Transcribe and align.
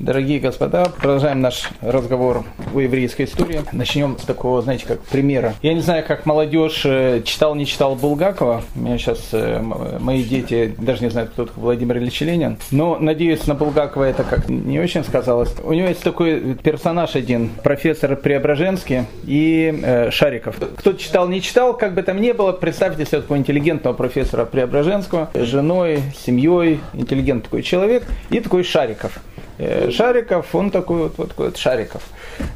Дорогие 0.00 0.40
господа, 0.40 0.86
продолжаем 0.86 1.42
наш 1.42 1.68
разговор 1.82 2.44
о 2.74 2.80
еврейской 2.80 3.26
истории. 3.26 3.60
Начнем 3.70 4.16
с 4.18 4.22
такого, 4.22 4.62
знаете, 4.62 4.86
как 4.86 5.00
примера. 5.02 5.52
Я 5.60 5.74
не 5.74 5.82
знаю, 5.82 6.02
как 6.08 6.24
молодежь 6.24 6.86
э, 6.86 7.20
читал, 7.22 7.54
не 7.54 7.66
читал 7.66 7.96
Булгакова. 7.96 8.62
У 8.74 8.78
меня 8.80 8.96
сейчас 8.96 9.28
э, 9.32 9.60
мои 9.60 10.22
дети 10.22 10.74
даже 10.78 11.04
не 11.04 11.10
знают, 11.10 11.32
кто 11.32 11.44
такой 11.44 11.62
Владимир 11.62 11.98
Ильич 11.98 12.18
Ленин. 12.22 12.56
Но, 12.70 12.96
надеюсь, 12.98 13.46
на 13.46 13.54
Булгакова 13.54 14.04
это 14.04 14.24
как 14.24 14.48
не 14.48 14.80
очень 14.80 15.04
сказалось. 15.04 15.54
У 15.62 15.74
него 15.74 15.88
есть 15.88 16.02
такой 16.02 16.54
персонаж 16.54 17.14
один, 17.14 17.50
профессор 17.62 18.16
Преображенский 18.16 19.02
и 19.24 19.80
э, 19.82 20.10
Шариков. 20.10 20.56
Кто 20.78 20.94
читал, 20.94 21.28
не 21.28 21.42
читал, 21.42 21.76
как 21.76 21.92
бы 21.92 22.02
там 22.02 22.22
ни 22.22 22.32
было, 22.32 22.52
представьте 22.52 23.04
себе 23.04 23.20
такого 23.20 23.36
интеллигентного 23.36 23.92
профессора 23.92 24.46
Преображенского, 24.46 25.28
женой, 25.34 26.00
семьей, 26.24 26.80
интеллигентный 26.94 27.44
такой 27.44 27.62
человек, 27.62 28.04
и 28.30 28.40
такой 28.40 28.64
Шариков. 28.64 29.20
Э, 29.60 29.90
Шариков, 29.90 30.54
он 30.54 30.70
такой 30.70 31.02
вот, 31.02 31.18
вот 31.18 31.28
такой 31.28 31.46
вот 31.48 31.58
Шариков. 31.58 32.02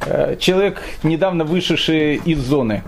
Э, 0.07 0.35
человек, 0.39 0.81
недавно 1.03 1.43
вышедший 1.43 2.15
из 2.15 2.39
зоны. 2.39 2.81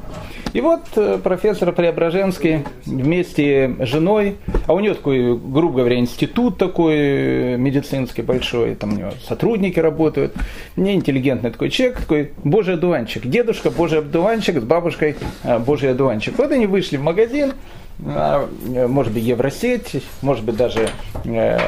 И 0.53 0.61
вот 0.61 0.81
э, 0.95 1.19
профессор 1.21 1.71
Преображенский 1.71 2.63
вместе 2.87 3.75
с 3.79 3.87
женой, 3.87 4.37
а 4.65 4.73
у 4.73 4.79
него 4.79 4.95
такой, 4.95 5.37
грубо 5.37 5.79
говоря, 5.79 5.99
институт 5.99 6.57
такой 6.57 7.57
медицинский 7.57 8.23
большой, 8.23 8.73
там 8.73 8.93
у 8.93 8.97
него 8.97 9.11
сотрудники 9.27 9.79
работают, 9.79 10.33
не 10.75 10.95
интеллигентный 10.95 11.51
такой 11.51 11.69
человек, 11.69 11.99
такой 11.99 12.31
божий 12.43 12.73
одуванчик. 12.73 13.27
Дедушка 13.27 13.69
божий 13.69 13.99
одуванчик 13.99 14.59
с 14.59 14.63
бабушкой 14.63 15.15
божий 15.59 15.91
одуванчик. 15.91 16.35
Вот 16.39 16.51
они 16.51 16.65
вышли 16.65 16.97
в 16.97 17.03
магазин, 17.03 17.53
может 17.99 19.11
быть, 19.11 19.23
Евросеть, 19.23 20.03
может 20.21 20.45
быть, 20.45 20.55
даже 20.55 20.89
э, 21.25 21.59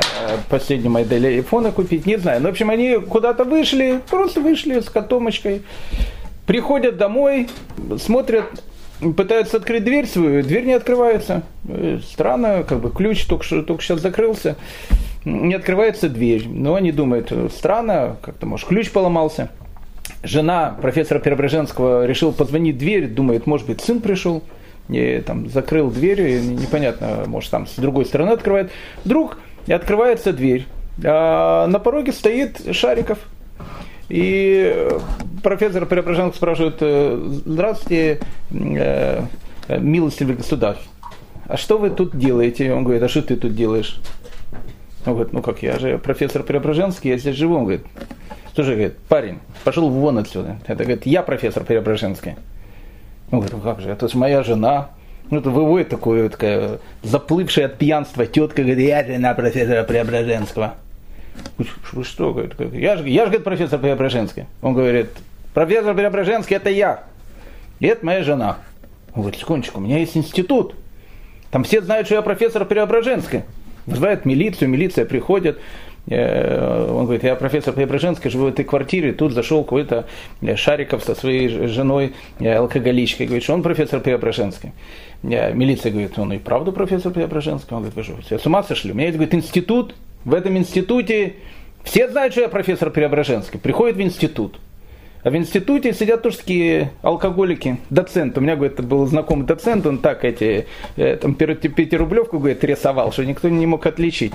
последнюю 0.49 0.91
модель 0.91 1.25
айфона 1.27 1.71
купить, 1.71 2.05
не 2.05 2.17
знаю. 2.17 2.41
Но, 2.41 2.49
в 2.49 2.51
общем, 2.51 2.69
они 2.69 2.97
куда-то 2.97 3.43
вышли, 3.43 4.01
просто 4.09 4.39
вышли 4.39 4.79
с 4.79 4.89
котомочкой, 4.89 5.63
приходят 6.45 6.97
домой, 6.97 7.49
смотрят, 7.97 8.45
пытаются 9.17 9.57
открыть 9.57 9.83
дверь 9.83 10.05
свою, 10.05 10.43
дверь 10.43 10.65
не 10.65 10.73
открывается. 10.73 11.41
Э, 11.67 11.99
странно, 12.11 12.63
как 12.63 12.79
бы 12.79 12.91
ключ 12.91 13.25
только, 13.25 13.43
что, 13.43 13.63
только 13.63 13.81
сейчас 13.81 13.99
закрылся, 13.99 14.55
не 15.25 15.55
открывается 15.55 16.09
дверь. 16.09 16.47
Но 16.47 16.75
они 16.75 16.91
думают, 16.91 17.33
странно, 17.51 18.17
как-то, 18.21 18.45
может, 18.45 18.67
ключ 18.67 18.91
поломался. 18.91 19.49
Жена 20.21 20.77
профессора 20.79 21.19
Преображенского 21.19 22.05
решила 22.05 22.31
позвонить 22.31 22.75
в 22.75 22.79
дверь, 22.79 23.07
думает, 23.07 23.47
может 23.47 23.65
быть, 23.65 23.81
сын 23.81 23.99
пришел 23.99 24.43
не, 24.89 25.21
там, 25.21 25.49
закрыл 25.49 25.89
дверь, 25.89 26.21
и 26.21 26.41
непонятно, 26.41 27.23
может, 27.27 27.51
там 27.51 27.67
с 27.67 27.75
другой 27.75 28.05
стороны 28.05 28.31
открывает. 28.31 28.71
Вдруг 29.05 29.37
открывается 29.67 30.33
дверь, 30.33 30.65
а 31.03 31.67
на 31.67 31.79
пороге 31.79 32.11
стоит 32.11 32.75
Шариков. 32.75 33.19
И 34.09 34.89
профессор 35.43 35.85
Преображенко 35.85 36.35
спрашивает, 36.35 36.77
«Э, 36.81 37.39
здравствуйте, 37.45 38.19
э, 38.49 39.23
милостивый 39.69 40.35
государь, 40.35 40.77
а 41.49 41.57
что 41.57 41.77
вы 41.77 41.89
тут 41.89 42.15
делаете? 42.17 42.73
Он 42.73 42.83
говорит, 42.83 43.01
а 43.01 43.07
что 43.07 43.23
ты 43.23 43.35
тут 43.35 43.55
делаешь? 43.55 43.99
Он 45.05 45.13
говорит, 45.13 45.33
ну 45.33 45.41
как, 45.41 45.63
я 45.63 45.79
же 45.79 45.97
профессор 45.97 46.43
Преображенский, 46.43 47.09
я 47.09 47.17
здесь 47.17 47.35
живу. 47.35 47.55
Он 47.55 47.63
говорит, 47.63 47.85
слушай, 48.53 48.75
говорит, 48.75 48.97
парень, 49.07 49.39
пошел 49.63 49.89
вон 49.89 50.19
отсюда. 50.19 50.59
Это 50.67 50.83
говорит, 50.83 51.07
я 51.07 51.23
профессор 51.23 51.63
Преображенский. 51.63 52.35
Ну, 53.31 53.39
говорю, 53.39 53.59
как 53.59 53.81
же, 53.81 53.89
это 53.89 54.07
же 54.07 54.17
моя 54.17 54.43
жена. 54.43 54.89
Ну, 55.29 55.39
это 55.39 55.49
выводит 55.51 55.89
такое, 55.89 56.29
такая 56.29 56.79
заплывшая 57.03 57.67
от 57.67 57.77
пьянства 57.77 58.25
тетка, 58.25 58.63
говорит, 58.63 58.79
я 58.79 59.05
жена 59.05 59.33
профессора 59.35 59.83
Преображенского. 59.83 60.73
Вы 61.93 62.03
что, 62.03 62.33
говорит, 62.33 62.53
я 62.73 62.97
же, 62.97 63.07
я 63.07 63.21
же 63.21 63.27
говорит, 63.27 63.43
профессор 63.43 63.79
Преображенский. 63.79 64.45
Он 64.61 64.73
говорит, 64.73 65.09
профессор 65.53 65.93
Преображенский, 65.93 66.55
это 66.55 66.69
я. 66.69 67.03
И 67.79 67.85
это 67.85 68.05
моя 68.05 68.23
жена. 68.23 68.57
Он 69.13 69.21
говорит, 69.21 69.39
секундочку, 69.39 69.79
у 69.79 69.83
меня 69.83 69.99
есть 69.99 70.17
институт. 70.17 70.73
Там 71.51 71.63
все 71.63 71.81
знают, 71.81 72.07
что 72.07 72.15
я 72.15 72.21
профессор 72.21 72.65
Преображенский. 72.65 73.43
Вызывает 73.85 74.25
милицию, 74.25 74.69
милиция 74.69 75.05
приходит. 75.05 75.59
Э, 76.07 76.91
он 76.91 77.05
говорит, 77.05 77.23
я 77.23 77.35
профессор 77.35 77.73
Преображенский, 77.73 78.29
живу 78.29 78.45
в 78.45 78.49
этой 78.49 78.65
квартире, 78.65 79.13
тут 79.13 79.33
зашел 79.33 79.63
какой-то 79.63 80.07
э, 80.41 80.55
Шариков 80.55 81.03
со 81.03 81.15
своей 81.15 81.67
женой, 81.67 82.13
э, 82.39 82.53
алкоголичкой, 82.53 83.27
говорит, 83.27 83.43
что 83.43 83.53
он 83.53 83.63
профессор 83.63 83.99
Преображенский. 83.99 84.71
Милиция 85.21 85.91
говорит, 85.91 86.17
он 86.17 86.31
и 86.33 86.37
правда 86.37 86.71
профессор 86.71 87.11
Преображенский? 87.11 87.75
Он 87.75 87.83
говорит, 87.83 87.95
вы 87.95 88.03
что, 88.03 88.21
все 88.21 88.39
с 88.39 88.45
ума 88.45 88.63
сошли? 88.63 88.91
У 88.91 88.95
меня 88.95 89.07
есть, 89.07 89.17
говорит, 89.17 89.35
институт, 89.35 89.95
в 90.23 90.33
этом 90.33 90.57
институте 90.57 91.33
все 91.83 92.09
знают, 92.09 92.33
что 92.33 92.41
я 92.41 92.49
профессор 92.49 92.89
Преображенский. 92.89 93.59
Приходит 93.59 93.97
в 93.97 94.01
институт. 94.01 94.59
А 95.21 95.29
в 95.29 95.35
институте 95.35 95.93
сидят 95.93 96.21
тоже 96.21 96.37
такие 96.37 96.91
алкоголики, 97.01 97.77
доценты. 97.89 98.39
У 98.39 98.43
меня, 98.43 98.55
говорит, 98.55 98.79
был 98.85 99.05
знакомый 99.05 99.45
доцент, 99.45 99.85
он 99.85 99.97
так 99.97 100.23
эти, 100.23 100.65
э, 100.95 101.17
там, 101.17 101.35
пятирублевку, 101.35 102.39
говорит, 102.39 102.63
рисовал, 102.63 103.11
что 103.11 103.25
никто 103.25 103.49
не 103.49 103.65
мог 103.65 103.85
отличить. 103.85 104.31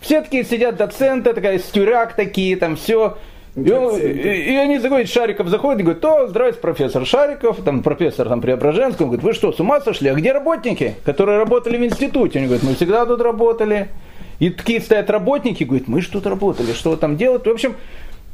Все 0.00 0.22
такие 0.22 0.44
сидят 0.44 0.76
доценты, 0.76 1.34
такая 1.34 1.58
стюряк 1.58 2.16
такие, 2.16 2.56
там 2.56 2.76
все. 2.76 3.18
И, 3.54 3.70
он, 3.70 3.98
и, 3.98 4.04
и 4.04 4.56
они 4.56 4.78
заходят, 4.78 5.10
Шариков 5.10 5.48
заходит 5.48 5.80
и 5.80 5.82
говорит, 5.82 6.04
о, 6.06 6.26
здравствуйте, 6.26 6.62
профессор 6.62 7.04
Шариков, 7.04 7.62
там 7.62 7.82
профессор 7.82 8.26
там, 8.26 8.40
Преображенский, 8.40 9.04
он 9.04 9.10
говорит, 9.10 9.22
вы 9.22 9.34
что, 9.34 9.52
с 9.52 9.60
ума 9.60 9.82
сошли, 9.82 10.08
а 10.08 10.14
где 10.14 10.32
работники, 10.32 10.94
которые 11.04 11.36
работали 11.36 11.76
в 11.76 11.84
институте? 11.84 12.38
Они 12.38 12.48
говорят, 12.48 12.64
мы 12.64 12.74
всегда 12.74 13.04
тут 13.04 13.20
работали. 13.20 13.88
И 14.38 14.48
такие 14.48 14.80
стоят 14.80 15.10
работники, 15.10 15.64
говорят, 15.64 15.88
мы 15.88 16.00
же 16.00 16.08
тут 16.08 16.26
работали, 16.26 16.72
что 16.72 16.96
там 16.96 17.18
делать? 17.18 17.46
В 17.46 17.50
общем, 17.50 17.76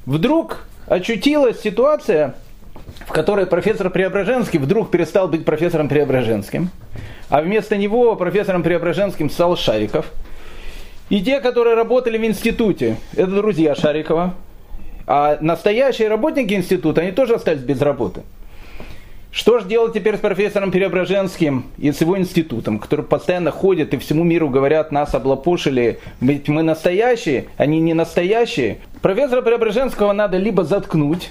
вдруг 0.07 0.69
очутилась 0.89 1.61
ситуация, 1.61 2.35
в 3.07 3.13
которой 3.13 3.47
профессор 3.47 3.91
Преображенский 3.91 4.59
вдруг 4.59 4.91
перестал 4.91 5.29
быть 5.29 5.45
профессором 5.45 5.89
Преображенским, 5.89 6.71
а 7.29 7.43
вместо 7.43 7.77
него 7.77 8.17
профессором 8.17 8.63
Преображенским 8.63 9.31
стал 9.31 9.57
Шариков. 9.57 10.07
И 11.09 11.23
те, 11.23 11.41
которые 11.41 11.75
работали 11.75 12.19
в 12.19 12.25
институте, 12.25 12.97
это 13.17 13.31
друзья 13.31 13.75
Шарикова, 13.75 14.35
а 15.07 15.39
настоящие 15.41 16.09
работники 16.09 16.53
института, 16.53 17.01
они 17.01 17.13
тоже 17.13 17.35
остались 17.35 17.63
без 17.63 17.81
работы. 17.81 18.23
Что 19.31 19.59
же 19.59 19.67
делать 19.67 19.93
теперь 19.93 20.17
с 20.17 20.21
профессором 20.21 20.71
Преображенским 20.71 21.67
и 21.77 21.93
с 21.93 22.01
его 22.01 22.19
институтом, 22.19 22.79
который 22.79 23.05
постоянно 23.05 23.51
ходит 23.51 23.93
и 23.93 23.99
всему 23.99 24.25
миру 24.25 24.49
говорят, 24.49 24.91
нас 24.91 25.15
облапошили, 25.15 26.01
ведь 26.21 26.49
мы 26.49 26.63
настоящие, 26.63 27.47
они 27.59 27.79
не 27.79 27.93
настоящие. 27.93 28.79
Профессора 29.03 29.43
Преображенского 29.43 30.13
надо 30.13 30.39
либо 30.39 30.65
заткнуть, 30.65 31.29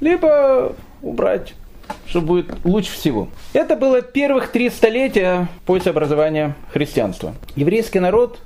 либо 0.00 0.74
убрать, 1.02 1.52
что 2.06 2.22
будет 2.22 2.46
лучше 2.64 2.92
всего. 2.92 3.28
Это 3.52 3.76
было 3.76 4.00
первых 4.00 4.48
три 4.48 4.70
столетия 4.70 5.48
после 5.66 5.90
образования 5.90 6.56
христианства. 6.72 7.34
Еврейский 7.56 8.00
народ, 8.00 8.40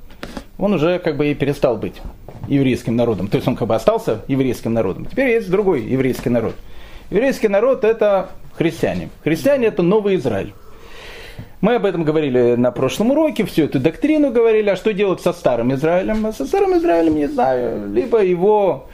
он 0.59 0.75
уже 0.75 0.99
как 0.99 1.17
бы 1.17 1.29
и 1.29 1.35
перестал 1.35 1.77
быть 1.77 2.03
еврейским 2.49 2.97
народом. 2.97 3.29
То 3.29 3.37
есть 3.37 3.47
он 3.47 3.55
как 3.55 3.69
бы 3.69 3.77
остался 3.77 4.23
еврейским 4.27 4.73
народом. 4.73 5.07
Теперь 5.07 5.31
есть 5.31 5.51
другой 5.51 5.83
еврейский 5.83 6.31
народ. 6.31 6.55
Еврейский 7.11 7.49
народ 7.49 7.85
это 7.85 8.31
христиане. 8.57 9.11
Христиане 9.23 9.67
это 9.67 9.83
новый 9.83 10.17
Израиль. 10.17 10.53
Мы 11.61 11.77
об 11.77 11.85
этом 11.85 12.05
говорили 12.05 12.55
на 12.57 12.71
прошлом 12.71 13.13
уроке, 13.13 13.45
всю 13.45 13.65
эту 13.65 13.79
доктрину 13.79 14.31
говорили, 14.31 14.71
а 14.71 14.77
что 14.77 14.93
делать 14.93 15.21
со 15.21 15.33
старым 15.33 15.73
Израилем? 15.75 16.27
А 16.27 16.33
со 16.33 16.47
старым 16.47 16.77
Израилем 16.79 17.15
не 17.15 17.29
знаю, 17.29 17.93
либо 17.93 18.23
его, 18.23 18.89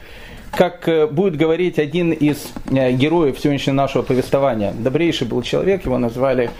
как 0.51 0.87
э, 0.87 1.07
будет 1.07 1.35
говорить 1.35 1.79
один 1.79 2.11
из 2.11 2.51
э, 2.71 2.91
героев 2.91 3.39
сегодняшнего 3.39 3.75
нашего 3.75 4.01
повествования, 4.03 4.73
добрейший 4.77 5.27
был 5.27 5.41
человек, 5.41 5.85
его 5.85 5.97
назвали, 5.97 6.51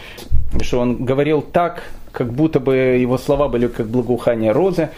что 0.62 0.80
он 0.80 1.06
говорил 1.06 1.42
так, 1.42 1.84
как 2.14 2.32
будто 2.32 2.60
бы 2.60 2.76
его 2.76 3.18
слова 3.18 3.50
были 3.50 3.68
как 3.68 3.88
благоухание 3.88 4.52
розы. 4.52 4.90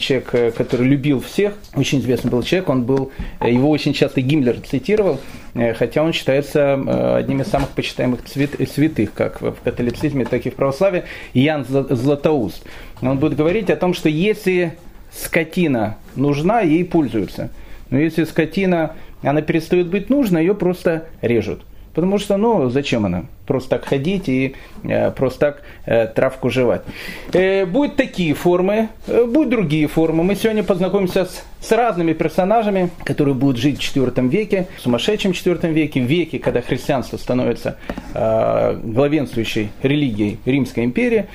Человек, 0.00 0.30
э, 0.32 0.50
который 0.50 0.88
любил 0.88 1.20
всех, 1.20 1.52
очень 1.76 2.00
известный 2.00 2.30
был 2.30 2.42
человек, 2.42 2.70
он 2.70 2.84
был, 2.84 3.12
э, 3.40 3.52
его 3.52 3.68
очень 3.70 3.92
часто 3.92 4.22
Гиммлер 4.22 4.58
цитировал, 4.60 5.20
э, 5.54 5.74
хотя 5.74 6.02
он 6.02 6.12
считается 6.14 7.16
одним 7.16 7.42
из 7.42 7.48
самых 7.48 7.68
почитаемых 7.70 8.20
святых, 8.26 9.12
как 9.12 9.42
в 9.42 9.54
католицизме, 9.62 10.24
так 10.24 10.46
и 10.46 10.50
в 10.50 10.54
православии, 10.54 11.04
Ян 11.34 11.66
Златоуст. 11.68 12.64
Он 13.02 13.18
будет 13.18 13.36
говорить 13.36 13.68
о 13.68 13.76
том, 13.76 13.92
что 13.92 14.08
если 14.08 14.72
скотина 15.12 15.98
нужна, 16.16 16.62
ей 16.62 16.84
пользуются. 16.84 17.50
Но 17.90 17.98
если 17.98 18.24
скотина, 18.24 18.96
она 19.22 19.42
перестает 19.42 19.88
быть 19.88 20.08
нужна, 20.08 20.40
ее 20.40 20.54
просто 20.54 21.04
режут. 21.20 21.60
Потому 21.94 22.18
что, 22.18 22.36
ну, 22.36 22.70
зачем 22.70 23.04
она? 23.04 23.24
Просто 23.46 23.70
так 23.70 23.84
ходить 23.84 24.28
и 24.28 24.54
э, 24.84 25.10
просто 25.10 25.38
так 25.38 25.62
э, 25.84 26.06
травку 26.06 26.48
жевать. 26.48 26.82
Э, 27.32 27.66
будут 27.66 27.96
такие 27.96 28.34
формы, 28.34 28.88
э, 29.06 29.24
будут 29.26 29.50
другие 29.50 29.88
формы. 29.88 30.24
Мы 30.24 30.34
сегодня 30.34 30.62
познакомимся 30.62 31.26
с, 31.26 31.44
с 31.60 31.72
разными 31.72 32.14
персонажами, 32.14 32.90
которые 33.04 33.34
будут 33.34 33.58
жить 33.58 33.82
в 33.82 33.96
IV 33.96 34.28
веке, 34.28 34.68
в 34.78 34.80
сумасшедшем 34.80 35.32
IV 35.32 35.72
веке, 35.72 36.00
в 36.00 36.04
веке, 36.04 36.38
когда 36.38 36.62
христианство 36.62 37.18
становится 37.18 37.76
э, 38.14 38.80
главенствующей 38.82 39.70
религией 39.82 40.38
Римской 40.46 40.84
империи. 40.84 41.26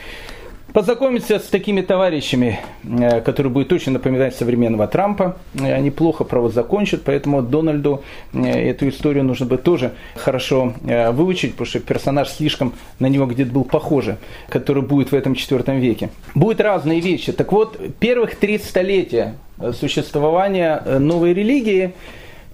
Познакомиться 0.78 1.40
с 1.40 1.46
такими 1.46 1.82
товарищами, 1.82 2.60
э, 2.84 3.22
которые 3.22 3.52
будут 3.52 3.74
очень 3.74 3.94
напоминать 3.94 4.36
современного 4.36 4.86
Трампа. 4.86 5.36
Э, 5.60 5.74
они 5.74 5.90
плохо 5.90 6.24
право 6.24 6.52
закончат, 6.52 7.02
поэтому 7.04 7.42
Дональду 7.42 8.04
эту 8.32 8.88
историю 8.90 9.24
нужно 9.24 9.48
бы 9.48 9.58
тоже 9.58 9.94
хорошо 10.16 10.76
выучить, 10.84 11.54
потому 11.54 11.66
что 11.66 11.80
персонаж 11.80 12.30
слишком 12.30 12.74
на 13.00 13.08
него 13.08 13.26
где-то 13.26 13.52
был 13.52 13.64
похожий, 13.64 14.18
который 14.50 14.84
будет 14.84 15.12
в 15.12 15.16
этом 15.16 15.34
четвертом 15.34 15.80
веке. 15.80 16.12
Будут 16.36 16.62
разные 16.62 17.00
вещи. 17.00 17.32
Так 17.32 17.52
вот, 17.54 17.80
первых 17.98 18.36
три 18.36 18.60
столетия 18.60 19.34
существования 19.74 20.84
новой 21.00 21.34
религии 21.34 21.94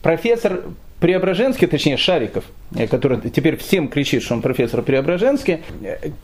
профессор 0.02 0.64
Преображенский, 1.04 1.68
точнее 1.68 1.98
Шариков, 1.98 2.46
э, 2.74 2.88
который 2.88 3.20
теперь 3.30 3.58
всем 3.58 3.90
кричит, 3.90 4.24
что 4.24 4.36
он 4.36 4.42
профессор 4.42 4.82
Преображенский, 4.84 5.60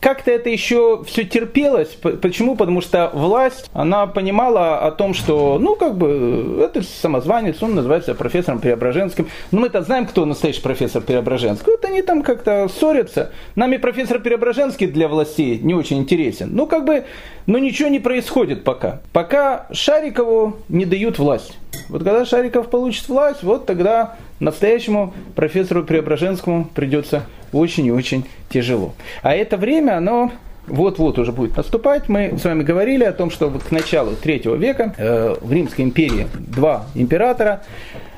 как-то 0.00 0.30
это 0.30 0.48
еще 0.48 1.04
все 1.06 1.24
терпелось. 1.24 1.88
Почему? 2.22 2.56
Потому 2.56 2.80
что 2.80 3.10
власть, 3.12 3.68
она 3.74 4.06
понимала 4.06 4.78
о 4.78 4.90
том, 4.90 5.12
что, 5.12 5.58
ну, 5.58 5.76
как 5.76 5.98
бы, 5.98 6.62
это 6.64 6.82
самозванец, 6.82 7.62
он 7.62 7.74
называется 7.74 8.14
профессором 8.14 8.58
Преображенским. 8.58 9.28
Но 9.50 9.60
мы-то 9.60 9.82
знаем, 9.82 10.06
кто 10.06 10.24
настоящий 10.24 10.62
профессор 10.62 11.02
Преображенский. 11.02 11.72
Вот 11.72 11.84
они 11.84 12.00
там 12.00 12.22
как-то 12.22 12.66
ссорятся. 12.68 13.32
Нами 13.56 13.76
профессор 13.76 14.18
Преображенский 14.18 14.86
для 14.86 15.08
властей 15.08 15.58
не 15.58 15.74
очень 15.74 15.98
интересен. 15.98 16.52
Ну, 16.54 16.66
как 16.66 16.86
бы, 16.86 17.04
но 17.44 17.58
ничего 17.58 17.90
не 17.90 18.00
происходит 18.00 18.64
пока. 18.64 19.02
Пока 19.12 19.66
Шарикову 19.72 20.56
не 20.70 20.86
дают 20.86 21.18
власть. 21.18 21.58
Вот 21.90 22.02
когда 22.02 22.24
Шариков 22.24 22.70
получит 22.70 23.08
власть, 23.08 23.42
вот 23.42 23.66
тогда 23.66 24.16
настоящему 24.40 25.14
профессору 25.36 25.84
Преображенскому 25.84 26.68
придется 26.74 27.24
очень 27.52 27.86
и 27.86 27.92
очень 27.92 28.24
тяжело. 28.48 28.94
А 29.22 29.34
это 29.34 29.56
время, 29.56 29.96
оно 29.96 30.32
вот-вот 30.66 31.18
уже 31.18 31.32
будет 31.32 31.56
наступать. 31.56 32.08
Мы 32.08 32.38
с 32.38 32.44
вами 32.44 32.62
говорили 32.62 33.04
о 33.04 33.12
том, 33.12 33.30
что 33.30 33.50
к 33.50 33.70
началу 33.70 34.12
третьего 34.12 34.54
века 34.54 34.94
э, 34.96 35.36
в 35.40 35.52
Римской 35.52 35.84
империи 35.84 36.26
два 36.34 36.86
императора, 36.94 37.62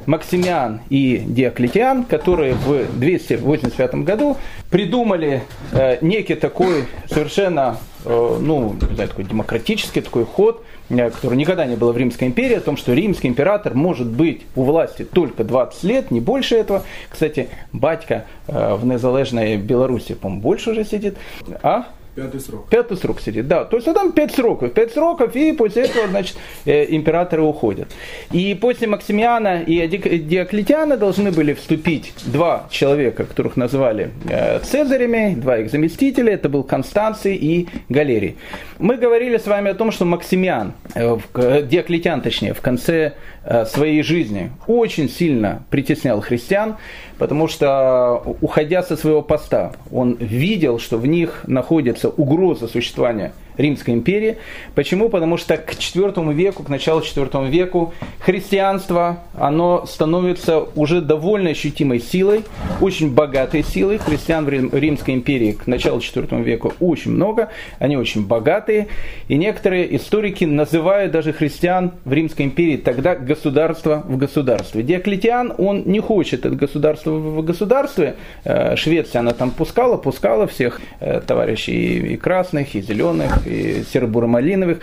Максимиан 0.06 0.80
и 0.90 1.22
Диоклетиан, 1.24 2.04
которые 2.04 2.54
в 2.54 2.98
285 2.98 3.94
году 3.96 4.36
придумали 4.70 5.42
э, 5.72 5.98
некий 6.00 6.34
такой 6.34 6.86
совершенно, 7.08 7.78
э, 8.04 8.38
ну, 8.40 8.74
не 8.88 8.94
знаю, 8.94 9.08
такой 9.08 9.24
демократический 9.24 10.00
такой 10.00 10.24
ход, 10.24 10.64
э, 10.92 11.10
который 11.10 11.36
никогда 11.36 11.66
не 11.66 11.76
было 11.76 11.92
в 11.92 11.96
Римской 11.96 12.28
империи, 12.28 12.56
о 12.56 12.60
том, 12.60 12.76
что 12.76 12.92
римский 12.92 13.28
император 13.28 13.74
может 13.74 14.06
быть 14.06 14.42
у 14.54 14.64
власти 14.64 15.04
только 15.04 15.44
20 15.44 15.84
лет, 15.84 16.10
не 16.10 16.20
больше 16.20 16.56
этого. 16.56 16.82
Кстати, 17.08 17.48
батька 17.72 18.26
э, 18.46 18.74
в 18.74 18.84
незалежной 18.84 19.56
Беларуси, 19.56 20.14
по-моему, 20.14 20.42
больше 20.42 20.70
уже 20.70 20.84
сидит. 20.84 21.16
А? 21.62 21.86
Пятый 22.14 22.40
срок. 22.40 22.68
Пятый 22.68 22.98
срок 22.98 23.20
сидит, 23.20 23.48
да. 23.48 23.64
То 23.64 23.76
есть 23.76 23.88
а 23.88 23.94
там 23.94 24.12
пять 24.12 24.34
сроков. 24.34 24.72
Пять 24.74 24.92
сроков, 24.92 25.34
и 25.34 25.52
после 25.52 25.84
этого, 25.84 26.08
значит, 26.08 26.36
э, 26.66 26.94
императоры 26.94 27.42
уходят. 27.42 27.88
И 28.30 28.54
после 28.54 28.86
Максимиана 28.86 29.62
и 29.62 29.86
Диоклетиана 29.88 30.98
должны 30.98 31.30
были 31.30 31.54
вступить 31.54 32.12
два 32.26 32.66
человека, 32.70 33.24
которых 33.24 33.56
назвали 33.56 34.10
э, 34.28 34.60
Цезарями, 34.60 35.34
два 35.36 35.58
их 35.58 35.70
заместителя. 35.70 36.34
Это 36.34 36.50
был 36.50 36.64
Констанций 36.64 37.34
и 37.34 37.68
Галерий. 37.88 38.36
Мы 38.78 38.98
говорили 38.98 39.38
с 39.38 39.46
вами 39.46 39.70
о 39.70 39.74
том, 39.74 39.90
что 39.90 40.04
Максимиан, 40.04 40.74
э, 40.94 41.16
Диоклетиан 41.62 42.20
точнее, 42.20 42.52
в 42.52 42.60
конце 42.60 43.14
своей 43.66 44.02
жизни 44.02 44.52
очень 44.66 45.08
сильно 45.08 45.64
притеснял 45.70 46.20
христиан, 46.20 46.76
потому 47.18 47.48
что, 47.48 48.22
уходя 48.40 48.82
со 48.82 48.96
своего 48.96 49.22
поста, 49.22 49.72
он 49.90 50.16
видел, 50.20 50.78
что 50.78 50.96
в 50.96 51.06
них 51.06 51.44
находится 51.46 52.08
угроза 52.08 52.68
существования 52.68 53.32
Римской 53.56 53.94
империи. 53.94 54.36
Почему? 54.74 55.08
Потому 55.08 55.36
что 55.36 55.56
к 55.56 55.72
IV 55.72 56.32
веку, 56.32 56.62
к 56.62 56.68
началу 56.68 57.00
IV 57.00 57.48
веку 57.50 57.94
христианство, 58.20 59.20
оно 59.34 59.86
становится 59.86 60.60
уже 60.74 61.00
довольно 61.00 61.50
ощутимой 61.50 62.00
силой, 62.00 62.44
очень 62.80 63.12
богатой 63.12 63.62
силой. 63.62 63.98
Христиан 63.98 64.44
в 64.44 64.48
Римской 64.48 65.14
империи 65.14 65.52
к 65.52 65.66
началу 65.66 65.98
IV 65.98 66.42
века 66.42 66.72
очень 66.80 67.12
много, 67.12 67.50
они 67.78 67.96
очень 67.96 68.26
богатые. 68.26 68.88
И 69.28 69.36
некоторые 69.36 69.96
историки 69.96 70.44
называют 70.44 71.12
даже 71.12 71.32
христиан 71.32 71.92
в 72.04 72.12
Римской 72.12 72.46
империи 72.46 72.76
тогда 72.76 73.14
государство 73.14 74.02
в 74.06 74.16
государстве. 74.16 74.82
Диоклетиан, 74.82 75.54
он 75.58 75.82
не 75.86 76.00
хочет 76.00 76.46
это 76.46 76.54
государство 76.54 77.10
в 77.10 77.44
государстве. 77.44 78.16
Э, 78.44 78.76
Швеция, 78.76 79.20
она 79.20 79.32
там 79.32 79.50
пускала, 79.50 79.96
пускала 79.96 80.46
всех 80.46 80.80
э, 81.00 81.20
товарищей 81.20 82.14
и 82.14 82.16
красных, 82.16 82.74
и 82.74 82.80
зеленых, 82.80 83.41
и 83.46 83.84
серо-буро-малиновых. 83.92 84.80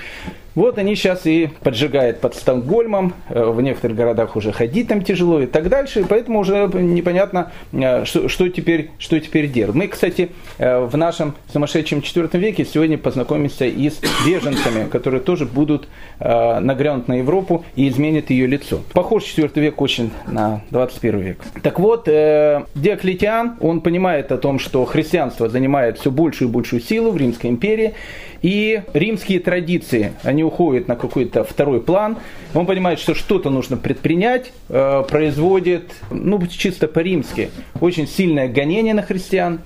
Вот 0.56 0.78
они 0.78 0.96
сейчас 0.96 1.25
и 1.25 1.50
поджигают 1.62 2.19
под 2.19 2.36
Стокгольмом, 2.36 3.13
э, 3.30 3.44
в 3.44 3.62
некоторых 3.62 3.96
городах 3.96 4.36
уже 4.36 4.51
ходить 4.51 4.88
там 4.88 5.04
тяжело 5.04 5.42
и 5.42 5.46
так 5.46 5.69
дальше, 5.69 6.06
поэтому 6.07 6.40
уже 6.40 6.69
непонятно, 6.74 7.51
э, 7.72 8.06
что, 8.06 8.28
что, 8.30 8.50
теперь, 8.50 8.90
что 8.98 9.19
теперь 9.19 9.48
делать. 9.48 9.75
Мы, 9.75 9.88
кстати, 9.88 10.30
э, 10.57 10.80
в 10.80 10.98
нашем 10.98 11.36
сумасшедшем 11.54 12.00
IV 12.00 12.38
веке 12.40 12.66
сегодня 12.66 12.98
познакомимся 12.98 13.66
и 13.66 13.90
с 13.90 14.00
беженцами, 14.25 14.90
которые 14.90 15.22
тоже 15.22 15.46
будут 15.46 15.88
нагрянут 16.19 17.07
на 17.07 17.19
Европу 17.19 17.63
и 17.75 17.88
изменят 17.88 18.30
ее 18.30 18.46
лицо. 18.46 18.81
Похож 18.94 19.24
IV 19.24 19.51
век 19.60 19.81
очень 19.81 20.12
на 20.28 20.62
21 20.72 21.19
век. 21.19 21.40
Так 21.63 21.80
вот, 21.80 22.06
Диоклетиан, 22.06 23.56
он 23.62 23.81
понимает 23.81 24.31
о 24.31 24.38
том, 24.38 24.60
что 24.60 24.84
христианство 24.86 25.48
занимает 25.48 25.98
все 25.98 26.12
большую 26.12 26.50
и 26.50 26.51
большую 26.51 26.81
силу 26.81 27.12
в 27.12 27.18
Римской 27.18 27.50
империи, 27.50 27.94
и 28.42 28.81
римские 28.94 29.40
традиции, 29.40 30.13
они 30.24 30.38
уходят 30.44 30.88
на 30.88 30.95
какой-то 30.95 31.44
второй 31.44 31.81
план. 31.81 32.18
Он 32.53 32.65
понимает, 32.65 33.00
что 33.00 33.13
что-то 33.13 33.50
нужно 33.50 33.77
предпринять, 33.77 34.51
э, 34.69 35.03
производит, 35.09 35.91
ну, 36.12 36.45
чисто 36.47 36.88
по-римски, 36.88 37.50
очень 37.80 38.07
сильное 38.07 38.47
гонение 38.47 38.94
на 38.94 39.01
христиан. 39.01 39.62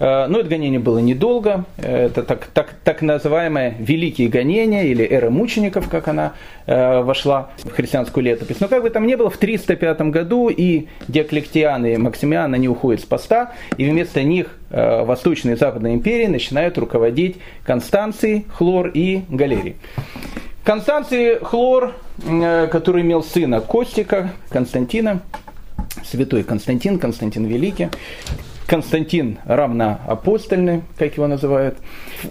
Э, 0.00 0.26
но 0.26 0.40
это 0.40 0.48
гонение 0.48 0.80
было 0.80 0.98
недолго. 0.98 1.64
Это 1.76 2.22
так, 2.22 2.46
так, 2.46 2.74
так 2.84 3.02
называемое 3.02 3.74
«Великие 3.78 4.28
гонения» 4.28 4.84
или 4.84 5.04
«Эра 5.04 5.30
мучеников», 5.30 5.88
как 5.88 6.08
она 6.08 6.34
э, 6.66 7.00
вошла 7.00 7.50
в 7.64 7.70
христианскую 7.70 8.24
летопись. 8.24 8.60
Но 8.60 8.68
как 8.68 8.82
бы 8.82 8.90
там 8.90 9.06
ни 9.06 9.14
было, 9.14 9.30
в 9.30 9.36
305 9.36 10.00
году 10.02 10.48
и 10.48 10.86
Диоклетиан, 11.08 11.84
и 11.86 11.96
Максимиан, 11.96 12.54
они 12.54 12.68
уходят 12.68 13.00
с 13.00 13.04
поста, 13.04 13.52
и 13.76 13.88
вместо 13.88 14.22
них 14.22 14.48
э, 14.70 15.04
Восточные 15.04 15.54
и 15.56 15.58
Западные 15.58 15.94
империи 15.94 16.26
начинают 16.26 16.78
руководить 16.78 17.36
Констанций, 17.64 18.46
Хлор 18.52 18.88
и 18.88 19.22
Галерий. 19.28 19.76
Констанций 20.64 21.38
Хлор, 21.40 21.94
который 22.70 23.00
имел 23.00 23.22
сына 23.22 23.62
Костика, 23.62 24.32
Константина, 24.50 25.22
святой 26.04 26.42
Константин, 26.42 26.98
Константин 26.98 27.46
Великий, 27.46 27.88
Константин 28.68 29.38
равноапостольный, 29.46 30.82
как 30.98 31.14
его 31.14 31.26
называют. 31.26 31.78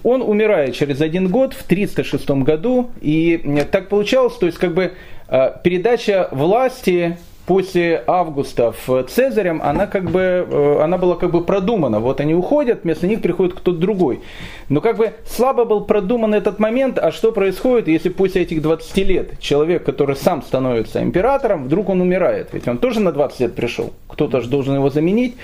Он 0.04 0.22
умирает 0.22 0.76
через 0.76 1.02
один 1.02 1.30
год, 1.30 1.54
в 1.54 1.64
306 1.64 2.30
году, 2.30 2.92
и 3.02 3.66
так 3.72 3.90
получалось, 3.90 4.36
то 4.36 4.46
есть 4.46 4.60
как 4.60 4.76
бы 4.76 4.94
э, 5.30 5.52
передача 5.64 6.30
власти 6.32 7.18
после 7.48 8.04
Августа 8.08 8.74
в 8.86 9.04
Цезарем, 9.04 9.62
она 9.64 9.88
как 9.88 10.12
бы, 10.12 10.20
э, 10.20 10.80
она 10.84 10.98
была 10.98 11.16
как 11.16 11.32
бы 11.32 11.42
продумана. 11.42 12.02
Вот 12.02 12.20
они 12.20 12.36
уходят, 12.36 12.84
вместо 12.84 13.08
них 13.08 13.22
приходит 13.22 13.54
кто-то 13.54 13.80
другой. 13.80 14.20
Но 14.68 14.82
как 14.82 14.98
бы 14.98 15.14
слабо 15.26 15.64
был 15.64 15.86
продуман 15.86 16.36
этот 16.36 16.60
момент, 16.60 17.00
а 17.00 17.14
что 17.14 17.32
происходит, 17.32 17.88
если 17.88 18.10
после 18.10 18.42
этих 18.42 18.62
20 18.62 18.98
лет 18.98 19.40
человек, 19.40 19.86
который 19.86 20.18
сам 20.18 20.42
становится 20.42 21.02
императором, 21.02 21.64
вдруг 21.64 21.88
он 21.88 22.02
умирает? 22.02 22.50
Ведь 22.52 22.68
он 22.68 22.80
тоже 22.80 23.00
на 23.00 23.14
20 23.14 23.40
лет 23.40 23.56
пришел, 23.56 23.94
кто-то 24.10 24.42
же 24.42 24.50
должен 24.50 24.76
его 24.76 24.90
заменить. 24.90 25.38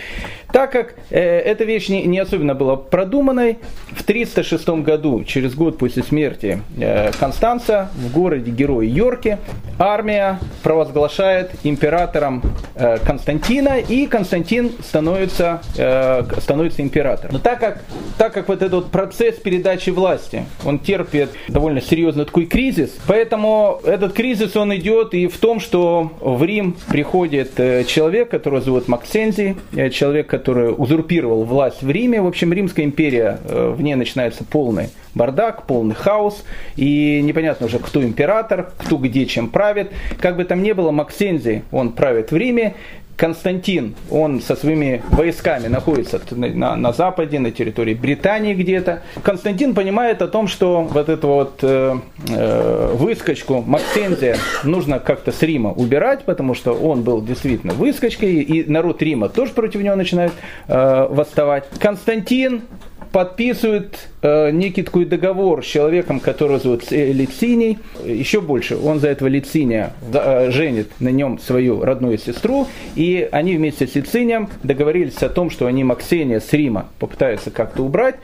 Так 0.52 0.74
как 0.74 0.96
э, 1.10 1.22
эта 1.22 1.64
вещь 1.64 1.88
не, 1.88 2.04
не 2.04 2.20
особенно 2.20 2.54
была 2.54 2.76
продуманной, 2.76 3.60
в 3.96 4.04
306 4.04 4.68
году, 4.84 5.24
через 5.24 5.56
год 5.56 5.78
после 5.78 6.04
смерти 6.04 6.62
э, 6.78 7.12
Констанца, 7.18 7.92
в 7.96 8.12
городе 8.12 8.52
Герой 8.52 8.88
Йорке, 8.88 9.38
армия 9.80 10.40
провозглашает 10.64 11.52
императора 11.64 11.93
императором 11.94 12.42
э, 12.76 12.98
Константина, 13.06 13.80
и 13.80 14.08
Константин 14.08 14.72
становится, 14.82 15.62
э, 15.78 16.24
становится 16.40 16.82
императором. 16.82 17.34
Но 17.34 17.40
так 17.40 17.60
как, 17.60 17.84
так 18.18 18.34
как 18.34 18.48
вот 18.48 18.64
этот 18.64 18.90
процесс 18.90 19.36
передачи 19.36 19.92
власти, 19.92 20.46
он 20.66 20.80
терпит 20.80 21.30
довольно 21.48 21.82
серьезный 21.82 22.26
такой 22.26 22.46
кризис, 22.46 22.98
поэтому 23.06 23.80
этот 23.84 24.14
кризис, 24.14 24.56
он 24.56 24.76
идет 24.76 25.14
и 25.14 25.28
в 25.28 25.38
том, 25.38 25.60
что 25.60 26.12
в 26.20 26.44
Рим 26.44 26.76
приходит 26.90 27.60
э, 27.60 27.84
человек, 27.84 28.30
которого 28.30 28.62
зовут 28.62 28.88
Максензий, 28.88 29.56
человек, 29.92 30.28
который 30.28 30.74
узурпировал 30.76 31.44
власть 31.44 31.84
в 31.84 31.90
Риме. 31.90 32.22
В 32.22 32.28
общем, 32.28 32.54
Римская 32.54 32.86
империя, 32.86 33.40
в 33.44 33.82
ней 33.82 33.96
начинается 33.96 34.44
полный 34.44 34.90
бардак, 35.16 35.68
полный 35.68 35.96
хаос, 35.96 36.44
и 36.76 37.22
непонятно 37.22 37.68
уже, 37.68 37.80
кто 37.80 38.04
император, 38.04 38.72
кто 38.78 38.98
где 38.98 39.26
чем 39.26 39.50
правит. 39.50 39.92
Как 40.20 40.36
бы 40.36 40.46
там 40.46 40.64
ни 40.64 40.72
было, 40.72 40.92
Максензий, 40.92 41.64
он 41.72 41.83
правит 41.92 42.32
в 42.32 42.38
Риме, 42.38 42.76
Константин, 43.16 43.96
он 44.10 44.42
со 44.42 44.56
своими 44.56 45.04
войсками 45.10 45.68
находится 45.68 46.20
на, 46.32 46.76
на 46.76 46.94
западе, 46.94 47.40
на 47.40 47.52
территории 47.52 47.94
Британии 47.94 48.54
где-то. 48.54 49.04
Константин 49.22 49.76
понимает 49.76 50.22
о 50.22 50.28
том, 50.28 50.48
что 50.48 50.82
вот 50.82 51.10
эту 51.10 51.28
вот 51.28 51.60
э, 51.62 51.96
э, 52.30 52.92
выскочку 52.96 53.62
Максензия 53.62 54.38
нужно 54.64 55.00
как-то 55.00 55.32
с 55.32 55.42
Рима 55.44 55.72
убирать, 55.72 56.26
потому 56.26 56.56
что 56.56 56.74
он 56.74 57.04
был 57.04 57.22
действительно 57.22 57.74
выскочкой, 57.74 58.42
и 58.42 58.70
народ 58.70 59.02
Рима 59.02 59.30
тоже 59.30 59.52
против 59.52 59.82
него 59.82 59.96
начинает 59.96 60.34
э, 60.68 61.08
восставать. 61.10 61.66
Константин 61.80 62.64
подписывает 63.12 64.10
некий 64.24 64.84
такой 64.84 65.06
договор 65.06 65.64
с 65.64 65.68
человеком, 65.68 66.20
которого 66.20 66.60
зовут 66.60 66.90
Лициний. 66.92 67.80
Еще 68.06 68.42
больше, 68.42 68.78
он 68.78 69.00
за 69.00 69.10
этого 69.10 69.28
Лициния 69.28 69.94
э, 70.14 70.50
женит 70.52 70.90
на 71.00 71.10
нем 71.10 71.40
свою 71.40 71.84
родную 71.84 72.18
сестру. 72.18 72.68
И 72.96 73.28
они 73.32 73.58
вместе 73.58 73.88
с 73.88 73.96
Лицинием 73.96 74.50
договорились 74.64 75.22
о 75.24 75.30
том, 75.30 75.50
что 75.50 75.68
они 75.68 75.84
Максения 75.84 76.40
с 76.40 76.52
Рима 76.54 76.88
попытаются 77.00 77.52
как-то 77.52 77.84
убрать. 77.84 78.16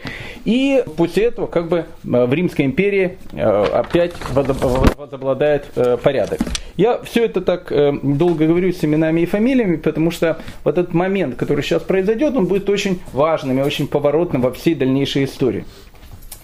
И 0.46 0.84
после 0.98 1.26
этого 1.26 1.48
как 1.48 1.68
бы 1.68 1.78
э, 1.80 1.84
в 2.04 2.34
Римской 2.34 2.66
империи 2.66 3.18
э, 3.34 3.64
опять 3.74 4.14
возобладает 4.32 5.66
э, 5.76 5.98
порядок. 6.02 6.40
Я 6.78 7.02
все 7.04 7.26
это 7.26 7.42
так 7.42 7.72
э, 7.72 7.92
долго 8.02 8.48
говорю 8.48 8.72
с 8.72 8.84
именами 8.86 9.22
и 9.22 9.26
фамилиями, 9.26 9.76
потому 9.76 10.12
что 10.12 10.40
вот 10.64 10.78
этот 10.78 10.94
момент, 10.94 11.36
который 11.36 11.62
сейчас 11.62 11.84
произойдет, 11.84 12.36
он 12.38 12.46
будет 12.46 12.70
очень 12.70 13.02
важным 13.12 13.60
и 13.60 13.64
очень 13.64 13.88
поворотным 13.88 14.42
во 14.42 14.52
всей 14.52 14.76
дальнейшей 14.76 15.26
истории. 15.26 15.66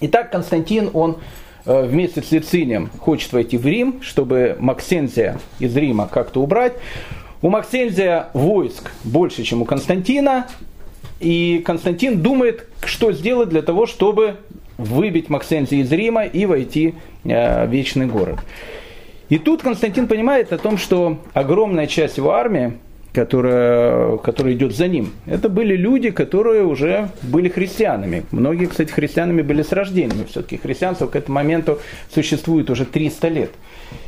Итак, 0.00 0.30
Константин, 0.30 0.90
он 0.92 1.16
э, 1.64 1.86
вместе 1.86 2.20
с 2.20 2.30
Лицинием 2.30 2.90
хочет 2.98 3.32
войти 3.32 3.56
в 3.56 3.64
Рим, 3.64 4.02
чтобы 4.02 4.56
Максензия 4.58 5.38
из 5.58 5.74
Рима 5.74 6.06
как-то 6.06 6.42
убрать. 6.42 6.74
У 7.40 7.48
Максензия 7.48 8.28
войск 8.34 8.90
больше, 9.04 9.42
чем 9.42 9.62
у 9.62 9.64
Константина, 9.64 10.48
и 11.18 11.62
Константин 11.64 12.20
думает, 12.20 12.68
что 12.84 13.12
сделать 13.12 13.48
для 13.48 13.62
того, 13.62 13.86
чтобы 13.86 14.36
выбить 14.76 15.30
Максензия 15.30 15.80
из 15.80 15.90
Рима 15.90 16.24
и 16.24 16.44
войти 16.44 16.94
э, 17.24 17.66
в 17.66 17.70
Вечный 17.70 18.06
город. 18.06 18.38
И 19.30 19.38
тут 19.38 19.62
Константин 19.62 20.08
понимает 20.08 20.52
о 20.52 20.58
том, 20.58 20.76
что 20.76 21.18
огромная 21.32 21.86
часть 21.86 22.18
его 22.18 22.32
армии 22.32 22.74
которая, 23.16 24.18
которая 24.18 24.52
идет 24.52 24.76
за 24.76 24.88
ним. 24.88 25.14
Это 25.24 25.48
были 25.48 25.74
люди, 25.74 26.10
которые 26.10 26.64
уже 26.64 27.08
были 27.22 27.48
христианами. 27.48 28.24
Многие, 28.30 28.66
кстати, 28.66 28.92
христианами 28.92 29.40
были 29.40 29.62
с 29.62 29.72
рождения. 29.72 30.26
Все-таки 30.28 30.58
христианство 30.58 31.06
к 31.06 31.16
этому 31.16 31.36
моменту 31.36 31.78
существует 32.12 32.68
уже 32.68 32.84
300 32.84 33.28
лет. 33.28 33.50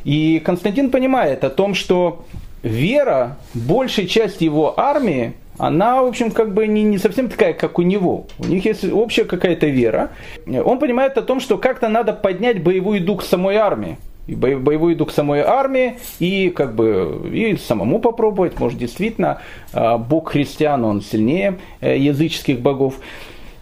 И 0.04 0.42
Константин 0.44 0.90
понимает 0.90 1.42
о 1.42 1.48
том, 1.48 1.74
что 1.74 2.26
вера 2.62 3.38
большей 3.54 4.06
части 4.06 4.44
его 4.44 4.78
армии, 4.78 5.32
она, 5.56 6.02
в 6.02 6.06
общем, 6.06 6.30
как 6.30 6.52
бы 6.52 6.66
не, 6.66 6.82
не 6.82 6.98
совсем 6.98 7.30
такая, 7.30 7.54
как 7.54 7.78
у 7.78 7.82
него. 7.82 8.26
У 8.38 8.44
них 8.44 8.66
есть 8.66 8.84
общая 8.84 9.24
какая-то 9.24 9.68
вера. 9.68 10.10
Он 10.46 10.78
понимает 10.78 11.16
о 11.16 11.22
том, 11.22 11.40
что 11.40 11.56
как-то 11.56 11.88
надо 11.88 12.12
поднять 12.12 12.62
боевой 12.62 13.00
дух 13.00 13.24
самой 13.24 13.56
армии 13.56 13.96
и 14.28 14.34
боевой 14.34 14.94
дух 14.94 15.10
самой 15.10 15.40
армии, 15.40 15.98
и 16.20 16.50
как 16.50 16.74
бы 16.74 17.30
и 17.32 17.56
самому 17.56 17.98
попробовать, 17.98 18.60
может 18.60 18.78
действительно 18.78 19.40
а, 19.72 19.96
бог 19.96 20.32
христиан, 20.32 20.84
он 20.84 21.00
сильнее 21.00 21.58
э, 21.80 21.96
языческих 21.98 22.60
богов. 22.60 22.96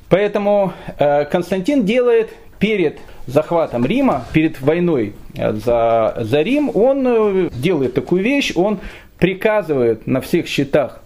Поэтому 0.09 0.73
э, 0.99 1.25
Константин 1.27 1.85
делает 1.85 2.31
перед 2.59 2.99
захватом 3.27 3.87
Рима, 3.87 4.25
перед 4.33 4.61
войной 4.61 5.15
э, 5.35 5.53
за, 5.53 6.17
за 6.21 6.43
Рим, 6.43 6.71
он 6.75 7.49
делает 7.51 7.95
такую 7.95 8.25
вещь, 8.25 8.53
он 8.57 8.81
приказывает 9.19 10.07
на 10.09 10.21
всех 10.21 10.49
счетах 10.49 11.01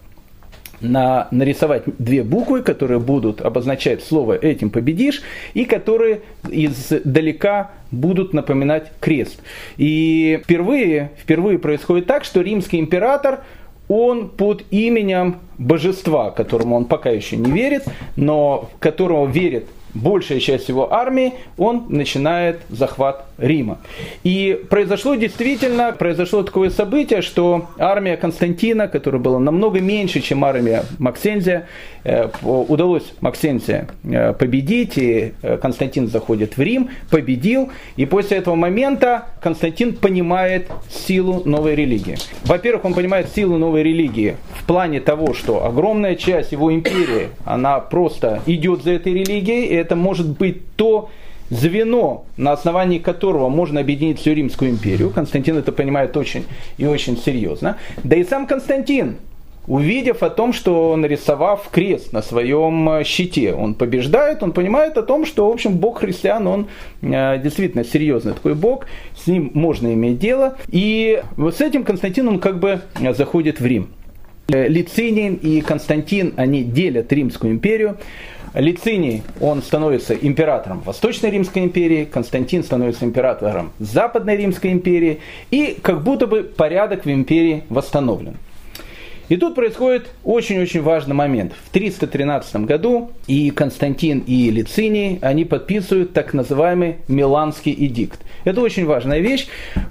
на, 0.81 1.29
нарисовать 1.31 1.85
две 1.99 2.23
буквы, 2.23 2.63
которые 2.63 3.01
будут 3.01 3.41
обозначать 3.41 4.03
слово 4.03 4.35
«этим 4.35 4.71
победишь», 4.71 5.23
и 5.55 5.65
которые 5.65 6.23
издалека 6.49 7.71
будут 7.91 8.33
напоминать 8.33 8.93
крест. 9.01 9.41
И 9.77 10.41
впервые, 10.45 11.13
впервые 11.19 11.59
происходит 11.59 12.07
так, 12.07 12.25
что 12.25 12.41
римский 12.41 12.79
император 12.79 13.41
он 13.89 14.29
под 14.29 14.65
именем 14.71 15.39
божества, 15.59 16.31
которому 16.31 16.77
он 16.77 16.85
пока 16.85 17.11
еще 17.11 17.37
не 17.37 17.51
верит, 17.51 17.85
но 18.15 18.71
которого 18.79 19.27
верит 19.29 19.67
большая 19.95 20.41
часть 20.41 20.69
его 20.69 20.93
армии, 20.93 21.35
он 21.57 21.87
начинает 21.89 22.61
захват 22.69 23.27
Рима. 23.41 23.79
И 24.23 24.61
произошло 24.69 25.15
действительно, 25.15 25.93
произошло 25.93 26.43
такое 26.43 26.71
событие, 26.71 27.23
что 27.23 27.69
армия 27.79 28.17
Константина, 28.17 28.89
которая 28.89 29.21
была 29.21 29.39
намного 29.39 29.81
меньше, 29.81 30.21
чем 30.21 30.45
армия 30.45 30.85
Максензия, 30.99 31.67
э, 32.05 32.29
удалось 32.43 33.13
Максензия 33.21 33.89
э, 34.05 34.33
победить, 34.35 34.99
и 34.99 35.33
э, 35.43 35.57
Константин 35.57 36.09
заходит 36.09 36.57
в 36.57 36.61
Рим, 36.61 36.91
победил, 37.11 37.71
и 37.97 38.05
после 38.07 38.39
этого 38.39 38.55
момента 38.55 39.27
Константин 39.41 39.95
понимает 39.95 40.69
силу 40.91 41.43
новой 41.45 41.75
религии. 41.75 42.19
Во-первых, 42.45 42.85
он 42.85 42.95
понимает 42.95 43.29
силу 43.35 43.57
новой 43.57 43.83
религии 43.83 44.37
в 44.55 44.67
плане 44.67 45.01
того, 45.01 45.35
что 45.35 45.65
огромная 45.65 46.15
часть 46.15 46.53
его 46.53 46.73
империи, 46.73 47.29
она 47.45 47.81
просто 47.81 48.43
идет 48.47 48.83
за 48.83 48.93
этой 48.93 49.15
религией, 49.15 49.67
это 49.81 49.97
может 49.97 50.27
быть 50.27 50.59
то, 50.77 51.11
звено, 51.51 52.25
на 52.37 52.53
основании 52.53 52.99
которого 52.99 53.49
можно 53.49 53.81
объединить 53.81 54.21
всю 54.21 54.33
Римскую 54.33 54.71
империю. 54.71 55.11
Константин 55.11 55.57
это 55.57 55.73
понимает 55.73 56.17
очень 56.17 56.45
и 56.79 56.87
очень 56.87 57.17
серьезно. 57.17 57.77
Да 58.05 58.17
и 58.17 58.25
сам 58.25 58.47
Константин, 58.47 59.17
увидев 59.67 60.23
о 60.23 60.31
том, 60.31 60.53
что 60.53 60.95
нарисовав 60.97 61.69
крест 61.71 62.13
на 62.13 62.23
своем 62.23 62.89
э, 62.91 63.05
щите, 63.05 63.53
он 63.53 63.75
побеждает, 63.75 64.43
он 64.43 64.53
понимает 64.53 64.97
о 64.97 65.03
том, 65.03 65.27
что, 65.27 65.49
в 65.49 65.53
общем, 65.53 65.77
бог 65.77 66.01
христиан, 66.01 66.47
он 66.47 66.67
э, 67.03 67.41
действительно 67.43 67.85
серьезный 67.85 68.33
такой 68.33 68.55
бог, 68.55 68.87
с 69.17 69.27
ним 69.27 69.51
можно 69.55 69.93
иметь 69.93 70.19
дело. 70.19 70.57
И 70.69 71.23
вот 71.37 71.57
с 71.57 71.61
этим 71.61 71.85
Константин, 71.85 72.29
он 72.29 72.39
как 72.39 72.59
бы 72.59 72.81
заходит 73.13 73.61
в 73.61 73.67
Рим. 73.67 73.89
Э, 74.49 74.69
Лициний 74.69 75.35
и 75.35 75.61
Константин, 75.61 76.35
они 76.37 76.63
делят 76.63 77.13
Римскую 77.13 77.53
империю. 77.53 77.97
Лициний, 78.55 79.23
он 79.41 79.63
становится 79.63 80.15
императором 80.15 80.81
Восточной 80.81 81.31
Римской 81.31 81.63
империи, 81.63 82.05
Константин 82.05 82.65
становится 82.65 83.05
императором 83.05 83.73
Западной 83.79 84.37
Римской 84.37 84.73
империи, 84.73 85.21
и 85.51 85.79
как 85.81 86.03
будто 86.03 86.27
бы 86.27 86.43
порядок 86.43 87.05
в 87.05 87.11
империи 87.11 87.63
восстановлен. 87.69 88.37
И 89.31 89.37
тут 89.37 89.55
происходит 89.55 90.09
очень-очень 90.25 90.83
важный 90.83 91.15
момент. 91.15 91.53
В 91.65 91.71
313 91.71 92.57
году 92.67 93.13
и 93.29 93.51
Константин, 93.51 94.25
и 94.27 94.51
Лициний, 94.51 95.21
они 95.23 95.45
подписывают 95.45 96.13
так 96.13 96.35
называемый 96.35 96.97
Миланский 97.07 97.73
эдикт. 97.73 98.19
Это 98.43 98.61
очень 98.61 98.87
важная 98.87 99.21
вещь. 99.21 99.47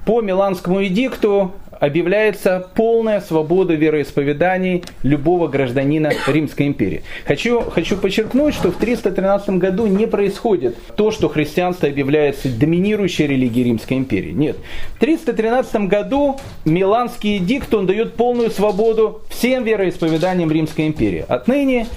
По 0.05 0.19
Миланскому 0.19 0.83
эдикту 0.85 1.53
объявляется 1.79 2.67
полная 2.75 3.21
свобода 3.21 3.73
вероисповеданий 3.73 4.83
любого 5.03 5.47
гражданина 5.47 6.11
Римской 6.27 6.67
империи. 6.67 7.03
Хочу, 7.25 7.61
хочу 7.61 7.97
подчеркнуть, 7.97 8.53
что 8.53 8.71
в 8.71 8.77
313 8.77 9.49
году 9.51 9.87
не 9.87 10.05
происходит 10.05 10.75
то, 10.95 11.11
что 11.11 11.29
христианство 11.29 11.87
объявляется 11.87 12.49
доминирующей 12.49 13.27
религией 13.27 13.65
Римской 13.65 13.97
империи. 13.97 14.31
Нет. 14.31 14.57
В 14.95 14.99
313 14.99 15.87
году 15.87 16.37
Миланский 16.65 17.37
эдикт, 17.37 17.73
он 17.73 17.85
дает 17.85 18.13
полную 18.13 18.51
свободу 18.51 19.21
всем 19.29 19.63
вероисповеданиям 19.63 20.51
Римской 20.51 20.87
империи. 20.87 21.25
Отныне 21.27 21.87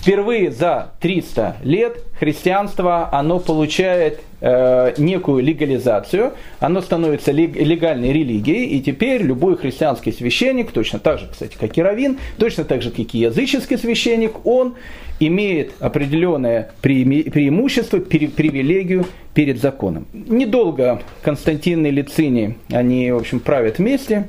впервые 0.00 0.50
за 0.50 0.92
300 1.00 1.56
лет 1.62 1.98
христианство, 2.18 3.08
оно 3.12 3.40
получает 3.40 4.20
э, 4.40 4.94
некую 4.96 5.42
легализацию, 5.42 6.32
оно 6.60 6.80
становится 6.80 7.32
легальной 7.32 8.12
религией, 8.12 8.66
и 8.66 8.80
теперь 8.80 9.22
любой 9.22 9.56
христианский 9.56 10.12
священник, 10.12 10.70
точно 10.70 10.98
так 10.98 11.18
же, 11.18 11.28
кстати, 11.30 11.56
как 11.58 11.76
и 11.76 11.82
раввин, 11.82 12.18
точно 12.38 12.64
так 12.64 12.82
же, 12.82 12.90
как 12.90 13.14
и 13.14 13.18
языческий 13.18 13.76
священник, 13.76 14.46
он 14.46 14.74
имеет 15.20 15.72
определенное 15.80 16.70
преимущество, 16.80 17.98
привилегию 17.98 19.06
перед 19.34 19.60
законом. 19.60 20.06
Недолго 20.12 21.02
Константин 21.22 21.84
и 21.86 21.90
Лициний, 21.90 22.56
они, 22.70 23.10
в 23.10 23.16
общем, 23.16 23.40
правят 23.40 23.78
вместе, 23.78 24.28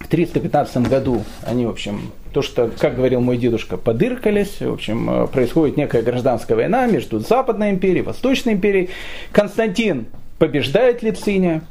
в 0.00 0.08
315 0.08 0.88
году 0.88 1.24
они, 1.44 1.66
в 1.66 1.70
общем, 1.70 2.12
то, 2.38 2.42
что, 2.42 2.70
как 2.78 2.94
говорил 2.94 3.20
мой 3.20 3.36
дедушка, 3.36 3.76
подыркались, 3.76 4.60
в 4.60 4.72
общем, 4.72 5.10
э, 5.10 5.26
происходит 5.26 5.76
некая 5.76 6.02
гражданская 6.02 6.56
война 6.56 6.86
между 6.86 7.18
Западной 7.18 7.70
империей, 7.70 8.02
Восточной 8.02 8.52
империей. 8.52 8.90
Константин 9.32 10.06
побеждает 10.38 11.02
Лициния. 11.02 11.62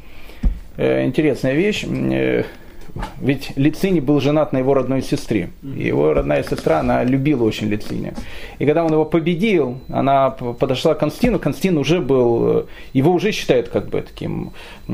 Э, 0.75 1.05
интересная 1.05 1.53
вещь. 1.53 1.85
Э, 2.97 3.03
ведь 3.21 3.51
Лициний 3.55 3.99
был 3.99 4.19
женат 4.19 4.53
на 4.53 4.57
его 4.57 4.73
родной 4.73 5.01
сестре. 5.01 5.49
Его 5.63 6.13
родная 6.13 6.43
сестра, 6.43 6.79
она 6.79 7.03
любила 7.03 7.43
очень 7.43 7.67
Лициния. 7.67 8.13
И 8.59 8.65
когда 8.65 8.83
он 8.83 8.91
его 8.91 9.05
победил, 9.05 9.79
она 9.89 10.31
подошла 10.31 10.93
к 10.93 10.99
Константину. 10.99 11.39
Константин 11.39 11.77
уже 11.77 11.99
был, 11.99 12.67
его 12.93 13.11
уже 13.11 13.31
считают 13.31 13.69
как 13.69 13.89
бы 13.89 14.01
таким 14.01 14.51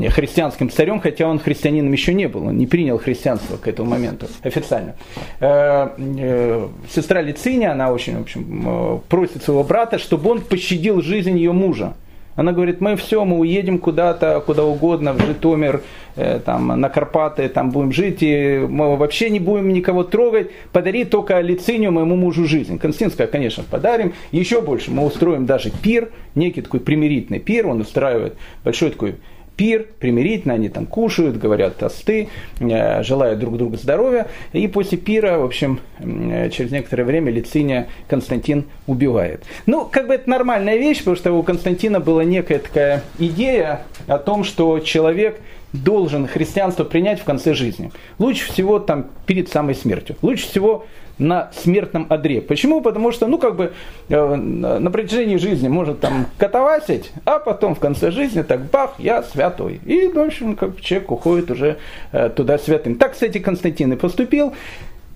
христианским 0.10 0.70
царем, 0.70 1.00
хотя 1.00 1.28
он 1.28 1.40
христианином 1.40 1.92
еще 1.92 2.14
не 2.14 2.28
был. 2.28 2.48
Он 2.48 2.58
не 2.58 2.68
принял 2.68 2.98
христианство 2.98 3.58
к 3.58 3.68
этому 3.68 3.90
моменту 3.90 4.28
официально. 4.44 4.96
Э, 5.40 5.90
э, 5.98 6.68
сестра 6.90 7.22
Лициния, 7.22 7.72
она 7.72 7.92
очень, 7.92 8.18
в 8.18 8.22
общем, 8.22 8.64
э, 8.66 9.00
просит 9.10 9.44
своего 9.44 9.64
брата, 9.64 9.98
чтобы 9.98 10.30
он 10.32 10.42
пощадил 10.42 11.02
жизнь 11.02 11.38
ее 11.38 11.52
мужа. 11.52 11.94
Она 12.36 12.52
говорит, 12.52 12.82
мы 12.82 12.96
все, 12.96 13.24
мы 13.26 13.38
уедем 13.38 13.78
куда-то, 13.78 14.42
куда 14.46 14.64
угодно, 14.64 15.14
в 15.14 15.22
Житомир, 15.26 15.82
э, 16.16 16.40
там, 16.44 16.68
на 16.68 16.90
Карпаты, 16.90 17.48
там 17.48 17.72
будем 17.72 17.92
жить, 17.92 18.20
и 18.22 18.66
мы 18.68 18.96
вообще 18.98 19.30
не 19.30 19.40
будем 19.40 19.70
никого 19.70 20.04
трогать, 20.04 20.50
подари 20.72 21.06
только 21.06 21.40
лицинию 21.42 21.92
моему 21.92 22.16
мужу 22.16 22.46
жизнь. 22.46 22.80
Константин 22.80 23.12
сказал, 23.12 23.32
конечно, 23.32 23.64
подарим, 23.70 24.14
еще 24.32 24.62
больше, 24.62 24.92
мы 24.92 25.06
устроим 25.06 25.46
даже 25.46 25.70
пир, 25.70 26.10
некий 26.34 26.62
такой 26.62 26.80
примирительный 26.80 27.40
пир, 27.40 27.68
он 27.68 27.82
устраивает 27.82 28.36
большой 28.64 28.90
такой 28.90 29.16
пир, 29.56 29.88
примирительно, 30.00 30.56
они 30.56 30.70
там 30.70 30.86
кушают, 30.86 31.38
говорят 31.38 31.78
тосты, 31.78 32.30
э, 32.60 33.04
желают 33.04 33.40
друг 33.40 33.58
другу 33.58 33.78
здоровья. 33.78 34.28
И 34.52 34.68
после 34.68 34.98
пира, 34.98 35.38
в 35.38 35.46
общем, 35.46 35.80
э, 36.00 36.50
через 36.50 36.72
некоторое 36.72 37.04
время 37.04 37.32
Лициния 37.32 37.88
Константин 38.08 38.66
убивает. 38.88 39.44
Ну, 39.66 39.86
как 39.86 40.08
бы 40.08 40.16
это 40.16 40.30
нормальная 40.30 40.78
вещь, 40.78 41.00
потому 41.00 41.16
что 41.16 41.34
у 41.34 41.44
Константина 41.44 42.00
была 42.00 42.24
некая 42.24 42.60
такая 42.60 43.04
идея 43.20 43.84
о 44.08 44.18
том, 44.18 44.44
что 44.44 44.80
человек 44.80 45.40
должен 45.74 46.28
христианство 46.28 46.84
принять 46.84 47.20
в 47.20 47.24
конце 47.24 47.54
жизни. 47.54 47.92
Лучше 48.20 48.52
всего 48.52 48.80
там 48.80 49.08
перед 49.26 49.50
самой 49.50 49.76
смертью. 49.76 50.16
Лучше 50.22 50.48
всего 50.48 50.86
на 51.18 51.52
смертном 51.54 52.08
одре. 52.10 52.42
Почему? 52.42 52.82
Потому 52.82 53.12
что, 53.12 53.28
ну, 53.28 53.38
как 53.38 53.56
бы 53.56 53.74
э, 54.10 54.36
на 54.36 54.92
протяжении 54.92 55.38
жизни 55.38 55.68
может 55.68 56.00
там 56.00 56.28
катавасить, 56.38 57.12
а 57.26 57.40
потом 57.40 57.76
в 57.76 57.80
конце 57.80 58.12
жизни 58.12 58.42
так 58.42 58.66
бах, 58.66 58.96
я 58.98 59.22
святой. 59.24 59.80
И, 59.86 60.08
в 60.08 60.20
общем, 60.20 60.56
как 60.56 60.80
человек 60.82 61.12
уходит 61.12 61.52
уже 61.52 61.78
э, 62.12 62.30
туда 62.30 62.58
святым. 62.58 62.96
Так, 62.96 63.14
кстати, 63.14 63.38
Константин 63.38 63.94
и 63.94 63.96
поступил. 63.96 64.54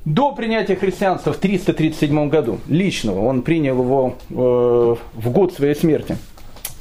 До 0.06 0.32
принятия 0.32 0.78
христианства 0.78 1.34
в 1.34 1.38
337 1.38 2.30
году, 2.30 2.60
личного, 2.70 3.26
он 3.26 3.42
принял 3.42 3.82
его 3.82 4.16
э, 4.30 4.34
в 4.34 5.32
год 5.32 5.54
своей 5.54 5.76
смерти 5.76 6.16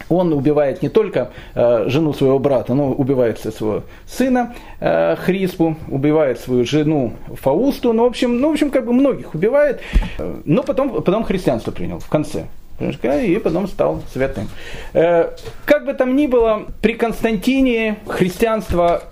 он 0.09 0.33
убивает 0.33 0.83
не 0.83 0.89
только 0.89 1.31
э, 1.55 1.85
жену 1.89 2.13
своего 2.13 2.39
брата, 2.39 2.75
но 2.75 2.93
убивает 2.93 3.39
своего 3.39 3.83
сына 4.07 4.55
э, 4.81 5.17
Хриспу, 5.17 5.77
убивает 5.89 6.41
свою 6.41 6.65
жену 6.65 7.15
Фаусту, 7.43 7.93
ну, 7.93 8.05
в 8.05 8.07
общем, 8.07 8.41
ну, 8.41 8.49
в 8.49 8.53
общем, 8.53 8.71
как 8.71 8.87
бы 8.87 8.93
многих 8.93 9.35
убивает, 9.35 9.81
но 10.45 10.63
потом, 10.63 11.03
потом 11.03 11.25
христианство 11.25 11.71
принял 11.71 11.99
в 11.99 12.09
конце. 12.09 12.47
И 12.79 13.41
потом 13.43 13.69
стал 13.69 14.03
святым. 14.13 14.49
Э, 14.93 15.31
как 15.65 15.87
бы 15.87 15.95
там 15.95 16.15
ни 16.15 16.27
было, 16.27 16.67
при 16.83 16.93
Константине 16.93 17.97
христианство, 18.07 19.05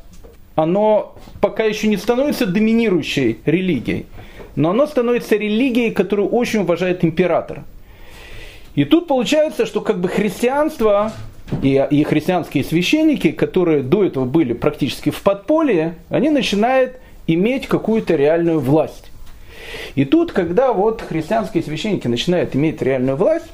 оно 0.54 1.16
пока 1.40 1.64
еще 1.64 1.88
не 1.88 1.96
становится 1.96 2.46
доминирующей 2.46 3.38
религией, 3.46 4.06
но 4.54 4.70
оно 4.70 4.86
становится 4.86 5.36
религией, 5.36 5.90
которую 5.90 6.28
очень 6.28 6.60
уважает 6.60 7.04
император– 7.04 7.62
и 8.74 8.84
тут 8.84 9.06
получается, 9.06 9.66
что 9.66 9.80
как 9.80 10.00
бы 10.00 10.08
христианство 10.08 11.12
и, 11.62 11.86
и 11.90 12.04
христианские 12.04 12.64
священники, 12.64 13.30
которые 13.30 13.82
до 13.82 14.04
этого 14.04 14.24
были 14.24 14.52
практически 14.52 15.10
в 15.10 15.22
подполье, 15.22 15.94
они 16.08 16.30
начинают 16.30 16.98
иметь 17.26 17.66
какую-то 17.66 18.16
реальную 18.16 18.60
власть. 18.60 19.10
И 19.94 20.04
тут, 20.04 20.32
когда 20.32 20.72
вот 20.72 21.02
христианские 21.02 21.62
священники 21.62 22.06
начинают 22.06 22.54
иметь 22.54 22.82
реальную 22.82 23.16
власть, 23.16 23.46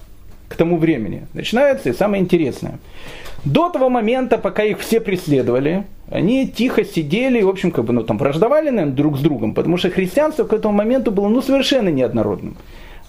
к 0.50 0.56
тому 0.56 0.78
времени, 0.78 1.26
начинается 1.32 1.90
и 1.90 1.92
самое 1.92 2.22
интересное. 2.22 2.80
До 3.44 3.70
того 3.70 3.88
момента, 3.88 4.36
пока 4.36 4.64
их 4.64 4.80
все 4.80 5.00
преследовали, 5.00 5.84
они 6.10 6.48
тихо 6.48 6.84
сидели 6.84 7.40
в 7.40 7.48
общем, 7.48 7.70
как 7.70 7.84
бы, 7.84 7.92
ну, 7.92 8.02
там, 8.02 8.18
враждовали, 8.18 8.68
наверное, 8.68 8.94
друг 8.94 9.16
с 9.16 9.20
другом, 9.20 9.54
потому 9.54 9.76
что 9.76 9.90
христианство 9.90 10.42
к 10.44 10.52
этому 10.52 10.74
моменту 10.74 11.12
было, 11.12 11.28
ну, 11.28 11.40
совершенно 11.40 11.88
неоднородным. 11.88 12.56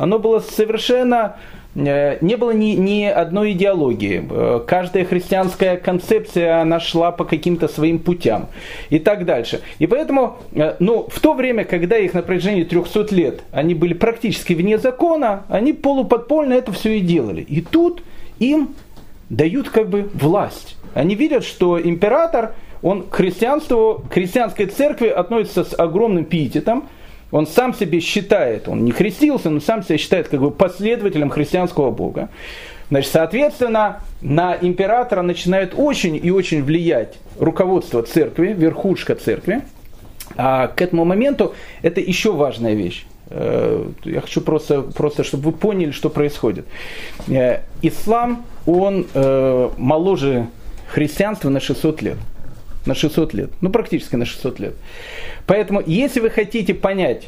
Оно 0.01 0.20
было 0.20 0.39
совершенно 0.39 1.36
Э, 1.74 2.17
не 2.22 2.36
было 2.36 2.51
ни, 2.51 2.72
ни 2.72 3.05
одной 3.05 3.53
идеологии. 3.53 4.27
Э, 4.29 4.60
каждая 4.65 5.05
христианская 5.05 5.77
концепция 5.77 6.63
нашла 6.65 7.12
по 7.12 7.24
каким-то 7.24 7.67
своим 7.67 8.00
путям 8.00 8.48
и 8.89 9.00
так 9.00 9.25
дальше. 9.25 9.62
И 9.79 9.88
поэтому, 9.88 10.38
э, 10.53 10.75
ну, 10.79 11.08
в 11.10 11.20
то 11.20 11.34
время, 11.34 11.63
когда 11.63 11.98
их 11.98 12.13
на 12.13 12.24
протяжении 12.24 12.63
300 12.63 13.15
лет, 13.15 13.41
они 13.51 13.74
были 13.74 13.93
практически 13.93 14.53
вне 14.53 14.77
закона, 14.77 15.43
они 15.48 15.71
полуподпольно 15.71 16.54
это 16.54 16.73
все 16.73 16.97
и 16.97 16.99
делали. 16.99 17.41
И 17.41 17.62
тут 17.62 18.04
им 18.39 18.76
дают 19.30 19.69
как 19.69 19.89
бы 19.89 20.10
власть. 20.13 20.76
Они 20.93 21.15
видят, 21.15 21.45
что 21.45 21.80
император, 21.80 22.54
он 22.82 23.04
к 23.04 23.15
христианству, 23.15 24.04
к 24.10 24.13
христианской 24.13 24.65
церкви 24.65 25.08
относится 25.08 25.63
с 25.63 25.80
огромным 25.80 26.26
пиететом, 26.26 26.89
он 27.32 27.48
сам 27.48 27.74
себе 27.74 28.00
считает, 28.00 28.67
он 28.67 28.84
не 28.84 28.91
христился, 28.91 29.50
но 29.50 29.60
сам 29.60 29.84
себя 29.84 29.98
считает 29.98 30.28
как 30.28 30.41
бы 30.41 30.52
последователем 30.52 31.30
христианского 31.30 31.91
бога. 31.91 32.30
Значит, 32.89 33.12
соответственно, 33.13 34.02
на 34.22 34.58
императора 34.60 35.22
начинает 35.22 35.74
очень 35.78 36.20
и 36.22 36.30
очень 36.30 36.62
влиять 36.62 37.17
руководство 37.39 38.04
церкви, 38.04 38.54
верхушка 38.54 39.15
церкви. 39.15 39.62
А 40.36 40.67
к 40.67 40.82
этому 40.82 41.06
моменту 41.06 41.54
это 41.82 42.02
еще 42.02 42.34
важная 42.34 42.74
вещь. 42.74 43.06
Э, 43.30 43.86
я 44.04 44.20
хочу 44.20 44.41
просто, 44.41 44.82
просто 44.82 45.24
чтобы 45.24 45.52
вы 45.52 45.52
поняли, 45.54 45.91
что 45.91 46.10
происходит. 46.10 46.65
Э, 47.30 47.62
ислам, 47.82 48.46
он 48.65 49.08
э, 49.13 49.70
моложе 49.78 50.48
христианства 50.88 51.50
на 51.50 51.62
600 51.62 52.02
лет 52.02 52.17
на 52.86 52.96
600 52.96 53.34
лет. 53.34 53.52
Ну, 53.62 53.70
практически 53.70 54.15
на 54.15 54.26
600 54.26 54.60
лет. 54.60 54.74
Поэтому, 55.47 55.82
если 55.86 56.19
вы 56.19 56.30
хотите 56.30 56.73
понять, 56.73 57.27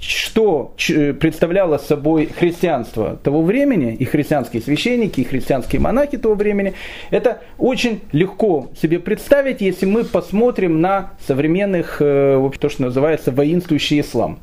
что 0.00 0.74
представляло 0.76 1.78
собой 1.78 2.26
христианство 2.26 3.16
того 3.22 3.42
времени, 3.42 3.94
и 3.94 4.04
христианские 4.04 4.62
священники, 4.62 5.20
и 5.20 5.24
христианские 5.24 5.80
монахи 5.80 6.18
того 6.18 6.34
времени, 6.34 6.74
это 7.10 7.42
очень 7.58 8.00
легко 8.12 8.70
себе 8.80 9.00
представить, 9.00 9.60
если 9.60 9.86
мы 9.86 10.04
посмотрим 10.04 10.80
на 10.80 11.12
современных, 11.26 11.98
э, 12.00 12.50
то, 12.60 12.68
что 12.68 12.82
называется 12.82 13.32
воинствующий 13.32 14.00
ислам 14.00 14.38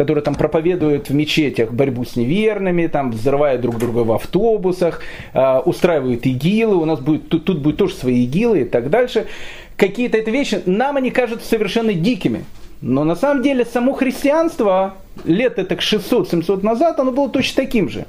которые 0.00 0.24
там 0.24 0.34
проповедуют 0.34 1.10
в 1.10 1.14
мечетях 1.14 1.72
борьбу 1.72 2.06
с 2.06 2.16
неверными, 2.16 2.86
там 2.86 3.10
взрывают 3.10 3.60
друг 3.60 3.76
друга 3.76 3.98
в 3.98 4.12
автобусах, 4.12 5.02
э, 5.34 5.58
устраивают 5.58 6.24
игилы, 6.24 6.76
у 6.76 6.86
нас 6.86 7.00
будет, 7.00 7.28
тут, 7.28 7.44
тут 7.44 7.58
будет 7.58 7.76
тоже 7.76 7.92
свои 7.92 8.24
игилы 8.24 8.62
и 8.62 8.64
так 8.64 8.88
дальше 8.88 9.26
какие-то 9.76 10.16
эти 10.16 10.30
вещи, 10.30 10.62
нам 10.64 10.96
они 10.96 11.10
кажутся 11.10 11.46
совершенно 11.46 11.92
дикими. 11.92 12.46
Но 12.80 13.04
на 13.04 13.14
самом 13.14 13.42
деле 13.42 13.66
само 13.66 13.92
христианство 13.92 14.94
лет 15.26 15.58
это 15.58 15.74
600-700 15.74 16.64
назад, 16.64 16.98
оно 16.98 17.12
было 17.12 17.28
точно 17.28 17.62
таким 17.62 17.90
же. 17.90 18.06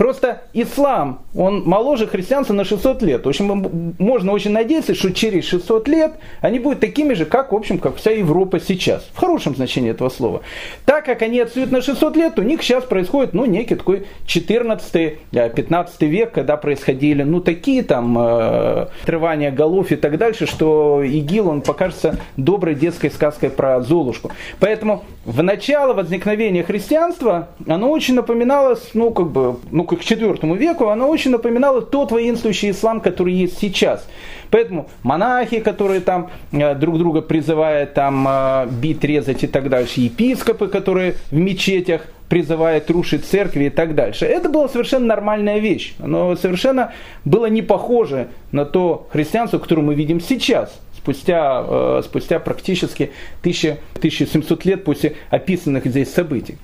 Просто 0.00 0.40
ислам, 0.54 1.20
он 1.36 1.62
моложе 1.66 2.06
христианства 2.06 2.54
на 2.54 2.64
600 2.64 3.02
лет. 3.02 3.26
В 3.26 3.28
общем, 3.28 3.94
можно 3.98 4.32
очень 4.32 4.50
надеяться, 4.50 4.94
что 4.94 5.12
через 5.12 5.44
600 5.44 5.88
лет 5.88 6.12
они 6.40 6.58
будут 6.58 6.80
такими 6.80 7.12
же, 7.12 7.26
как, 7.26 7.52
в 7.52 7.54
общем, 7.54 7.76
как 7.76 7.96
вся 7.96 8.10
Европа 8.10 8.60
сейчас. 8.60 9.06
В 9.12 9.18
хорошем 9.18 9.54
значении 9.54 9.90
этого 9.90 10.08
слова. 10.08 10.40
Так 10.86 11.04
как 11.04 11.20
они 11.20 11.38
отстают 11.40 11.70
на 11.70 11.82
600 11.82 12.16
лет, 12.16 12.38
у 12.38 12.42
них 12.42 12.62
сейчас 12.62 12.84
происходит, 12.84 13.34
ну, 13.34 13.44
некий 13.44 13.74
такой 13.74 14.06
14-15 14.26 15.18
э, 15.32 16.06
век, 16.06 16.32
когда 16.32 16.56
происходили, 16.56 17.22
ну, 17.22 17.42
такие 17.42 17.82
там 17.82 18.18
э, 18.18 18.86
отрывания 19.02 19.50
голов 19.50 19.92
и 19.92 19.96
так 19.96 20.16
дальше, 20.16 20.46
что 20.46 21.02
ИГИЛ, 21.02 21.50
он 21.50 21.60
покажется 21.60 22.18
доброй 22.38 22.74
детской 22.74 23.10
сказкой 23.10 23.50
про 23.50 23.82
Золушку. 23.82 24.30
Поэтому 24.60 25.04
в 25.26 25.42
начало 25.42 25.92
возникновения 25.92 26.62
христианства 26.62 27.48
оно 27.66 27.90
очень 27.90 28.14
напоминало, 28.14 28.78
ну, 28.94 29.10
как 29.10 29.30
бы, 29.30 29.56
ну, 29.70 29.89
к 29.96 30.02
IV 30.02 30.56
веку, 30.56 30.88
оно 30.88 31.08
очень 31.08 31.30
напоминало 31.30 31.82
тот 31.82 32.12
воинствующий 32.12 32.70
ислам, 32.70 33.00
который 33.00 33.32
есть 33.32 33.58
сейчас. 33.58 34.06
Поэтому 34.50 34.88
монахи, 35.02 35.60
которые 35.60 36.00
там 36.00 36.30
э, 36.52 36.74
друг 36.74 36.98
друга 36.98 37.20
призывают 37.22 37.94
там 37.94 38.26
э, 38.28 38.66
бить, 38.70 39.04
резать 39.04 39.44
и 39.44 39.46
так 39.46 39.68
дальше, 39.68 40.00
епископы, 40.00 40.68
которые 40.68 41.14
в 41.30 41.36
мечетях 41.36 42.02
призывают 42.28 42.90
рушить 42.90 43.24
церкви 43.24 43.64
и 43.64 43.70
так 43.70 43.94
дальше. 43.94 44.24
Это 44.24 44.48
была 44.48 44.68
совершенно 44.68 45.06
нормальная 45.06 45.58
вещь. 45.58 45.94
Оно 45.98 46.36
совершенно 46.36 46.92
было 47.24 47.46
не 47.46 47.62
похоже 47.62 48.28
на 48.52 48.64
то 48.64 49.08
христианство, 49.10 49.58
которое 49.58 49.82
мы 49.82 49.94
видим 49.94 50.20
сейчас 50.20 50.80
спустя, 50.96 51.64
э, 51.66 52.02
спустя 52.04 52.38
практически 52.38 53.10
1000, 53.40 53.78
1700 53.94 54.64
лет 54.64 54.84
после 54.84 55.16
описанных 55.30 55.86
здесь 55.86 56.12
событий. 56.12 56.56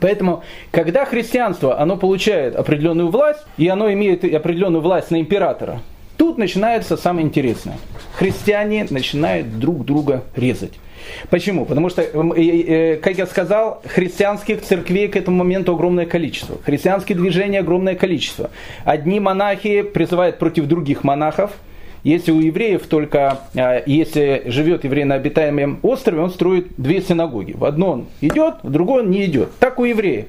Поэтому, 0.00 0.42
когда 0.70 1.04
христианство, 1.04 1.80
оно 1.80 1.96
получает 1.96 2.56
определенную 2.56 3.08
власть, 3.08 3.44
и 3.56 3.68
оно 3.68 3.92
имеет 3.92 4.24
определенную 4.24 4.82
власть 4.82 5.10
на 5.10 5.20
императора, 5.20 5.80
тут 6.16 6.38
начинается 6.38 6.96
самое 6.96 7.26
интересное. 7.26 7.78
Христиане 8.14 8.86
начинают 8.90 9.58
друг 9.58 9.84
друга 9.84 10.24
резать. 10.36 10.72
Почему? 11.30 11.64
Потому 11.64 11.88
что, 11.88 12.02
как 12.02 13.18
я 13.18 13.26
сказал, 13.26 13.82
христианских 13.86 14.62
церквей 14.62 15.08
к 15.08 15.16
этому 15.16 15.38
моменту 15.38 15.72
огромное 15.74 16.06
количество. 16.06 16.58
Христианские 16.62 17.16
движения 17.16 17.60
огромное 17.60 17.94
количество. 17.94 18.50
Одни 18.84 19.20
монахи 19.20 19.82
призывают 19.82 20.38
против 20.38 20.66
других 20.66 21.04
монахов. 21.04 21.52
Если 22.04 22.30
у 22.30 22.40
евреев 22.40 22.86
только, 22.86 23.40
а, 23.54 23.82
если 23.86 24.42
живет 24.46 24.84
еврей 24.84 25.04
на 25.04 25.16
обитаемом 25.16 25.80
острове, 25.82 26.20
он 26.20 26.30
строит 26.30 26.68
две 26.76 27.00
синагоги. 27.00 27.52
В 27.52 27.64
одно 27.64 27.92
он 27.92 28.06
идет, 28.20 28.56
в 28.62 28.70
другое 28.70 29.02
он 29.02 29.10
не 29.10 29.24
идет. 29.24 29.50
Так 29.58 29.78
у 29.78 29.84
евреев. 29.84 30.26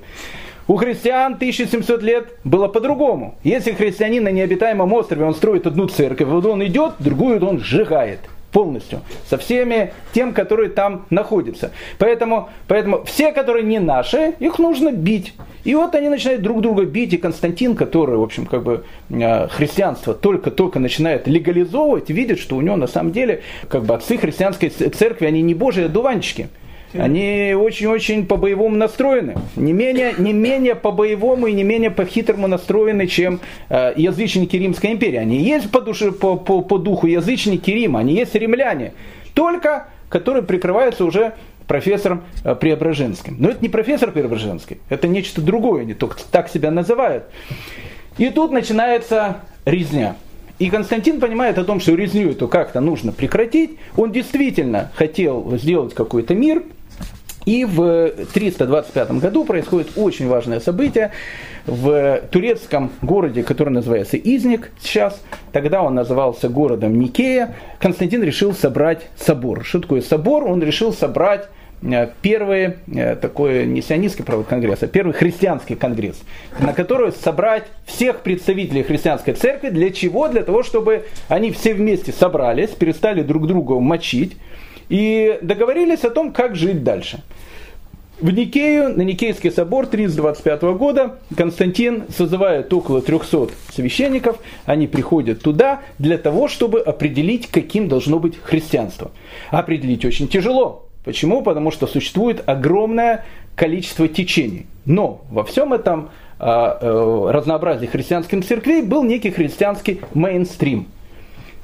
У 0.68 0.76
христиан 0.76 1.34
1700 1.34 2.04
лет 2.04 2.28
было 2.44 2.68
по-другому. 2.68 3.36
Если 3.44 3.72
христианин 3.72 4.24
на 4.24 4.32
необитаемом 4.32 4.94
острове, 4.94 5.26
он 5.26 5.34
строит 5.34 5.66
одну 5.66 5.88
церковь, 5.88 6.28
вот 6.28 6.46
он 6.46 6.64
идет, 6.64 6.94
другую 7.00 7.44
он 7.46 7.60
сжигает 7.60 8.20
полностью, 8.52 9.02
со 9.28 9.38
всеми 9.38 9.94
тем, 10.14 10.34
которые 10.34 10.70
там 10.70 11.06
находятся. 11.10 11.72
Поэтому, 11.98 12.50
поэтому 12.68 13.04
все, 13.04 13.32
которые 13.32 13.64
не 13.64 13.80
наши, 13.80 14.34
их 14.40 14.60
нужно 14.60 14.92
бить. 14.92 15.34
И 15.64 15.76
вот 15.76 15.94
они 15.96 16.10
начинают 16.10 16.42
друг 16.42 16.62
друга 16.62 16.86
бить, 16.86 17.14
и 17.14 17.18
Константин, 17.18 17.76
который, 17.76 18.18
в 18.18 18.24
общем, 18.24 18.46
как 18.46 18.64
бы 18.64 18.86
э, 19.10 19.48
христианство 19.50 20.14
только-только 20.14 20.80
начинает 20.80 21.28
легализовывать, 21.28 22.10
видит, 22.10 22.40
что 22.40 22.56
у 22.56 22.62
него 22.62 22.76
на 22.76 22.88
самом 22.88 23.12
деле, 23.12 23.42
как 23.68 23.84
бы 23.84 23.94
отцы 23.94 24.18
христианской 24.18 24.70
церкви, 24.70 25.26
они 25.26 25.42
не 25.42 25.54
божьи 25.54 25.84
одуванчики. 25.84 26.50
Они 26.94 27.54
очень-очень 27.54 28.26
по-боевому 28.26 28.76
настроены. 28.76 29.36
Не 29.56 29.74
менее, 29.74 30.14
не 30.18 30.34
менее 30.34 30.76
по-боевому 30.76 31.48
и 31.48 31.54
не 31.54 31.64
менее 31.64 31.92
по-хитрому 31.92 32.48
настроены, 32.48 33.08
чем 33.08 33.40
э, 33.70 33.94
язычники 33.96 34.56
Римской 34.56 34.94
империи. 34.94 35.18
Они 35.18 35.38
есть 35.38 35.70
по, 35.72 35.82
душе, 35.82 36.12
по, 36.12 36.36
по, 36.36 36.62
по 36.62 36.78
духу 36.78 37.08
язычники 37.08 37.70
Рима, 37.70 38.00
они 38.00 38.16
есть 38.16 38.34
римляне. 38.36 38.94
Только 39.34 39.88
которые 40.10 40.44
прикрываются 40.44 41.06
уже 41.06 41.36
профессором 41.68 42.24
э, 42.44 42.56
Преображенским. 42.56 43.38
Но 43.40 43.50
это 43.50 43.60
не 43.62 43.70
профессор 43.70 44.12
Преображенский, 44.12 44.80
это 44.90 45.08
нечто 45.08 45.42
другое, 45.42 45.84
они 45.84 45.94
только 45.94 46.18
так 46.30 46.50
себя 46.50 46.72
называют. 46.72 47.26
И 48.18 48.30
тут 48.32 48.52
начинается 48.52 49.38
резня. 49.66 50.18
И 50.58 50.70
Константин 50.70 51.22
понимает 51.22 51.58
о 51.58 51.64
том, 51.64 51.80
что 51.80 51.96
резню 51.96 52.32
эту 52.32 52.50
как-то 52.50 52.82
нужно 52.82 53.14
прекратить. 53.14 53.78
Он 53.96 54.12
действительно 54.12 54.92
хотел 54.94 55.56
сделать 55.58 55.94
какой-то 55.94 56.36
мир, 56.36 56.64
и 57.50 57.66
в 57.66 58.12
325 58.32 59.12
году 59.14 59.44
происходит 59.44 59.94
очень 59.96 60.28
важное 60.28 60.60
событие 60.60 61.12
в 61.66 62.22
турецком 62.30 62.92
городе, 63.02 63.42
который 63.42 63.70
называется 63.70 64.18
Изник 64.18 64.70
сейчас. 64.80 65.20
Тогда 65.52 65.82
он 65.82 65.96
назывался 65.96 66.48
городом 66.48 67.00
Никея. 67.00 67.56
Константин 67.80 68.22
решил 68.22 68.54
собрать 68.54 69.08
собор. 69.18 69.66
Что 69.66 69.80
такое 69.80 70.02
собор? 70.02 70.44
Он 70.44 70.62
решил 70.62 70.94
собрать 70.94 71.48
э, 71.82 72.10
первый 72.22 72.76
э, 72.86 73.16
такой 73.16 73.66
не 73.66 73.82
сионистский 73.82 74.24
правый 74.24 74.46
конгресс, 74.46 74.84
а 74.84 74.88
первый 74.88 75.14
христианский 75.14 75.74
конгресс, 75.74 76.22
на 76.60 76.74
который 76.74 77.12
собрать 77.14 77.64
всех 77.88 78.20
представителей 78.20 78.84
христианской 78.84 79.34
церкви. 79.34 79.70
Для 79.70 79.90
чего? 79.90 80.28
Для 80.28 80.44
того, 80.44 80.62
чтобы 80.62 81.06
они 81.30 81.50
все 81.50 81.74
вместе 81.74 82.12
собрались, 82.12 82.70
перестали 82.70 83.24
друг 83.24 83.48
друга 83.48 83.80
мочить, 83.80 84.38
и 84.90 85.40
договорились 85.42 86.04
о 86.04 86.10
том, 86.10 86.32
как 86.32 86.56
жить 86.56 86.84
дальше. 86.84 87.22
В 88.20 88.32
Никею, 88.32 88.98
на 88.98 89.04
Никейский 89.04 89.50
собор 89.50 89.88
325 89.88 90.62
года 90.78 91.20
Константин 91.38 92.04
созывает 92.10 92.74
около 92.74 93.02
300 93.02 93.52
священников, 93.72 94.40
они 94.66 94.88
приходят 94.88 95.42
туда 95.42 95.80
для 96.00 96.18
того, 96.18 96.50
чтобы 96.50 96.82
определить, 96.82 97.48
каким 97.48 97.88
должно 97.88 98.20
быть 98.20 98.38
христианство. 98.38 99.12
Определить 99.52 100.04
очень 100.04 100.28
тяжело. 100.28 100.90
Почему? 101.06 101.42
Потому 101.44 101.72
что 101.72 101.88
существует 101.88 102.44
огромное 102.46 103.24
количество 103.56 104.10
течений. 104.10 104.68
Но 104.86 105.22
во 105.32 105.46
всем 105.46 105.72
этом 105.72 106.10
а, 106.40 106.78
э, 106.82 107.32
разнообразии 107.32 107.86
христианских 107.86 108.46
церквей 108.46 108.82
был 108.82 109.04
некий 109.04 109.32
христианский 109.32 110.02
мейнстрим. 110.14 110.88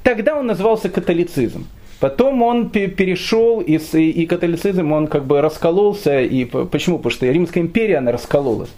Тогда 0.03 0.37
он 0.37 0.47
назывался 0.47 0.89
католицизм. 0.89 1.67
Потом 1.99 2.41
он 2.41 2.69
перешел, 2.69 3.61
из, 3.61 3.93
и 3.93 4.25
католицизм, 4.25 4.91
он 4.91 5.07
как 5.07 5.25
бы 5.25 5.41
раскололся. 5.41 6.21
И 6.21 6.45
почему? 6.45 6.97
Потому 6.97 7.11
что 7.11 7.25
Римская 7.25 7.63
империя, 7.63 7.97
она 7.97 8.11
раскололась. 8.11 8.69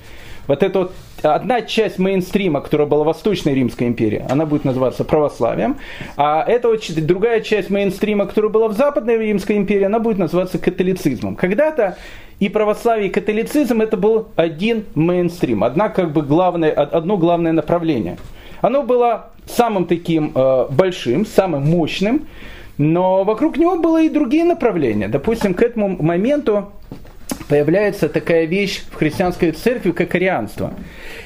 Вот 0.47 0.63
эта 0.63 0.79
вот 0.79 0.93
одна 1.23 1.61
часть 1.61 1.99
мейнстрима, 1.99 2.61
которая 2.61 2.87
была 2.87 3.03
Восточной 3.03 3.53
Римской 3.53 3.87
империи, 3.87 4.25
она 4.29 4.45
будет 4.45 4.63
называться 4.63 5.03
православием. 5.03 5.77
А 6.15 6.43
эта 6.47 6.69
вот 6.69 6.81
другая 7.05 7.41
часть 7.41 7.69
мейнстрима, 7.69 8.25
которая 8.25 8.51
была 8.51 8.67
в 8.69 8.73
Западной 8.73 9.17
Римской 9.17 9.57
империи, 9.57 9.83
она 9.83 9.99
будет 9.99 10.17
называться 10.17 10.57
католицизмом. 10.57 11.35
Когда-то 11.35 11.97
и 12.39 12.49
православие, 12.49 13.09
и 13.09 13.11
католицизм 13.11 13.81
это 13.81 13.97
был 13.97 14.29
один 14.35 14.85
мейнстрим, 14.95 15.63
одна 15.63 15.89
как 15.89 16.13
бы 16.13 16.21
главное, 16.21 16.71
одно 16.71 17.17
главное 17.17 17.51
направление. 17.51 18.17
Оно 18.61 18.83
было 18.83 19.31
самым 19.45 19.85
таким 19.85 20.31
э, 20.33 20.67
большим, 20.69 21.25
самым 21.25 21.63
мощным, 21.63 22.27
но 22.77 23.23
вокруг 23.23 23.57
него 23.57 23.77
было 23.77 24.01
и 24.01 24.09
другие 24.09 24.43
направления. 24.43 25.07
Допустим, 25.07 25.53
к 25.53 25.61
этому 25.61 26.01
моменту 26.01 26.71
появляется 27.49 28.09
такая 28.09 28.45
вещь 28.45 28.83
в 28.91 28.95
христианской 28.95 29.51
церкви, 29.51 29.91
как 29.91 30.15
арианство. 30.15 30.73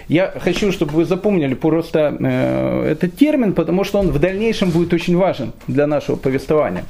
Я 0.07 0.33
хочу, 0.39 0.71
чтобы 0.71 0.93
вы 0.93 1.05
запомнили 1.05 1.53
просто 1.53 2.15
э, 2.19 2.91
этот 2.91 3.15
термин, 3.15 3.53
потому 3.53 3.83
что 3.83 3.99
он 3.99 4.09
в 4.09 4.19
дальнейшем 4.19 4.69
будет 4.69 4.93
очень 4.93 5.17
важен 5.17 5.53
для 5.67 5.87
нашего 5.87 6.15
повествования. 6.15 6.85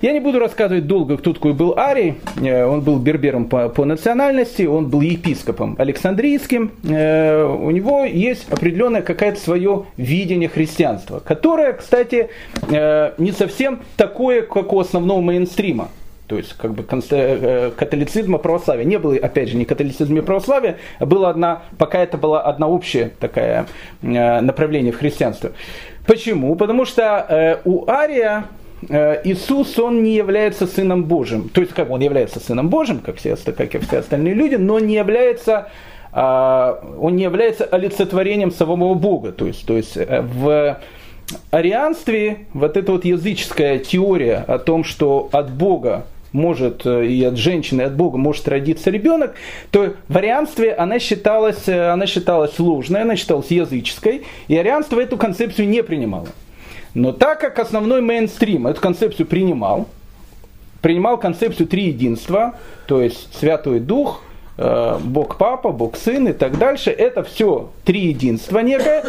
Я 0.00 0.12
не 0.12 0.20
буду 0.20 0.38
рассказывать 0.38 0.86
долго, 0.86 1.16
кто 1.16 1.32
такой 1.32 1.54
был 1.54 1.76
Арий. 1.76 2.14
Э, 2.40 2.64
он 2.64 2.82
был 2.82 3.00
бербером 3.00 3.46
по, 3.46 3.68
по 3.68 3.84
национальности, 3.84 4.62
он 4.62 4.88
был 4.88 5.00
епископом 5.00 5.74
Александрийским. 5.76 6.70
Э, 6.88 7.42
у 7.42 7.68
него 7.72 8.04
есть 8.04 8.48
определенное 8.48 9.02
какое-то 9.02 9.40
свое 9.40 9.86
видение 9.96 10.48
христианства, 10.48 11.18
которое, 11.18 11.72
кстати, 11.72 12.30
э, 12.70 13.12
не 13.18 13.32
совсем 13.32 13.80
такое, 13.96 14.42
как 14.42 14.72
у 14.72 14.78
основного 14.78 15.20
мейнстрима. 15.20 15.88
То 16.28 16.36
есть, 16.36 16.52
как 16.52 16.74
бы 16.74 16.84
католицизма, 16.84 18.38
православия. 18.38 18.84
Не 18.84 18.98
было, 18.98 19.16
опять 19.16 19.48
же, 19.48 19.56
ни 19.56 19.64
католицизма, 19.64 20.14
ни 20.14 20.20
православия, 20.20 20.76
а 21.00 21.06
было 21.06 21.30
одна, 21.30 21.62
пока 21.76 21.98
это 21.98 22.18
было 22.18 22.42
одна 22.42 22.68
общее 22.68 23.10
такое 23.18 23.66
направление 24.02 24.92
в 24.92 24.98
христианстве. 24.98 25.52
Почему? 26.06 26.54
Потому 26.54 26.84
что 26.84 27.60
у 27.64 27.88
Ария 27.88 28.44
Иисус, 28.82 29.78
он 29.78 30.02
не 30.02 30.14
является 30.14 30.66
Сыном 30.66 31.04
Божьим. 31.04 31.48
То 31.48 31.60
есть, 31.60 31.72
как 31.72 31.90
он 31.90 32.00
является 32.00 32.40
Сыном 32.40 32.68
Божьим, 32.68 33.00
как 33.00 33.16
все, 33.16 33.36
как 33.36 33.74
и 33.74 33.78
все 33.78 33.98
остальные 33.98 34.34
люди, 34.34 34.54
но 34.54 34.78
не 34.78 34.94
является, 34.94 35.70
а, 36.12 36.82
он 36.98 37.16
не 37.16 37.24
является 37.24 37.64
олицетворением 37.64 38.50
самого 38.50 38.94
Бога. 38.94 39.32
То 39.32 39.46
есть, 39.46 39.66
то 39.66 39.76
есть 39.76 39.96
э, 39.96 40.22
в 40.22 40.78
арианстве 41.50 42.46
вот 42.54 42.76
эта 42.76 42.92
вот 42.92 43.04
языческая 43.04 43.78
теория 43.78 44.44
о 44.46 44.58
том, 44.58 44.84
что 44.84 45.28
от 45.32 45.50
Бога 45.50 46.06
может 46.32 46.86
э, 46.86 47.06
и 47.06 47.24
от 47.24 47.36
женщины, 47.36 47.82
и 47.82 47.84
от 47.84 47.96
Бога 47.96 48.16
может 48.16 48.46
родиться 48.48 48.90
ребенок, 48.90 49.34
то 49.70 49.94
в 50.08 50.16
арианстве 50.16 50.72
она 50.72 50.98
считалась, 50.98 51.68
она 51.68 52.06
считалась 52.06 52.58
ложной, 52.58 53.02
она 53.02 53.16
считалась 53.16 53.50
языческой, 53.50 54.24
и 54.46 54.56
арианство 54.56 55.00
эту 55.00 55.16
концепцию 55.16 55.68
не 55.68 55.82
принимало. 55.82 56.28
Но 56.94 57.12
так 57.12 57.40
как 57.40 57.58
основной 57.58 58.00
мейнстрим 58.00 58.66
эту 58.66 58.80
концепцию 58.80 59.26
принимал, 59.26 59.86
принимал 60.80 61.18
концепцию 61.18 61.66
триединства, 61.66 62.54
то 62.86 63.02
есть 63.02 63.34
Святой 63.36 63.80
Дух, 63.80 64.22
э, 64.56 64.98
Бог 65.02 65.36
Папа, 65.36 65.70
Бог 65.70 65.96
Сын 65.96 66.28
и 66.28 66.32
так 66.32 66.58
дальше, 66.58 66.90
это 66.90 67.22
все 67.22 67.70
триединство 67.84 68.60
некое. 68.60 69.04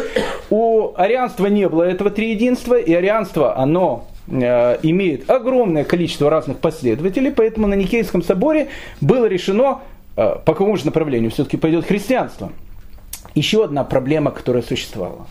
У 0.50 0.92
арианства 0.96 1.46
не 1.46 1.68
было 1.68 1.84
этого 1.84 2.10
триединства, 2.10 2.74
и 2.74 2.92
арианство, 2.92 3.56
оно 3.56 4.06
э, 4.28 4.78
имеет 4.82 5.30
огромное 5.30 5.84
количество 5.84 6.28
разных 6.28 6.58
последователей, 6.58 7.30
поэтому 7.30 7.66
на 7.66 7.74
Никейском 7.74 8.22
соборе 8.22 8.68
было 9.00 9.26
решено, 9.26 9.80
э, 10.16 10.36
по 10.44 10.52
какому 10.52 10.76
же 10.76 10.86
направлению 10.86 11.30
все-таки 11.30 11.56
пойдет 11.56 11.86
христианство. 11.86 12.52
Еще 13.34 13.64
одна 13.64 13.84
проблема, 13.84 14.32
которая 14.32 14.62
существовала 14.62 15.26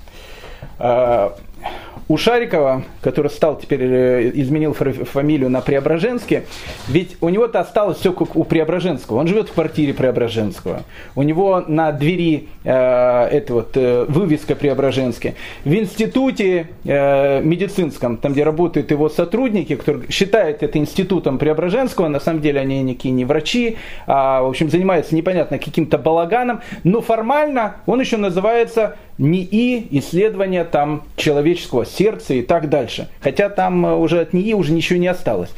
у 2.09 2.17
Шарикова, 2.17 2.83
который 3.01 3.29
стал 3.29 3.57
теперь, 3.59 3.83
э, 3.83 4.31
изменил 4.33 4.73
фамилию 4.73 5.49
на 5.49 5.61
Преображенске, 5.61 6.45
ведь 6.87 7.15
у 7.21 7.29
него-то 7.29 7.59
осталось 7.59 7.99
все 7.99 8.11
как 8.11 8.35
у 8.35 8.43
Преображенского. 8.43 9.19
Он 9.19 9.27
живет 9.27 9.49
в 9.49 9.53
квартире 9.53 9.93
Преображенского. 9.93 10.81
У 11.15 11.21
него 11.21 11.63
на 11.67 11.91
двери 11.91 12.49
э, 12.63 12.71
это 12.71 13.53
вот 13.53 13.71
э, 13.75 14.05
вывеска 14.09 14.55
Преображенский. 14.55 15.35
В 15.63 15.71
институте 15.71 16.69
э, 16.83 17.41
медицинском, 17.43 18.17
там 18.17 18.33
где 18.33 18.43
работают 18.43 18.89
его 18.89 19.07
сотрудники, 19.09 19.75
которые 19.75 20.09
считают 20.09 20.63
это 20.63 20.79
институтом 20.79 21.37
Преображенского, 21.37 22.07
на 22.07 22.19
самом 22.19 22.41
деле 22.41 22.59
они 22.59 22.81
никакие 22.81 23.13
не 23.13 23.23
врачи, 23.23 23.77
а 24.07 24.41
в 24.41 24.47
общем 24.47 24.71
занимаются 24.71 25.13
непонятно 25.13 25.59
каким-то 25.59 25.99
балаганом, 25.99 26.61
но 26.83 27.01
формально 27.01 27.75
он 27.85 27.99
еще 27.99 28.17
называется 28.17 28.95
НИИ 29.19 29.88
исследования 29.99 30.63
там 30.63 31.03
человеческого 31.17 31.86
сердца 31.86 32.34
и 32.34 32.41
так 32.41 32.69
дальше. 32.69 33.10
Хотя 33.21 33.49
там 33.49 33.86
э, 33.86 33.95
уже 33.95 34.21
от 34.21 34.34
НИИ 34.34 34.53
уже 34.53 34.71
ничего 34.71 34.97
не 34.97 35.08
осталось. 35.08 35.49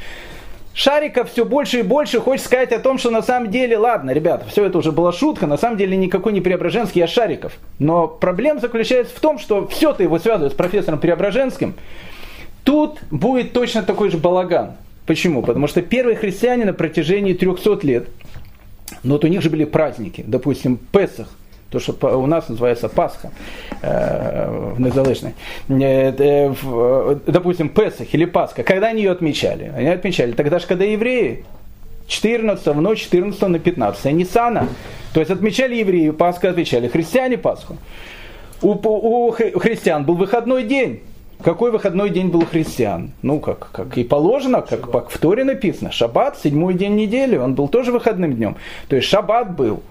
Шариков 0.73 1.29
все 1.31 1.45
больше 1.45 1.79
и 1.79 1.83
больше 1.83 2.19
хочет 2.19 2.45
сказать 2.45 2.71
о 2.71 2.79
том, 2.79 2.97
что 2.97 3.09
на 3.11 3.21
самом 3.21 3.51
деле, 3.51 3.77
ладно, 3.77 4.11
ребята, 4.11 4.45
все 4.47 4.65
это 4.65 4.77
уже 4.77 4.91
была 4.91 5.11
шутка, 5.11 5.45
на 5.45 5.57
самом 5.57 5.77
деле 5.77 5.97
никакой 5.97 6.33
не 6.33 6.41
Преображенский, 6.41 7.03
а 7.03 7.07
Шариков. 7.07 7.53
Но 7.77 8.07
проблема 8.07 8.59
заключается 8.59 9.15
в 9.15 9.19
том, 9.19 9.37
что 9.37 9.67
все-то 9.67 10.01
его 10.01 10.17
связывает 10.17 10.53
с 10.53 10.55
профессором 10.55 10.99
Преображенским. 10.99 11.75
Тут 12.63 12.99
будет 13.11 13.53
точно 13.53 13.83
такой 13.83 14.09
же 14.09 14.17
балаган. 14.17 14.71
Почему? 15.05 15.41
Потому 15.43 15.67
что 15.67 15.81
первые 15.81 16.15
христиане 16.15 16.65
на 16.65 16.73
протяжении 16.73 17.33
300 17.33 17.79
лет, 17.85 18.07
ну 19.03 19.13
вот 19.13 19.25
у 19.25 19.27
них 19.27 19.41
же 19.41 19.49
были 19.49 19.65
праздники, 19.65 20.23
допустим, 20.25 20.79
Песах, 20.91 21.27
то, 21.71 21.79
что 21.79 21.93
у 22.19 22.25
нас 22.25 22.49
называется 22.49 22.89
Пасха 22.89 23.31
э, 23.81 24.73
в 24.75 24.81
Незалежной. 24.81 25.33
Э, 25.69 26.13
э, 26.17 27.15
допустим, 27.27 27.69
Песах 27.69 28.13
или 28.13 28.25
Пасха, 28.25 28.63
когда 28.63 28.87
они 28.87 29.03
ее 29.03 29.11
отмечали? 29.11 29.71
Они 29.75 29.87
отмечали 29.87 30.33
тогда 30.33 30.59
же, 30.59 30.67
когда 30.67 30.83
евреи 30.83 31.45
14 32.07 32.67
в 32.67 32.81
ночь 32.81 33.03
14 33.03 33.41
на 33.41 33.59
15 33.59 34.05
Нисана. 34.11 34.67
То 35.13 35.21
есть 35.21 35.31
отмечали 35.31 35.75
евреи 35.75 36.09
Пасху, 36.09 36.47
отмечали 36.47 36.89
христиане 36.89 37.37
Пасху. 37.37 37.77
У, 38.61 38.73
у 38.73 39.31
христиан 39.31 40.03
был 40.03 40.15
выходной 40.15 40.63
день. 40.63 41.01
Какой 41.41 41.71
выходной 41.71 42.09
день 42.09 42.27
был 42.27 42.41
у 42.41 42.45
христиан? 42.45 43.11
Ну, 43.21 43.39
как, 43.39 43.69
как 43.71 43.97
и 43.97 44.03
положено, 44.03 44.61
как, 44.61 44.91
как 44.91 45.09
в 45.09 45.17
Торе 45.17 45.45
написано. 45.45 45.91
Шаббат, 45.91 46.37
седьмой 46.37 46.73
день 46.73 46.95
недели, 46.95 47.37
он 47.37 47.55
был 47.55 47.67
тоже 47.69 47.91
выходным 47.91 48.33
днем. 48.33 48.57
То 48.89 48.97
есть 48.97 49.07
шаббат 49.07 49.55
был. 49.55 49.81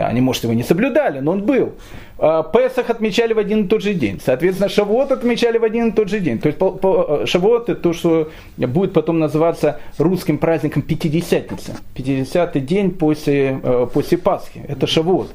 Они, 0.00 0.20
может, 0.20 0.44
его 0.44 0.52
не 0.52 0.62
соблюдали, 0.62 1.20
но 1.20 1.32
он 1.32 1.42
был. 1.42 1.74
А, 2.18 2.42
Песах 2.42 2.90
отмечали 2.90 3.32
в 3.32 3.38
один 3.38 3.64
и 3.64 3.68
тот 3.68 3.82
же 3.82 3.94
день. 3.94 4.20
Соответственно, 4.24 4.68
Шавуот 4.68 5.12
отмечали 5.12 5.58
в 5.58 5.64
один 5.64 5.88
и 5.88 5.92
тот 5.92 6.08
же 6.08 6.20
день. 6.20 6.38
То 6.38 6.48
есть 6.48 6.58
э, 6.60 7.26
Шавуот 7.26 7.68
это 7.68 7.80
то, 7.80 7.92
что 7.92 8.30
будет 8.56 8.92
потом 8.92 9.18
называться 9.18 9.80
русским 9.98 10.38
праздником 10.38 10.82
Пятидесятница. 10.82 11.76
Пятидесятый 11.94 12.60
день 12.60 12.90
после, 12.90 13.60
э, 13.62 13.86
после 13.92 14.18
Пасхи. 14.18 14.64
Это 14.68 14.86
Шавуот. 14.86 15.30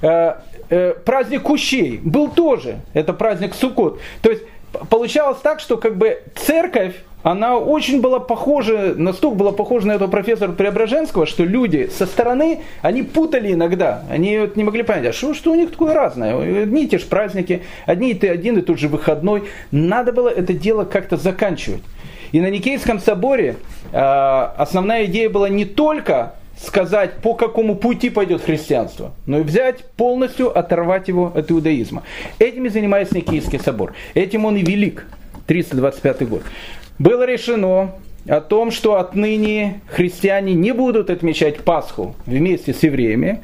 Э, 0.00 0.94
праздник 1.04 1.42
Кущей 1.42 2.00
был 2.02 2.28
тоже. 2.28 2.80
Это 2.94 3.12
праздник 3.12 3.54
Суккот. 3.54 4.00
То 4.22 4.30
есть 4.30 4.42
получалось 4.88 5.38
так, 5.42 5.60
что 5.60 5.76
как 5.76 5.96
бы 5.96 6.22
церковь 6.34 6.94
она 7.22 7.56
очень 7.56 8.00
была 8.00 8.18
похожа, 8.18 8.94
настолько 8.96 9.36
была 9.36 9.52
похожа 9.52 9.86
на 9.86 9.92
этого 9.92 10.10
профессора 10.10 10.52
Преображенского, 10.52 11.26
что 11.26 11.44
люди 11.44 11.88
со 11.96 12.06
стороны, 12.06 12.60
они 12.82 13.02
путали 13.02 13.52
иногда, 13.52 14.02
они 14.10 14.38
вот 14.38 14.56
не 14.56 14.64
могли 14.64 14.82
понять, 14.82 15.06
а 15.06 15.12
что, 15.12 15.34
что 15.34 15.52
у 15.52 15.54
них 15.54 15.70
такое 15.70 15.94
разное, 15.94 16.62
одни 16.62 16.84
и 16.84 16.88
те 16.88 16.98
же 16.98 17.06
праздники, 17.06 17.62
одни 17.86 18.10
и, 18.10 18.14
те, 18.14 18.30
один 18.30 18.58
и 18.58 18.62
тот 18.62 18.78
же 18.78 18.88
выходной, 18.88 19.44
надо 19.70 20.12
было 20.12 20.28
это 20.28 20.52
дело 20.52 20.84
как-то 20.84 21.16
заканчивать. 21.16 21.82
И 22.32 22.40
на 22.40 22.48
Никейском 22.48 22.98
соборе 22.98 23.56
э, 23.92 23.98
основная 23.98 25.04
идея 25.04 25.28
была 25.28 25.48
не 25.48 25.66
только 25.66 26.34
сказать, 26.58 27.16
по 27.16 27.34
какому 27.34 27.76
пути 27.76 28.08
пойдет 28.08 28.42
христианство, 28.42 29.12
но 29.26 29.40
и 29.40 29.42
взять 29.42 29.84
полностью, 29.96 30.56
оторвать 30.56 31.08
его 31.08 31.32
от 31.34 31.50
иудаизма. 31.50 32.02
Этим 32.38 32.66
и 32.66 32.68
занимается 32.68 33.16
Никейский 33.16 33.58
собор. 33.58 33.94
Этим 34.14 34.44
он 34.44 34.56
и 34.56 34.62
велик. 34.62 35.06
325 35.46 36.28
год 36.28 36.42
было 36.98 37.24
решено 37.24 37.92
о 38.28 38.40
том, 38.40 38.70
что 38.70 38.98
отныне 38.98 39.80
христиане 39.88 40.54
не 40.54 40.72
будут 40.72 41.10
отмечать 41.10 41.62
Пасху 41.64 42.14
вместе 42.26 42.72
с 42.72 42.82
евреями. 42.82 43.40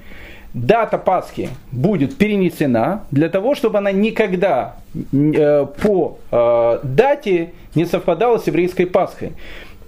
Дата 0.55 0.99
Пасхи 0.99 1.51
будет 1.73 2.17
перенесена 2.17 3.05
для 3.11 3.29
того, 3.29 3.55
чтобы 3.55 3.79
она 3.79 3.93
никогда 3.93 4.77
э, 4.95 5.67
по 5.83 6.19
э, 6.31 6.79
дате 6.83 7.53
не 7.75 7.85
совпадала 7.85 8.39
с 8.39 8.47
еврейской 8.47 8.87
Пасхой. 8.87 9.33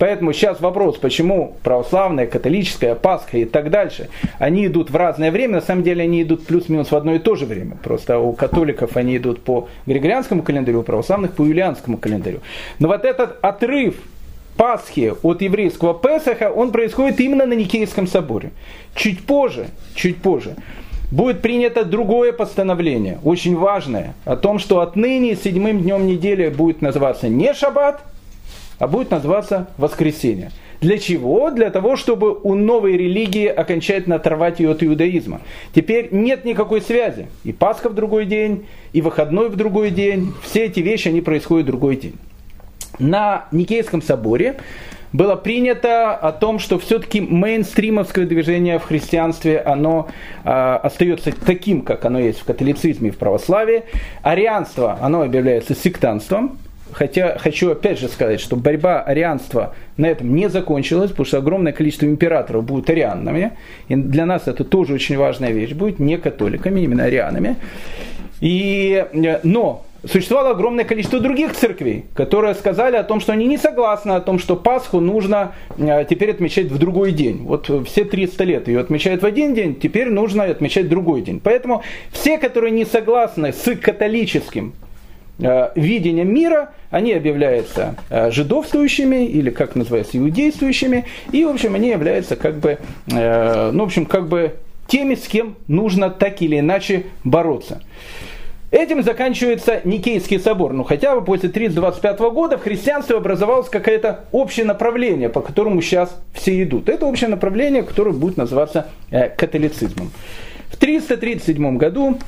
Поэтому 0.00 0.32
сейчас 0.32 0.62
вопрос, 0.62 0.96
почему 0.96 1.56
православная, 1.62 2.26
католическая, 2.26 2.94
Пасха 2.94 3.36
и 3.36 3.44
так 3.44 3.68
дальше, 3.68 4.08
они 4.38 4.66
идут 4.66 4.88
в 4.88 4.96
разное 4.96 5.30
время, 5.30 5.56
на 5.56 5.60
самом 5.60 5.82
деле 5.82 6.04
они 6.04 6.22
идут 6.22 6.46
плюс-минус 6.46 6.90
в 6.90 6.96
одно 6.96 7.16
и 7.16 7.18
то 7.18 7.36
же 7.36 7.44
время. 7.44 7.76
Просто 7.84 8.18
у 8.18 8.32
католиков 8.32 8.96
они 8.96 9.18
идут 9.18 9.42
по 9.42 9.68
григорианскому 9.84 10.42
календарю, 10.42 10.80
у 10.80 10.82
православных 10.84 11.34
по 11.34 11.44
юлианскому 11.44 11.98
календарю. 11.98 12.40
Но 12.78 12.88
вот 12.88 13.04
этот 13.04 13.36
отрыв 13.42 13.96
Пасхи 14.56 15.12
от 15.22 15.42
еврейского 15.42 15.92
Песаха, 15.92 16.50
он 16.50 16.72
происходит 16.72 17.20
именно 17.20 17.44
на 17.44 17.52
Никейском 17.52 18.06
соборе. 18.06 18.52
Чуть 18.94 19.26
позже, 19.26 19.66
чуть 19.94 20.16
позже, 20.22 20.56
будет 21.10 21.42
принято 21.42 21.84
другое 21.84 22.32
постановление, 22.32 23.18
очень 23.22 23.54
важное, 23.54 24.14
о 24.24 24.36
том, 24.36 24.60
что 24.60 24.80
отныне 24.80 25.36
седьмым 25.36 25.82
днем 25.82 26.06
недели 26.06 26.48
будет 26.48 26.80
называться 26.80 27.28
не 27.28 27.52
шаббат, 27.52 28.02
а 28.80 28.88
будет 28.88 29.12
называться 29.12 29.68
воскресенье. 29.76 30.50
Для 30.80 30.98
чего? 30.98 31.50
Для 31.50 31.70
того, 31.70 31.94
чтобы 31.96 32.32
у 32.32 32.54
новой 32.54 32.96
религии 32.96 33.46
окончательно 33.46 34.16
оторвать 34.16 34.58
ее 34.58 34.70
от 34.70 34.82
иудаизма. 34.82 35.42
Теперь 35.74 36.08
нет 36.10 36.44
никакой 36.46 36.80
связи. 36.80 37.28
И 37.44 37.52
Пасха 37.52 37.90
в 37.90 37.94
другой 37.94 38.24
день, 38.24 38.66
и 38.94 39.02
выходной 39.02 39.50
в 39.50 39.56
другой 39.56 39.90
день. 39.90 40.32
Все 40.42 40.64
эти 40.64 40.80
вещи, 40.80 41.08
они 41.08 41.20
происходят 41.20 41.66
в 41.66 41.70
другой 41.70 41.96
день. 41.96 42.14
На 42.98 43.46
Никейском 43.52 44.00
соборе 44.00 44.56
было 45.12 45.36
принято 45.36 46.14
о 46.14 46.32
том, 46.32 46.58
что 46.58 46.78
все-таки 46.78 47.20
мейнстримовское 47.20 48.24
движение 48.24 48.78
в 48.78 48.84
христианстве, 48.84 49.58
оно 49.58 50.08
э, 50.44 50.50
остается 50.50 51.32
таким, 51.32 51.82
как 51.82 52.04
оно 52.06 52.20
есть 52.20 52.40
в 52.40 52.44
католицизме 52.44 53.08
и 53.08 53.12
в 53.12 53.18
православии. 53.18 53.82
Арианство, 54.22 54.98
оно 55.02 55.22
объявляется 55.22 55.74
сектантством, 55.74 56.58
Хотя 56.92 57.38
хочу 57.38 57.70
опять 57.70 57.98
же 57.98 58.08
сказать, 58.08 58.40
что 58.40 58.56
борьба 58.56 59.00
арианства 59.00 59.74
на 59.96 60.06
этом 60.06 60.34
не 60.34 60.48
закончилась, 60.48 61.10
потому 61.10 61.26
что 61.26 61.38
огромное 61.38 61.72
количество 61.72 62.06
императоров 62.06 62.64
будут 62.64 62.90
арианами. 62.90 63.52
И 63.88 63.96
для 63.96 64.26
нас 64.26 64.48
это 64.48 64.64
тоже 64.64 64.94
очень 64.94 65.16
важная 65.16 65.50
вещь, 65.50 65.72
будет 65.72 65.98
не 65.98 66.18
католиками, 66.18 66.80
именно 66.80 67.04
арианами. 67.04 67.56
И, 68.40 69.04
э, 69.12 69.40
но 69.42 69.84
существовало 70.04 70.50
огромное 70.50 70.84
количество 70.84 71.20
других 71.20 71.52
церквей, 71.52 72.06
которые 72.14 72.54
сказали 72.54 72.96
о 72.96 73.04
том, 73.04 73.20
что 73.20 73.32
они 73.32 73.46
не 73.46 73.58
согласны 73.58 74.12
о 74.12 74.20
том, 74.20 74.38
что 74.38 74.56
Пасху 74.56 75.00
нужно 75.00 75.52
э, 75.76 76.04
теперь 76.08 76.30
отмечать 76.30 76.66
в 76.66 76.78
другой 76.78 77.12
день. 77.12 77.44
Вот 77.44 77.70
все 77.86 78.04
300 78.04 78.44
лет 78.44 78.68
ее 78.68 78.80
отмечают 78.80 79.22
в 79.22 79.26
один 79.26 79.54
день, 79.54 79.74
теперь 79.74 80.08
нужно 80.08 80.44
отмечать 80.44 80.88
другой 80.88 81.22
день. 81.22 81.40
Поэтому 81.42 81.82
все, 82.12 82.38
которые 82.38 82.70
не 82.70 82.84
согласны 82.84 83.52
с 83.52 83.76
католическим 83.76 84.72
Э, 85.42 85.70
видением 85.74 86.32
мира, 86.34 86.70
они 86.90 87.12
объявляются 87.12 87.96
э, 88.10 88.30
жидовствующими 88.30 89.24
или, 89.24 89.50
как 89.50 89.74
называется, 89.74 90.18
иудействующими, 90.18 91.06
и, 91.32 91.44
в 91.44 91.48
общем, 91.48 91.74
они 91.74 91.88
являются 91.88 92.36
как 92.36 92.56
бы, 92.56 92.78
э, 93.10 93.70
ну, 93.72 93.84
в 93.84 93.86
общем, 93.86 94.04
как 94.04 94.28
бы 94.28 94.56
теми, 94.86 95.14
с 95.14 95.26
кем 95.26 95.56
нужно 95.66 96.10
так 96.10 96.42
или 96.42 96.58
иначе 96.58 97.06
бороться. 97.24 97.82
Этим 98.70 99.02
заканчивается 99.02 99.80
Никейский 99.84 100.38
собор. 100.38 100.72
Ну, 100.74 100.84
хотя 100.84 101.14
бы 101.16 101.24
после 101.24 101.48
325 101.48 102.20
года 102.32 102.56
в 102.56 102.62
христианстве 102.62 103.16
образовалось 103.16 103.68
какое-то 103.68 104.26
общее 104.30 104.64
направление, 104.64 105.28
по 105.28 105.40
которому 105.40 105.80
сейчас 105.80 106.16
все 106.34 106.62
идут. 106.62 106.88
Это 106.88 107.06
общее 107.06 107.30
направление, 107.30 107.82
которое 107.82 108.12
будет 108.12 108.36
называться 108.36 108.86
католицизмом. 109.10 110.12
В 110.68 110.76
337 110.76 111.78
году 111.78 112.18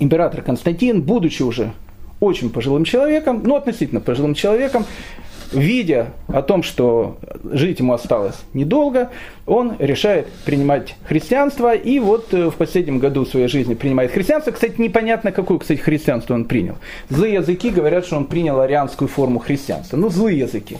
император 0.00 0.40
Константин, 0.40 1.02
будучи 1.02 1.42
уже 1.42 1.72
очень 2.20 2.50
пожилым 2.50 2.84
человеком, 2.84 3.42
ну 3.44 3.56
относительно 3.56 4.00
пожилым 4.00 4.34
человеком, 4.34 4.84
видя 5.52 6.08
о 6.28 6.42
том, 6.42 6.62
что 6.62 7.18
жить 7.44 7.78
ему 7.78 7.92
осталось 7.92 8.36
недолго, 8.52 9.10
он 9.46 9.76
решает 9.78 10.28
принимать 10.44 10.96
христианство, 11.04 11.74
и 11.74 11.98
вот 12.00 12.34
э, 12.34 12.50
в 12.50 12.54
последнем 12.54 12.98
году 12.98 13.24
своей 13.24 13.48
жизни 13.48 13.74
принимает 13.74 14.12
христианство. 14.12 14.50
Кстати, 14.50 14.74
непонятно, 14.78 15.32
какое, 15.32 15.58
кстати, 15.58 15.78
христианство 15.78 16.34
он 16.34 16.44
принял. 16.44 16.76
Злые 17.08 17.34
языки 17.34 17.70
говорят, 17.70 18.04
что 18.04 18.16
он 18.16 18.26
принял 18.26 18.60
арианскую 18.60 19.08
форму 19.08 19.38
христианства. 19.38 19.96
Ну, 19.96 20.10
злые 20.10 20.40
языки. 20.40 20.78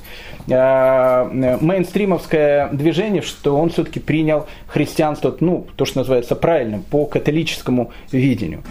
А, 0.51 1.31
э, 1.33 1.59
мейнстримовское 1.61 2.69
движение, 2.73 3.23
что 3.23 3.57
он 3.57 3.71
все-таки 3.71 4.01
принял 4.01 4.47
христианство, 4.67 5.35
ну, 5.41 5.67
то, 5.77 5.85
что 5.87 6.01
называется 6.01 6.37
правильным, 6.37 6.83
по 6.83 7.07
католическому 7.07 7.93
видению. 8.13 8.63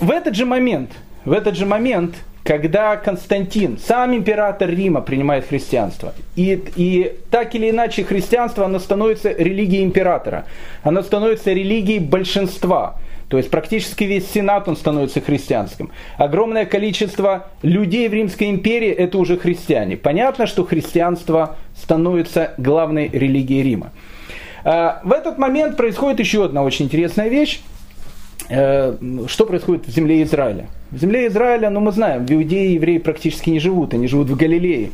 В 0.00 0.10
этот 0.10 0.34
же 0.34 0.46
момент, 0.46 0.90
в 1.24 1.32
этот 1.32 1.56
же 1.56 1.66
момент, 1.66 2.16
когда 2.44 2.96
Константин, 2.96 3.78
сам 3.78 4.14
император 4.14 4.70
Рима, 4.70 5.00
принимает 5.00 5.46
христианство, 5.46 6.12
и, 6.34 6.62
и 6.76 7.12
так 7.30 7.54
или 7.54 7.70
иначе 7.70 8.02
христианство, 8.02 8.64
оно 8.64 8.78
становится 8.80 9.30
религией 9.30 9.84
императора, 9.84 10.46
оно 10.82 11.02
становится 11.02 11.52
религией 11.52 12.00
большинства. 12.00 12.96
То 13.28 13.38
есть 13.38 13.50
практически 13.50 14.04
весь 14.04 14.30
Сенат 14.30 14.68
он 14.68 14.76
становится 14.76 15.22
христианским. 15.22 15.90
Огромное 16.18 16.66
количество 16.66 17.46
людей 17.62 18.06
в 18.06 18.12
Римской 18.12 18.50
империи 18.50 18.90
это 18.90 19.16
уже 19.16 19.38
христиане. 19.38 19.96
Понятно, 19.96 20.46
что 20.46 20.66
христианство 20.66 21.56
становится 21.74 22.52
главной 22.58 23.08
религией 23.08 23.62
Рима. 23.62 23.90
А, 24.64 25.00
в 25.02 25.12
этот 25.12 25.38
момент 25.38 25.78
происходит 25.78 26.20
еще 26.20 26.44
одна 26.44 26.62
очень 26.62 26.84
интересная 26.84 27.28
вещь. 27.28 27.60
Э, 28.48 28.96
что 29.28 29.46
происходит 29.46 29.86
в 29.86 29.90
земле 29.90 30.22
Израиля. 30.22 30.66
В 30.90 30.98
земле 30.98 31.26
Израиля, 31.28 31.70
ну 31.70 31.80
мы 31.80 31.92
знаем, 31.92 32.26
в 32.26 32.32
Иудее 32.32 32.74
евреи 32.74 32.98
практически 32.98 33.50
не 33.50 33.60
живут, 33.60 33.94
они 33.94 34.08
живут 34.08 34.28
в 34.28 34.36
Галилее. 34.36 34.90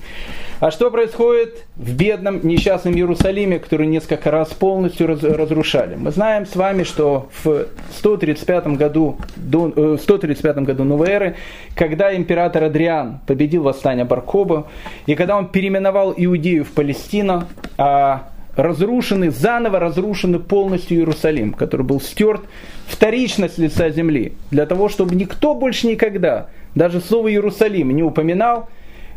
А 0.61 0.73
что 0.73 0.91
происходит 0.91 1.67
в 1.77 1.95
бедном, 1.95 2.41
несчастном 2.45 2.95
Иерусалиме, 2.95 3.61
который 3.61 3.87
несколько 3.87 4.31
раз 4.31 4.49
полностью 4.49 5.07
раз, 5.07 5.23
разрушали? 5.23 5.95
Мы 5.95 6.11
знаем 6.11 6.47
с 6.47 6.57
вами, 6.57 6.83
что 6.83 7.29
в 7.45 7.67
135 7.97 8.67
году, 8.77 9.19
до, 9.37 9.97
135 9.99 10.57
э, 10.57 10.61
году 10.61 10.85
новой 10.85 11.09
эры, 11.09 11.37
когда 11.77 12.15
император 12.15 12.65
Адриан 12.65 13.21
победил 13.27 13.63
восстание 13.63 14.05
Баркоба, 14.05 14.67
и 15.07 15.15
когда 15.15 15.37
он 15.37 15.47
переименовал 15.49 16.13
Иудею 16.17 16.65
в 16.65 16.73
Палестину, 16.73 17.45
а 17.77 18.29
разрушены, 18.59 19.31
заново 19.31 19.79
разрушены 19.79 20.41
полностью 20.41 20.99
Иерусалим, 20.99 21.53
который 21.55 21.87
был 21.87 22.01
стерт 22.01 22.43
вторично 22.87 23.49
с 23.49 23.57
лица 23.57 23.89
земли, 23.91 24.33
для 24.51 24.67
того, 24.67 24.89
чтобы 24.89 25.15
никто 25.15 25.55
больше 25.55 25.87
никогда 25.87 26.49
даже 26.75 27.01
слово 27.01 27.31
Иерусалим 27.31 27.95
не 27.95 28.03
упоминал, 28.03 28.69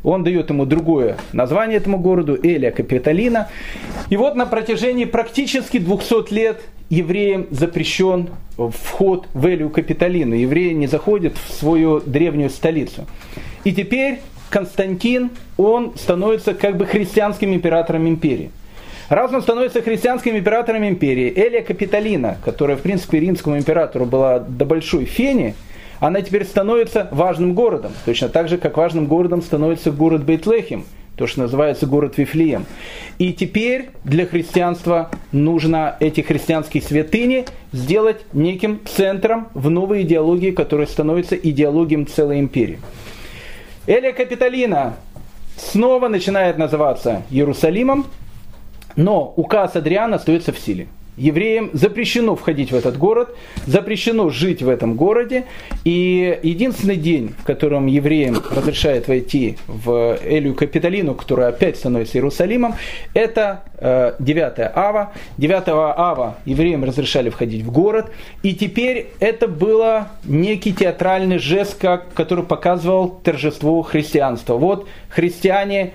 он 0.04 0.23
дает 0.23 0.49
ему 0.49 0.65
другое 0.65 1.17
название 1.34 1.77
этому 1.77 1.97
городу, 1.97 2.38
Элия 2.41 2.71
Капитолина. 2.71 3.49
И 4.10 4.17
вот 4.17 4.36
на 4.36 4.45
протяжении 4.45 5.06
практически 5.06 5.77
200 5.77 6.34
лет 6.34 6.62
евреям 6.89 7.47
запрещен 7.49 8.30
вход 8.58 9.27
в 9.34 9.45
Элию 9.45 9.69
Капитолину. 9.69 10.36
Евреи 10.36 10.73
не 10.73 10.88
заходят 10.88 11.34
в 11.38 11.54
свою 11.54 11.99
древнюю 11.99 12.49
столицу. 12.49 13.08
И 13.63 13.73
теперь 13.73 14.19
Константин, 14.49 15.32
он 15.58 15.93
становится 15.95 16.54
как 16.54 16.77
бы 16.77 16.86
христианским 16.86 17.54
императором 17.54 18.08
империи. 18.08 18.51
Раз 19.12 19.34
он 19.34 19.41
становится 19.41 19.82
христианским 19.82 20.38
императором 20.38 20.88
империи, 20.88 21.34
Элия 21.36 21.62
Капитолина, 21.62 22.38
которая, 22.45 22.78
в 22.78 22.82
принципе, 22.82 23.19
римскому 23.19 23.58
императору 23.58 24.06
была 24.06 24.39
до 24.39 24.63
большой 24.63 25.04
фени, 25.04 25.54
она 26.00 26.21
теперь 26.21 26.45
становится 26.45 27.10
важным 27.12 27.54
городом. 27.54 27.91
Точно 28.06 28.30
так 28.30 28.47
же, 28.47 28.58
как 28.58 28.78
важным 28.78 29.08
городом 29.08 29.41
становится 29.41 29.91
город 29.91 30.24
Бейтлехим, 30.24 30.86
то, 31.17 31.28
что 31.28 31.41
называется 31.41 31.88
город 31.88 32.17
Вифлеем. 32.17 32.65
И 33.17 33.34
теперь 33.34 33.89
для 34.06 34.26
христианства 34.26 35.12
нужно 35.34 35.97
эти 36.00 36.21
христианские 36.21 36.82
святыни 36.82 37.47
сделать 37.74 38.21
неким 38.32 38.80
центром 38.86 39.50
в 39.54 39.69
новой 39.69 40.04
идеологии, 40.04 40.52
которая 40.52 40.88
становится 40.88 41.36
идеологией 41.36 42.06
целой 42.06 42.39
империи. 42.39 42.80
Элия 43.88 44.13
Капитолина 44.13 44.95
снова 45.58 46.08
начинает 46.08 46.58
называться 46.58 47.24
Иерусалимом, 47.30 48.06
но 48.95 49.34
указ 49.36 49.75
Адриана 49.75 50.17
остается 50.17 50.51
в 50.51 50.60
силе. 50.60 50.88
Евреям 51.17 51.69
запрещено 51.73 52.36
входить 52.36 52.71
в 52.71 52.75
этот 52.75 52.97
город, 52.97 53.36
запрещено 53.67 54.30
жить 54.30 54.63
в 54.63 54.69
этом 54.69 54.95
городе. 54.95 55.45
И 55.84 56.39
единственный 56.41 56.95
день, 56.95 57.36
в 57.38 57.43
котором 57.43 57.88
евреям 57.88 58.41
разрешают 58.49 59.08
войти 59.08 59.58
в 59.67 60.17
Элию 60.23 60.56
Капитолину, 60.56 61.13
которая 61.13 61.49
опять 61.49 61.75
становится 61.75 62.17
Иерусалимом, 62.17 62.75
это 63.13 63.63
9 64.19 64.60
э, 64.60 64.71
ава. 64.73 65.12
9 65.38 65.63
ава 65.67 66.38
евреям 66.45 66.86
разрешали 66.86 67.30
входить 67.30 67.63
в 67.63 67.71
город. 67.71 68.10
И 68.41 68.56
теперь 68.56 69.08
это 69.19 69.49
было 69.49 70.08
некий 70.23 70.73
театральный 70.73 71.39
жест, 71.39 71.77
который 72.13 72.45
показывал 72.45 73.10
торжество 73.10 73.82
христианства. 73.82 74.56
Вот 74.56 74.88
христиане 75.10 75.91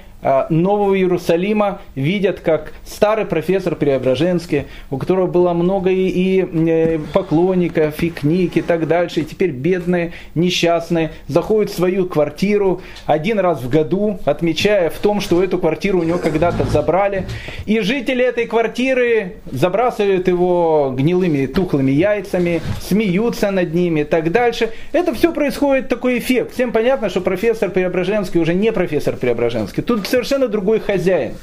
Нового 0.51 0.99
Иерусалима 0.99 1.81
видят 1.95 2.41
как 2.41 2.73
старый 2.85 3.27
профессор 3.27 3.77
Преображенский, 3.77 4.65
у 4.91 4.99
которого 4.99 5.27
было 5.27 5.53
много 5.53 5.91
и, 5.91 6.09
и 6.09 6.69
э, 6.69 6.99
поклонников, 7.13 8.03
и 8.03 8.11
книг, 8.11 8.57
и 8.57 8.63
так 8.63 8.89
дальше, 8.89 9.21
и 9.21 9.25
теперь 9.25 9.51
бедные, 9.51 10.13
несчастные, 10.35 11.13
заходят 11.29 11.71
в 11.71 11.77
свою 11.77 12.09
квартиру 12.09 12.81
один 13.07 13.39
раз 13.39 13.63
в 13.63 13.71
году, 13.71 14.19
отмечая 14.25 14.91
в 14.91 14.99
том, 14.99 15.21
что 15.21 15.45
эту 15.45 15.59
квартиру 15.59 16.01
у 16.01 16.03
него 16.03 16.19
когда-то 16.19 16.65
забрали, 16.65 17.27
и 17.65 17.79
жители 17.81 18.25
этой 18.25 18.47
квартиры 18.47 19.35
забрасывают 19.53 20.27
его 20.27 20.93
гнилыми 20.97 21.47
тухлыми 21.47 21.93
яйцами, 21.93 22.63
смеются 22.81 23.51
над 23.53 23.75
ними 23.75 24.01
и 24.01 24.05
так 24.05 24.33
дальше. 24.33 24.71
Это 24.93 25.15
все 25.15 25.33
происходит 25.33 25.89
такой 25.89 26.19
эффект. 26.19 26.55
Всем 26.55 26.73
понятно, 26.73 27.11
что 27.11 27.21
профессор 27.21 27.71
Преображенский 27.71 28.41
уже 28.41 28.55
не 28.55 28.73
профессор 28.73 29.17
Преображенский. 29.17 29.83
Тут 29.83 30.05
совершенно 30.17 30.49
другой 30.49 30.81
хозяин. 30.81 31.35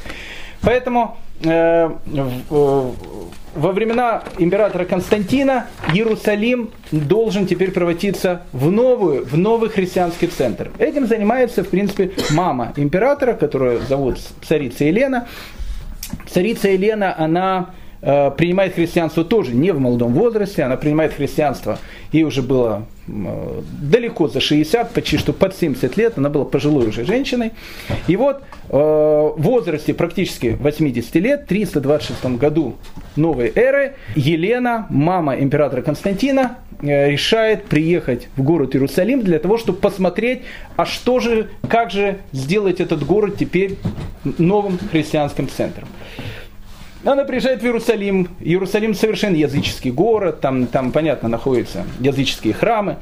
Поэтому 0.62 1.18
э, 1.44 1.48
э, 1.48 2.92
во 3.56 3.72
времена 3.72 4.24
императора 4.40 4.86
Константина 4.86 5.68
Иерусалим 5.94 6.72
должен 6.92 7.46
теперь 7.46 7.72
превратиться 7.72 8.42
в 8.52 8.72
новую, 8.72 9.26
в 9.26 9.38
новый 9.38 9.70
христианский 9.70 10.28
центр. 10.28 10.72
Этим 10.80 11.06
занимается, 11.06 11.64
в 11.64 11.70
принципе, 11.70 12.12
мама 12.32 12.74
императора, 12.76 13.34
которую 13.34 13.82
зовут 13.82 14.18
царица 14.42 14.86
Елена. 14.86 15.28
Царица 16.32 16.70
Елена, 16.70 17.14
она 17.16 17.70
Э, 18.06 18.32
принимает 18.32 18.76
христианство 18.76 19.24
тоже 19.24 19.54
не 19.54 19.72
в 19.72 19.80
молодом 19.80 20.14
возрасте, 20.14 20.64
она 20.64 20.76
принимает 20.76 21.14
христианство, 21.14 21.80
ей 22.12 22.24
уже 22.24 22.42
было 22.42 22.86
далеко 23.08 24.28
за 24.28 24.40
60, 24.40 24.92
почти 24.92 25.18
что 25.18 25.34
под 25.34 25.56
70 25.56 25.98
лет, 25.98 26.18
она 26.18 26.30
была 26.30 26.46
пожилой 26.46 26.88
уже 26.88 27.06
женщиной. 27.06 27.52
И 28.08 28.16
вот 28.16 28.44
э, 28.70 28.78
в 28.78 29.36
возрасте 29.38 29.94
практически 29.94 30.58
80 30.60 31.16
лет, 31.16 31.44
в 31.44 31.48
326 31.48 32.26
году 32.38 32.76
новой 33.16 33.52
эры, 33.54 33.96
Елена, 34.16 34.88
мама 34.90 35.36
императора 35.36 35.82
Константина, 35.82 36.58
решает 36.82 37.66
приехать 37.66 38.28
в 38.36 38.44
город 38.44 38.76
Иерусалим 38.76 39.22
для 39.22 39.40
того, 39.40 39.58
чтобы 39.58 39.80
посмотреть, 39.80 40.42
а 40.76 40.86
что 40.86 41.20
же, 41.20 41.50
как 41.70 41.92
же 41.92 42.20
сделать 42.34 42.82
этот 42.82 43.06
город 43.06 43.38
теперь 43.40 43.78
новым 44.38 44.78
христианским 44.92 45.48
центром. 45.48 45.88
Она 47.06 47.26
приезжает 47.26 47.62
в 47.62 47.66
Иерусалим. 47.66 48.30
Иерусалим 48.40 48.94
совершенно 48.94 49.36
языческий 49.36 49.92
город, 49.92 50.40
там, 50.40 50.68
там 50.68 50.92
понятно, 50.92 51.28
находятся 51.28 51.86
языческие 52.00 52.54
храмы. 52.54 52.98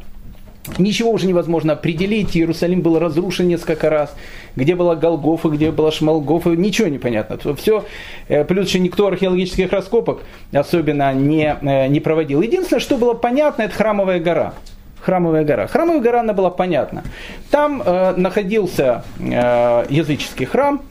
Ничего 0.77 1.11
уже 1.11 1.27
невозможно 1.27 1.73
определить. 1.73 2.35
Иерусалим 2.35 2.81
был 2.81 2.99
разрушен 2.99 3.47
несколько 3.47 3.89
раз. 3.89 4.15
Где 4.55 4.75
была 4.75 4.95
Голгофа, 4.95 5.49
где 5.49 5.71
была 5.71 5.91
Шмалгофа, 5.91 6.49
ничего 6.51 6.87
не 6.87 6.97
понятно. 6.97 7.37
Все, 7.55 7.85
э, 8.27 8.43
плюс 8.43 8.67
еще 8.67 8.79
никто 8.79 9.07
археологических 9.07 9.71
раскопок 9.71 10.21
особенно 10.51 11.13
не, 11.13 11.55
э, 11.61 11.87
не 11.87 11.99
проводил. 11.99 12.41
Единственное, 12.41 12.79
что 12.79 12.97
было 12.97 13.13
понятно, 13.13 13.63
это 13.63 13.73
храмовая 13.73 14.19
гора. 14.19 14.53
Храмовая 15.01 15.43
гора. 15.43 15.67
Храмовая 15.67 15.99
гора, 15.99 16.19
она 16.19 16.33
была 16.33 16.51
понятна. 16.51 17.03
Там 17.49 17.81
э, 17.83 18.13
находился 18.17 19.03
э, 19.19 19.85
языческий 19.89 20.45
храм, 20.45 20.81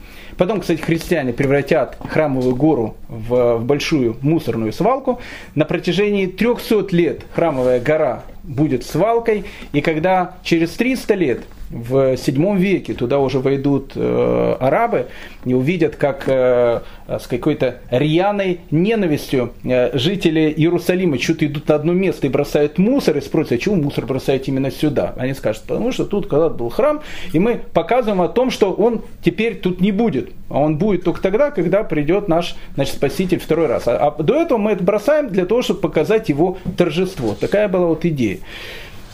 Потом, 0.41 0.59
кстати, 0.59 0.81
христиане 0.81 1.33
превратят 1.33 1.97
храмовую 2.09 2.55
гору 2.55 2.95
в, 3.07 3.57
в 3.57 3.63
большую 3.63 4.17
мусорную 4.23 4.73
свалку. 4.73 5.21
На 5.53 5.65
протяжении 5.65 6.25
300 6.25 6.87
лет 6.95 7.21
храмовая 7.35 7.79
гора 7.79 8.23
будет 8.41 8.83
свалкой, 8.83 9.45
и 9.71 9.81
когда 9.81 10.33
через 10.41 10.71
300 10.71 11.13
лет 11.13 11.41
в 11.71 12.17
7 12.17 12.57
веке 12.57 12.93
туда 12.93 13.19
уже 13.19 13.39
войдут 13.39 13.93
э, 13.95 14.55
арабы 14.59 15.07
и 15.45 15.53
увидят, 15.53 15.95
как 15.95 16.23
э, 16.27 16.81
с 17.07 17.27
какой-то 17.27 17.79
рьяной 17.89 18.59
ненавистью 18.71 19.53
э, 19.63 19.97
жители 19.97 20.53
Иерусалима 20.55 21.17
что-то 21.17 21.45
идут 21.45 21.69
на 21.69 21.75
одно 21.75 21.93
место 21.93 22.27
и 22.27 22.29
бросают 22.29 22.77
мусор, 22.77 23.17
и 23.17 23.21
спросят, 23.21 23.53
а 23.53 23.57
чего 23.57 23.75
мусор 23.75 24.05
бросают 24.05 24.47
именно 24.47 24.69
сюда? 24.69 25.13
Они 25.17 25.33
скажут, 25.33 25.63
потому 25.63 25.91
что 25.91 26.05
тут 26.05 26.27
когда-то 26.27 26.55
был 26.55 26.69
храм, 26.69 27.01
и 27.31 27.39
мы 27.39 27.61
показываем 27.73 28.21
о 28.21 28.27
том, 28.27 28.51
что 28.51 28.73
он 28.73 29.01
теперь 29.23 29.55
тут 29.55 29.79
не 29.79 29.91
будет, 29.91 30.31
а 30.49 30.59
он 30.59 30.77
будет 30.77 31.03
только 31.03 31.21
тогда, 31.21 31.51
когда 31.51 31.83
придет 31.83 32.27
наш 32.27 32.55
значит, 32.75 32.95
Спаситель 32.95 33.39
второй 33.39 33.67
раз. 33.67 33.87
А, 33.87 33.97
а 33.97 34.23
до 34.23 34.41
этого 34.41 34.57
мы 34.57 34.71
это 34.71 34.83
бросаем 34.83 35.29
для 35.29 35.45
того, 35.45 35.61
чтобы 35.61 35.79
показать 35.79 36.29
его 36.29 36.57
торжество. 36.77 37.35
Такая 37.39 37.67
была 37.67 37.87
вот 37.87 38.05
идея. 38.05 38.39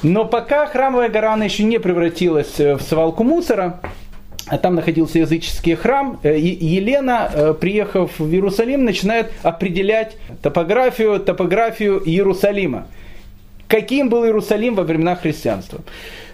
Но 0.04 0.26
пока 0.26 0.68
храмовая 0.68 1.10
гора 1.10 1.34
она 1.34 1.46
еще 1.46 1.64
не 1.64 1.80
превратилась 1.80 2.60
э, 2.60 2.76
в 2.76 2.82
свалку 2.82 3.24
мусора, 3.24 3.80
а 4.46 4.58
там 4.58 4.76
находился 4.76 5.20
языческий 5.20 5.76
храм, 5.76 6.20
э, 6.22 6.38
Елена, 6.38 7.30
э, 7.34 7.54
приехав 7.60 8.20
в 8.20 8.32
Иерусалим, 8.32 8.86
начинает 8.86 9.32
определять 9.42 10.16
топографию, 10.42 11.20
топографию 11.20 12.02
Иерусалима. 12.06 12.88
Каким 13.68 14.10
был 14.10 14.24
Иерусалим 14.24 14.76
во 14.76 14.84
времена 14.84 15.16
христианства? 15.16 15.82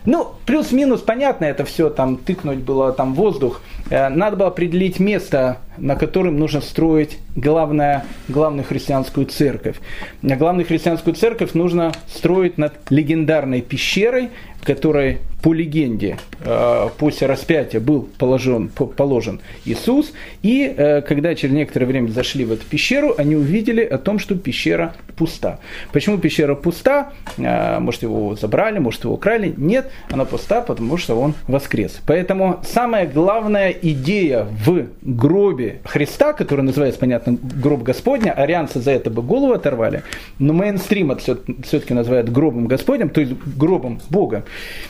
Ну, 0.06 0.34
плюс-минус, 0.45 0.99
понятно, 0.99 1.45
это 1.45 1.63
все 1.63 1.89
там 1.89 2.17
тыкнуть 2.17 2.60
было 2.60 2.91
там 2.91 3.13
воздух. 3.13 3.62
Надо 3.89 4.36
было 4.36 4.47
определить 4.49 4.99
место, 4.99 5.60
на 5.77 5.95
котором 5.95 6.38
нужно 6.38 6.62
строить 6.62 7.17
главное, 7.36 8.05
главную 8.27 8.65
христианскую 8.65 9.25
церковь. 9.25 9.77
Главную 10.21 10.65
христианскую 10.65 11.15
церковь 11.15 11.53
нужно 11.53 11.91
строить 12.07 12.57
над 12.57 12.73
легендарной 12.89 13.62
пещерой, 13.62 14.29
которой 14.63 15.19
по 15.43 15.53
легенде 15.53 16.17
э, 16.39 16.89
после 16.98 17.27
распятия 17.27 17.81
был 17.81 18.08
положен, 18.17 18.69
положен 18.69 19.41
Иисус. 19.65 20.13
И 20.41 20.73
э, 20.75 21.02
когда 21.02 21.35
через 21.35 21.54
некоторое 21.54 21.85
время 21.85 22.08
зашли 22.08 22.45
в 22.45 22.54
эту 22.54 22.65
пещеру, 22.65 23.13
они 23.17 23.35
увидели 23.35 23.83
о 23.83 23.98
том, 23.98 24.19
что 24.19 24.35
пещера 24.35 24.95
пуста. 25.17 25.60
Почему 25.91 26.17
пещера 26.17 26.56
пуста? 26.56 27.12
Э, 27.37 27.79
может, 27.79 28.04
его 28.04 28.35
забрали, 28.35 28.79
может, 28.79 29.04
его 29.04 29.15
украли? 29.15 29.54
Нет, 29.58 29.91
она 30.10 30.23
пуста, 30.23 30.62
потому 30.62 30.95
что 30.98 31.19
он 31.19 31.33
воскрес. 31.48 32.00
Поэтому 32.08 32.62
самая 32.63 33.06
главная 33.06 33.71
идея 33.71 34.48
в 34.65 34.87
гробе 35.02 35.62
Христа, 35.83 36.33
который 36.33 36.61
называется, 36.61 36.99
понятно, 36.99 37.37
гроб 37.41 37.83
Господня, 37.83 38.31
арианцы 38.31 38.79
за 38.79 38.91
это 38.91 39.09
бы 39.09 39.21
голову 39.21 39.53
оторвали, 39.53 40.03
но 40.39 40.53
мейнстрим 40.53 41.11
это 41.11 41.37
все-таки 41.63 41.93
называют 41.93 42.29
гробом 42.29 42.67
Господним, 42.67 43.09
то 43.09 43.21
есть 43.21 43.33
гробом 43.57 44.01
Бога. 44.09 44.45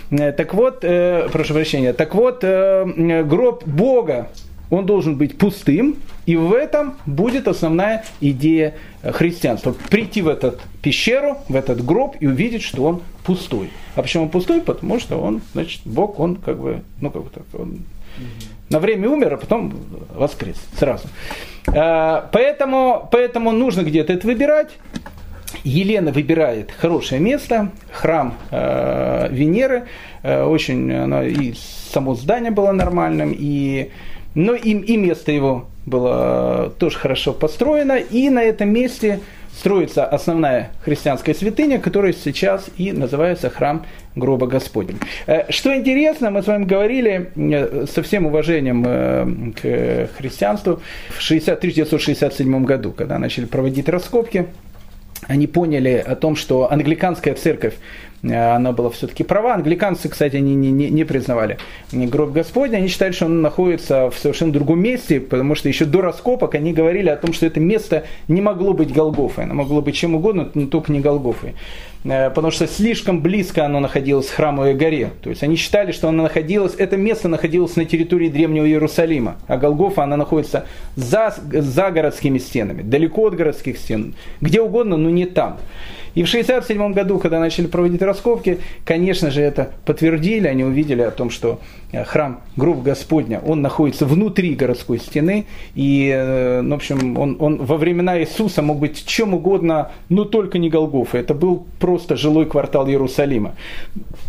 Так 0.10 0.54
вот, 0.54 0.80
э, 0.84 1.28
прошу 1.32 1.54
прощения, 1.54 1.94
так 1.94 2.16
вот, 2.16 2.44
э, 2.44 3.24
гроб 3.24 3.66
Бога, 3.66 4.30
он 4.70 4.86
должен 4.86 5.16
быть 5.18 5.38
пустым, 5.38 5.98
и 6.26 6.36
в 6.36 6.54
этом 6.54 6.96
будет 7.06 7.48
основная 7.48 8.04
идея 8.22 8.76
христианства. 9.04 9.76
Прийти 9.90 10.22
в 10.22 10.28
эту 10.28 10.56
пещеру, 10.82 11.38
в 11.48 11.56
этот 11.56 11.84
гроб 11.86 12.16
и 12.20 12.28
увидеть, 12.28 12.64
что 12.64 12.84
он 12.86 13.02
пустой. 13.24 13.70
А 13.96 14.02
почему 14.02 14.24
он 14.24 14.30
пустой? 14.30 14.62
Потому 14.62 15.00
что 15.00 15.18
он, 15.18 15.42
значит, 15.54 15.82
Бог, 15.86 16.20
он 16.20 16.38
как 16.38 16.60
бы, 16.60 16.82
ну 17.02 17.12
как 17.12 17.24
бы 17.24 17.30
так, 17.30 17.44
он 17.54 17.80
на 18.74 18.80
время 18.80 19.10
умер, 19.10 19.36
а 19.36 19.38
потом 19.38 19.74
воскрес 20.14 20.58
сразу. 20.78 21.08
Э, 21.68 22.24
поэтому, 22.32 23.08
поэтому 23.12 23.52
нужно 23.52 23.84
где-то 23.84 24.12
это 24.12 24.28
выбирать. 24.28 24.72
Елена 25.64 26.12
выбирает 26.12 26.72
хорошее 26.72 27.22
место, 27.22 27.70
храм 27.92 28.34
э, 28.52 29.30
Венеры, 29.32 29.84
э, 30.24 30.44
очень 30.44 30.92
оно, 30.92 31.24
и 31.24 31.54
само 31.94 32.16
здание 32.16 32.52
было 32.52 32.72
нормальным, 32.72 33.34
и, 33.38 33.92
но 34.34 34.56
и, 34.56 34.72
и 34.72 34.98
место 34.98 35.32
его 35.32 35.68
было 35.86 36.74
тоже 36.80 36.98
хорошо 36.98 37.34
построено, 37.34 37.98
и 37.98 38.30
на 38.30 38.42
этом 38.42 38.70
месте 38.70 39.20
строится 39.58 40.06
основная 40.06 40.72
христианская 40.84 41.34
святыня, 41.34 41.80
которая 41.80 42.14
сейчас 42.14 42.70
и 42.78 42.92
называется 42.92 43.50
храм 43.50 43.86
гроба 44.16 44.48
Господень. 44.48 45.00
Э, 45.28 45.52
что 45.52 45.76
интересно, 45.76 46.32
мы 46.32 46.42
с 46.42 46.48
вами 46.48 46.66
говорили 46.66 47.32
э, 47.36 47.86
со 47.92 48.04
всем 48.04 48.26
уважением 48.26 48.84
э, 48.86 49.52
к 49.54 50.18
христианству 50.18 50.82
в 51.10 51.22
60, 51.22 51.58
1967 51.58 52.66
году, 52.66 52.92
когда 52.92 53.18
начали 53.20 53.46
проводить 53.46 53.90
раскопки 53.90 54.48
они 55.28 55.48
поняли 55.48 56.04
о 56.06 56.16
том, 56.16 56.36
что 56.36 56.72
англиканская 56.72 57.34
церковь 57.36 57.76
Э, 58.24 58.56
она 58.56 58.72
была 58.72 58.90
все-таки 58.90 59.24
права. 59.24 59.54
Англиканцы, 59.54 60.10
кстати, 60.10 60.38
не, 60.38 60.56
не, 60.56 60.90
не 60.90 61.04
признавали 61.04 61.58
гроб 61.92 62.32
Господня. 62.32 62.78
Они 62.78 62.88
считали, 62.88 63.12
что 63.12 63.26
он 63.26 63.42
находится 63.42 64.10
в 64.10 64.18
совершенно 64.18 64.52
другом 64.52 64.80
месте, 64.80 65.20
потому 65.20 65.56
что 65.56 65.70
еще 65.70 65.86
до 65.86 66.02
раскопок 66.02 66.56
они 66.56 66.74
говорили 66.74 67.10
о 67.10 67.18
том, 67.18 67.34
что 67.34 67.46
это 67.46 67.60
место 67.60 68.06
не 68.28 68.42
могло 68.42 68.74
быть 68.74 68.94
Голгофой. 68.94 69.46
Оно 69.46 69.56
могло 69.56 69.82
быть 69.82 69.96
чем 69.96 70.16
угодно, 70.16 70.50
но 70.54 70.68
только 70.68 70.92
не 70.92 71.00
Голгофой. 71.00 71.54
Э, 72.06 72.30
потому 72.30 72.52
что 72.52 72.68
слишком 72.68 73.22
близко 73.22 73.66
оно 73.66 73.80
находилось 73.80 74.28
к 74.28 74.34
храмовой 74.34 74.74
горе. 74.74 75.12
То 75.22 75.30
есть 75.30 75.44
они 75.44 75.56
считали, 75.56 75.92
что 75.92 76.08
оно 76.08 76.24
находилось, 76.24 76.76
это 76.78 76.98
место 76.98 77.28
находилось 77.28 77.76
на 77.76 77.86
территории 77.86 78.30
Древнего 78.30 78.66
Иерусалима. 78.66 79.36
А 79.48 79.58
Голгофа, 79.58 80.04
она 80.04 80.18
находится 80.18 80.66
за, 80.96 81.34
за 81.52 81.92
городскими 81.92 82.38
стенами, 82.38 82.82
далеко 82.82 83.28
от 83.28 83.36
городских 83.36 83.78
стен. 83.78 84.16
Где 84.42 84.62
угодно, 84.62 84.98
но 84.98 85.10
не 85.10 85.26
там. 85.26 85.58
И 86.16 86.24
в 86.24 86.28
1967 86.28 86.94
году, 86.94 87.18
когда 87.18 87.40
начали 87.40 87.66
проводить 87.66 88.02
раскопки, 88.02 88.60
конечно 88.86 89.32
же, 89.32 89.42
это 89.42 89.72
подтвердили, 89.86 90.48
они 90.48 90.64
увидели 90.64 91.02
о 91.02 91.12
том, 91.12 91.32
что 91.32 91.60
э, 91.92 92.04
храм 92.04 92.42
Гроб 92.56 92.84
Господня, 92.84 93.42
он 93.46 93.62
находится 93.62 94.06
внутри 94.06 94.54
городской 94.54 95.00
стены, 95.00 95.46
и, 95.74 96.12
э, 96.14 96.62
ну, 96.62 96.76
в 96.76 96.78
общем, 96.78 97.18
он, 97.18 97.38
он 97.40 97.58
во 97.58 97.78
времена 97.78 98.20
Иисуса 98.20 98.62
мог 98.62 98.78
быть 98.78 99.06
чем 99.06 99.34
угодно, 99.34 99.92
но 100.10 100.26
только 100.26 100.60
не 100.60 100.70
Голгофа. 100.70 101.18
Это 101.18 101.34
был 101.34 101.66
просто 101.80 102.16
жилой 102.16 102.46
квартал 102.46 102.88
Иерусалима. 102.88 103.56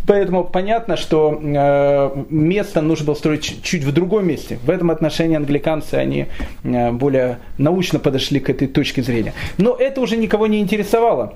Поэтому 0.07 0.43
понятно, 0.43 0.97
что 0.97 1.39
э, 1.39 2.23
место 2.29 2.81
нужно 2.81 3.05
было 3.05 3.15
строить 3.15 3.61
чуть 3.61 3.83
в 3.83 3.91
другом 3.91 4.27
месте. 4.27 4.57
В 4.63 4.71
этом 4.71 4.89
отношении 4.89 5.35
англиканцы, 5.35 5.95
они 5.95 6.27
более 6.63 7.37
научно 7.57 7.99
подошли 7.99 8.39
к 8.39 8.49
этой 8.49 8.67
точке 8.67 9.03
зрения. 9.03 9.33
Но 9.57 9.75
это 9.75 10.01
уже 10.01 10.17
никого 10.17 10.47
не 10.47 10.59
интересовало 10.59 11.33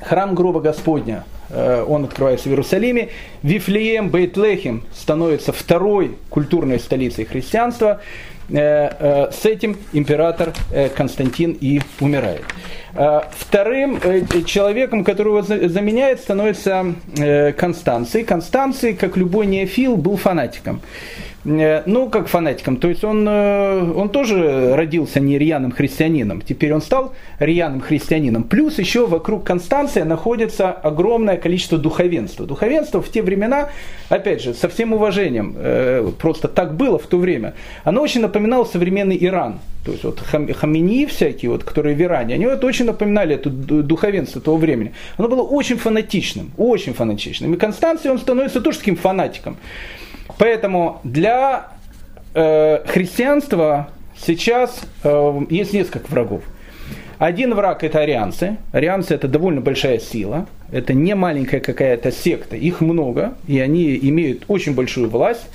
храм 0.00 0.34
гроба 0.34 0.60
Господня, 0.60 1.24
э, 1.50 1.84
он 1.86 2.04
открывается 2.04 2.48
в 2.48 2.52
Иерусалиме. 2.52 3.10
Вифлеем, 3.42 4.10
Бейтлехем 4.10 4.84
становится 4.94 5.52
второй 5.52 6.16
культурной 6.30 6.78
столицей 6.78 7.24
христианства. 7.24 8.00
Э, 8.48 8.56
э, 8.58 9.30
с 9.32 9.44
этим 9.44 9.76
император 9.92 10.52
Константин 10.96 11.56
и 11.60 11.80
умирает. 12.00 12.44
Вторым 13.38 14.00
человеком, 14.46 15.04
которого 15.04 15.42
заменяет, 15.42 16.20
становится 16.20 16.94
Констанций. 17.58 18.24
Констанций, 18.24 18.94
как 18.94 19.18
любой 19.18 19.44
неофил, 19.44 19.96
был 19.96 20.16
фанатиком. 20.16 20.80
Э, 21.46 21.82
ну, 21.86 22.10
как 22.10 22.26
фанатиком. 22.26 22.76
То 22.76 22.88
есть 22.88 23.04
он, 23.04 23.26
э, 23.28 23.92
он 23.94 24.08
тоже 24.08 24.74
родился 24.74 25.20
не 25.20 25.38
рьяным 25.38 25.70
христианином. 25.70 26.42
Теперь 26.42 26.74
он 26.74 26.82
стал 26.82 27.14
рьяным 27.38 27.80
христианином. 27.80 28.42
Плюс 28.44 28.78
еще 28.78 29.06
вокруг 29.06 29.44
Констанция 29.44 30.04
находится 30.04 30.72
огромное 30.72 31.36
количество 31.36 31.78
духовенства. 31.78 32.46
Духовенство 32.46 33.00
в 33.00 33.08
те 33.08 33.22
времена, 33.22 33.68
опять 34.08 34.42
же, 34.42 34.54
со 34.54 34.68
всем 34.68 34.92
уважением, 34.92 35.54
э, 35.56 36.10
просто 36.18 36.48
так 36.48 36.74
было 36.74 36.98
в 36.98 37.06
то 37.06 37.16
время, 37.16 37.54
оно 37.84 38.02
очень 38.02 38.22
напоминало 38.22 38.64
современный 38.64 39.16
Иран. 39.20 39.60
То 39.84 39.92
есть 39.92 40.02
вот 40.02 40.18
хамини 40.18 41.06
всякие, 41.06 41.52
вот, 41.52 41.62
которые 41.62 41.94
в 41.94 42.02
Иране, 42.02 42.34
они 42.34 42.46
вот 42.46 42.64
очень 42.64 42.86
напоминали 42.86 43.36
это 43.36 43.50
духовенство 43.50 44.40
того 44.40 44.56
времени. 44.56 44.92
Оно 45.16 45.28
было 45.28 45.42
очень 45.42 45.76
фанатичным, 45.76 46.50
очень 46.56 46.92
фанатичным. 46.92 47.54
И 47.54 47.56
Констанций, 47.56 48.10
он 48.10 48.18
становится 48.18 48.60
тоже 48.60 48.78
таким 48.78 48.96
фанатиком. 48.96 49.56
Поэтому 50.38 51.00
для 51.04 51.68
э, 52.34 52.84
христианства 52.86 53.88
сейчас 54.16 54.82
э, 55.02 55.40
есть 55.50 55.72
несколько 55.72 56.10
врагов. 56.10 56.42
Один 57.18 57.54
враг 57.54 57.82
это 57.82 58.00
арианцы. 58.00 58.58
Арианцы 58.72 59.14
это 59.14 59.26
довольно 59.26 59.60
большая 59.60 59.98
сила. 59.98 60.46
Это 60.70 60.92
не 60.92 61.14
маленькая 61.14 61.60
какая-то 61.60 62.12
секта. 62.12 62.56
Их 62.56 62.80
много, 62.80 63.34
и 63.46 63.58
они 63.58 63.96
имеют 63.96 64.44
очень 64.48 64.74
большую 64.74 65.08
власть. 65.08 65.48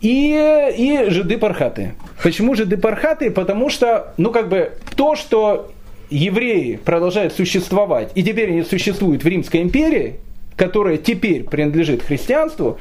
И, 0.00 0.72
и 0.76 1.10
жиды 1.10 1.38
пархаты. 1.38 1.94
Почему 2.22 2.54
жиды 2.54 2.76
пархаты? 2.76 3.30
Потому 3.30 3.70
что, 3.70 4.12
ну 4.16 4.30
как 4.30 4.48
бы, 4.48 4.72
то, 4.94 5.16
что 5.16 5.72
евреи 6.10 6.76
продолжают 6.76 7.32
существовать, 7.32 8.12
и 8.14 8.22
теперь 8.22 8.50
они 8.50 8.62
существуют 8.62 9.24
в 9.24 9.26
Римской 9.26 9.62
империи, 9.62 10.16
которая 10.56 10.98
теперь 10.98 11.44
принадлежит 11.44 12.02
христианству, 12.02 12.78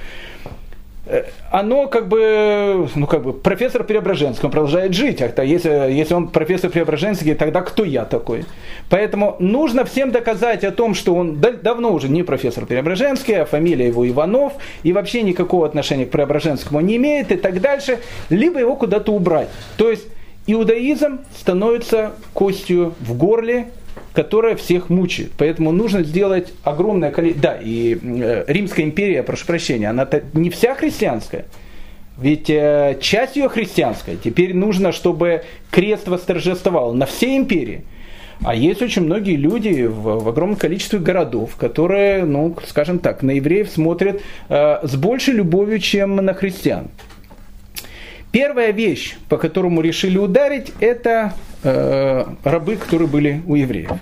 оно 1.52 1.88
как 1.88 2.08
бы, 2.08 2.88
ну 2.96 3.08
как 3.08 3.24
бы, 3.24 3.34
профессор 3.34 3.84
Преображенский, 3.84 4.46
он 4.46 4.52
продолжает 4.52 4.94
жить. 4.94 5.22
А 5.22 5.44
если, 5.44 5.70
если 5.92 6.14
он 6.14 6.28
профессор 6.28 6.70
Преображенский, 6.70 7.34
тогда 7.36 7.62
кто 7.62 7.84
я 7.84 8.06
такой? 8.06 8.46
Поэтому 8.90 9.36
нужно 9.40 9.86
всем 9.86 10.12
доказать 10.12 10.64
о 10.64 10.72
том, 10.72 10.94
что 10.94 11.16
он 11.16 11.40
давно 11.40 11.94
уже 11.94 12.10
не 12.10 12.24
профессор 12.24 12.66
Преображенский, 12.66 13.42
а 13.42 13.46
фамилия 13.46 13.88
его 13.88 14.08
Иванов, 14.08 14.54
и 14.84 14.94
вообще 14.94 15.22
никакого 15.24 15.66
отношения 15.66 16.06
к 16.06 16.12
Преображенскому 16.12 16.82
не 16.82 16.98
имеет, 16.98 17.32
и 17.32 17.36
так 17.36 17.62
дальше, 17.62 18.00
либо 18.30 18.60
его 18.60 18.76
куда-то 18.76 19.12
убрать. 19.14 19.50
То 19.78 19.90
есть 19.90 20.08
иудаизм 20.46 21.20
становится 21.36 22.14
костью 22.34 22.94
в 23.00 23.18
горле 23.18 23.68
которая 24.14 24.56
всех 24.56 24.90
мучает. 24.90 25.32
Поэтому 25.38 25.72
нужно 25.72 26.04
сделать 26.04 26.54
огромное 26.64 27.12
количество... 27.12 27.42
Да, 27.42 27.60
и 27.62 27.98
э, 28.02 28.46
Римская 28.48 28.86
империя, 28.86 29.24
прошу 29.24 29.46
прощения, 29.46 29.90
она 29.90 30.08
не 30.34 30.50
вся 30.50 30.76
христианская. 30.76 31.46
Ведь 32.18 32.50
э, 32.50 32.98
часть 33.00 33.36
ее 33.36 33.48
христианская. 33.48 34.18
Теперь 34.18 34.56
нужно, 34.56 34.92
чтобы 34.92 35.44
крест 35.70 36.08
восторжествовал 36.08 36.94
на 36.94 37.06
всей 37.06 37.38
империи. 37.38 37.84
А 38.44 38.54
есть 38.56 38.82
очень 38.82 39.04
многие 39.04 39.36
люди 39.36 39.86
в, 39.86 40.24
в 40.24 40.30
огромном 40.30 40.58
количестве 40.58 41.00
городов, 41.00 41.56
которые, 41.56 42.24
ну, 42.24 42.56
скажем 42.68 43.00
так, 43.00 43.24
на 43.24 43.32
евреев 43.32 43.70
смотрят 43.70 44.22
э, 44.50 44.80
с 44.84 44.96
большей 44.96 45.34
любовью, 45.36 45.80
чем 45.80 46.16
на 46.16 46.34
христиан. 46.34 46.90
Первая 48.38 48.70
вещь, 48.70 49.16
по 49.30 49.38
которому 49.38 49.82
решили 49.82 50.20
ударить, 50.20 50.72
это 50.80 51.34
э, 51.64 52.24
рабы, 52.44 52.76
которые 52.76 53.08
были 53.08 53.42
у 53.48 53.56
евреев. 53.56 53.94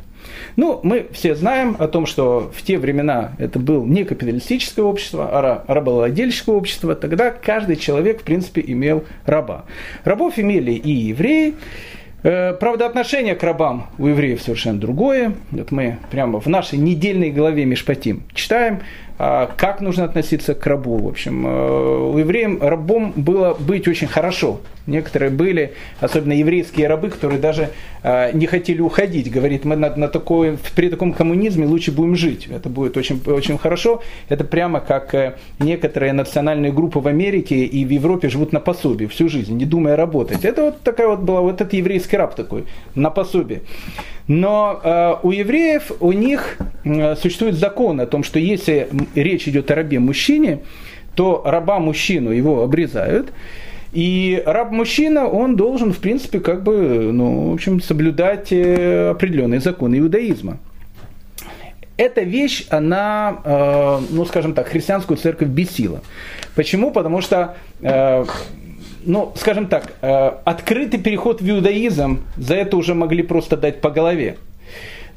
Ну, 0.58 0.82
мы 0.84 1.08
все 1.14 1.36
знаем 1.36 1.78
о 1.80 1.88
том, 1.88 2.06
что 2.06 2.52
в 2.54 2.62
те 2.62 2.78
времена 2.78 3.32
это 3.38 3.60
было 3.60 3.86
не 3.86 4.04
капиталистическое 4.04 4.84
общество, 4.84 5.30
а 5.32 5.64
рабовладельческое 5.74 6.54
общество. 6.54 6.96
Тогда 6.96 7.32
каждый 7.32 7.78
человек, 7.78 8.20
в 8.20 8.24
принципе, 8.26 8.62
имел 8.68 9.06
раба. 9.26 9.64
Рабов 10.04 10.38
имели 10.38 10.74
и 10.74 10.92
евреи, 10.92 11.54
Э, 12.26 12.54
правда, 12.54 12.88
отношение 12.88 13.36
к 13.36 13.44
рабам 13.44 13.86
у 14.00 14.08
евреев 14.08 14.42
совершенно 14.42 14.80
другое. 14.80 15.34
Вот 15.52 15.70
мы 15.70 16.00
прямо 16.10 16.40
в 16.40 16.48
нашей 16.48 16.80
недельной 16.80 17.30
главе 17.30 17.66
Мишпатим 17.66 18.24
читаем, 18.34 18.82
как 19.18 19.82
нужно 19.82 20.04
относиться 20.04 20.56
к 20.56 20.66
рабу. 20.68 20.98
В 20.98 21.08
общем, 21.08 21.48
э, 21.48 22.10
у 22.14 22.18
евреев 22.18 22.62
рабом 22.62 23.14
было 23.16 23.54
быть 23.54 23.88
очень 23.88 24.08
хорошо. 24.08 24.60
Некоторые 24.88 25.32
были, 25.32 25.74
особенно 26.00 26.34
еврейские 26.34 26.88
рабы, 26.88 27.10
которые 27.10 27.40
даже 27.40 27.70
э, 28.04 28.32
не 28.34 28.46
хотели 28.46 28.82
уходить. 28.82 29.32
Говорит, 29.32 29.66
мы 29.66 29.76
на, 29.76 29.96
на 29.96 30.08
такой, 30.08 30.58
при 30.76 30.90
таком 30.90 31.14
коммунизме 31.14 31.66
лучше 31.66 31.92
будем 31.92 32.16
жить. 32.16 32.48
Это 32.48 32.70
будет 32.70 32.96
очень, 32.96 33.20
очень 33.26 33.58
хорошо. 33.58 34.04
Это 34.30 34.44
прямо 34.44 34.80
как 34.82 35.16
э, 35.16 35.36
некоторые 35.60 36.14
национальные 36.14 36.72
группы 36.72 37.00
в 37.00 37.08
Америке 37.08 37.66
и 37.66 37.84
в 37.84 37.90
Европе 37.90 38.30
живут 38.30 38.54
на 38.54 38.60
пособии 38.60 39.08
всю 39.08 39.28
жизнь, 39.28 39.58
не 39.58 39.66
думая 39.66 39.96
работать. 39.96 40.46
Это 40.46 40.66
вот 40.66 40.82
такая 40.82 41.08
вот 41.08 41.22
была, 41.22 41.42
вот 41.42 41.56
этот 41.62 41.74
еврейский 41.74 42.18
раб 42.18 42.36
такой, 42.36 42.66
на 42.94 43.10
пособии. 43.10 43.62
Но 44.28 44.80
э, 44.84 45.16
у 45.24 45.32
евреев, 45.32 45.92
у 46.00 46.12
них 46.12 46.58
э, 46.84 47.16
существует 47.16 47.56
закон 47.56 48.00
о 48.02 48.06
том, 48.06 48.24
что 48.24 48.40
если 48.40 48.88
речь 49.16 49.48
идет 49.48 49.70
о 49.72 49.76
рабе-мужчине, 49.76 50.60
то 51.16 51.42
раба-мужчину 51.46 52.32
его 52.32 52.64
обрезают, 52.64 53.32
и 53.96 54.44
раб-мужчина, 54.46 55.26
он 55.26 55.56
должен, 55.56 55.94
в 55.94 56.00
принципе, 56.00 56.42
как 56.42 56.64
бы, 56.64 57.14
ну, 57.14 57.52
в 57.52 57.54
общем, 57.54 57.82
соблюдать 57.82 58.52
э, 58.52 59.12
определенные 59.12 59.62
законы 59.62 60.00
иудаизма. 60.00 60.58
Эта 61.96 62.20
вещь, 62.20 62.66
она, 62.70 63.38
э, 63.46 64.00
ну, 64.10 64.26
скажем 64.26 64.54
так, 64.54 64.68
христианскую 64.68 65.16
церковь 65.16 65.48
бесила. 65.48 66.02
Почему? 66.56 66.92
Потому 66.92 67.22
что 67.22 67.56
э, 67.82 68.26
ну, 69.06 69.32
скажем 69.38 69.68
так, 69.68 69.94
открытый 70.02 71.00
переход 71.00 71.40
в 71.40 71.50
иудаизм, 71.50 72.26
за 72.36 72.56
это 72.56 72.76
уже 72.76 72.96
могли 72.96 73.24
просто 73.24 73.56
дать 73.56 73.80
по 73.80 73.92
голове. 73.92 74.36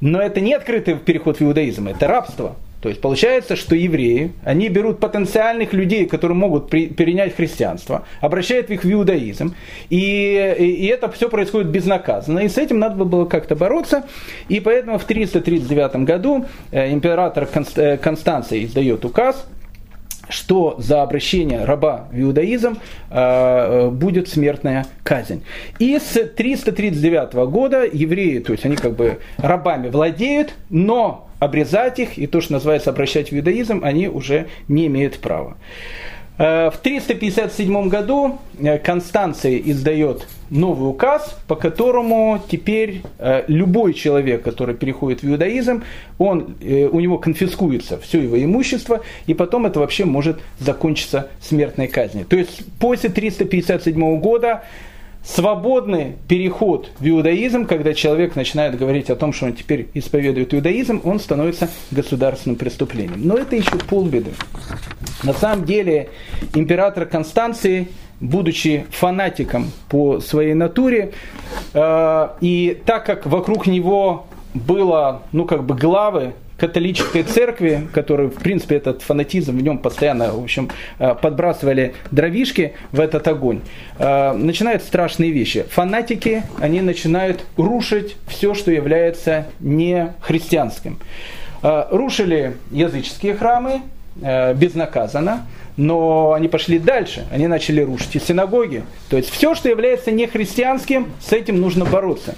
Но 0.01 0.23
это 0.23 0.41
не 0.41 0.55
открытый 0.55 0.95
переход 0.95 1.41
в 1.41 1.43
иудаизм, 1.43 1.89
это 1.89 2.07
рабство. 2.07 2.55
То 2.81 2.89
есть 2.89 3.01
получается, 3.01 3.57
что 3.57 3.75
евреи, 3.75 4.33
они 4.45 4.69
берут 4.69 5.01
потенциальных 5.01 5.73
людей, 5.73 6.07
которые 6.07 6.37
могут 6.37 6.71
при, 6.71 6.87
перенять 6.87 7.35
христианство, 7.35 8.05
обращают 8.21 8.71
их 8.71 8.85
в 8.85 8.93
иудаизм, 8.93 9.55
и, 9.91 10.55
и, 10.59 10.65
и 10.65 10.87
это 10.87 11.11
все 11.11 11.29
происходит 11.29 11.69
безнаказанно. 11.69 12.41
И 12.41 12.49
с 12.49 12.57
этим 12.57 12.79
надо 12.79 13.05
было 13.05 13.25
как-то 13.25 13.57
бороться. 13.57 14.05
И 14.49 14.61
поэтому 14.61 14.99
в 14.99 15.05
339 15.05 16.05
году 16.05 16.47
э, 16.71 16.93
император 16.93 17.49
э, 17.77 17.97
Констанций 17.97 18.65
издает 18.65 19.05
указ, 19.05 19.45
что 20.29 20.77
за 20.79 21.03
обращение 21.03 21.65
раба 21.65 22.07
в 22.13 22.21
иудаизм 22.21 22.79
э, 23.11 23.89
будет 23.91 24.29
смертная 24.29 24.87
казнь. 25.03 25.43
И 25.79 25.99
с 25.99 26.13
339 26.13 27.35
года 27.51 27.85
евреи, 27.85 28.39
то 28.39 28.53
есть 28.53 28.65
они 28.65 28.77
как 28.77 28.95
бы 28.95 29.19
рабами 29.39 29.89
владеют, 29.89 30.55
но 30.71 31.28
обрезать 31.39 31.99
их 31.99 32.19
и 32.19 32.27
то, 32.27 32.41
что 32.41 32.55
называется 32.55 32.91
обращать 32.91 33.31
в 33.31 33.37
иудаизм, 33.37 33.81
они 33.85 34.09
уже 34.09 34.49
не 34.69 34.87
имеют 34.87 35.19
права. 35.19 35.57
Э, 36.39 36.71
в 36.71 36.79
357 36.79 37.89
году 37.89 38.39
э, 38.61 38.79
Констанция 38.79 39.59
издает 39.59 40.27
новый 40.51 40.89
указ, 40.89 41.37
по 41.49 41.57
которому 41.57 42.41
теперь 42.49 43.03
э, 43.19 43.43
любой 43.49 43.93
человек, 43.93 44.43
который 44.43 44.75
переходит 44.75 45.23
в 45.23 45.29
иудаизм, 45.29 45.83
он, 46.19 46.57
у 46.61 47.01
него 47.01 47.19
конфискуется 47.19 47.99
все 47.99 48.21
его 48.21 48.43
имущество, 48.43 49.03
и 49.27 49.35
потом 49.35 49.67
это 49.67 49.81
вообще 49.81 50.05
может 50.05 50.39
закончиться 50.61 51.29
смертной 51.41 51.89
казнью. 51.89 52.25
То 52.25 52.37
есть 52.37 52.65
после 52.79 53.11
357 53.11 54.21
года 54.21 54.63
свободный 55.29 56.17
переход 56.27 56.91
в 56.99 57.07
иудаизм, 57.07 57.67
когда 57.67 57.93
человек 57.93 58.35
начинает 58.35 58.79
говорить 58.79 59.11
о 59.11 59.17
том, 59.17 59.33
что 59.33 59.47
он 59.47 59.53
теперь 59.53 59.89
исповедует 59.95 60.55
иудаизм, 60.55 61.03
он 61.05 61.21
становится 61.21 61.69
государственным 61.91 62.57
преступлением. 62.57 63.21
Но 63.27 63.37
это 63.37 63.55
еще 63.55 63.77
полбеды. 63.77 64.33
На 65.23 65.35
самом 65.35 65.65
деле 65.67 66.09
император 66.55 67.05
Констанции, 67.05 67.89
будучи 68.21 68.87
фанатиком 68.91 69.71
по 69.89 70.21
своей 70.21 70.55
натуре, 70.55 71.13
э, 71.75 72.29
и 72.41 72.81
так 72.87 73.05
как 73.05 73.27
вокруг 73.27 73.67
него 73.67 74.27
было, 74.55 75.23
ну 75.33 75.45
как 75.45 75.65
бы 75.65 75.75
главы 75.75 76.33
католической 76.59 77.23
церкви, 77.23 77.89
которые, 77.95 78.29
в 78.29 78.35
принципе, 78.35 78.77
этот 78.77 79.03
фанатизм 79.03 79.57
в 79.57 79.63
нем 79.63 79.79
постоянно, 79.79 80.33
в 80.33 80.43
общем, 80.43 80.71
э, 80.99 81.15
подбрасывали 81.15 81.95
дровишки 82.11 82.75
в 82.91 83.01
этот 83.01 83.27
огонь, 83.29 83.61
э, 83.99 84.33
начинают 84.33 84.83
страшные 84.83 85.31
вещи. 85.31 85.65
Фанатики, 85.71 86.43
они 86.59 86.81
начинают 86.81 87.45
рушить 87.57 88.17
все, 88.27 88.55
что 88.55 88.73
является 88.73 89.47
не 89.61 90.13
христианским. 90.21 90.99
Э, 91.63 91.87
рушили 91.91 92.57
языческие 92.71 93.35
храмы 93.35 93.83
безнаказанно, 94.21 95.47
но 95.79 96.33
они 96.33 96.49
пошли 96.49 96.79
дальше, 96.79 97.25
они 97.31 97.47
начали 97.47 97.81
рушить 97.81 98.17
и 98.17 98.21
синагоги. 98.21 98.83
То 99.09 99.17
есть 99.17 99.31
все, 99.31 99.55
что 99.55 99.71
является 99.71 100.11
нехристианским, 100.11 101.13
с 101.21 101.33
этим 101.33 101.61
нужно 101.61 101.87
бороться. 101.87 102.35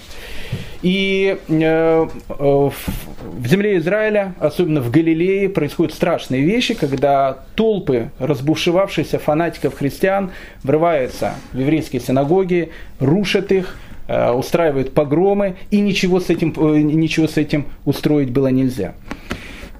И 0.82 1.38
э, 1.48 2.06
в 2.28 3.46
земле 3.46 3.78
Израиля, 3.78 4.34
особенно 4.38 4.80
в 4.80 4.90
Галилее, 4.90 5.48
происходят 5.48 5.94
страшные 5.94 6.42
вещи, 6.42 6.74
когда 6.74 7.38
толпы 7.54 8.10
разбушевавшихся 8.18 9.18
фанатиков 9.18 9.74
христиан 9.74 10.32
врываются 10.62 11.34
в 11.52 11.58
еврейские 11.58 12.00
синагоги, 12.00 12.70
рушат 12.98 13.52
их, 13.52 13.78
э, 14.06 14.32
устраивают 14.32 14.92
погромы, 14.92 15.56
и 15.70 15.80
ничего 15.80 16.20
с, 16.20 16.28
этим, 16.28 16.54
э, 16.56 16.80
ничего 16.80 17.26
с 17.26 17.38
этим 17.38 17.66
устроить 17.86 18.30
было 18.30 18.48
нельзя. 18.48 18.94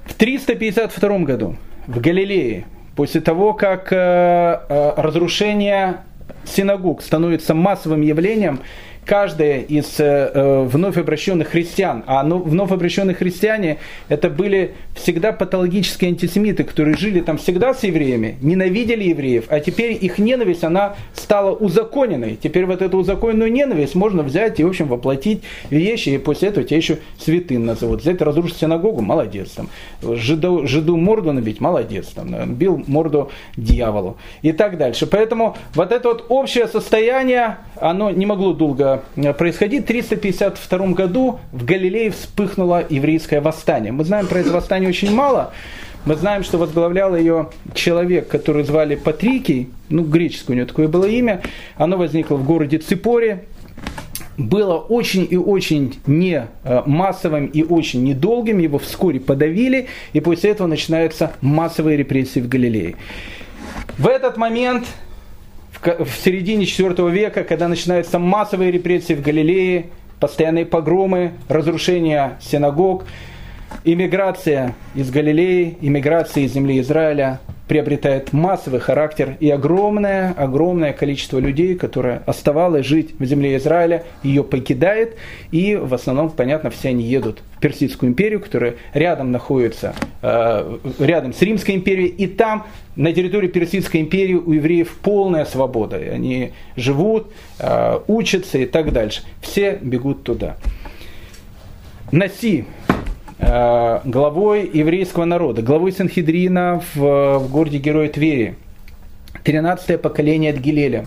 В 0.07 0.15
352 0.15 1.19
году 1.21 1.57
в 1.87 2.01
Галилее, 2.01 2.67
после 2.97 3.21
того, 3.21 3.55
как 3.55 3.91
разрушение 3.91 5.99
синагог 6.45 7.03
становится 7.03 7.55
массовым 7.55 8.03
явлением, 8.03 8.61
каждая 9.11 9.63
из 9.63 9.99
э, 9.99 10.31
э, 10.33 10.63
вновь 10.71 10.97
обращенных 10.97 11.49
христиан, 11.49 12.05
а 12.07 12.23
ну, 12.23 12.39
вновь 12.39 12.71
обращенные 12.71 13.17
христиане 13.17 13.79
это 14.09 14.31
были 14.31 14.75
всегда 14.95 15.33
патологические 15.33 16.11
антисемиты, 16.11 16.63
которые 16.63 16.97
жили 16.97 17.19
там 17.19 17.37
всегда 17.37 17.75
с 17.75 17.83
евреями, 17.83 18.37
ненавидели 18.41 19.03
евреев, 19.03 19.47
а 19.49 19.59
теперь 19.59 19.99
их 20.01 20.19
ненависть, 20.19 20.63
она 20.63 20.95
стала 21.13 21.51
узаконенной. 21.51 22.39
Теперь 22.41 22.67
вот 22.67 22.83
эту 22.83 22.99
узаконенную 22.99 23.51
ненависть 23.51 23.97
можно 23.97 24.23
взять 24.23 24.61
и, 24.61 24.63
в 24.63 24.69
общем, 24.69 24.87
воплотить 24.87 25.43
вещи, 25.71 26.11
и 26.11 26.19
после 26.19 26.51
этого 26.51 26.65
тебя 26.65 26.77
еще 26.77 26.99
святым 27.19 27.67
назовут. 27.67 28.03
Взять, 28.03 28.23
разрушить 28.23 28.59
синагогу, 28.59 29.03
молодец 29.03 29.51
там. 29.51 29.71
Жиду, 30.03 30.69
жиду 30.69 30.97
морду 30.97 31.33
набить, 31.33 31.61
молодец 31.61 32.07
там. 32.15 32.55
Бил 32.55 32.81
морду 32.87 33.33
дьяволу. 33.57 34.19
И 34.43 34.53
так 34.53 34.79
дальше. 34.79 35.09
Поэтому 35.09 35.57
вот 35.75 35.91
это 35.91 36.11
вот 36.11 36.27
общее 36.29 36.69
состояние, 36.69 37.57
оно 37.75 38.13
не 38.13 38.25
могло 38.25 38.53
долго 38.53 39.00
происходить. 39.39 39.85
В 39.85 39.87
352 39.87 40.87
году 40.89 41.41
в 41.53 41.65
Галилее 41.65 42.11
вспыхнуло 42.11 42.85
еврейское 42.89 43.41
восстание. 43.41 43.93
Мы 43.93 44.05
знаем 44.05 44.27
про 44.27 44.41
это 44.41 44.53
восстание 44.53 44.89
очень 44.89 45.15
мало. 45.15 45.53
Мы 46.07 46.15
знаем, 46.15 46.45
что 46.45 46.57
возглавлял 46.57 47.15
ее 47.15 47.51
человек, 47.75 48.29
который 48.29 48.65
звали 48.65 48.95
Патрикий, 48.95 49.69
ну, 49.91 50.03
греческое 50.03 50.55
у 50.55 50.59
него 50.59 50.69
такое 50.69 50.89
было 50.89 51.05
имя. 51.05 51.43
Оно 51.77 51.99
возникло 51.99 52.37
в 52.37 52.45
городе 52.47 52.79
Ципоре, 52.79 53.45
было 54.39 54.77
очень 54.77 55.27
и 55.31 55.37
очень 55.37 55.99
не 56.07 56.47
э, 56.65 56.83
массовым 56.87 57.47
и 57.47 57.63
очень 57.63 58.03
недолгим, 58.03 58.59
его 58.59 58.79
вскоре 58.79 59.21
подавили, 59.21 59.89
и 60.15 60.21
после 60.21 60.51
этого 60.51 60.67
начинаются 60.67 61.33
массовые 61.43 61.99
репрессии 61.99 62.41
в 62.41 62.49
Галилее. 62.49 62.97
В 63.99 64.07
этот 64.07 64.39
момент 64.39 64.87
в 65.83 66.11
середине 66.23 66.65
IV 66.65 67.11
века, 67.11 67.45
когда 67.45 67.69
начинаются 67.69 68.19
массовые 68.19 68.71
репрессии 68.71 69.15
в 69.15 69.23
Галилее, 69.23 69.87
постоянные 70.19 70.67
погромы, 70.67 71.33
разрушение 71.49 72.39
синагог, 72.41 73.05
иммиграция 73.85 74.75
из 74.95 75.11
Галилеи, 75.11 75.79
иммиграция 75.81 76.45
из 76.45 76.53
земли 76.53 76.81
Израиля, 76.81 77.41
приобретает 77.71 78.33
массовый 78.33 78.81
характер 78.81 79.37
и 79.39 79.49
огромное, 79.49 80.35
огромное 80.37 80.93
количество 80.93 81.39
людей, 81.39 81.77
которое 81.77 82.21
оставалось 82.27 82.85
жить 82.85 83.15
в 83.17 83.25
земле 83.25 83.57
Израиля, 83.59 84.03
ее 84.25 84.43
покидает, 84.43 85.17
и 85.53 85.77
в 85.77 85.95
основном, 85.95 86.31
понятно, 86.31 86.71
все 86.71 86.89
они 86.89 87.05
едут 87.05 87.45
в 87.57 87.61
Персидскую 87.61 88.11
империю, 88.11 88.41
которая 88.41 88.75
рядом 88.93 89.31
находится, 89.31 89.95
э, 90.21 90.79
рядом 90.99 91.33
с 91.33 91.41
Римской 91.41 91.77
империей, 91.77 92.09
и 92.09 92.27
там, 92.27 92.67
на 92.97 93.13
территории 93.13 93.47
Персидской 93.47 94.01
империи, 94.01 94.35
у 94.35 94.51
евреев 94.51 94.97
полная 95.01 95.45
свобода, 95.45 95.97
они 95.97 96.51
живут, 96.75 97.31
э, 97.61 98.01
учатся 98.09 98.59
и 98.59 98.67
так 98.67 98.93
дальше. 98.93 99.23
Все 99.43 99.79
бегут 99.81 100.25
туда. 100.25 100.57
Наси, 102.11 102.65
главой 103.41 104.71
еврейского 104.73 105.25
народа, 105.25 105.63
главой 105.63 105.93
Санхедрина 105.93 106.83
в, 106.95 107.39
в 107.39 107.51
городе 107.51 107.79
Героя 107.79 108.09
Твери. 108.09 108.57
13 109.45 110.01
поколение 110.01 110.53
от 110.53 110.59
Гилеля. 110.59 111.07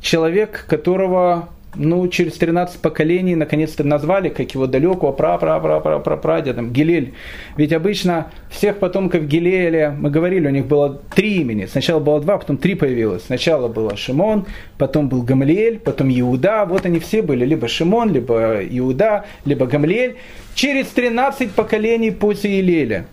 Человек, 0.00 0.64
которого 0.68 1.50
ну, 1.74 2.08
через 2.08 2.34
13 2.34 2.80
поколений 2.80 3.36
наконец-то 3.36 3.84
назвали, 3.84 4.28
как 4.28 4.52
его 4.52 4.66
далекого 4.66 5.12
пра 5.12 5.38
пра 5.38 5.60
пра 5.60 5.80
пра 5.80 5.98
пра 6.00 6.16
прадедом 6.16 6.70
Гилель. 6.72 7.14
Ведь 7.56 7.72
обычно 7.72 8.30
всех 8.48 8.78
потомков 8.78 9.26
Гилеля, 9.26 9.94
мы 9.98 10.10
говорили, 10.10 10.48
у 10.48 10.50
них 10.50 10.66
было 10.66 11.00
три 11.14 11.36
имени. 11.36 11.66
Сначала 11.66 12.00
было 12.00 12.20
два, 12.20 12.38
потом 12.38 12.56
три 12.56 12.74
появилось. 12.74 13.24
Сначала 13.24 13.68
было 13.68 13.96
Шимон, 13.96 14.46
потом 14.78 15.08
был 15.08 15.22
Гамлиэль, 15.22 15.78
потом 15.78 16.10
Иуда. 16.10 16.64
Вот 16.68 16.86
они 16.86 16.98
все 16.98 17.22
были, 17.22 17.44
либо 17.44 17.68
Шимон, 17.68 18.12
либо 18.12 18.60
Иуда, 18.68 19.26
либо 19.44 19.66
Гамлиэль. 19.66 20.16
Через 20.54 20.88
13 20.88 21.52
поколений 21.52 22.10
после 22.10 22.60
Илеля 22.60 23.06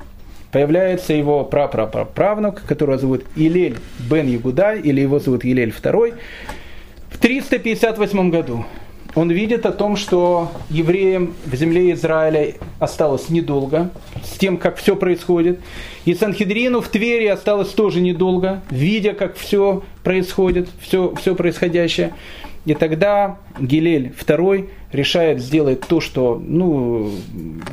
появляется 0.52 1.14
его 1.14 1.44
прапраправнук, 1.44 2.64
которого 2.64 2.98
зовут 2.98 3.24
Илель 3.36 3.76
бен 4.10 4.28
Ягуда, 4.28 4.74
или 4.74 5.02
его 5.02 5.20
зовут 5.20 5.46
Илель 5.46 5.70
II. 5.70 6.16
В 7.18 7.20
358 7.20 8.30
году 8.30 8.64
он 9.16 9.32
видит 9.32 9.66
о 9.66 9.72
том, 9.72 9.96
что 9.96 10.52
евреям 10.70 11.34
в 11.46 11.56
земле 11.56 11.94
Израиля 11.94 12.54
осталось 12.80 13.30
недолго, 13.30 13.90
с 14.24 14.38
тем, 14.38 14.58
как 14.58 14.78
все 14.78 14.96
происходит. 14.96 15.60
И 16.06 16.14
Санхедрину 16.14 16.80
в 16.80 16.90
Твери 16.90 17.26
осталось 17.26 17.70
тоже 17.70 18.02
недолго, 18.02 18.62
видя, 18.70 19.14
как 19.14 19.36
все 19.36 19.82
происходит, 20.04 20.70
все, 20.80 21.16
все 21.16 21.34
происходящее. 21.34 22.14
И 22.66 22.76
тогда 22.76 23.40
Гилель 23.60 24.14
II 24.16 24.70
решает 24.92 25.42
сделать 25.42 25.82
то, 25.82 26.00
что, 26.00 26.40
ну, 26.40 27.10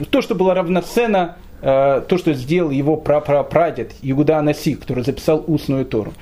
то, 0.09 0.22
что 0.22 0.34
было 0.34 0.55
равноценно 0.55 1.36
э, 1.61 2.03
то, 2.09 2.16
что 2.16 2.32
сделал 2.32 2.70
его 2.70 2.97
прапрапрадед 2.97 3.92
Игуда 4.01 4.38
Анаси, 4.38 4.76
который 4.76 5.05
записал 5.05 5.45
устную 5.47 5.84
Тору. 5.84 6.14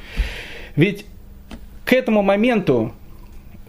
Ведь 0.75 1.07
к 1.85 1.93
этому 1.93 2.23
моменту 2.23 2.91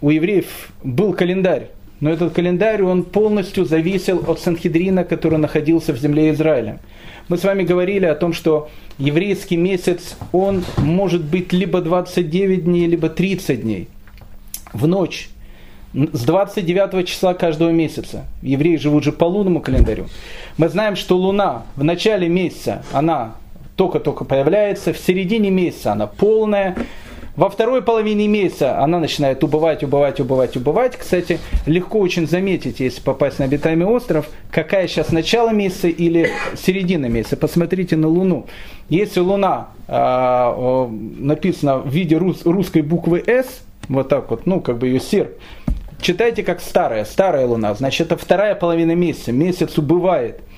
у 0.03 0.09
евреев 0.09 0.69
был 0.83 1.13
календарь, 1.13 1.69
но 2.01 2.09
этот 2.09 2.33
календарь, 2.33 2.83
он 2.83 3.03
полностью 3.03 3.63
зависел 3.63 4.21
от 4.27 4.41
Санхедрина, 4.41 5.05
который 5.05 5.37
находился 5.37 5.93
в 5.93 5.97
земле 5.97 6.31
Израиля. 6.31 6.79
Мы 7.29 7.37
с 7.37 7.45
вами 7.45 7.63
говорили 7.63 8.05
о 8.05 8.13
том, 8.13 8.33
что 8.33 8.69
еврейский 8.97 9.55
месяц, 9.55 10.17
он 10.33 10.65
может 10.77 11.23
быть 11.23 11.53
либо 11.53 11.79
29 11.79 12.65
дней, 12.65 12.85
либо 12.85 13.07
30 13.07 13.61
дней. 13.61 13.87
В 14.73 14.87
ночь 14.87 15.29
с 15.93 16.25
29 16.25 17.07
числа 17.07 17.33
каждого 17.33 17.69
месяца. 17.69 18.25
Евреи 18.41 18.75
живут 18.75 19.05
же 19.05 19.13
по 19.13 19.23
лунному 19.23 19.61
календарю. 19.61 20.07
Мы 20.57 20.67
знаем, 20.67 20.97
что 20.97 21.15
луна 21.15 21.63
в 21.77 21.83
начале 21.85 22.27
месяца, 22.27 22.83
она 22.91 23.35
только-только 23.77 24.25
появляется, 24.25 24.91
в 24.91 24.97
середине 24.97 25.49
месяца 25.49 25.93
она 25.93 26.07
полная, 26.07 26.75
во 27.35 27.49
второй 27.49 27.81
половине 27.81 28.27
месяца 28.27 28.79
она 28.79 28.99
начинает 28.99 29.43
убывать, 29.43 29.83
убывать, 29.83 30.19
убывать, 30.19 30.55
убывать. 30.55 30.95
Кстати, 30.97 31.39
легко 31.65 31.99
очень 31.99 32.27
заметить, 32.27 32.79
если 32.79 33.01
попасть 33.01 33.39
на 33.39 33.45
обитаемый 33.45 33.87
остров, 33.87 34.29
какая 34.51 34.87
сейчас 34.87 35.11
начало 35.11 35.49
месяца 35.49 35.87
или 35.87 36.29
середина 36.55 37.07
месяца. 37.07 37.35
Посмотрите 37.35 37.95
на 37.95 38.07
Луну. 38.07 38.45
Если 38.89 39.19
Луна 39.19 39.69
э, 39.87 40.87
написана 41.17 41.79
в 41.79 41.89
виде 41.89 42.17
рус, 42.17 42.45
русской 42.45 42.83
буквы 42.83 43.23
«С», 43.25 43.63
вот 43.89 44.09
так 44.09 44.29
вот, 44.29 44.45
ну, 44.45 44.61
как 44.61 44.77
бы 44.77 44.87
ее 44.87 44.99
серп, 44.99 45.31
читайте 46.01 46.43
как 46.43 46.61
старая, 46.61 47.03
старая 47.03 47.47
Луна, 47.47 47.73
значит, 47.73 48.07
это 48.07 48.17
вторая 48.17 48.53
половина 48.53 48.93
месяца, 48.93 49.31
месяц 49.31 49.77
убывает– 49.77 50.41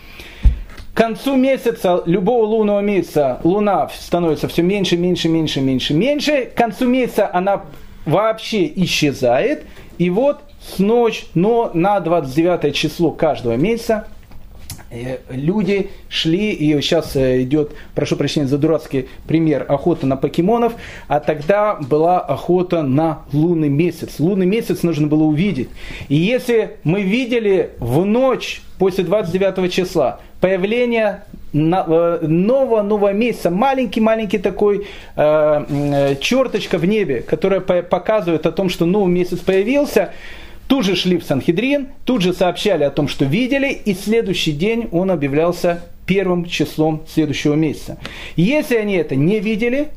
к 0.95 0.97
концу 0.97 1.35
месяца, 1.35 2.01
любого 2.05 2.45
лунного 2.45 2.79
месяца, 2.79 3.41
луна 3.43 3.89
становится 3.89 4.47
все 4.47 4.61
меньше, 4.61 4.95
меньше, 4.95 5.27
меньше, 5.27 5.59
меньше, 5.59 5.93
меньше. 5.93 6.45
К 6.45 6.53
концу 6.55 6.87
месяца 6.87 7.29
она 7.33 7.63
вообще 8.05 8.65
исчезает. 8.65 9.65
И 9.97 10.09
вот 10.09 10.39
с 10.61 10.79
ночь, 10.79 11.25
но 11.33 11.69
на 11.73 11.99
29 11.99 12.73
число 12.73 13.11
каждого 13.11 13.57
месяца 13.57 14.07
Э, 14.95 15.17
люди 15.29 15.89
шли, 16.09 16.51
и 16.51 16.79
сейчас 16.81 17.15
э, 17.15 17.41
идет, 17.43 17.71
прошу 17.95 18.15
прощения 18.15 18.47
за 18.47 18.57
дурацкий 18.57 19.09
пример, 19.27 19.65
охота 19.67 20.07
на 20.07 20.15
покемонов, 20.15 20.73
а 21.07 21.19
тогда 21.19 21.75
была 21.75 22.19
охота 22.19 22.81
на 22.81 23.23
лунный 23.33 23.69
месяц. 23.69 24.19
Лунный 24.19 24.45
месяц 24.45 24.83
нужно 24.83 25.07
было 25.07 25.23
увидеть. 25.23 25.69
И 26.07 26.15
если 26.15 26.77
мы 26.83 27.01
видели 27.01 27.71
в 27.79 28.05
ночь 28.05 28.61
после 28.77 29.03
29 29.03 29.71
числа 29.71 30.19
появление 30.41 31.23
э, 31.53 31.57
нового 31.57 32.81
нового 32.81 33.13
месяца, 33.13 33.49
маленький-маленький 33.49 34.37
такой 34.37 34.87
э, 35.15 36.15
черточка 36.19 36.77
в 36.77 36.85
небе, 36.85 37.21
которая 37.21 37.61
показывает 37.61 38.45
о 38.45 38.51
том, 38.51 38.69
что 38.69 38.85
новый 38.85 39.11
месяц 39.11 39.39
появился, 39.39 40.11
Тут 40.67 40.83
же 40.83 40.95
шли 40.95 41.17
в 41.17 41.23
Санхедрин, 41.23 41.89
тут 42.05 42.21
же 42.21 42.33
сообщали 42.33 42.83
о 42.83 42.89
том, 42.89 43.07
что 43.07 43.25
видели, 43.25 43.71
и 43.71 43.93
следующий 43.93 44.51
день 44.51 44.89
он 44.91 45.11
объявлялся 45.11 45.83
первым 46.07 46.45
числом 46.45 47.03
следующего 47.07 47.53
месяца. 47.53 47.97
Если 48.35 48.75
они 48.75 48.95
это 48.95 49.15
не 49.15 49.39
видели, 49.39 49.89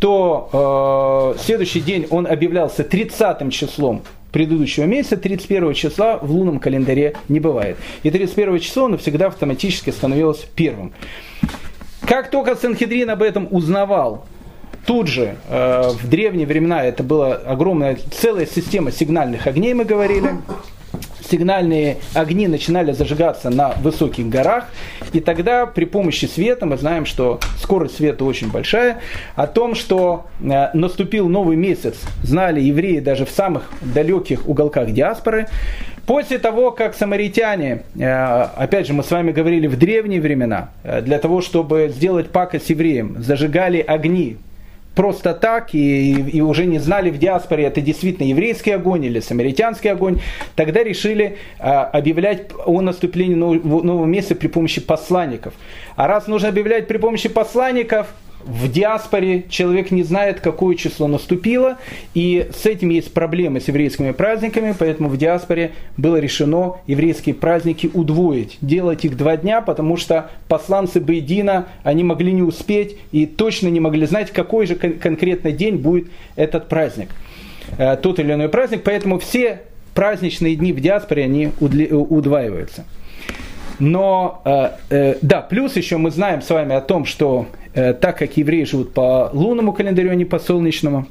то 0.00 1.34
э, 1.36 1.42
следующий 1.42 1.80
день 1.80 2.06
он 2.10 2.26
объявлялся 2.26 2.84
30 2.84 3.52
числом 3.52 4.02
предыдущего 4.34 4.84
месяца, 4.84 5.16
31 5.16 5.74
числа 5.74 6.18
в 6.18 6.28
лунном 6.28 6.58
календаре 6.58 7.14
не 7.28 7.38
бывает. 7.38 7.76
И 8.02 8.10
31 8.10 8.58
число 8.58 8.86
оно 8.86 8.98
всегда 8.98 9.28
автоматически 9.28 9.90
становилось 9.90 10.44
первым. 10.56 10.92
Как 12.04 12.32
только 12.32 12.56
Санхедрин 12.56 13.08
об 13.10 13.22
этом 13.22 13.48
узнавал, 13.50 14.26
Тут 14.86 15.06
же, 15.06 15.36
э, 15.48 15.92
в 15.92 16.10
древние 16.10 16.46
времена, 16.46 16.84
это 16.84 17.02
была 17.02 17.36
огромная 17.36 17.96
целая 18.12 18.44
система 18.44 18.92
сигнальных 18.92 19.46
огней, 19.46 19.72
мы 19.72 19.86
говорили. 19.86 20.32
Сигнальные 21.30 21.98
огни 22.14 22.48
начинали 22.48 22.92
зажигаться 22.92 23.50
на 23.50 23.70
высоких 23.80 24.28
горах, 24.28 24.68
и 25.12 25.20
тогда 25.20 25.66
при 25.66 25.84
помощи 25.84 26.26
света, 26.26 26.66
мы 26.66 26.76
знаем, 26.76 27.06
что 27.06 27.40
скорость 27.58 27.96
света 27.96 28.24
очень 28.24 28.50
большая, 28.50 28.98
о 29.34 29.46
том, 29.46 29.74
что 29.74 30.26
э, 30.40 30.70
наступил 30.74 31.28
новый 31.28 31.56
месяц, 31.56 31.96
знали 32.22 32.60
евреи 32.60 33.00
даже 33.00 33.24
в 33.24 33.30
самых 33.30 33.70
далеких 33.82 34.48
уголках 34.48 34.90
диаспоры, 34.92 35.48
После 36.06 36.38
того, 36.38 36.70
как 36.70 36.94
самаритяне, 36.94 37.82
э, 37.98 38.42
опять 38.56 38.86
же, 38.86 38.92
мы 38.92 39.02
с 39.02 39.10
вами 39.10 39.32
говорили 39.32 39.66
в 39.66 39.78
древние 39.78 40.20
времена, 40.20 40.68
э, 40.82 41.00
для 41.00 41.18
того, 41.18 41.40
чтобы 41.40 41.90
сделать 41.94 42.28
пакость 42.28 42.68
евреям, 42.68 43.22
зажигали 43.22 43.78
огни 43.78 44.36
просто 44.94 45.34
так 45.34 45.74
и, 45.74 46.12
и 46.12 46.40
уже 46.40 46.66
не 46.66 46.78
знали 46.78 47.10
в 47.10 47.18
диаспоре, 47.18 47.64
это 47.64 47.80
действительно 47.80 48.26
еврейский 48.26 48.70
огонь 48.70 49.04
или 49.04 49.20
самаритянский 49.20 49.90
огонь, 49.90 50.20
тогда 50.54 50.82
решили 50.82 51.38
а, 51.58 51.84
объявлять 51.84 52.50
о 52.64 52.80
наступлении 52.80 53.34
нового, 53.34 53.82
нового 53.82 54.06
месяца 54.06 54.34
при 54.34 54.48
помощи 54.48 54.80
посланников. 54.80 55.54
А 55.96 56.06
раз 56.06 56.26
нужно 56.26 56.48
объявлять 56.48 56.86
при 56.86 56.98
помощи 56.98 57.28
посланников, 57.28 58.08
в 58.46 58.70
диаспоре 58.70 59.44
человек 59.48 59.90
не 59.90 60.02
знает, 60.02 60.40
какое 60.40 60.76
число 60.76 61.06
наступило, 61.06 61.78
и 62.14 62.48
с 62.54 62.66
этим 62.66 62.90
есть 62.90 63.12
проблемы 63.12 63.60
с 63.60 63.68
еврейскими 63.68 64.12
праздниками, 64.12 64.74
поэтому 64.78 65.08
в 65.08 65.16
диаспоре 65.16 65.72
было 65.96 66.16
решено 66.16 66.76
еврейские 66.86 67.34
праздники 67.34 67.90
удвоить, 67.92 68.58
делать 68.60 69.04
их 69.04 69.16
два 69.16 69.36
дня, 69.36 69.60
потому 69.60 69.96
что 69.96 70.30
посланцы 70.48 71.00
Бейдина, 71.00 71.66
они 71.82 72.04
могли 72.04 72.32
не 72.32 72.42
успеть 72.42 72.96
и 73.12 73.26
точно 73.26 73.68
не 73.68 73.80
могли 73.80 74.06
знать, 74.06 74.30
какой 74.30 74.66
же 74.66 74.74
конкретно 74.74 75.52
день 75.52 75.76
будет 75.76 76.08
этот 76.36 76.68
праздник, 76.68 77.08
э, 77.78 77.96
тот 77.96 78.18
или 78.18 78.32
иной 78.32 78.48
праздник, 78.48 78.82
поэтому 78.84 79.18
все 79.18 79.62
праздничные 79.94 80.56
дни 80.56 80.72
в 80.72 80.80
диаспоре, 80.80 81.24
они 81.24 81.50
удваиваются. 81.60 82.84
Но, 83.78 84.40
э, 84.44 84.70
э, 84.90 85.16
да, 85.22 85.40
плюс 85.40 85.76
еще 85.76 85.96
мы 85.96 86.10
знаем 86.10 86.42
с 86.42 86.50
вами 86.50 86.74
о 86.74 86.80
том, 86.80 87.04
что 87.04 87.46
э, 87.74 87.92
так 87.94 88.18
как 88.18 88.36
евреи 88.36 88.64
живут 88.64 88.92
по 88.92 89.30
лунному 89.32 89.72
календарю, 89.72 90.10
а 90.10 90.14
не 90.14 90.24
по 90.24 90.38
солнечному, 90.38 91.06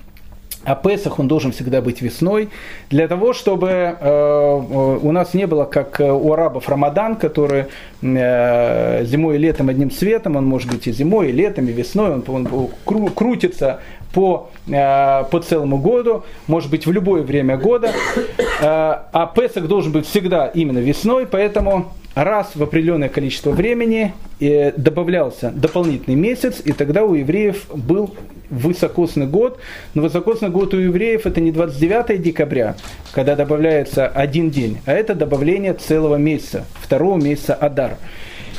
а 0.65 0.75
Песах 0.75 1.19
он 1.19 1.27
должен 1.27 1.51
всегда 1.51 1.81
быть 1.81 2.01
весной, 2.01 2.49
для 2.89 3.09
того, 3.09 3.33
чтобы 3.33 3.67
э, 3.69 3.95
э 3.99 4.99
у 5.01 5.11
нас 5.11 5.33
не 5.33 5.45
было, 5.45 5.65
как 5.65 5.99
у 5.99 6.31
арабов, 6.31 6.69
Рамадан, 6.69 7.17
который 7.17 7.65
э, 8.01 9.03
зимой 9.03 9.35
и 9.35 9.39
летом 9.39 9.67
одним 9.67 9.91
цветом, 9.91 10.37
он 10.37 10.45
может 10.45 10.71
быть 10.71 10.87
и 10.87 10.93
зимой, 10.93 11.29
и 11.29 11.31
летом, 11.33 11.67
и 11.67 11.73
весной, 11.73 12.13
он, 12.13 12.23
он 12.27 12.69
кру, 12.85 13.07
крутится 13.07 13.81
по, 14.13 14.51
э, 14.67 15.23
по 15.29 15.39
целому 15.41 15.79
году, 15.79 16.23
может 16.47 16.69
быть 16.69 16.85
в 16.85 16.91
любое 16.93 17.23
время 17.23 17.57
года, 17.57 17.91
э, 18.17 18.21
а 18.61 19.31
Песах 19.35 19.67
должен 19.67 19.91
быть 19.91 20.07
всегда 20.07 20.47
именно 20.47 20.79
весной, 20.79 21.27
поэтому 21.27 21.91
раз 22.15 22.51
в 22.55 22.61
определенное 22.61 23.09
количество 23.09 23.51
времени 23.51 24.13
э, 24.39 24.71
добавлялся 24.77 25.51
дополнительный 25.51 26.15
месяц, 26.15 26.61
и 26.63 26.71
тогда 26.71 27.03
у 27.03 27.13
евреев 27.15 27.67
был 27.73 28.15
высокосный 28.49 29.27
год. 29.27 29.59
Но 29.93 30.03
высокосный 30.03 30.49
год 30.49 30.73
у 30.73 30.77
евреев 30.77 31.25
это 31.25 31.41
не 31.41 31.51
29 31.51 32.21
декабря, 32.21 32.75
когда 33.11 33.35
добавляется 33.35 34.07
один 34.07 34.49
день, 34.49 34.79
а 34.85 34.93
это 34.93 35.15
добавление 35.15 35.73
целого 35.73 36.15
месяца, 36.15 36.65
второго 36.75 37.19
месяца 37.19 37.55
Адар. 37.55 37.97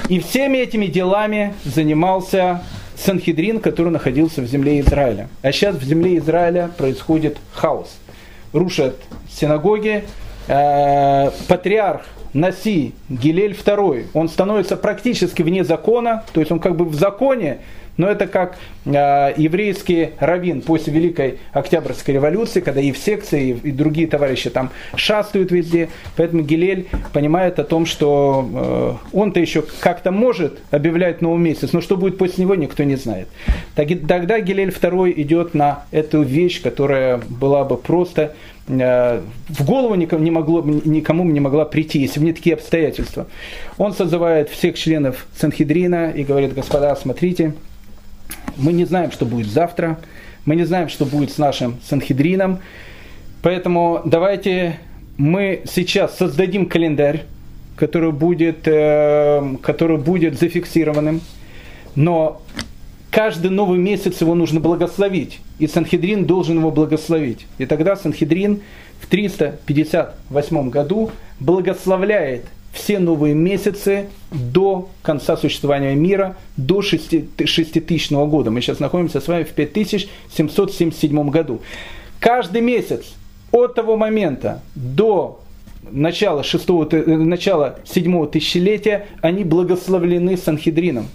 И 0.08 0.18
всеми 0.20 0.58
этими 0.58 0.86
делами 0.86 1.54
занимался 1.64 2.62
Санхедрин, 2.96 3.60
который 3.60 3.90
находился 3.90 4.42
в 4.42 4.46
земле 4.46 4.80
Израиля. 4.80 5.28
А 5.42 5.52
сейчас 5.52 5.76
в 5.76 5.84
земле 5.84 6.18
Израиля 6.18 6.70
происходит 6.76 7.38
хаос. 7.52 7.96
Рушат 8.52 8.96
синагоги, 9.30 10.04
э, 10.48 11.30
патриарх 11.48 12.02
Наси 12.32 12.94
Гилель 13.08 13.52
II, 13.52 14.06
он 14.12 14.28
становится 14.28 14.76
практически 14.76 15.42
вне 15.42 15.64
закона, 15.64 16.24
то 16.32 16.40
есть 16.40 16.50
он 16.50 16.58
как 16.58 16.76
бы 16.76 16.84
в 16.84 16.94
законе, 16.94 17.60
но 17.96 18.08
это 18.08 18.26
как 18.26 18.56
э, 18.86 18.90
еврейский 19.36 20.10
раввин 20.18 20.62
после 20.62 20.92
Великой 20.92 21.38
Октябрьской 21.52 22.14
революции, 22.14 22.60
когда 22.60 22.80
и 22.80 22.90
в 22.90 22.98
секции, 22.98 23.50
и, 23.50 23.68
и 23.68 23.70
другие 23.70 24.08
товарищи 24.08 24.50
там 24.50 24.70
шастают 24.96 25.52
везде. 25.52 25.90
Поэтому 26.16 26.42
Гилель 26.42 26.88
понимает 27.12 27.58
о 27.60 27.64
том, 27.64 27.86
что 27.86 28.98
э, 29.12 29.16
он-то 29.16 29.38
еще 29.38 29.62
как-то 29.80 30.10
может 30.10 30.58
объявлять 30.72 31.22
новый 31.22 31.38
месяц, 31.38 31.72
но 31.72 31.80
что 31.80 31.96
будет 31.96 32.18
после 32.18 32.44
него, 32.44 32.56
никто 32.56 32.82
не 32.82 32.96
знает. 32.96 33.28
Так, 33.76 33.88
тогда 34.08 34.40
Гилель 34.40 34.70
II 34.70 35.12
идет 35.22 35.54
на 35.54 35.84
эту 35.92 36.22
вещь, 36.22 36.62
которая 36.62 37.20
была 37.28 37.64
бы 37.64 37.76
просто 37.76 38.34
в 38.66 39.64
голову 39.64 39.94
никому 39.94 40.22
не, 40.24 40.30
могло, 40.30 40.62
никому 40.62 41.24
не 41.24 41.40
могла 41.40 41.64
прийти, 41.64 41.98
если 41.98 42.20
бы 42.20 42.26
не 42.26 42.32
такие 42.32 42.54
обстоятельства. 42.54 43.26
Он 43.76 43.92
созывает 43.92 44.48
всех 44.48 44.78
членов 44.78 45.26
Санхедрина 45.36 46.10
и 46.10 46.24
говорит, 46.24 46.54
господа, 46.54 46.96
смотрите, 46.96 47.54
мы 48.56 48.72
не 48.72 48.84
знаем, 48.84 49.12
что 49.12 49.26
будет 49.26 49.48
завтра. 49.48 49.98
Мы 50.46 50.56
не 50.56 50.64
знаем, 50.64 50.88
что 50.88 51.04
будет 51.04 51.30
с 51.30 51.38
нашим 51.38 51.78
Санхедрином. 51.84 52.60
Поэтому 53.42 54.00
давайте 54.04 54.78
мы 55.16 55.62
сейчас 55.66 56.16
создадим 56.16 56.66
календарь, 56.66 57.24
который 57.76 58.12
будет, 58.12 58.66
э, 58.66 59.56
который 59.62 59.98
будет 59.98 60.38
зафиксированным. 60.38 61.20
Но 61.94 62.42
каждый 63.14 63.52
новый 63.52 63.78
месяц 63.78 64.20
его 64.20 64.34
нужно 64.34 64.58
благословить. 64.58 65.38
И 65.60 65.68
Санхедрин 65.68 66.26
должен 66.26 66.58
его 66.58 66.72
благословить. 66.72 67.46
И 67.58 67.66
тогда 67.66 67.94
Санхедрин 67.94 68.62
в 69.00 69.06
358 69.06 70.70
году 70.70 71.12
благословляет 71.38 72.46
все 72.72 72.98
новые 72.98 73.34
месяцы 73.34 74.08
до 74.32 74.88
конца 75.02 75.36
существования 75.36 75.94
мира, 75.94 76.34
до 76.56 76.82
6000 76.82 78.10
года. 78.26 78.50
Мы 78.50 78.60
сейчас 78.60 78.80
находимся 78.80 79.20
с 79.20 79.28
вами 79.28 79.44
в 79.44 79.50
5777 79.50 81.30
году. 81.30 81.60
Каждый 82.18 82.62
месяц 82.62 83.14
от 83.52 83.76
того 83.76 83.96
момента 83.96 84.60
до 84.74 85.40
начала, 85.88 86.42
шестого, 86.42 86.88
э, 86.90 87.16
начала 87.16 87.78
седьмого 87.84 88.26
тысячелетия 88.26 89.06
они 89.20 89.44
благословлены 89.44 90.36
Санхедрином. 90.36 91.06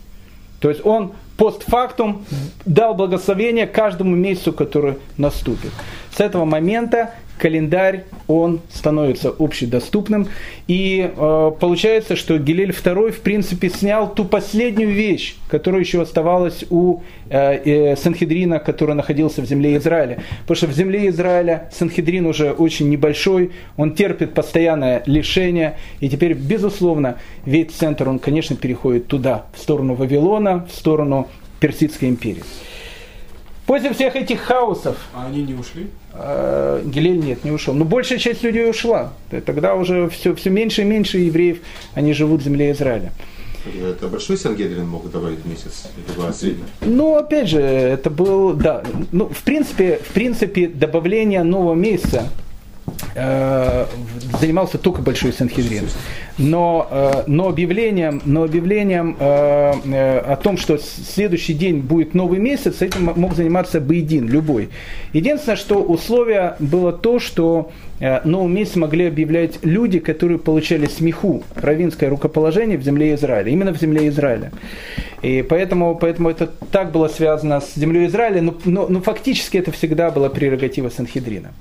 То 0.62 0.70
есть 0.70 0.86
он 0.86 1.12
постфактум 1.40 2.26
дал 2.66 2.94
благословение 2.94 3.66
каждому 3.66 4.14
месяцу, 4.14 4.52
который 4.52 4.98
наступит. 5.18 5.72
С 6.12 6.20
этого 6.20 6.44
момента 6.44 7.14
календарь, 7.40 8.04
он 8.28 8.60
становится 8.72 9.34
общедоступным. 9.40 10.28
И 10.68 11.10
э, 11.16 11.52
получается, 11.60 12.16
что 12.16 12.38
Гилель 12.38 12.70
II, 12.70 13.12
в 13.12 13.22
принципе, 13.22 13.70
снял 13.70 14.14
ту 14.14 14.26
последнюю 14.26 14.92
вещь, 14.92 15.36
которая 15.50 15.82
еще 15.82 16.02
оставалась 16.02 16.66
у 16.70 17.00
э, 17.30 17.94
э, 17.94 17.96
Санхедрина, 17.96 18.60
который 18.60 18.94
находился 18.94 19.42
в 19.42 19.46
земле 19.46 19.78
Израиля. 19.78 20.22
Потому 20.42 20.58
что 20.58 20.68
в 20.68 20.74
земле 20.74 21.08
Израиля 21.08 21.70
Санхедрин 21.72 22.26
уже 22.28 22.52
очень 22.52 22.90
небольшой, 22.90 23.52
он 23.78 23.96
терпит 23.96 24.34
постоянное 24.34 25.02
лишение. 25.06 25.78
И 26.02 26.10
теперь, 26.10 26.34
безусловно, 26.34 27.18
весь 27.46 27.72
центр, 27.72 28.10
он, 28.10 28.20
конечно, 28.20 28.56
переходит 28.56 29.08
туда, 29.08 29.46
в 29.54 29.60
сторону 29.60 29.96
Вавилона, 29.96 30.68
в 30.72 30.76
сторону 30.78 31.28
Персидской 31.60 32.10
империи. 32.10 32.44
После 33.70 33.93
всех 33.93 34.15
этих 34.15 34.41
хаосов... 34.41 34.97
А 35.13 35.28
они 35.28 35.43
не 35.43 35.53
ушли? 35.53 35.91
Э, 36.15 36.82
Гилель 36.84 37.20
нет, 37.20 37.43
не 37.43 37.51
ушел. 37.51 37.76
Но 37.76 37.86
большая 37.86 38.17
часть 38.17 38.41
людей 38.41 38.67
ушла. 38.67 39.13
Тогда 39.45 39.76
уже 39.76 40.09
все, 40.09 40.34
все 40.34 40.49
меньше 40.49 40.82
и 40.82 40.86
меньше 40.86 41.20
евреев, 41.20 41.59
они 41.93 42.13
живут 42.13 42.41
в 42.41 42.43
земле 42.45 42.72
Израиля. 42.72 43.11
Это 43.80 44.07
большой 44.07 44.38
Сангедрин 44.38 44.88
мог 44.88 45.11
добавить 45.11 45.45
месяц? 45.45 45.88
Это 46.03 46.20
было 46.20 46.32
среднее? 46.32 46.65
Ну, 46.82 47.15
опять 47.15 47.47
же, 47.47 47.61
это 47.61 48.09
был, 48.09 48.53
да, 48.53 48.82
ну, 49.11 49.28
в 49.28 49.43
принципе, 49.43 49.99
в 50.03 50.13
принципе, 50.13 50.67
добавление 50.67 51.43
нового 51.43 51.76
месяца 51.76 52.28
Э, 53.16 53.86
занимался 54.40 54.78
только 54.78 55.02
Большой 55.02 55.34
Санхедрин. 55.34 55.86
Но, 56.38 56.88
э, 56.90 57.24
но 57.28 57.50
объявлением, 57.50 58.22
но 58.26 58.44
объявлением 58.44 59.18
э, 59.20 60.20
о 60.20 60.36
том, 60.38 60.58
что 60.58 60.78
следующий 60.78 61.54
день 61.54 61.80
будет 61.80 62.14
новый 62.14 62.40
месяц, 62.40 62.82
этим 62.82 63.12
мог 63.16 63.36
заниматься 63.36 63.80
Бейдин, 63.80 64.28
любой. 64.28 64.70
Единственное, 65.14 65.58
что 65.58 65.82
условие 65.82 66.56
было 66.60 66.92
то, 66.94 67.20
что 67.20 67.72
новый 68.24 68.50
месяц 68.50 68.78
могли 68.78 69.08
объявлять 69.08 69.60
люди, 69.64 70.00
которые 70.00 70.40
получали 70.40 70.86
смеху, 70.86 71.44
равинское 71.56 72.10
рукоположение 72.10 72.78
в 72.78 72.84
земле 72.84 73.14
Израиля, 73.16 73.52
именно 73.52 73.74
в 73.74 73.80
земле 73.80 74.08
Израиля. 74.08 74.52
И 75.22 75.42
поэтому, 75.42 75.96
поэтому 75.96 76.30
это 76.30 76.48
так 76.72 76.92
было 76.92 77.10
связано 77.10 77.60
с 77.60 77.76
землей 77.76 78.08
Израиля, 78.08 78.42
но, 78.42 78.56
но, 78.64 78.88
но 78.88 79.02
фактически 79.02 79.58
это 79.58 79.74
всегда 79.74 80.12
была 80.12 80.30
прерогатива 80.30 80.90
Санхедрина. 80.90 81.52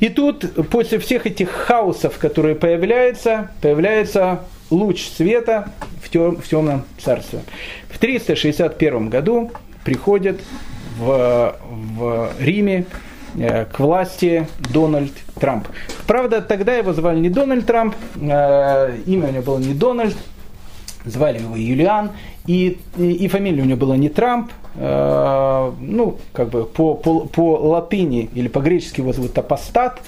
И 0.00 0.08
тут, 0.08 0.68
после 0.70 0.98
всех 0.98 1.26
этих 1.26 1.50
хаосов, 1.50 2.18
которые 2.18 2.54
появляются, 2.54 3.50
появляется 3.60 4.44
луч 4.70 5.08
света 5.08 5.72
в, 6.02 6.08
тем, 6.08 6.36
в 6.36 6.48
темном 6.48 6.84
царстве. 6.98 7.40
В 7.88 7.98
361 7.98 9.08
году 9.08 9.50
приходит 9.84 10.40
в, 10.98 11.56
в 11.96 12.30
Риме 12.38 12.84
э, 13.36 13.64
к 13.64 13.78
власти 13.80 14.46
Дональд 14.72 15.12
Трамп. 15.40 15.68
Правда, 16.06 16.42
тогда 16.42 16.74
его 16.74 16.92
звали 16.92 17.18
не 17.18 17.30
Дональд 17.30 17.66
Трамп, 17.66 17.94
э, 18.16 18.96
имя 19.06 19.28
у 19.28 19.32
него 19.32 19.42
было 19.42 19.58
не 19.58 19.74
Дональд, 19.74 20.16
звали 21.04 21.40
его 21.40 21.56
Юлиан, 21.56 22.12
и, 22.46 22.78
и, 22.96 23.12
и 23.12 23.28
фамилия 23.28 23.62
у 23.62 23.66
него 23.66 23.78
была 23.78 23.96
не 23.96 24.08
Трамп, 24.08 24.52
э, 24.78 25.72
ну, 25.80 26.16
как 26.32 26.48
бы 26.50 26.64
по, 26.64 26.94
по, 26.94 27.20
по 27.20 27.56
латыни 27.58 28.30
или 28.34 28.48
по-гречески 28.48 29.00
его 29.00 29.12
зовут 29.12 29.36
апостат, 29.36 30.00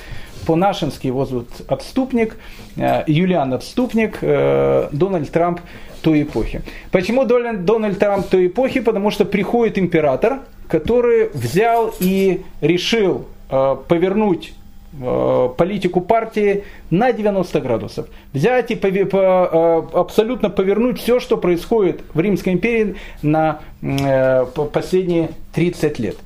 по-нашенски 0.47 1.07
его 1.07 1.27
зовут 1.27 1.49
отступник, 1.69 2.37
э, 2.77 3.05
Юлиан 3.07 3.53
отступник, 3.53 4.19
э, 4.23 4.89
Дональд 4.93 5.31
Трамп 5.31 5.61
той 6.03 6.23
эпохи. 6.23 6.63
Почему 6.91 7.25
Дональд, 7.25 7.65
Дональд 7.65 7.99
Трамп 7.99 8.27
той 8.27 8.47
эпохи? 8.47 8.81
Потому 8.81 9.11
что 9.11 9.25
приходит 9.25 9.79
император, 9.79 10.41
который 10.69 11.29
взял 11.35 11.93
и 12.01 12.43
решил 12.61 13.27
повернуть 13.49 14.55
политику 14.93 16.01
партии 16.01 16.65
на 16.91 17.13
90 17.13 17.61
градусов. 17.61 18.09
Взять 18.33 18.71
и 18.73 18.75
э, 18.75 19.83
абсолютно 19.95 20.51
повернуть 20.51 20.99
все, 20.99 21.21
что 21.21 21.37
происходит 21.37 22.03
в 22.13 22.21
Римской 22.21 22.53
империи 22.55 22.97
на 23.23 23.61
э, 23.83 24.47
последние 24.73 25.31
30 25.53 25.99
лет. 26.01 26.17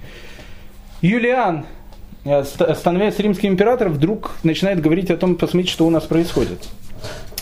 Юлиан, 1.03 1.67
становясь 2.75 3.19
римским 3.19 3.53
императором, 3.53 3.93
вдруг 3.93 4.31
начинает 4.43 4.81
говорить 4.81 5.11
о 5.11 5.19
том, 5.19 5.37
посмотрите, 5.37 5.71
что 5.71 5.87
у 5.87 5.91
нас 5.91 6.05
происходит. 6.05 6.67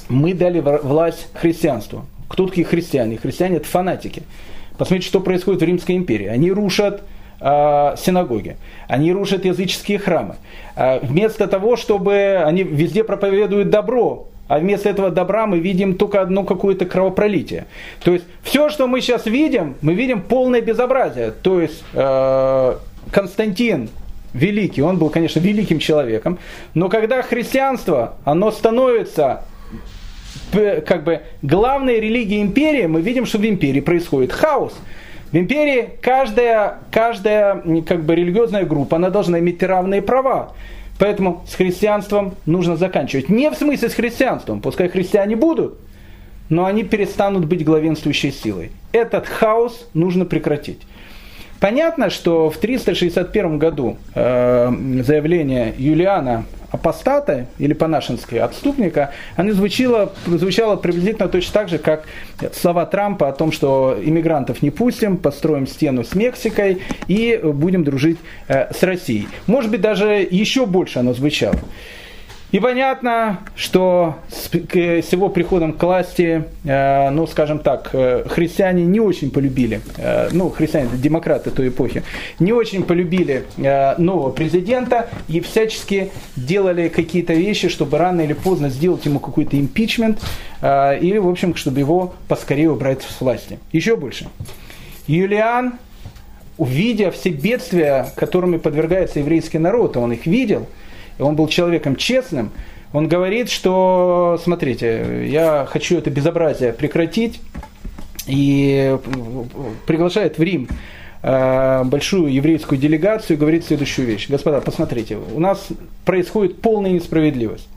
Мы 0.08 0.34
дали 0.34 0.58
власть 0.58 1.28
христианству. 1.34 2.04
Кто 2.26 2.48
такие 2.48 2.66
христиане? 2.66 3.18
Христиане 3.18 3.58
это 3.58 3.68
фанатики. 3.68 4.24
Посмотрите, 4.76 5.06
что 5.06 5.20
происходит 5.20 5.60
в 5.60 5.64
Римской 5.64 5.96
империи. 5.96 6.26
Они 6.26 6.50
рушат 6.50 7.02
э, 7.42 7.94
синагоги, 7.98 8.56
они 8.88 9.12
рушат 9.12 9.44
языческие 9.44 9.98
храмы. 9.98 10.36
Э, 10.76 11.00
вместо 11.00 11.46
того, 11.46 11.76
чтобы 11.76 12.42
они 12.44 12.62
везде 12.62 13.04
проповедуют 13.04 13.70
добро, 13.70 14.28
а 14.48 14.58
вместо 14.58 14.88
этого 14.88 15.10
добра 15.10 15.46
мы 15.46 15.58
видим 15.58 15.96
только 15.96 16.20
одно 16.20 16.44
какое-то 16.44 16.84
кровопролитие. 16.84 17.66
То 18.04 18.12
есть 18.12 18.24
все, 18.42 18.68
что 18.68 18.86
мы 18.86 19.00
сейчас 19.00 19.26
видим, 19.26 19.76
мы 19.80 19.94
видим 19.94 20.20
полное 20.20 20.60
безобразие. 20.60 21.32
То 21.32 21.60
есть 21.60 21.82
э, 21.94 22.76
Константин 23.10 23.88
великий, 24.34 24.82
он 24.82 24.98
был, 24.98 25.10
конечно, 25.10 25.40
великим 25.40 25.78
человеком, 25.78 26.38
но 26.74 26.88
когда 26.88 27.22
христианство, 27.22 28.14
оно 28.24 28.50
становится 28.50 29.42
как 30.52 31.04
бы 31.04 31.22
главной 31.42 32.00
религией 32.00 32.42
империи, 32.42 32.86
мы 32.86 33.00
видим, 33.00 33.26
что 33.26 33.38
в 33.38 33.46
империи 33.46 33.80
происходит 33.80 34.32
хаос. 34.32 34.74
В 35.32 35.36
империи 35.36 35.88
каждая, 36.02 36.78
каждая 36.90 37.62
как 37.86 38.04
бы, 38.04 38.14
религиозная 38.14 38.66
группа, 38.66 38.96
она 38.96 39.08
должна 39.08 39.38
иметь 39.38 39.62
равные 39.62 40.02
права. 40.02 40.52
Поэтому 40.98 41.42
с 41.48 41.54
христианством 41.54 42.34
нужно 42.44 42.76
заканчивать. 42.76 43.30
Не 43.30 43.50
в 43.50 43.54
смысле 43.54 43.88
с 43.88 43.94
христианством, 43.94 44.60
пускай 44.60 44.88
христиане 44.88 45.34
будут, 45.34 45.78
но 46.50 46.66
они 46.66 46.84
перестанут 46.84 47.46
быть 47.46 47.64
главенствующей 47.64 48.30
силой. 48.30 48.70
Этот 48.92 49.26
хаос 49.26 49.88
нужно 49.94 50.26
прекратить. 50.26 50.82
Понятно, 51.62 52.10
что 52.10 52.50
в 52.50 52.56
361 52.56 53.56
году 53.60 53.96
э, 54.16 54.72
заявление 55.04 55.72
Юлиана 55.78 56.44
апостата 56.72 57.46
или 57.58 57.72
по-нашенски 57.72 58.34
отступника, 58.34 59.12
оно 59.36 59.52
звучало, 59.52 60.12
звучало 60.26 60.74
приблизительно 60.74 61.28
точно 61.28 61.52
так 61.52 61.68
же, 61.68 61.78
как 61.78 62.02
слова 62.52 62.84
Трампа 62.84 63.28
о 63.28 63.32
том, 63.32 63.52
что 63.52 63.96
иммигрантов 64.02 64.62
не 64.62 64.72
пустим, 64.72 65.18
построим 65.18 65.68
стену 65.68 66.02
с 66.02 66.16
Мексикой 66.16 66.82
и 67.06 67.38
будем 67.40 67.84
дружить 67.84 68.18
э, 68.48 68.74
с 68.74 68.82
Россией. 68.82 69.28
Может 69.46 69.70
быть, 69.70 69.80
даже 69.80 70.26
еще 70.28 70.66
больше 70.66 70.98
оно 70.98 71.14
звучало. 71.14 71.60
И 72.52 72.60
понятно, 72.60 73.38
что 73.56 74.16
с, 74.28 74.52
его 74.52 75.30
приходом 75.30 75.72
к 75.72 75.82
власти, 75.82 76.44
э, 76.64 77.08
ну, 77.08 77.26
скажем 77.26 77.60
так, 77.60 77.88
э, 77.94 78.24
христиане 78.28 78.84
не 78.84 79.00
очень 79.00 79.30
полюбили, 79.30 79.80
э, 79.96 80.28
ну, 80.32 80.50
христиане, 80.50 80.90
демократы 80.92 81.50
той 81.50 81.68
эпохи, 81.68 82.02
не 82.38 82.52
очень 82.52 82.84
полюбили 82.84 83.46
э, 83.56 83.96
нового 83.96 84.30
президента 84.30 85.08
и 85.28 85.40
всячески 85.40 86.10
делали 86.36 86.88
какие-то 86.88 87.32
вещи, 87.32 87.70
чтобы 87.70 87.96
рано 87.96 88.20
или 88.20 88.34
поздно 88.34 88.68
сделать 88.68 89.06
ему 89.06 89.18
какой-то 89.18 89.58
импичмент 89.58 90.20
э, 90.60 90.98
или, 91.00 91.16
в 91.16 91.28
общем, 91.28 91.54
чтобы 91.54 91.78
его 91.80 92.12
поскорее 92.28 92.70
убрать 92.70 93.00
с 93.00 93.18
власти. 93.22 93.60
Еще 93.72 93.96
больше. 93.96 94.26
Юлиан, 95.06 95.78
увидя 96.58 97.12
все 97.12 97.30
бедствия, 97.30 98.08
которыми 98.14 98.58
подвергается 98.58 99.20
еврейский 99.20 99.58
народ, 99.58 99.96
он 99.96 100.12
их 100.12 100.26
видел– 100.26 100.66
он 101.22 101.36
был 101.36 101.48
человеком 101.48 101.96
честным, 101.96 102.50
он 102.92 103.08
говорит, 103.08 103.50
что, 103.50 104.38
смотрите, 104.42 105.26
я 105.28 105.66
хочу 105.70 105.96
это 105.96 106.10
безобразие 106.10 106.72
прекратить, 106.72 107.40
и 108.26 108.98
приглашает 109.86 110.38
в 110.38 110.42
Рим 110.42 110.68
э, 111.22 111.82
большую 111.84 112.32
еврейскую 112.32 112.78
делегацию 112.78 113.36
и 113.36 113.40
говорит 113.40 113.64
следующую 113.64 114.06
вещь. 114.06 114.28
Господа, 114.28 114.60
посмотрите, 114.60 115.16
у 115.16 115.40
нас 115.40 115.68
происходит 116.04 116.60
полная 116.60 116.92
несправедливость. 116.92 117.68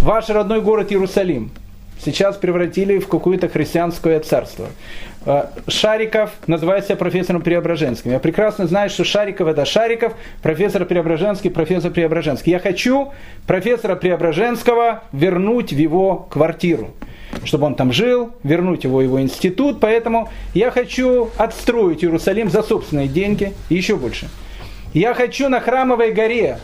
Ваш 0.00 0.28
родной 0.28 0.60
город 0.60 0.92
Иерусалим 0.92 1.50
сейчас 2.04 2.36
превратили 2.36 2.98
в 2.98 3.08
какое-то 3.08 3.48
христианское 3.48 4.20
царство. 4.20 4.66
Э, 5.28 5.44
Шариков 5.68 6.30
называет 6.46 6.86
себя 6.86 6.96
профессором 6.96 7.42
Преображенским. 7.42 8.12
Я 8.12 8.18
прекрасно 8.18 8.66
знаю, 8.66 8.88
что 8.88 9.04
Шариков 9.04 9.46
это 9.46 9.66
Шариков, 9.66 10.14
профессор 10.42 10.86
Преображенский, 10.86 11.50
профессор 11.50 11.90
Преображенский. 11.90 12.50
Я 12.50 12.58
хочу 12.58 13.12
профессора 13.46 13.94
Преображенского 13.94 15.02
вернуть 15.12 15.72
в 15.72 15.76
его 15.76 16.26
квартиру 16.30 16.90
чтобы 17.44 17.66
он 17.66 17.74
там 17.74 17.92
жил, 17.92 18.30
вернуть 18.42 18.84
его 18.84 19.02
его 19.02 19.20
институт. 19.20 19.80
Поэтому 19.80 20.30
я 20.54 20.70
хочу 20.70 21.28
отстроить 21.36 22.02
Иерусалим 22.02 22.48
за 22.48 22.62
собственные 22.62 23.06
деньги 23.06 23.52
и 23.68 23.74
еще 23.74 23.96
больше. 23.96 24.28
Я 24.94 25.12
хочу 25.12 25.50
на 25.50 25.60
Храмовой 25.60 26.12
горе 26.12 26.58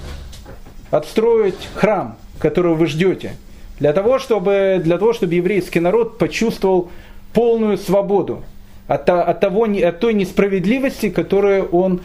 отстроить 0.90 1.68
храм, 1.74 2.16
которого 2.38 2.74
вы 2.74 2.86
ждете, 2.86 3.36
для 3.78 3.92
того, 3.92 4.18
чтобы, 4.18 4.80
для 4.82 4.96
того, 4.96 5.12
чтобы 5.12 5.34
еврейский 5.34 5.80
народ 5.80 6.16
почувствовал 6.16 6.90
полную 7.34 7.76
свободу 7.76 8.42
от, 8.86 9.08
от, 9.08 9.40
того, 9.40 9.64
от 9.64 10.00
той 10.00 10.14
несправедливости, 10.14 11.10
которую 11.10 11.68
он 11.70 12.00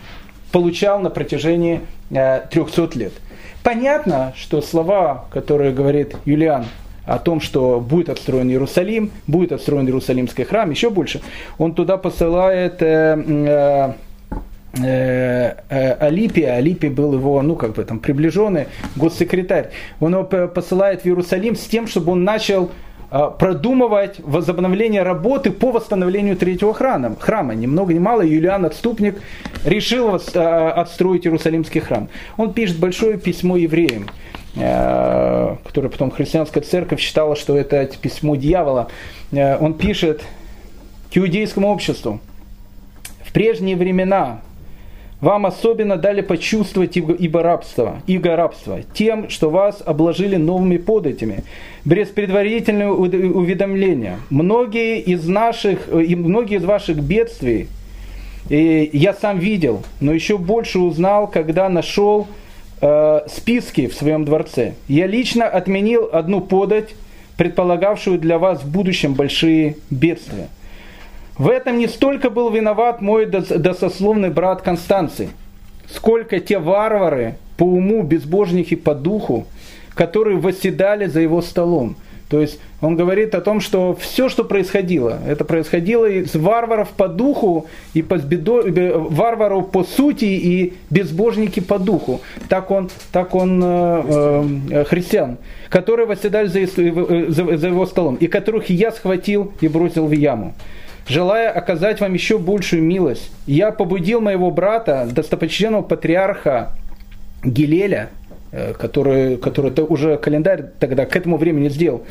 получал 0.51 0.99
на 0.99 1.09
протяжении 1.09 1.81
э, 2.11 2.41
300 2.49 2.89
лет. 2.97 3.13
Понятно, 3.63 4.33
что 4.35 4.61
слова, 4.61 5.25
которые 5.31 5.73
говорит 5.73 6.15
Юлиан 6.25 6.65
о 7.05 7.19
том, 7.19 7.41
что 7.41 7.79
будет 7.79 8.09
отстроен 8.09 8.49
Иерусалим, 8.49 9.11
будет 9.27 9.51
отстроен 9.51 9.85
Иерусалимский 9.85 10.43
храм, 10.43 10.69
еще 10.69 10.89
больше, 10.89 11.21
он 11.57 11.73
туда 11.73 11.97
посылает 11.97 12.81
э, 12.81 13.93
э, 14.77 15.55
э, 15.69 15.91
Алипи, 15.99 16.43
Алипи 16.43 16.87
был 16.87 17.13
его, 17.13 17.41
ну 17.41 17.55
как 17.55 17.73
бы 17.73 17.83
там 17.83 17.99
приближенный 17.99 18.67
госсекретарь, 18.95 19.71
он 19.99 20.13
его 20.13 20.23
посылает 20.23 21.01
в 21.01 21.05
Иерусалим 21.05 21.55
с 21.55 21.65
тем, 21.65 21.87
чтобы 21.87 22.13
он 22.13 22.23
начал 22.23 22.71
продумывать 23.09 24.19
возобновление 24.19 25.03
работы 25.03 25.51
по 25.51 25.71
восстановлению 25.71 26.37
третьего 26.37 26.73
храма. 26.73 27.15
храма. 27.19 27.55
Ни 27.55 27.65
много 27.65 27.93
ни 27.93 27.99
мало 27.99 28.21
Юлиан 28.21 28.65
Отступник 28.65 29.21
решил 29.65 30.19
а, 30.35 30.71
отстроить 30.71 31.25
Иерусалимский 31.25 31.81
храм. 31.81 32.07
Он 32.37 32.53
пишет 32.53 32.77
большое 32.77 33.17
письмо 33.17 33.57
евреям, 33.57 34.07
а, 34.57 35.57
которое 35.65 35.89
потом 35.89 36.11
христианская 36.11 36.61
церковь 36.61 36.99
считала, 36.99 37.35
что 37.35 37.57
это 37.57 37.87
письмо 37.99 38.35
дьявола. 38.35 38.89
Он 39.31 39.73
пишет 39.73 40.23
к 41.11 41.17
иудейскому 41.17 41.69
обществу. 41.69 42.19
В 43.25 43.33
прежние 43.33 43.75
времена 43.75 44.41
вам 45.21 45.45
особенно 45.45 45.97
дали 45.97 46.21
почувствовать 46.21 46.95
ибо 46.95 47.43
рабство, 47.43 48.01
иго 48.07 48.35
рабство, 48.35 48.79
тем, 48.93 49.29
что 49.29 49.49
вас 49.49 49.83
обложили 49.85 50.37
новыми 50.37 50.77
податями, 50.77 51.43
без 51.85 52.07
предварительного 52.07 52.93
уведомления. 52.93 54.19
Многие 54.29 54.99
из 54.99 55.27
наших, 55.27 55.89
и 55.91 56.15
многие 56.15 56.57
из 56.57 56.63
ваших 56.63 56.97
бедствий 56.97 57.67
и 58.49 58.89
я 58.93 59.13
сам 59.13 59.37
видел, 59.37 59.83
но 60.01 60.11
еще 60.11 60.37
больше 60.37 60.79
узнал, 60.79 61.27
когда 61.27 61.69
нашел 61.69 62.27
э, 62.81 63.21
списки 63.27 63.87
в 63.87 63.93
своем 63.93 64.25
дворце. 64.25 64.73
Я 64.87 65.05
лично 65.05 65.45
отменил 65.45 66.09
одну 66.11 66.41
подать, 66.41 66.95
предполагавшую 67.37 68.17
для 68.17 68.39
вас 68.39 68.63
в 68.63 68.69
будущем 68.69 69.13
большие 69.13 69.77
бедствия. 69.91 70.49
В 71.39 71.47
этом 71.47 71.77
не 71.77 71.87
столько 71.87 72.29
был 72.29 72.49
виноват 72.49 73.01
мой 73.01 73.25
досословный 73.25 74.29
брат 74.29 74.61
Констанций, 74.61 75.29
сколько 75.89 76.41
те 76.41 76.59
варвары 76.59 77.37
по 77.55 77.63
уму, 77.63 78.03
безбожники 78.03 78.75
по 78.75 78.93
духу, 78.93 79.47
которые 79.95 80.37
восседали 80.37 81.05
за 81.05 81.21
его 81.21 81.41
столом. 81.41 81.95
То 82.27 82.41
есть 82.41 82.59
он 82.81 82.97
говорит 82.97 83.35
о 83.35 83.41
том, 83.41 83.61
что 83.61 83.95
все, 83.95 84.27
что 84.27 84.43
происходило, 84.43 85.17
это 85.25 85.45
происходило 85.45 86.05
из 86.05 86.35
варваров 86.35 86.89
по 86.89 87.07
духу 87.07 87.67
и 87.93 88.01
по 88.01 88.17
бедо, 88.17 88.61
варваров 88.97 89.71
по 89.71 89.85
сути 89.85 90.25
и 90.25 90.73
безбожники 90.89 91.61
по 91.61 91.79
духу. 91.79 92.19
Так 92.49 92.69
он, 92.69 92.89
так 93.13 93.33
он 93.33 93.61
э, 93.63 94.43
э, 94.71 94.83
христиан, 94.83 95.37
которые 95.69 96.05
восседали 96.05 96.47
за, 96.47 97.31
за, 97.31 97.57
за 97.57 97.67
его 97.67 97.85
столом, 97.85 98.15
и 98.15 98.27
которых 98.27 98.69
я 98.69 98.91
схватил 98.91 99.53
и 99.61 99.69
бросил 99.69 100.05
в 100.05 100.11
яму 100.11 100.53
желая 101.09 101.51
оказать 101.51 101.99
вам 101.99 102.13
еще 102.13 102.37
большую 102.37 102.83
милость, 102.83 103.29
я 103.47 103.71
побудил 103.71 104.21
моего 104.21 104.51
брата, 104.51 105.07
достопочтенного 105.11 105.81
патриарха 105.81 106.71
Гилеля, 107.43 108.09
э, 108.51 108.73
который, 108.73 109.37
который 109.37 109.71
уже 109.83 110.17
календарь 110.17 110.65
тогда 110.79 111.05
к 111.05 111.15
этому 111.15 111.37
времени 111.37 111.67
сделал, 111.69 112.03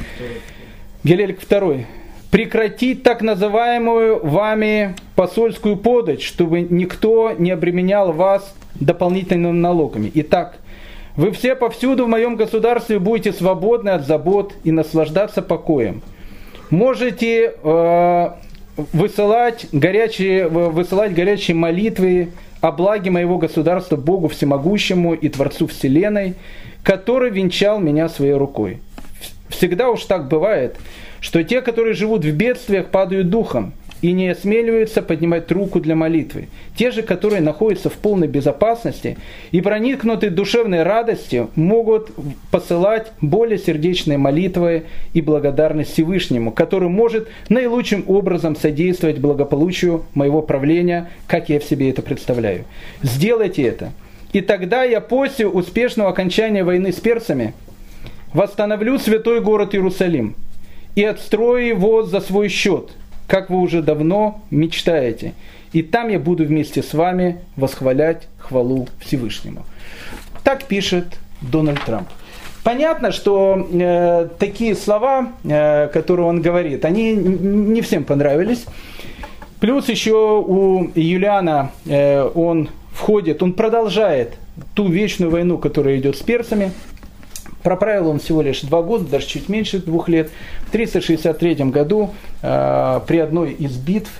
Гилель 1.04 1.30
II, 1.30 1.86
прекратить 2.30 3.04
так 3.04 3.22
называемую 3.22 4.26
вами 4.26 4.96
посольскую 5.14 5.76
подать, 5.76 6.20
чтобы 6.20 6.60
никто 6.60 7.32
не 7.38 7.52
обременял 7.52 8.12
вас 8.12 8.54
дополнительными 8.74 9.52
налогами. 9.52 10.10
Итак, 10.14 10.58
вы 11.16 11.30
все 11.30 11.54
повсюду 11.54 12.04
в 12.04 12.08
моем 12.08 12.36
государстве 12.36 12.98
будете 12.98 13.32
свободны 13.32 13.90
от 13.90 14.06
забот 14.06 14.54
и 14.64 14.72
наслаждаться 14.72 15.40
покоем. 15.40 16.02
Можете 16.70 17.54
э, 17.62 18.30
высылать 18.92 19.66
горячие, 19.72 20.48
высылать 20.48 21.12
горячие 21.12 21.56
молитвы 21.56 22.30
о 22.60 22.72
благе 22.72 23.10
моего 23.10 23.36
государства 23.38 23.96
Богу 23.96 24.28
Всемогущему 24.28 25.14
и 25.14 25.28
Творцу 25.28 25.66
Вселенной, 25.66 26.34
который 26.82 27.30
венчал 27.30 27.80
меня 27.80 28.08
своей 28.08 28.34
рукой. 28.34 28.78
Всегда 29.48 29.90
уж 29.90 30.04
так 30.04 30.28
бывает, 30.28 30.76
что 31.20 31.42
те, 31.42 31.60
которые 31.60 31.94
живут 31.94 32.24
в 32.24 32.32
бедствиях, 32.32 32.86
падают 32.86 33.30
духом, 33.30 33.72
и 34.00 34.12
не 34.12 34.28
осмеливаются 34.28 35.02
поднимать 35.02 35.50
руку 35.50 35.80
для 35.80 35.96
молитвы. 35.96 36.48
Те 36.76 36.90
же, 36.90 37.02
которые 37.02 37.40
находятся 37.40 37.90
в 37.90 37.94
полной 37.94 38.28
безопасности 38.28 39.18
и 39.50 39.60
проникнуты 39.60 40.30
душевной 40.30 40.82
радостью, 40.82 41.50
могут 41.56 42.10
посылать 42.50 43.10
более 43.20 43.58
сердечные 43.58 44.18
молитвы 44.18 44.84
и 45.12 45.20
благодарность 45.20 45.92
Всевышнему, 45.92 46.52
который 46.52 46.88
может 46.88 47.28
наилучшим 47.48 48.04
образом 48.06 48.54
содействовать 48.56 49.18
благополучию 49.18 50.04
моего 50.14 50.42
правления, 50.42 51.10
как 51.26 51.48
я 51.48 51.58
в 51.58 51.64
себе 51.64 51.90
это 51.90 52.02
представляю. 52.02 52.64
Сделайте 53.02 53.62
это. 53.62 53.92
И 54.32 54.42
тогда 54.42 54.84
я 54.84 55.00
после 55.00 55.48
успешного 55.48 56.10
окончания 56.10 56.62
войны 56.62 56.92
с 56.92 57.00
перцами 57.00 57.54
восстановлю 58.32 58.98
святой 58.98 59.40
город 59.40 59.74
Иерусалим 59.74 60.34
и 60.94 61.02
отстрою 61.02 61.66
его 61.66 62.02
за 62.02 62.20
свой 62.20 62.48
счет– 62.48 62.90
как 63.28 63.50
вы 63.50 63.60
уже 63.60 63.82
давно 63.82 64.40
мечтаете. 64.50 65.34
И 65.72 65.82
там 65.82 66.08
я 66.08 66.18
буду 66.18 66.44
вместе 66.44 66.82
с 66.82 66.94
вами 66.94 67.38
восхвалять 67.56 68.26
хвалу 68.38 68.88
Всевышнему. 68.98 69.64
Так 70.42 70.64
пишет 70.64 71.18
Дональд 71.42 71.84
Трамп. 71.84 72.08
Понятно, 72.64 73.12
что 73.12 73.68
э, 73.70 74.28
такие 74.38 74.74
слова, 74.74 75.28
э, 75.44 75.88
которые 75.88 76.26
он 76.26 76.42
говорит, 76.42 76.84
они 76.84 77.12
не 77.12 77.82
всем 77.82 78.04
понравились. 78.04 78.64
Плюс 79.60 79.88
еще 79.88 80.42
у 80.46 80.90
Юлиана 80.94 81.70
э, 81.86 82.22
он 82.34 82.70
входит, 82.92 83.42
он 83.42 83.52
продолжает 83.52 84.34
ту 84.74 84.88
вечную 84.88 85.30
войну, 85.30 85.58
которая 85.58 85.98
идет 85.98 86.16
с 86.16 86.20
персами. 86.20 86.72
Проправил 87.62 88.08
он 88.08 88.20
всего 88.20 88.42
лишь 88.42 88.60
два 88.62 88.82
года, 88.82 89.04
даже 89.04 89.26
чуть 89.26 89.48
меньше 89.48 89.78
двух 89.78 90.08
лет. 90.08 90.30
В 90.66 90.70
363 90.70 91.54
году 91.70 92.10
э, 92.42 93.00
при 93.06 93.18
одной 93.18 93.52
из 93.52 93.76
битв 93.76 94.10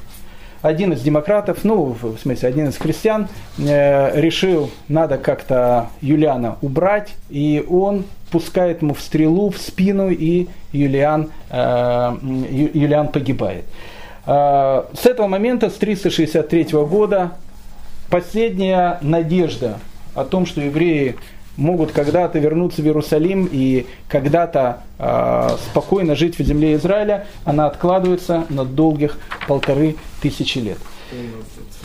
один 0.60 0.92
из 0.92 1.02
демократов, 1.02 1.58
ну, 1.62 1.96
в 2.00 2.18
смысле, 2.18 2.48
один 2.48 2.68
из 2.68 2.76
христиан, 2.76 3.28
э, 3.58 4.20
решил, 4.20 4.70
надо 4.88 5.18
как-то 5.18 5.90
Юлиана 6.00 6.56
убрать, 6.62 7.14
и 7.30 7.64
он 7.68 8.04
пускает 8.30 8.82
ему 8.82 8.94
в 8.94 9.00
стрелу 9.00 9.50
в 9.50 9.58
спину, 9.58 10.10
и 10.10 10.48
Юлиан, 10.72 11.30
э, 11.50 12.16
Юлиан 12.74 13.08
погибает. 13.08 13.64
Э, 14.26 14.82
с 15.00 15.06
этого 15.06 15.28
момента, 15.28 15.70
с 15.70 15.74
363 15.74 16.84
года, 16.84 17.32
последняя 18.10 18.98
надежда 19.00 19.78
о 20.14 20.24
том, 20.24 20.44
что 20.44 20.60
евреи 20.60 21.16
могут 21.58 21.90
когда-то 21.92 22.38
вернуться 22.38 22.80
в 22.80 22.86
Иерусалим 22.86 23.48
и 23.50 23.86
когда-то 24.08 24.82
э, 24.98 25.48
спокойно 25.70 26.14
жить 26.14 26.38
в 26.38 26.42
земле 26.42 26.76
Израиля, 26.76 27.26
она 27.44 27.66
откладывается 27.66 28.46
на 28.48 28.64
долгих 28.64 29.18
полторы 29.46 29.96
тысячи 30.22 30.58
лет. 30.58 30.78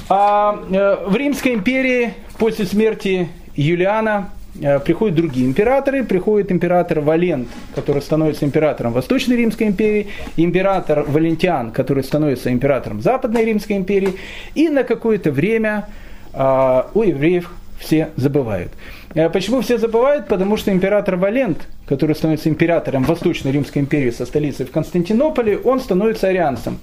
А 0.09 0.63
э, 0.69 1.07
в 1.07 1.15
Римской 1.15 1.55
империи 1.55 2.13
после 2.37 2.65
смерти 2.65 3.29
Юлиана 3.55 4.29
э, 4.61 4.79
приходят 4.79 5.15
другие 5.15 5.47
императоры. 5.47 6.03
Приходит 6.03 6.51
император 6.51 6.99
Валент, 6.99 7.47
который 7.73 8.03
становится 8.03 8.45
императором 8.45 8.93
Восточной 8.93 9.37
Римской 9.37 9.67
империи, 9.67 10.07
император 10.37 11.03
Валентиан, 11.07 11.71
который 11.71 12.03
становится 12.03 12.51
императором 12.51 13.01
Западной 13.01 13.43
Римской 13.43 13.77
империи. 13.77 14.15
И 14.53 14.69
на 14.69 14.83
какое-то 14.83 15.31
время 15.31 15.87
э, 16.31 16.83
у 16.93 17.01
евреев 17.01 17.49
все 17.79 18.09
забывают. 18.15 18.71
Э, 19.15 19.29
почему 19.29 19.61
все 19.61 19.77
забывают? 19.77 20.27
Потому 20.27 20.57
что 20.57 20.71
император 20.71 21.15
Валент, 21.15 21.67
который 21.87 22.15
становится 22.15 22.49
императором 22.49 23.03
Восточной 23.03 23.51
Римской 23.51 23.81
империи 23.81 24.09
со 24.11 24.25
столицей 24.25 24.65
в 24.65 24.71
Константинополе, 24.71 25.57
он 25.57 25.79
становится 25.79 26.27
арианцем. 26.27 26.79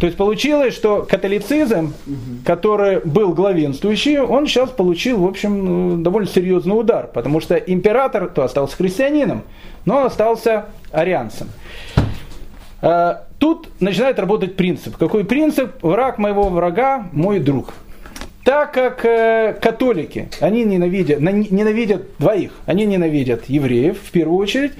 То 0.00 0.06
есть 0.06 0.16
получилось, 0.16 0.74
что 0.74 1.06
католицизм, 1.08 1.94
который 2.44 3.00
был 3.00 3.34
главенствующий, 3.34 4.18
он 4.18 4.46
сейчас 4.46 4.70
получил, 4.70 5.20
в 5.20 5.26
общем, 5.26 5.64
ну, 5.64 5.96
довольно 6.02 6.28
серьезный 6.28 6.78
удар, 6.78 7.08
потому 7.12 7.40
что 7.40 7.56
император 7.56 8.28
то 8.28 8.44
остался 8.44 8.76
христианином, 8.76 9.42
но 9.84 10.04
остался 10.04 10.66
арианцем. 10.90 11.48
Э, 12.80 13.16
тут 13.38 13.68
начинает 13.80 14.18
работать 14.18 14.56
принцип. 14.56 14.96
Какой 14.96 15.24
принцип? 15.24 15.82
Враг 15.82 16.18
моего 16.18 16.48
врага– 16.48 17.08
мой 17.12 17.40
друг. 17.40 17.74
Так 18.44 18.74
как 18.74 19.06
э, 19.06 19.56
католики, 19.58 20.28
они 20.40 20.64
ненавидят, 20.64 21.18
ненавидят 21.20 22.02
двоих. 22.18 22.52
Они 22.66 22.84
ненавидят 22.84 23.46
евреев 23.48 23.98
в 23.98 24.10
первую 24.10 24.38
очередь, 24.38 24.72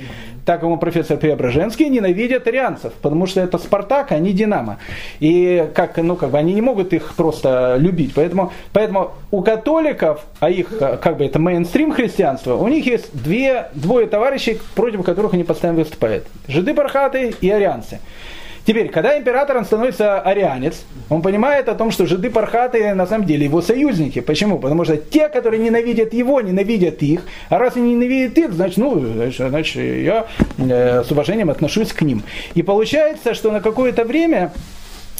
так 0.44 0.60
как 0.60 0.68
он 0.68 0.78
профессор 0.78 1.16
Преображенский, 1.16 1.88
ненавидят 1.88 2.46
арианцев, 2.46 2.92
потому 3.00 3.26
что 3.26 3.40
это 3.40 3.56
Спартак, 3.56 4.12
а 4.12 4.18
не 4.18 4.34
Динамо. 4.34 4.78
И 5.18 5.66
как, 5.74 5.96
ну, 5.96 6.14
как 6.14 6.30
бы 6.30 6.38
они 6.38 6.52
не 6.52 6.60
могут 6.60 6.92
их 6.92 7.14
просто 7.14 7.76
любить. 7.78 8.12
Поэтому, 8.14 8.52
поэтому 8.74 9.12
у 9.30 9.40
католиков, 9.40 10.26
а 10.40 10.50
их 10.50 10.70
э, 10.78 10.98
как 11.00 11.16
бы 11.16 11.24
это 11.24 11.38
мейнстрим 11.38 11.92
христианства, 11.92 12.56
у 12.56 12.68
них 12.68 12.84
есть 12.84 13.10
две, 13.14 13.68
двое 13.72 14.06
товарищей, 14.06 14.58
против 14.74 15.02
которых 15.04 15.32
они 15.32 15.44
постоянно 15.44 15.78
выступают. 15.78 16.26
Жиды 16.48 16.74
бархаты 16.74 17.34
и 17.40 17.48
арианцы. 17.48 18.00
Теперь, 18.66 18.88
когда 18.88 19.18
императором 19.18 19.64
становится 19.64 20.20
арианец, 20.20 20.84
он 21.10 21.20
понимает 21.20 21.68
о 21.68 21.74
том, 21.74 21.90
что 21.90 22.06
жиды 22.06 22.30
пархаты 22.30 22.94
на 22.94 23.06
самом 23.06 23.26
деле 23.26 23.44
его 23.44 23.60
союзники. 23.60 24.20
Почему? 24.20 24.58
Потому 24.58 24.84
что 24.84 24.96
те, 24.96 25.28
которые 25.28 25.62
ненавидят 25.62 26.14
его, 26.14 26.40
ненавидят 26.40 27.02
их. 27.02 27.22
А 27.50 27.58
раз 27.58 27.76
они 27.76 27.94
ненавидят 27.94 28.38
их, 28.38 28.52
значит, 28.52 28.78
ну, 28.78 28.98
значит, 29.00 29.48
значит 29.48 29.76
я 29.76 30.26
э, 30.56 31.04
с 31.04 31.10
уважением 31.10 31.50
отношусь 31.50 31.92
к 31.92 32.00
ним. 32.02 32.22
И 32.54 32.62
получается, 32.62 33.34
что 33.34 33.52
на 33.52 33.60
какое-то 33.60 34.04
время 34.04 34.52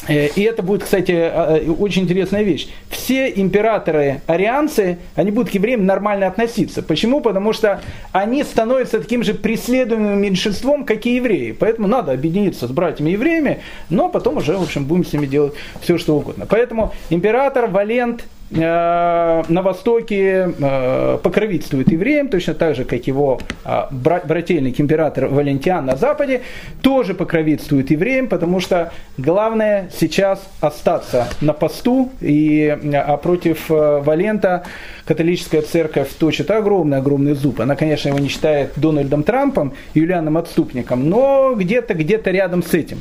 и 0.09 0.43
это 0.43 0.63
будет, 0.63 0.85
кстати, 0.85 1.13
а, 1.13 1.57
э, 1.57 1.71
очень 1.71 2.03
интересная 2.03 2.43
вещь. 2.43 2.69
Все 2.91 3.29
императоры 3.29 4.21
арианцы, 4.27 4.99
они 5.15 5.31
будут 5.31 5.51
к 5.51 5.55
евреям 5.55 5.87
нормально 5.87 6.27
относиться. 6.27 6.83
Почему? 6.83 7.21
Потому 7.21 7.53
что 7.53 7.81
они 8.13 8.45
становятся 8.45 9.01
таким 9.01 9.23
же 9.23 9.35
преследуемым 9.35 10.21
меньшинством, 10.21 10.85
как 10.85 11.07
и 11.07 11.17
евреи. 11.17 11.53
Поэтому 11.53 11.89
надо 11.89 12.13
объединиться 12.13 12.67
с 12.67 12.71
братьями 12.71 13.11
евреями, 13.11 13.61
но 13.89 14.09
потом 14.09 14.37
уже, 14.39 14.57
в 14.57 14.63
общем, 14.63 14.85
будем 14.85 15.05
с 15.05 15.13
ними 15.13 15.27
делать 15.27 15.55
все, 15.81 15.99
что 15.99 16.17
угодно. 16.17 16.47
Поэтому 16.47 16.93
император 17.11 17.67
Валент 17.67 18.25
Э, 18.43 18.43
на 18.57 19.63
Востоке 19.63 20.53
э, 20.59 21.19
покровительствует 21.23 21.91
евреям, 21.91 22.29
точно 22.29 22.55
так 22.55 22.77
же, 22.77 22.85
как 22.85 23.07
его 23.07 23.41
э, 23.65 23.83
брательник 23.91 24.81
император 24.81 25.27
Валентиан 25.27 25.85
на 25.85 25.97
Западе, 25.97 26.43
тоже 26.83 27.15
покровительствует 27.15 27.91
евреям, 27.91 28.29
потому 28.29 28.61
что 28.61 28.93
главное 29.19 29.91
сейчас 29.99 30.47
остаться 30.61 31.29
на 31.41 31.53
посту, 31.53 32.13
и, 32.21 32.79
а 32.93 33.17
против 33.17 33.69
Валента 33.69 34.65
католическая 35.05 35.63
церковь 35.63 36.09
точит 36.19 36.51
огромный-огромный 36.51 37.35
зуб. 37.35 37.61
Она, 37.61 37.77
конечно, 37.77 38.09
его 38.09 38.19
не 38.19 38.29
считает 38.29 38.73
Дональдом 38.77 39.23
Трампом, 39.23 39.75
Юлианом 39.95 40.37
отступником, 40.37 41.09
но 41.09 41.55
где-то 41.55 41.95
где-то 41.95 42.31
рядом 42.31 42.63
с 42.63 42.73
этим. 42.75 43.01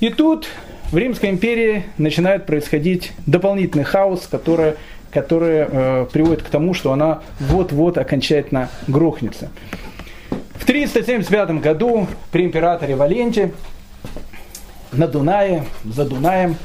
И 0.00 0.10
тут 0.10 0.46
в 0.90 0.96
Римской 0.96 1.30
империи 1.30 1.84
начинает 1.98 2.46
происходить 2.46 3.12
дополнительный 3.26 3.84
хаос, 3.84 4.26
который, 4.30 4.74
который 5.10 5.66
э, 5.68 6.06
приводит 6.10 6.42
к 6.42 6.48
тому, 6.48 6.72
что 6.72 6.92
она 6.92 7.20
вот-вот 7.40 7.98
окончательно 7.98 8.70
грохнется. 8.86 9.50
В 10.54 10.64
375 10.64 11.60
году 11.60 12.06
при 12.32 12.44
императоре 12.44 12.96
Валенте 12.96 13.52
на 14.92 15.06
Дунае, 15.06 15.64
за 15.84 16.06
Дунаем, 16.06 16.56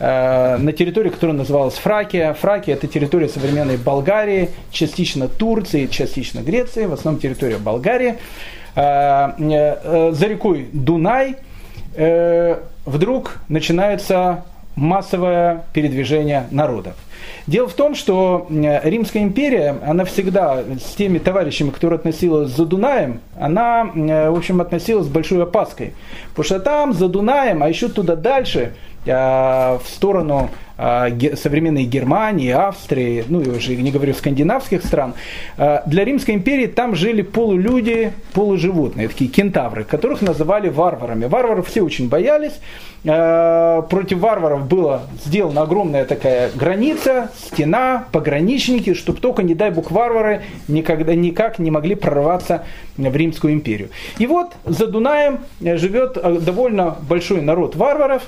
э, 0.00 0.56
на 0.56 0.72
территории, 0.72 1.10
которая 1.10 1.36
называлась 1.36 1.74
Фракия. 1.74 2.34
Фракия– 2.34 2.74
это 2.74 2.88
территория 2.88 3.28
современной 3.28 3.76
Болгарии, 3.76 4.50
частично 4.72 5.28
Турции, 5.28 5.86
частично 5.86 6.40
Греции, 6.40 6.86
в 6.86 6.92
основном 6.92 7.20
территория 7.20 7.58
Болгарии. 7.58 8.16
Э, 8.74 9.30
э, 9.38 10.12
за 10.12 10.26
рекой 10.26 10.68
Дунай 10.72 11.36
э, 11.94 12.58
вдруг 12.88 13.38
начинается 13.48 14.44
массовое 14.74 15.64
передвижение 15.72 16.46
народов. 16.50 16.94
Дело 17.46 17.68
в 17.68 17.74
том, 17.74 17.94
что 17.94 18.46
Римская 18.48 19.22
империя, 19.22 19.76
она 19.84 20.04
всегда 20.04 20.62
с 20.80 20.94
теми 20.94 21.18
товарищами, 21.18 21.70
которые 21.70 21.98
относилась 21.98 22.50
за 22.50 22.64
Дунаем, 22.64 23.20
она, 23.38 23.84
в 23.84 24.36
общем, 24.36 24.60
относилась 24.60 25.06
с 25.06 25.08
большой 25.08 25.42
опаской. 25.42 25.94
Потому 26.30 26.44
что 26.44 26.60
там, 26.60 26.92
за 26.92 27.08
Дунаем, 27.08 27.62
а 27.62 27.68
еще 27.68 27.88
туда 27.88 28.16
дальше, 28.16 28.74
а, 29.06 29.78
в 29.82 29.88
сторону 29.88 30.50
современной 30.78 31.84
Германии, 31.84 32.50
Австрии, 32.50 33.24
ну 33.28 33.40
и 33.40 33.48
уже 33.48 33.74
не 33.74 33.90
говорю 33.90 34.14
скандинавских 34.14 34.84
стран, 34.84 35.14
а, 35.56 35.82
для 35.86 36.04
Римской 36.04 36.34
империи 36.34 36.66
там 36.66 36.94
жили 36.94 37.22
полулюди, 37.22 38.12
полуживотные, 38.32 39.08
такие 39.08 39.28
кентавры, 39.28 39.82
которых 39.82 40.22
называли 40.22 40.68
варварами. 40.68 41.24
Варваров 41.26 41.66
все 41.66 41.82
очень 41.82 42.08
боялись, 42.08 42.60
против 43.02 44.18
варваров 44.18 44.66
была 44.66 45.02
сделана 45.24 45.62
огромная 45.62 46.04
такая 46.04 46.50
граница, 46.54 47.30
стена, 47.36 48.06
пограничники, 48.12 48.94
чтобы 48.94 49.20
только, 49.20 49.42
не 49.42 49.54
дай 49.54 49.70
бог, 49.70 49.90
варвары 49.90 50.42
никогда 50.68 51.14
никак 51.14 51.58
не 51.58 51.70
могли 51.70 51.94
прорваться 51.94 52.64
в 52.96 53.16
Римскую 53.16 53.52
империю. 53.52 53.90
И 54.18 54.26
вот 54.26 54.52
за 54.64 54.88
Дунаем 54.88 55.40
живет 55.60 56.18
довольно 56.44 56.96
большой 57.08 57.40
народ 57.40 57.76
варваров, 57.76 58.22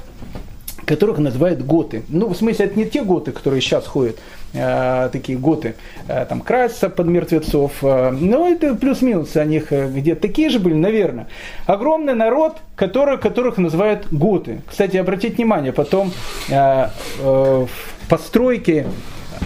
которых 0.91 1.18
называют 1.18 1.62
готы. 1.62 2.03
Ну, 2.09 2.26
в 2.26 2.36
смысле, 2.36 2.64
это 2.66 2.76
не 2.76 2.84
те 2.84 3.05
готы, 3.05 3.30
которые 3.30 3.61
сейчас 3.61 3.86
ходят, 3.86 4.16
э, 4.53 5.09
такие 5.12 5.38
готы, 5.38 5.76
э, 6.09 6.26
там, 6.28 6.41
красятся 6.41 6.91
под 6.91 7.07
мертвецов. 7.07 7.72
Э, 7.82 8.11
но 8.11 8.49
это 8.49 8.74
плюс-минус, 8.74 9.36
о 9.36 9.45
них 9.45 9.72
э, 9.72 9.88
где 9.88 10.16
такие 10.16 10.51
же 10.51 10.59
были, 10.59 10.74
наверное. 10.74 11.28
Огромный 11.66 12.16
народ, 12.16 12.57
который, 12.74 13.18
которых 13.18 13.57
называют 13.59 14.09
готы. 14.11 14.62
Кстати, 14.66 14.97
обратите 14.97 15.36
внимание, 15.36 15.72
потом 15.72 16.11
э, 16.49 16.88
э, 17.20 17.66
постройки 18.09 18.84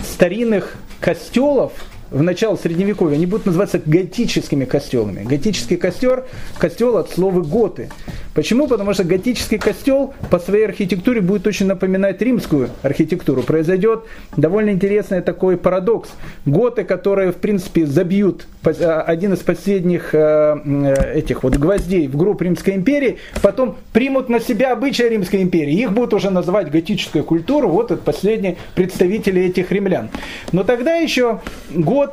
старинных 0.03 0.79
костелов, 0.99 1.73
в 2.11 2.23
начало 2.23 2.57
средневековья, 2.57 3.17
они 3.17 3.27
будут 3.27 3.47
называться 3.47 3.81
готическими 3.85 4.65
костелами. 4.65 5.25
Готический 5.25 5.77
костер, 5.77 6.25
костел 6.59 6.97
от 6.97 7.11
слова 7.11 7.41
готы. 7.41 7.91
Почему? 8.35 8.67
Потому 8.67 8.95
что 8.95 9.05
готический 9.05 9.59
костел 9.59 10.13
по 10.31 10.39
своей 10.39 10.65
архитектуре 10.65 11.21
будет 11.21 11.47
очень 11.47 11.67
напоминать 11.67 12.21
римскую 12.21 12.71
архитектуру. 12.83 13.43
Произойдет 13.43 14.05
довольно 14.37 14.71
интересный 14.71 15.23
такой 15.23 15.57
парадокс. 15.57 16.11
Готы, 16.45 16.85
которые, 16.85 17.33
в 17.33 17.37
принципе, 17.37 17.87
забьют 17.87 18.47
один 18.63 19.35
из 19.35 19.41
последних 19.41 20.15
этих 20.15 21.43
вот 21.43 21.57
гвоздей 21.57 22.09
в 22.09 22.17
группу 22.17 22.45
Римской 22.45 22.75
империи, 22.75 23.19
потом 23.43 23.77
примут 23.93 24.29
на 24.29 24.41
себя 24.41 24.73
обычаи 24.73 25.05
Римской 25.05 25.43
империи. 25.43 25.75
Их 25.75 25.93
будут 25.93 26.15
уже 26.15 26.31
называть 26.31 26.71
готической 26.71 27.23
культурой. 27.23 27.71
Вот 27.71 27.91
это 27.91 28.03
последние 28.03 28.57
представители 28.75 29.43
этих 29.43 29.71
римлян. 29.71 30.09
Но 30.53 30.65
тогда 30.65 30.95
еще 30.97 31.41
готы, 31.71 32.04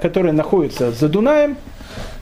которые 0.00 0.32
находятся 0.32 0.92
за 0.92 1.08
Дунаем, 1.08 1.56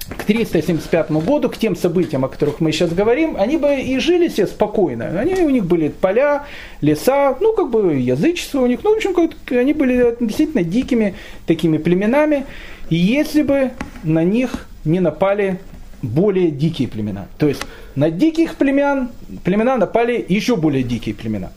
к 0.09 0.25
375 0.25 1.11
году, 1.11 1.51
к 1.51 1.59
тем 1.59 1.77
событиям, 1.77 2.25
о 2.25 2.29
которых 2.29 2.61
мы 2.61 2.73
сейчас 2.73 2.91
говорим, 2.93 3.37
они 3.39 3.59
бы 3.59 3.75
и 3.79 3.99
жили 3.99 4.29
себе 4.29 4.47
спокойно. 4.47 5.21
Они, 5.21 5.35
у 5.35 5.51
них 5.51 5.67
были 5.67 5.89
поля, 5.89 6.47
леса, 6.81 7.37
ну, 7.41 7.53
как 7.53 7.71
бы 7.71 7.95
язычество 7.97 8.63
у 8.63 8.67
них. 8.67 8.81
Ну, 8.83 8.95
в 8.95 8.97
общем, 8.97 9.15
они 9.51 9.75
были 9.75 10.17
действительно 10.19 10.63
дикими 10.63 11.15
такими 11.47 11.77
племенами. 11.77 12.47
И 12.89 12.97
если 12.97 13.43
бы 13.43 13.73
на 14.03 14.25
них 14.25 14.67
не 14.87 15.01
напали 15.01 15.61
более 16.01 16.51
дикие 16.51 16.89
племена. 16.89 17.27
То 17.37 17.47
есть 17.47 17.63
на 17.95 18.11
диких 18.11 18.55
племен, 18.55 19.11
племена 19.45 19.77
напали 19.77 20.25
еще 20.27 20.57
более 20.57 20.85
дикие 20.85 21.15
племена. 21.15 21.51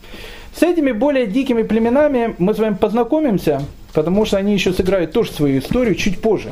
С 0.54 0.62
этими 0.62 0.92
более 0.92 1.26
дикими 1.26 1.62
племенами 1.62 2.34
мы 2.36 2.52
с 2.52 2.58
вами 2.58 2.74
познакомимся, 2.74 3.62
потому 3.92 4.24
что 4.24 4.36
они 4.36 4.52
еще 4.54 4.72
сыграют 4.72 5.12
тоже 5.12 5.32
свою 5.32 5.58
историю 5.58 5.94
чуть 5.94 6.20
позже. 6.20 6.50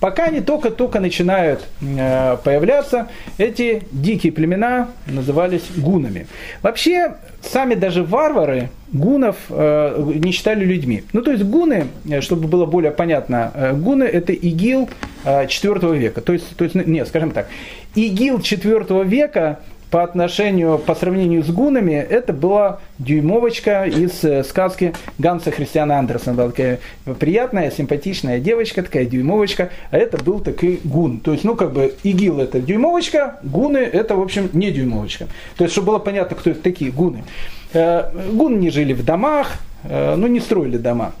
Пока 0.00 0.24
они 0.24 0.40
только-только 0.40 1.00
начинают 1.00 1.66
э, 1.80 2.36
появляться, 2.44 3.08
эти 3.38 3.82
дикие 3.92 4.30
племена 4.30 4.88
назывались 5.06 5.64
гунами. 5.74 6.26
Вообще, 6.60 7.14
сами 7.40 7.74
даже 7.74 8.02
варвары 8.02 8.68
гунов 8.92 9.36
э, 9.48 10.12
не 10.16 10.32
считали 10.32 10.64
людьми. 10.64 11.04
Ну, 11.14 11.22
то 11.22 11.30
есть 11.32 11.44
гуны, 11.44 11.86
э, 12.08 12.20
чтобы 12.20 12.46
было 12.46 12.66
более 12.66 12.92
понятно, 12.92 13.72
гуны 13.74 14.04
это 14.04 14.34
ИГИЛ 14.34 14.90
э, 15.24 15.46
4 15.46 15.98
века. 15.98 16.20
То 16.20 16.34
есть, 16.34 16.56
то 16.56 16.64
есть, 16.64 16.74
нет, 16.74 17.08
скажем 17.08 17.30
так, 17.30 17.48
ИГИЛ 17.94 18.42
4 18.42 19.04
века 19.04 19.60
по 19.96 20.02
отношению, 20.02 20.76
по 20.76 20.94
сравнению 20.94 21.42
с 21.42 21.48
гунами, 21.48 21.94
это 21.94 22.34
была 22.34 22.80
дюймовочка 22.98 23.84
из 23.84 24.22
э, 24.24 24.44
сказки 24.44 24.92
Ганса 25.16 25.50
Христиана 25.50 25.98
Андерсона. 25.98 26.36
Была 26.36 26.50
такая 26.50 26.80
приятная, 27.18 27.70
симпатичная 27.70 28.38
девочка, 28.38 28.82
такая 28.82 29.06
дюймовочка, 29.06 29.70
а 29.90 29.96
это 29.96 30.22
был 30.22 30.40
такой 30.40 30.80
гун. 30.84 31.20
То 31.20 31.32
есть, 31.32 31.44
ну, 31.44 31.56
как 31.56 31.72
бы, 31.72 31.94
игил 32.02 32.40
это 32.40 32.60
дюймовочка, 32.60 33.40
гуны 33.42 33.78
это, 33.78 34.16
в 34.16 34.20
общем, 34.20 34.50
не 34.52 34.70
дюймовочка. 34.70 35.28
То 35.56 35.64
есть, 35.64 35.72
чтобы 35.72 35.92
было 35.92 35.98
понятно, 35.98 36.36
кто 36.36 36.50
это 36.50 36.60
такие 36.60 36.90
гуны. 36.90 37.24
Э, 37.72 38.10
гуны 38.32 38.58
не 38.58 38.68
жили 38.68 38.92
в 38.92 39.02
домах, 39.02 39.52
э, 39.84 40.14
ну, 40.14 40.26
не 40.26 40.40
строили 40.40 40.76
дома 40.76 41.14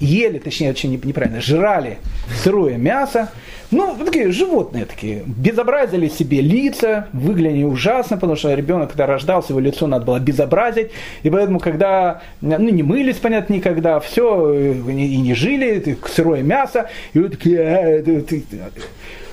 ели, 0.00 0.38
точнее, 0.38 0.70
очень 0.70 0.92
неправильно, 0.92 1.40
жрали 1.40 1.98
сырое 2.42 2.76
мясо. 2.76 3.30
Ну, 3.70 3.96
такие 4.04 4.30
животные 4.30 4.84
такие, 4.84 5.24
безобразили 5.26 6.08
себе 6.08 6.40
лица, 6.40 7.08
выглядели 7.12 7.64
ужасно, 7.64 8.16
потому 8.16 8.36
что 8.36 8.54
ребенок, 8.54 8.90
когда 8.90 9.06
рождался, 9.06 9.52
его 9.52 9.60
лицо 9.60 9.86
надо 9.86 10.04
было 10.04 10.20
безобразить. 10.20 10.90
И 11.22 11.30
поэтому, 11.30 11.58
когда, 11.58 12.22
ну, 12.40 12.58
не 12.58 12.82
мылись, 12.82 13.16
понятно, 13.16 13.54
никогда, 13.54 13.98
все, 13.98 14.52
и 14.52 15.16
не 15.16 15.34
жили, 15.34 15.98
сырое 16.06 16.42
мясо, 16.42 16.88
и 17.12 17.18
вот 17.18 17.32
такие, 17.32 17.58
«Э, 17.58 18.22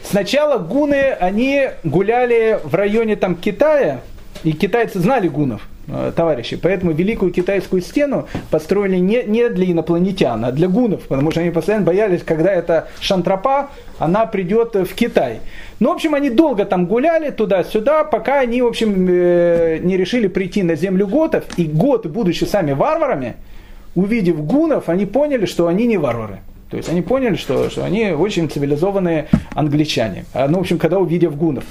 Сначала 0.04 0.58
гуны, 0.58 1.16
они 1.20 1.70
гуляли 1.84 2.60
в 2.64 2.76
районе 2.76 3.16
там 3.16 3.36
Китая, 3.36 4.02
и 4.44 4.52
китайцы 4.52 5.00
знали 5.00 5.28
гунов. 5.28 5.62
Э, 5.86 6.14
товарищи. 6.16 6.56
Поэтому 6.56 6.94
Великую 6.94 7.34
Китайскую 7.34 7.82
стену 7.82 8.28
построили 8.50 8.96
не, 8.98 9.24
не 9.24 9.50
для 9.50 9.70
инопланетян, 9.70 10.46
а 10.46 10.52
для 10.54 10.70
гунов, 10.70 11.02
потому 11.02 11.30
что 11.32 11.42
они 11.42 11.52
постоянно 11.52 11.86
боялись, 11.86 12.22
когда 12.24 12.54
эта 12.54 12.88
шантропа, 13.02 13.70
она 14.00 14.26
придет 14.26 14.76
в 14.76 14.96
Китай. 14.96 15.40
Ну, 15.82 15.90
в 15.90 15.94
общем, 15.94 16.16
они 16.16 16.30
долго 16.30 16.64
там 16.64 16.86
гуляли 16.86 17.32
туда-сюда, 17.32 18.06
пока 18.06 18.40
они, 18.40 18.62
в 18.62 18.68
общем, 18.68 19.08
э, 19.10 19.80
не 19.82 19.98
решили 19.98 20.28
прийти 20.28 20.64
на 20.64 20.76
землю 20.76 21.06
готов. 21.06 21.44
И 21.58 21.66
готы, 21.66 22.08
будучи 22.08 22.46
сами 22.46 22.72
варварами, 22.72 23.36
увидев 23.94 24.42
гунов, 24.42 24.88
они 24.88 25.06
поняли, 25.06 25.46
что 25.46 25.68
они 25.68 25.86
не 25.86 25.98
варвары. 25.98 26.40
То 26.70 26.78
есть 26.78 26.88
они 26.88 27.02
поняли, 27.02 27.36
что, 27.36 27.70
что 27.70 27.84
они 27.84 28.12
очень 28.12 28.50
цивилизованные 28.50 29.28
англичане. 29.54 30.24
А, 30.34 30.48
ну, 30.48 30.60
в 30.60 30.62
общем, 30.62 30.80
когда 30.80 30.98
увидев 30.98 31.36
гунов. 31.36 31.66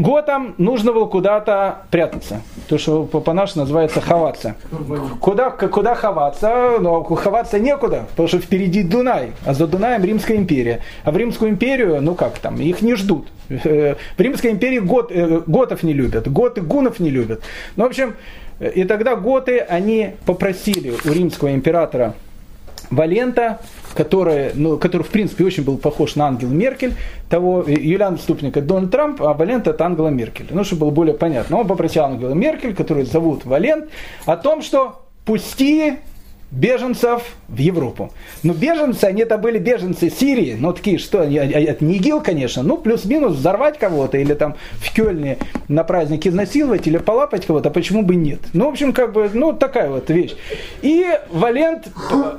Готам 0.00 0.54
нужно 0.56 0.92
было 0.92 1.04
куда-то 1.04 1.82
прятаться. 1.90 2.40
То, 2.68 2.78
что 2.78 3.04
по-нашему 3.04 3.64
называется 3.64 4.00
ховаться. 4.00 4.56
Куда, 5.20 5.50
куда 5.50 5.94
ховаться? 5.94 6.78
Но 6.80 7.02
ховаться 7.02 7.58
некуда, 7.58 8.06
потому 8.10 8.26
что 8.26 8.38
впереди 8.38 8.82
Дунай, 8.82 9.32
а 9.44 9.52
за 9.52 9.66
Дунаем 9.66 10.02
Римская 10.02 10.38
империя. 10.38 10.80
А 11.04 11.10
в 11.10 11.18
Римскую 11.18 11.50
империю, 11.50 12.00
ну 12.00 12.14
как 12.14 12.38
там, 12.38 12.56
их 12.56 12.80
не 12.80 12.94
ждут. 12.94 13.28
В 13.48 13.96
Римской 14.16 14.52
империи 14.52 14.78
гот, 14.78 15.12
э, 15.12 15.42
готов 15.46 15.82
не 15.82 15.92
любят, 15.92 16.30
готы 16.32 16.62
гунов 16.62 16.98
не 16.98 17.10
любят. 17.10 17.42
Ну, 17.76 17.84
в 17.84 17.88
общем, 17.88 18.14
и 18.60 18.84
тогда 18.84 19.16
готы, 19.16 19.58
они 19.58 20.12
попросили 20.24 20.94
у 21.04 21.12
римского 21.12 21.52
императора 21.52 22.14
Валента 22.90 23.60
который, 23.94 24.52
ну, 24.54 24.78
который 24.78 25.02
в 25.02 25.08
принципе 25.08 25.44
очень 25.44 25.64
был 25.64 25.78
похож 25.78 26.16
на 26.16 26.26
Ангелу 26.26 26.52
Меркель, 26.52 26.94
того 27.28 27.64
Юлиан 27.66 28.18
Ступник 28.18 28.56
это 28.56 28.66
Дональд 28.66 28.90
Трамп, 28.90 29.22
а 29.22 29.34
Валент 29.34 29.66
это 29.66 29.84
Ангела 29.84 30.08
Меркель. 30.08 30.46
Ну, 30.50 30.64
чтобы 30.64 30.86
было 30.86 30.90
более 30.90 31.14
понятно. 31.14 31.58
Он 31.58 31.66
попросил 31.66 32.04
Ангела 32.04 32.34
Меркель, 32.34 32.74
которую 32.74 33.06
зовут 33.06 33.44
Валент, 33.44 33.88
о 34.26 34.36
том, 34.36 34.62
что 34.62 35.02
пусти 35.24 35.96
беженцев 36.50 37.22
в 37.48 37.58
Европу. 37.58 38.12
Но 38.42 38.52
беженцы, 38.52 39.04
они 39.04 39.22
это 39.22 39.38
были 39.38 39.58
беженцы 39.58 40.10
Сирии, 40.10 40.56
ну 40.58 40.72
такие, 40.72 40.98
что, 40.98 41.22
это 41.22 41.84
не 41.84 41.96
ИГИЛ, 41.96 42.20
конечно, 42.22 42.62
ну 42.62 42.76
плюс-минус 42.76 43.34
взорвать 43.34 43.78
кого-то 43.78 44.18
или 44.18 44.34
там 44.34 44.56
в 44.78 44.92
Кёльне 44.92 45.38
на 45.68 45.84
празднике 45.84 46.30
изнасиловать 46.30 46.86
или 46.86 46.98
полапать 46.98 47.46
кого-то, 47.46 47.70
почему 47.70 48.02
бы 48.02 48.16
нет? 48.16 48.40
Ну, 48.52 48.66
в 48.66 48.68
общем, 48.70 48.92
как 48.92 49.12
бы, 49.12 49.30
ну 49.32 49.52
такая 49.52 49.90
вот 49.90 50.10
вещь. 50.10 50.34
И 50.82 51.06
Валент, 51.30 51.88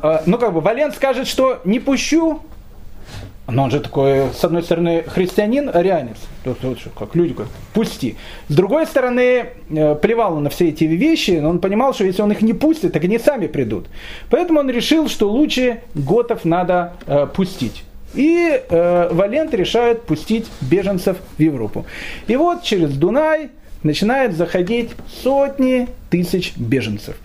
э, 0.04 0.22
ну 0.26 0.38
как 0.38 0.54
бы, 0.54 0.62
Валент 0.62 0.96
скажет, 0.96 1.28
что 1.28 1.62
не 1.64 1.80
пущу, 1.80 2.42
но 3.52 3.64
он 3.64 3.72
же 3.72 3.80
такой, 3.80 4.30
с 4.34 4.44
одной 4.44 4.64
стороны, 4.64 5.04
христианин, 5.08 5.70
арианец. 5.74 6.18
Тут, 6.44 6.60
тут, 6.60 6.80
как 6.98 7.16
люди 7.16 7.34
говорят, 7.34 7.54
пусти. 7.74 8.16
С 8.48 8.56
другой 8.56 8.86
стороны, 8.88 9.48
э, 9.70 9.96
плевал 9.96 10.36
он 10.36 10.44
на 10.44 10.50
все 10.50 10.70
эти 10.70 10.86
вещи, 10.86 11.32
но 11.32 11.50
он 11.50 11.60
понимал, 11.60 11.94
что 11.94 12.06
если 12.06 12.22
он 12.22 12.32
их 12.32 12.42
не 12.42 12.54
пустит, 12.54 12.94
так 12.94 13.04
они 13.04 13.20
сами 13.20 13.48
придут. 13.48 13.88
Поэтому 14.30 14.60
он 14.60 14.70
решил, 14.70 15.10
что 15.10 15.30
лучше 15.30 15.82
готов 15.94 16.46
надо 16.46 16.94
э, 17.06 17.28
пустить. 17.28 17.84
И 18.14 18.62
э, 18.70 19.10
Валент 19.12 19.54
решает 19.54 20.04
пустить 20.04 20.48
беженцев 20.62 21.18
в 21.38 21.42
Европу. 21.42 21.86
И 22.28 22.36
вот 22.36 22.64
через 22.64 22.94
Дунай 22.94 23.52
начинают 23.84 24.36
заходить 24.36 24.92
сотни 25.24 25.88
тысяч 26.10 26.54
беженцев. 26.56 27.16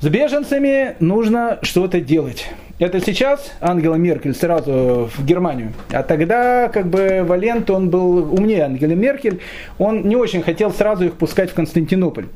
С 0.00 0.06
беженцами 0.06 0.94
нужно 1.00 1.58
что-то 1.62 2.00
делать. 2.00 2.46
Это 2.78 3.00
сейчас 3.00 3.52
Ангела 3.60 3.96
Меркель 3.96 4.32
сразу 4.32 5.10
в 5.12 5.26
Германию. 5.26 5.72
А 5.90 6.04
тогда 6.04 6.68
как 6.68 6.86
бы 6.86 7.24
Валент, 7.26 7.68
он 7.68 7.90
был 7.90 8.32
умнее 8.32 8.62
Ангелы 8.62 8.94
Меркель. 8.94 9.40
Он 9.76 10.08
не 10.08 10.14
очень 10.14 10.42
хотел 10.42 10.70
сразу 10.70 11.06
их 11.06 11.14
пускать 11.14 11.50
в 11.50 11.54
Константинополь. 11.54 12.26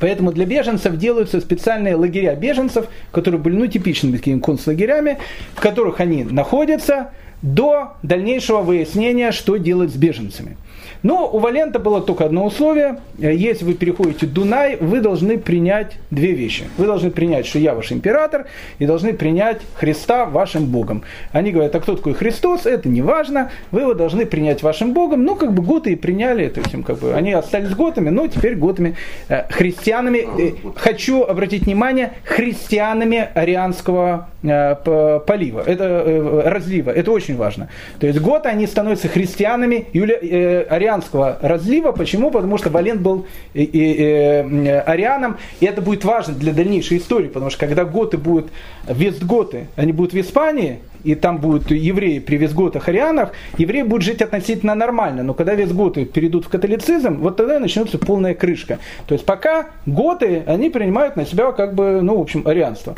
Поэтому 0.00 0.32
для 0.32 0.46
беженцев 0.46 0.96
делаются 0.96 1.40
специальные 1.40 1.94
лагеря 1.94 2.34
беженцев, 2.34 2.86
которые 3.12 3.40
были 3.40 3.54
ну, 3.54 3.68
типичными 3.68 4.16
такими 4.16 4.40
концлагерями, 4.40 5.18
в 5.54 5.60
которых 5.60 6.00
они 6.00 6.24
находятся 6.24 7.10
до 7.40 7.92
дальнейшего 8.02 8.62
выяснения, 8.62 9.30
что 9.30 9.58
делать 9.58 9.92
с 9.92 9.96
беженцами. 9.96 10.56
Но 11.02 11.28
у 11.30 11.38
Валента 11.38 11.78
было 11.78 12.00
только 12.00 12.24
одно 12.24 12.44
условие. 12.44 12.98
Если 13.18 13.64
вы 13.64 13.74
переходите 13.74 14.26
Дунай, 14.26 14.76
вы 14.76 15.00
должны 15.00 15.38
принять 15.38 15.96
две 16.10 16.32
вещи. 16.32 16.64
Вы 16.76 16.86
должны 16.86 17.10
принять, 17.10 17.46
что 17.46 17.58
я 17.58 17.74
ваш 17.74 17.92
император, 17.92 18.46
и 18.78 18.86
должны 18.86 19.12
принять 19.12 19.60
Христа 19.74 20.26
вашим 20.26 20.66
Богом. 20.66 21.02
Они 21.32 21.52
говорят, 21.52 21.74
а 21.74 21.80
кто 21.80 21.96
такой 21.96 22.14
Христос? 22.14 22.66
Это 22.66 22.88
не 22.88 23.02
важно. 23.02 23.50
Вы 23.70 23.82
его 23.82 23.94
должны 23.94 24.26
принять 24.26 24.62
вашим 24.62 24.92
Богом. 24.92 25.24
Ну, 25.24 25.36
как 25.36 25.52
бы 25.52 25.62
готы 25.62 25.92
и 25.92 25.96
приняли. 25.96 26.48
То 26.48 26.60
есть, 26.60 26.72
как 26.84 26.98
бы, 26.98 27.14
они 27.14 27.32
остались 27.32 27.74
готами, 27.74 28.10
но 28.10 28.26
теперь 28.26 28.56
готами 28.56 28.96
э, 29.28 29.44
христианами. 29.50 30.26
Э, 30.38 30.52
хочу 30.76 31.22
обратить 31.22 31.64
внимание, 31.64 32.12
христианами 32.24 33.28
арианского 33.34 34.28
э, 34.42 35.20
полива. 35.26 35.62
Это 35.66 35.84
э, 35.84 36.42
разлива. 36.48 36.90
Это 36.90 37.10
очень 37.10 37.36
важно. 37.36 37.68
То 37.98 38.06
есть 38.06 38.20
готы, 38.20 38.48
они 38.48 38.66
становятся 38.66 39.08
христианами, 39.08 39.86
Юля, 39.92 40.16
э, 40.20 40.66
арианского 40.90 41.38
разлива. 41.40 41.92
Почему? 41.92 42.30
Потому 42.30 42.58
что 42.58 42.70
Валент 42.70 43.00
был 43.00 43.26
и, 43.54 43.62
и, 43.62 43.94
и, 44.02 44.68
арианом, 44.68 45.36
и 45.60 45.66
это 45.66 45.80
будет 45.80 46.04
важно 46.04 46.34
для 46.34 46.52
дальнейшей 46.52 46.98
истории, 46.98 47.28
потому 47.28 47.50
что 47.50 47.60
когда 47.60 47.84
готы 47.84 48.18
будут, 48.18 48.50
вестготы, 48.88 49.68
они 49.76 49.92
будут 49.92 50.12
в 50.12 50.20
Испании, 50.20 50.80
и 51.02 51.14
там 51.14 51.38
будут 51.38 51.70
евреи 51.70 52.18
при 52.18 52.36
визготах 52.36 52.88
арианах, 52.88 53.32
евреи 53.56 53.82
будут 53.82 54.04
жить 54.04 54.20
относительно 54.20 54.74
нормально. 54.74 55.22
Но 55.22 55.32
когда 55.32 55.54
визготы 55.54 56.04
перейдут 56.04 56.44
в 56.44 56.48
католицизм, 56.48 57.20
вот 57.20 57.36
тогда 57.36 57.58
начнется 57.58 57.96
полная 57.96 58.34
крышка. 58.34 58.78
То 59.06 59.14
есть 59.14 59.24
пока 59.24 59.68
готы, 59.86 60.42
они 60.46 60.68
принимают 60.68 61.16
на 61.16 61.24
себя 61.24 61.52
как 61.52 61.74
бы, 61.74 62.00
ну, 62.02 62.18
в 62.18 62.20
общем, 62.20 62.46
арианство. 62.46 62.94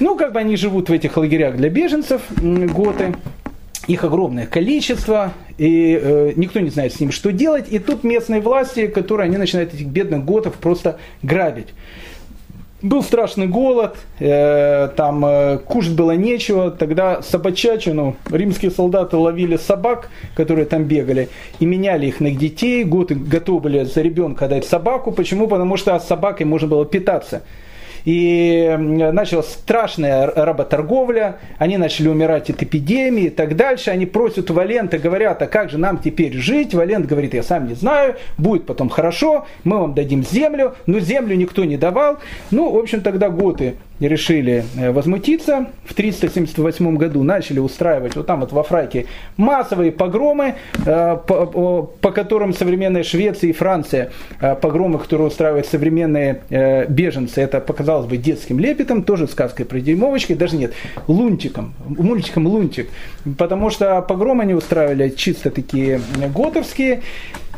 Ну, 0.00 0.16
как 0.16 0.32
бы 0.32 0.40
они 0.40 0.56
живут 0.56 0.88
в 0.88 0.92
этих 0.92 1.16
лагерях 1.16 1.56
для 1.56 1.68
беженцев, 1.68 2.22
готы. 2.40 3.14
Их 3.86 4.04
огромное 4.04 4.46
количество, 4.46 5.32
и 5.58 5.98
э, 6.00 6.32
никто 6.36 6.60
не 6.60 6.70
знает 6.70 6.94
с 6.94 7.00
ним, 7.00 7.12
что 7.12 7.32
делать. 7.32 7.66
И 7.70 7.78
тут 7.78 8.02
местные 8.02 8.40
власти, 8.40 8.86
которые 8.86 9.26
они 9.26 9.36
начинают 9.36 9.74
этих 9.74 9.86
бедных 9.86 10.24
готов 10.24 10.54
просто 10.54 10.98
грабить. 11.22 11.68
Был 12.80 13.02
страшный 13.02 13.46
голод, 13.46 13.96
э, 14.18 14.88
там 14.94 15.24
э, 15.24 15.58
кушать 15.58 15.94
было 15.94 16.12
нечего, 16.12 16.70
тогда 16.70 17.22
собачачину, 17.22 18.16
римские 18.30 18.70
солдаты 18.70 19.16
ловили 19.16 19.56
собак, 19.56 20.10
которые 20.34 20.66
там 20.66 20.84
бегали, 20.84 21.30
и 21.60 21.66
меняли 21.66 22.06
их 22.06 22.20
на 22.20 22.30
детей, 22.30 22.84
готы 22.84 23.14
готовы 23.14 23.60
были 23.60 23.84
за 23.84 24.02
ребенка 24.02 24.48
дать 24.48 24.66
собаку, 24.66 25.12
почему? 25.12 25.48
Потому 25.48 25.78
что 25.78 25.98
с 25.98 26.06
собакой 26.06 26.44
можно 26.44 26.68
было 26.68 26.84
питаться. 26.84 27.42
И 28.04 28.76
началась 28.78 29.48
страшная 29.48 30.26
работорговля, 30.26 31.38
они 31.58 31.78
начали 31.78 32.08
умирать 32.08 32.50
от 32.50 32.62
эпидемии 32.62 33.24
и 33.24 33.30
так 33.30 33.56
дальше. 33.56 33.90
Они 33.90 34.04
просят 34.04 34.50
у 34.50 34.54
Валента, 34.54 34.98
говорят, 34.98 35.40
а 35.40 35.46
как 35.46 35.70
же 35.70 35.78
нам 35.78 35.98
теперь 35.98 36.34
жить? 36.34 36.74
Валент 36.74 37.06
говорит, 37.06 37.32
я 37.32 37.42
сам 37.42 37.66
не 37.66 37.74
знаю, 37.74 38.16
будет 38.36 38.66
потом 38.66 38.90
хорошо, 38.90 39.46
мы 39.64 39.78
вам 39.78 39.94
дадим 39.94 40.22
землю, 40.22 40.74
но 40.86 41.00
землю 41.00 41.34
никто 41.34 41.64
не 41.64 41.78
давал. 41.78 42.18
Ну, 42.50 42.70
в 42.70 42.78
общем, 42.78 43.00
тогда 43.00 43.30
готы 43.30 43.76
решили 44.00 44.64
э, 44.76 44.90
возмутиться. 44.90 45.66
В 45.84 45.94
378 45.94 46.96
году 46.96 47.22
начали 47.22 47.58
устраивать 47.58 48.16
вот 48.16 48.26
там 48.26 48.40
вот 48.40 48.52
во 48.52 48.62
Фраке 48.62 49.06
массовые 49.36 49.92
погромы, 49.92 50.54
э, 50.84 51.16
по, 51.26 51.82
по 52.00 52.10
которым 52.10 52.52
современная 52.52 53.02
Швеция 53.04 53.50
и 53.50 53.52
Франция, 53.52 54.10
э, 54.40 54.54
погромы, 54.56 54.98
которые 54.98 55.28
устраивают 55.28 55.66
современные 55.66 56.42
беженцы, 56.88 57.40
это 57.40 57.60
показалось 57.60 58.06
бы 58.06 58.16
детским 58.16 58.58
лепетом, 58.58 59.02
тоже 59.02 59.26
сказкой 59.28 59.66
про 59.66 59.80
дюймовочки, 59.80 60.34
даже 60.34 60.56
нет, 60.56 60.72
лунтиком, 61.06 61.74
мультиком 61.86 62.46
лунтик, 62.46 62.88
потому 63.38 63.70
что 63.70 64.00
погромы 64.02 64.42
они 64.42 64.54
устраивали 64.54 65.10
чисто 65.10 65.50
такие 65.50 66.00
готовские, 66.34 67.02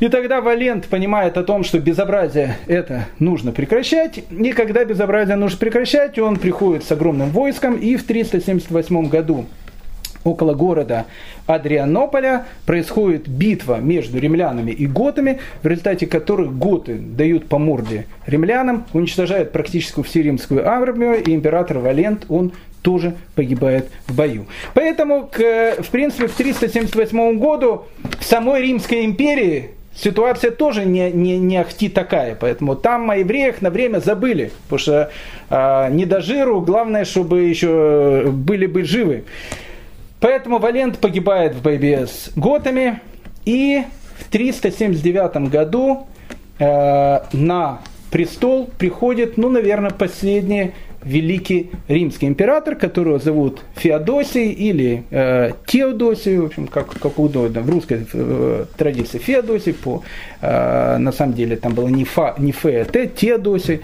и 0.01 0.09
тогда 0.09 0.41
Валент 0.41 0.87
понимает 0.87 1.37
о 1.37 1.45
том, 1.45 1.65
что 1.65 1.79
безобразие 1.79 2.57
это 2.67 3.07
нужно 3.19 3.53
прекращать. 3.53 4.21
И 4.31 4.53
когда 4.53 4.85
безобразие 4.85 5.37
нужно 5.37 5.59
прекращать, 5.59 6.19
он 6.19 6.37
приходит 6.37 6.85
с 6.85 6.93
огромным 6.93 7.31
войском. 7.31 7.77
И 7.77 7.97
в 7.97 8.05
378 8.05 9.09
году 9.09 9.47
около 10.25 10.55
города 10.55 11.07
Адрианополя 11.47 12.47
происходит 12.67 13.29
битва 13.29 13.77
между 13.77 14.19
римлянами 14.19 14.73
и 14.73 14.87
готами, 14.87 15.39
в 15.63 15.67
результате 15.67 16.07
которых 16.07 16.53
готы 16.57 16.97
дают 16.97 17.47
по 17.47 17.59
морде 17.59 18.07
римлянам, 18.27 18.85
уничтожают 18.93 19.53
практически 19.53 20.03
всю 20.03 20.23
римскую 20.23 20.69
армию, 20.69 21.23
и 21.23 21.33
император 21.33 21.79
Валент, 21.79 22.27
он 22.29 22.53
тоже 22.83 23.15
погибает 23.35 23.89
в 24.07 24.17
бою. 24.17 24.47
Поэтому, 24.75 25.31
в 25.33 25.91
принципе, 25.91 26.27
в 26.27 26.35
378 26.35 27.39
году 27.39 27.85
в 28.19 28.25
самой 28.25 28.63
Римской 28.63 29.05
империи 29.05 29.71
ситуация 29.97 30.51
тоже 30.51 30.85
не, 30.85 31.11
не, 31.11 31.39
не 31.39 31.57
ахти 31.57 31.89
такая. 31.89 32.37
Поэтому 32.37 32.77
там 32.77 33.11
о 33.11 33.17
евреях 33.17 33.63
на 33.63 33.71
время 33.71 33.99
забыли. 33.99 34.53
Потому 34.65 34.79
что 34.79 35.11
э, 35.51 35.91
не 35.91 36.05
до 36.05 36.21
жиру, 36.21 36.61
главное, 36.61 37.05
чтобы 37.05 37.45
еще 37.45 38.25
были 38.31 38.67
бы 38.67 38.85
живы. 38.85 39.25
Поэтому 40.21 40.59
Валент 40.59 40.99
погибает 40.99 41.55
в 41.55 41.63
борьбе 41.63 42.07
с 42.07 42.31
готами. 42.37 43.01
И 43.45 43.83
в 44.19 44.31
379 44.31 45.51
году 45.51 46.07
э, 46.59 47.21
на 47.33 47.81
престол 48.11 48.71
приходит, 48.79 49.37
ну, 49.37 49.51
наверное, 49.51 49.91
последний 49.91 50.73
великий 51.07 51.71
римский 51.89 52.27
император, 52.27 52.75
которого 52.75 53.19
зовут 53.19 53.63
Феодосий 53.77 54.51
или 54.51 55.05
э, 55.11 55.53
Теодосий, 55.67 56.39
в 56.39 56.47
общем, 56.47 56.67
как, 56.67 56.89
как 56.99 57.19
удобно, 57.19 57.61
в 57.61 57.71
русской 57.71 58.07
э, 58.13 58.65
традиции 58.77 59.19
Феодосий, 59.19 59.73
по, 59.73 60.03
э, 60.41 60.97
на 60.99 61.13
самом 61.13 61.35
деле 61.35 61.57
там 61.57 61.75
было 61.75 61.89
не, 61.89 62.05
фа, 62.05 62.35
не 62.39 62.53
Фе, 62.53 62.83
а 62.83 62.85
Т, 62.85 63.07
Теодосий. 63.07 63.81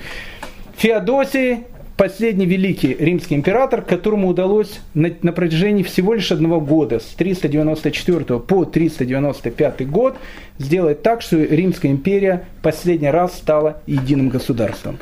Феодосий 0.77 1.59
последний 1.97 2.47
великий 2.47 2.97
римский 2.99 3.36
император, 3.36 3.82
которому 3.82 4.28
удалось 4.28 4.81
на, 4.94 5.12
на 5.23 5.32
протяжении 5.32 5.85
всего 5.85 6.15
лишь 6.15 6.32
одного 6.32 6.61
года, 6.61 6.99
с 6.99 7.05
394 7.15 8.40
по 8.40 8.65
395 8.65 9.89
год, 9.89 10.16
сделать 10.59 11.03
так, 11.03 11.23
что 11.23 11.36
Римская 11.36 11.93
империя 11.93 12.47
последний 12.62 13.11
раз 13.11 13.35
стала 13.35 13.77
единым 13.86 14.31
государством. 14.31 14.99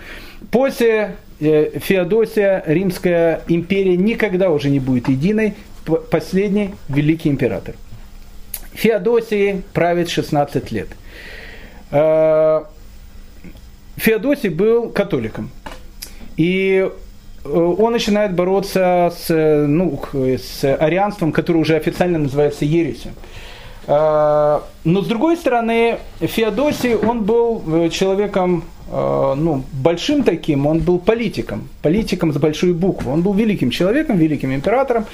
После 0.50 1.16
Феодосия 1.40 2.62
Римская 2.66 3.42
империя 3.48 3.96
никогда 3.96 4.50
уже 4.50 4.68
не 4.68 4.78
будет 4.78 5.08
единой, 5.08 5.54
последний 6.10 6.74
великий 6.88 7.30
император. 7.30 7.74
Феодосии 8.72 9.62
правит 9.72 10.10
16 10.10 10.70
лет. 10.70 10.88
Э, 11.90 12.62
Феодосий 13.96 14.50
был 14.50 14.90
католиком. 14.90 15.50
И 16.36 16.88
э, 17.44 17.48
он 17.48 17.92
начинает 17.92 18.34
бороться 18.34 19.12
с, 19.18 19.66
ну, 19.66 20.00
с 20.12 20.64
арианством, 20.64 21.32
которое 21.32 21.58
уже 21.58 21.76
официально 21.76 22.18
называется 22.18 22.64
ересью. 22.64 23.12
Но 24.84 25.02
с 25.02 25.06
другой 25.06 25.36
стороны, 25.36 25.98
Феодосий, 26.20 26.94
он 26.94 27.24
был 27.24 27.88
человеком 27.90 28.64
Э, 28.90 29.34
ну, 29.36 29.62
большим 29.72 30.24
таким, 30.24 30.66
он 30.66 30.80
был 30.80 30.98
политиком, 30.98 31.68
политиком 31.82 32.32
с 32.32 32.38
большой 32.38 32.72
буквы. 32.72 33.12
Он 33.12 33.22
был 33.22 33.34
великим 33.34 33.70
человеком, 33.70 34.16
великим 34.16 34.52
императором, 34.52 35.06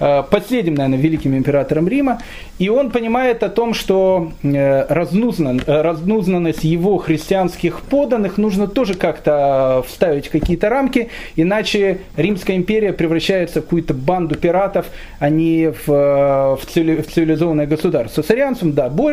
э, 0.00 0.22
последним, 0.30 0.74
наверное, 0.74 0.98
великим 0.98 1.36
императором 1.36 1.88
Рима. 1.88 2.20
И 2.58 2.70
он 2.70 2.90
понимает 2.90 3.42
о 3.42 3.50
том, 3.50 3.74
что 3.74 4.32
э, 4.42 4.86
разнузнанность 4.88 6.64
его 6.64 6.96
христианских 6.96 7.82
поданных 7.82 8.38
нужно 8.38 8.66
тоже 8.66 8.94
как-то 8.94 9.84
вставить 9.86 10.28
в 10.28 10.30
какие-то 10.30 10.70
рамки, 10.70 11.10
иначе 11.36 12.00
Римская 12.16 12.56
империя 12.56 12.94
превращается 12.94 13.60
в 13.60 13.64
какую-то 13.64 13.92
банду 13.92 14.36
пиратов, 14.36 14.86
а 15.18 15.28
не 15.28 15.70
в, 15.70 15.86
в 15.86 16.60
цивилизованное 16.66 17.66
государство. 17.66 18.22
С 18.22 18.28
да, 18.62 18.88
борется, 18.88 19.07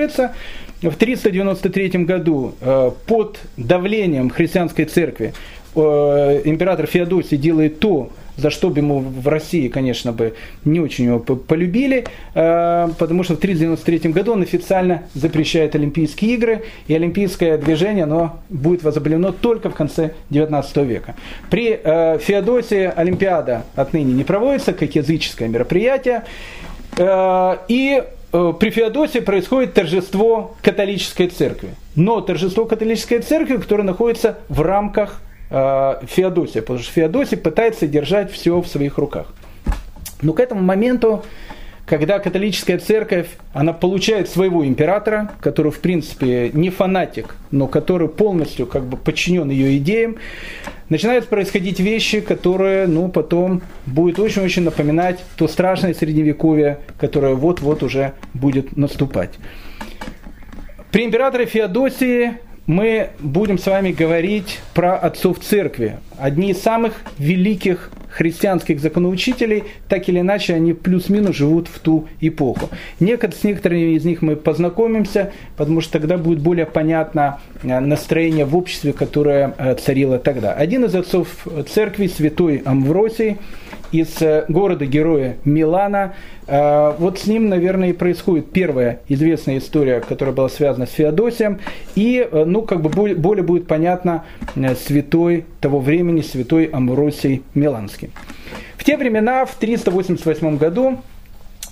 в 0.90 0.96
393 0.96 1.90
году 2.04 2.56
э, 2.62 2.92
под 3.08 3.40
давлением 3.58 4.30
христианской 4.30 4.86
церкви 4.86 5.34
э, 5.76 6.42
император 6.46 6.86
Феодосий 6.86 7.38
делает 7.38 7.80
то, 7.80 8.12
за 8.38 8.50
что 8.50 8.70
бы 8.70 8.80
ему 8.80 9.00
в 9.00 9.28
России, 9.30 9.70
конечно, 9.70 10.12
бы 10.12 10.36
не 10.66 10.82
очень 10.82 11.06
его 11.06 11.20
полюбили, 11.20 12.06
э, 12.34 12.90
потому 13.00 13.24
что 13.24 13.36
в 13.36 13.40
393 13.40 14.12
году 14.12 14.34
он 14.34 14.42
официально 14.42 15.04
запрещает 15.14 15.76
Олимпийские 15.76 16.34
игры, 16.34 16.64
и 16.88 16.94
олимпийское 16.94 17.58
движение 17.58 18.04
оно 18.04 18.40
будет 18.50 18.84
возобновлено 18.84 19.32
только 19.32 19.70
в 19.70 19.76
конце 19.76 20.12
19 20.30 20.78
века. 20.78 21.16
При 21.50 21.80
Феодосии 22.20 22.92
Олимпиада 22.94 23.64
отныне 23.76 24.14
не 24.14 24.24
проводится, 24.24 24.74
как 24.74 24.94
языческое 24.96 25.48
мероприятие, 25.48 26.24
и 26.98 28.04
при 28.36 28.70
Феодосии 28.70 29.20
происходит 29.20 29.74
торжество 29.74 30.56
католической 30.62 31.28
церкви. 31.28 31.70
Но 31.96 32.20
торжество 32.22 32.66
католической 32.66 33.20
церкви, 33.20 33.58
которое 33.58 33.84
находится 33.84 34.40
в 34.50 34.62
рамках 34.62 35.22
э, 35.50 35.94
Феодосия, 36.06 36.62
потому 36.62 36.80
что 36.80 36.92
Феодосий 36.92 37.38
пытается 37.38 37.88
держать 37.88 38.32
все 38.32 38.60
в 38.60 38.68
своих 38.68 38.98
руках. 38.98 39.28
Но 40.22 40.34
к 40.34 40.40
этому 40.40 40.62
моменту 40.62 41.24
когда 41.86 42.20
католическая 42.20 42.80
церковь, 42.80 43.28
она 43.54 43.72
получает 43.72 44.28
своего 44.28 44.66
императора, 44.66 45.32
который 45.40 45.72
в 45.72 45.80
принципе 45.80 46.50
не 46.52 46.70
фанатик, 46.70 47.36
но 47.52 47.68
который 47.68 48.08
полностью 48.10 48.66
как 48.66 48.84
бы 48.86 48.98
подчинен 48.98 49.50
ее 49.50 49.78
идеям, 49.78 50.18
начинают 50.90 51.28
происходить 51.28 51.80
вещи, 51.80 52.22
которые 52.22 52.88
ну, 52.88 53.10
потом 53.10 53.62
будет 53.86 54.20
очень-очень 54.20 54.64
напоминать 54.64 55.20
то 55.38 55.48
страшное 55.48 55.94
средневековье, 55.94 56.80
которое 57.00 57.36
вот-вот 57.36 57.84
уже 57.84 58.14
будет 58.34 58.76
наступать. 58.78 59.32
При 60.92 61.06
императоре 61.06 61.46
Феодосии 61.46 62.38
мы 62.68 63.10
будем 63.20 63.58
с 63.58 63.66
вами 63.68 63.92
говорить 63.92 64.60
про 64.74 64.98
отцов 64.98 65.40
церкви. 65.40 65.98
Одни 66.18 66.52
из 66.52 66.62
самых 66.62 66.94
великих 67.18 67.92
христианских 68.10 68.80
законоучителей, 68.80 69.66
так 69.90 70.08
или 70.08 70.22
иначе 70.22 70.54
они 70.54 70.74
плюс-минус 70.74 71.36
живут 71.36 71.68
в 71.68 71.80
ту 71.80 72.08
эпоху. 72.22 72.70
Некоторые, 73.02 73.40
с 73.40 73.44
некоторыми 73.44 73.96
из 73.96 74.06
них 74.06 74.22
мы 74.22 74.38
познакомимся, 74.38 75.34
потому 75.58 75.82
что 75.82 76.00
тогда 76.00 76.18
будет 76.18 76.40
более 76.40 76.66
понятно 76.66 77.40
э, 77.62 77.80
настроение 77.80 78.46
в 78.46 78.56
обществе, 78.56 78.94
которое 78.94 79.54
э, 79.58 79.76
царило 79.76 80.18
тогда. 80.18 80.54
Один 80.54 80.86
из 80.86 80.96
отцов 80.96 81.28
церкви, 81.68 82.08
святой 82.08 82.62
Амвросий, 82.66 83.38
из 83.92 84.22
э, 84.22 84.46
города-героя 84.48 85.38
Милана. 85.46 86.14
Вот 86.48 87.18
с 87.18 87.26
ним, 87.26 87.50
наверное, 87.50 87.90
и 87.90 87.94
происходит 87.94 88.52
первая 88.52 89.00
известная 89.08 89.58
история, 89.58 90.00
которая 90.00 90.36
была 90.36 90.48
связана 90.48 90.86
с 90.86 90.92
Феодосием. 90.92 91.60
И, 91.96 92.28
ну, 92.32 92.62
как 92.62 92.82
бы 92.82 92.90
более 92.90 93.44
будет 93.44 93.68
понятно 93.68 94.26
святой 94.86 95.46
того 95.60 95.80
времени, 95.80 96.22
святой 96.22 96.66
Амвросий 96.66 97.42
Миланский. 97.56 98.12
В 98.78 98.84
те 98.84 98.98
времена, 98.98 99.46
в 99.46 99.56
388 99.56 100.58
году, 100.58 101.00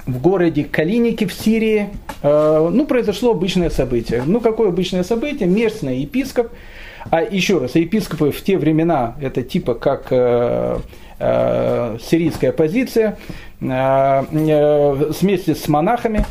в 0.06 0.20
городе 0.20 0.64
Калиники 0.64 1.26
в 1.26 1.34
Сирии, 1.34 1.90
э, 2.22 2.70
ну, 2.72 2.86
произошло 2.86 3.32
обычное 3.32 3.70
событие. 3.70 4.24
Ну, 4.26 4.42
какое 4.42 4.70
обычное 4.70 5.04
событие? 5.04 5.48
Местный 5.48 6.00
епископ, 6.00 6.50
а 7.10 7.22
еще 7.22 7.60
раз, 7.60 7.76
епископы 7.76 8.32
в 8.32 8.42
те 8.44 8.58
времена, 8.58 9.16
это 9.22 9.44
типа 9.44 9.76
как 9.76 10.08
э, 10.12 10.80
э, 11.20 11.98
сирийская 12.02 12.52
оппозиция, 12.52 13.18
э, 13.62 13.66
э, 13.66 15.12
вместе 15.22 15.56
с 15.56 15.68
монахами, 15.68 16.26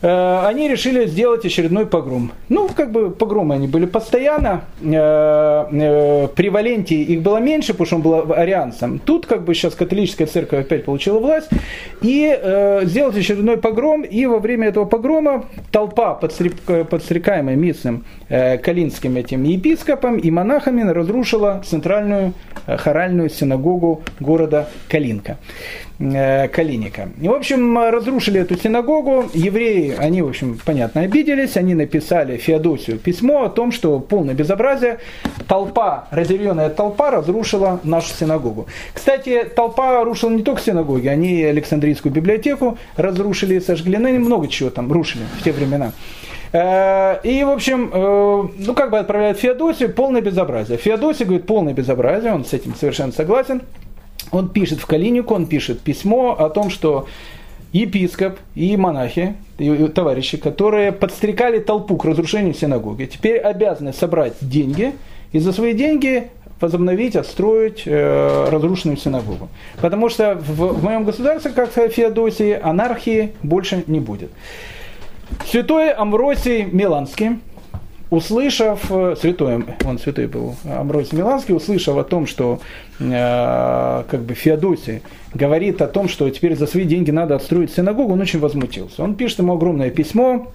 они 0.00 0.68
решили 0.68 1.06
сделать 1.06 1.44
очередной 1.44 1.86
погром. 1.86 2.32
Ну, 2.48 2.68
как 2.68 2.92
бы 2.92 3.10
погромы 3.10 3.56
они 3.56 3.66
были 3.66 3.86
постоянно, 3.86 4.62
э, 4.80 4.92
э, 4.92 6.28
при 6.34 6.48
Валенте 6.50 6.94
их 6.94 7.22
было 7.22 7.38
меньше, 7.38 7.72
потому 7.72 7.86
что 7.86 7.96
он 7.96 8.02
был 8.02 8.32
арианцем. 8.32 9.00
Тут 9.00 9.26
как 9.26 9.44
бы 9.44 9.54
сейчас 9.54 9.74
католическая 9.74 10.26
церковь 10.26 10.60
опять 10.60 10.84
получила 10.84 11.18
власть, 11.18 11.50
и 12.00 12.38
сделать 12.84 13.16
очередной 13.16 13.56
погром, 13.56 14.02
и 14.02 14.26
во 14.26 14.38
время 14.38 14.68
этого 14.68 14.84
погрома 14.84 15.46
толпа, 15.72 16.14
подстрекаемая 16.14 17.56
местным 17.56 18.04
калинским 18.28 19.16
этим 19.16 19.42
епископом 19.42 20.18
и 20.18 20.30
монахами, 20.30 20.82
разрушила 20.82 21.62
центральную 21.66 22.34
хоральную 22.66 23.30
синагогу 23.30 24.02
города 24.20 24.68
Калинка. 24.88 25.38
Э, 26.00 26.46
Калиника. 26.46 27.08
И, 27.20 27.26
в 27.26 27.32
общем, 27.32 27.76
разрушили 27.76 28.40
эту 28.40 28.56
синагогу. 28.56 29.24
Евреи, 29.34 29.87
они, 29.96 30.22
в 30.22 30.28
общем, 30.28 30.58
понятно, 30.64 31.02
обиделись. 31.02 31.56
Они 31.56 31.74
написали 31.74 32.36
Феодосию 32.36 32.98
письмо 32.98 33.44
о 33.44 33.48
том, 33.48 33.72
что 33.72 34.00
полное 34.00 34.34
безобразие. 34.34 34.98
Толпа, 35.46 36.08
разъяренная 36.10 36.70
толпа 36.70 37.10
разрушила 37.10 37.80
нашу 37.84 38.14
синагогу. 38.14 38.66
Кстати, 38.92 39.44
толпа 39.54 40.02
рушила 40.04 40.30
не 40.30 40.42
только 40.42 40.60
синагоги, 40.60 41.08
они 41.08 41.42
Александрийскую 41.44 42.12
библиотеку 42.12 42.78
разрушили, 42.96 43.58
сожгли. 43.58 43.96
Ну, 43.98 44.08
много 44.18 44.48
чего 44.48 44.70
там 44.70 44.92
рушили 44.92 45.22
в 45.38 45.44
те 45.44 45.52
времена. 45.52 45.92
Э, 46.52 47.20
и, 47.22 47.44
в 47.44 47.50
общем, 47.50 47.90
э, 47.92 48.48
ну, 48.58 48.74
как 48.74 48.90
бы 48.90 48.98
отправляют 48.98 49.38
Феодосию, 49.38 49.92
полное 49.92 50.20
безобразие. 50.20 50.78
Феодосия 50.78 51.26
говорит, 51.26 51.46
полное 51.46 51.74
безобразие, 51.74 52.32
он 52.32 52.44
с 52.44 52.52
этим 52.52 52.74
совершенно 52.74 53.12
согласен 53.12 53.62
он 54.30 54.48
пишет 54.48 54.80
в 54.80 54.86
Калинику, 54.86 55.34
он 55.34 55.46
пишет 55.46 55.80
письмо 55.80 56.36
о 56.38 56.50
том, 56.50 56.70
что 56.70 57.06
епископ 57.72 58.38
и 58.54 58.76
монахи, 58.76 59.34
и 59.58 59.88
товарищи, 59.88 60.36
которые 60.36 60.92
подстрекали 60.92 61.58
толпу 61.58 61.96
к 61.96 62.04
разрушению 62.04 62.54
синагоги, 62.54 63.04
теперь 63.04 63.38
обязаны 63.38 63.92
собрать 63.92 64.34
деньги 64.40 64.94
и 65.32 65.38
за 65.38 65.52
свои 65.52 65.74
деньги 65.74 66.28
возобновить, 66.60 67.14
отстроить 67.14 67.82
э, 67.86 68.48
разрушенную 68.50 68.96
синагогу. 68.96 69.48
Потому 69.80 70.08
что 70.08 70.34
в, 70.34 70.78
в 70.78 70.84
моем 70.84 71.04
государстве, 71.04 71.52
как 71.52 71.74
в 71.74 71.88
Феодосии, 71.88 72.58
анархии 72.60 73.32
больше 73.42 73.84
не 73.86 74.00
будет. 74.00 74.30
Святой 75.46 75.92
Амвросий 75.92 76.64
Миланский, 76.64 77.38
услышав, 78.10 78.90
э, 78.90 79.16
святой, 79.20 79.64
он 79.84 79.98
святой 79.98 80.26
был, 80.26 80.56
Амбросий 80.64 81.16
Миланский, 81.16 81.54
услышав 81.54 81.96
о 81.96 82.04
том, 82.04 82.26
что 82.26 82.60
э, 82.98 84.04
как 84.10 84.20
бы 84.22 84.34
Феодосий 84.34 85.02
говорит 85.34 85.82
о 85.82 85.88
том, 85.88 86.08
что 86.08 86.28
теперь 86.30 86.56
за 86.56 86.66
свои 86.66 86.84
деньги 86.84 87.10
надо 87.10 87.36
отстроить 87.36 87.72
синагогу, 87.72 88.14
он 88.14 88.20
очень 88.20 88.40
возмутился. 88.40 89.02
Он 89.02 89.14
пишет 89.14 89.40
ему 89.40 89.54
огромное 89.54 89.90
письмо, 89.90 90.52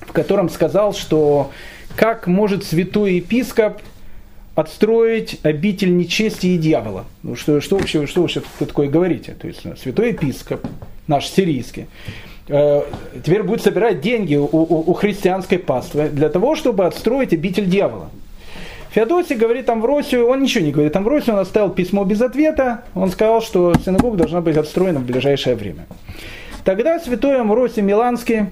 в 0.00 0.12
котором 0.12 0.48
сказал, 0.48 0.92
что 0.92 1.50
как 1.96 2.26
может 2.26 2.64
святой 2.64 3.14
епископ 3.14 3.80
отстроить 4.54 5.38
обитель 5.42 5.96
нечести 5.96 6.48
и 6.48 6.58
дьявола. 6.58 7.06
Ну, 7.22 7.36
что, 7.36 7.60
что, 7.62 7.78
вообще, 7.78 8.06
что 8.06 8.20
вообще 8.20 8.42
такое 8.58 8.88
говорите? 8.88 9.34
То 9.40 9.46
есть 9.46 9.62
святой 9.80 10.08
епископ, 10.08 10.66
наш 11.06 11.26
сирийский, 11.26 11.86
теперь 13.24 13.42
будет 13.42 13.62
собирать 13.62 14.00
деньги 14.00 14.36
у, 14.36 14.44
у, 14.44 14.90
у 14.90 14.92
христианской 14.92 15.58
паствы 15.58 16.08
для 16.08 16.28
того, 16.28 16.54
чтобы 16.54 16.84
отстроить 16.84 17.32
обитель 17.32 17.66
дьявола. 17.66 18.10
Феодосий 18.90 19.36
говорит 19.36 19.70
Амвросию, 19.70 20.26
он 20.26 20.42
ничего 20.42 20.64
не 20.64 20.70
говорит 20.70 20.94
Амвросию, 20.94 21.34
он 21.34 21.40
оставил 21.40 21.70
письмо 21.70 22.04
без 22.04 22.20
ответа, 22.20 22.82
он 22.94 23.10
сказал, 23.10 23.40
что 23.40 23.72
синагога 23.82 24.18
должна 24.18 24.42
быть 24.42 24.56
отстроена 24.58 25.00
в 25.00 25.04
ближайшее 25.04 25.56
время. 25.56 25.86
Тогда 26.62 27.00
святой 27.00 27.40
Амвросий 27.40 27.80
Миланский, 27.80 28.50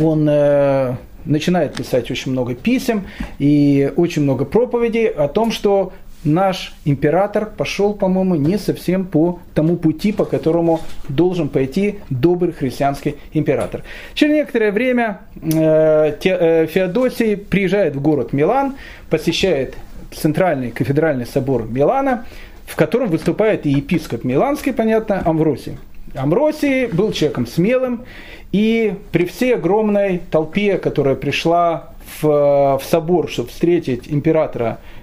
он 0.00 0.26
э, 0.28 0.96
начинает 1.24 1.74
писать 1.74 2.10
очень 2.10 2.32
много 2.32 2.56
писем 2.56 3.06
и 3.38 3.92
очень 3.96 4.22
много 4.22 4.44
проповедей 4.44 5.06
о 5.06 5.28
том, 5.28 5.52
что 5.52 5.92
наш 6.26 6.74
император 6.84 7.46
пошел, 7.46 7.94
по-моему, 7.94 8.34
не 8.34 8.58
совсем 8.58 9.06
по 9.06 9.38
тому 9.54 9.76
пути, 9.76 10.12
по 10.12 10.24
которому 10.24 10.80
должен 11.08 11.48
пойти 11.48 12.00
добрый 12.10 12.52
христианский 12.52 13.16
император. 13.32 13.82
Через 14.14 14.34
некоторое 14.34 14.72
время 14.72 15.20
э, 15.40 16.16
э, 16.22 16.66
Феодосий 16.66 17.36
приезжает 17.36 17.96
в 17.96 18.02
город 18.02 18.32
Милан, 18.32 18.74
посещает 19.08 19.74
центральный 20.12 20.70
кафедральный 20.70 21.26
собор 21.26 21.66
Милана, 21.68 22.26
в 22.66 22.74
котором 22.76 23.08
выступает 23.08 23.64
и 23.64 23.70
епископ 23.70 24.24
Миланский, 24.24 24.72
понятно, 24.72 25.22
Амвросий. 25.24 25.78
Амвросий 26.14 26.86
был 26.86 27.12
человеком 27.12 27.46
смелым, 27.46 28.04
и 28.50 28.94
при 29.12 29.26
всей 29.26 29.54
огромной 29.54 30.20
толпе, 30.30 30.78
которая 30.78 31.14
пришла 31.14 31.90
в, 32.20 32.78
в 32.78 32.82
собор, 32.84 33.28
чтобы 33.28 33.50
встретить 33.50 34.04
императора 34.08 34.78
Э, 34.78 34.95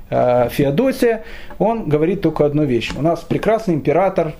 Феодосия, 0.52 1.24
он 1.60 1.90
говорит 1.90 2.22
только 2.22 2.46
одну 2.46 2.64
вещь. 2.64 2.92
У 2.96 3.02
нас 3.02 3.22
прекрасный 3.22 3.76
император, 3.76 4.34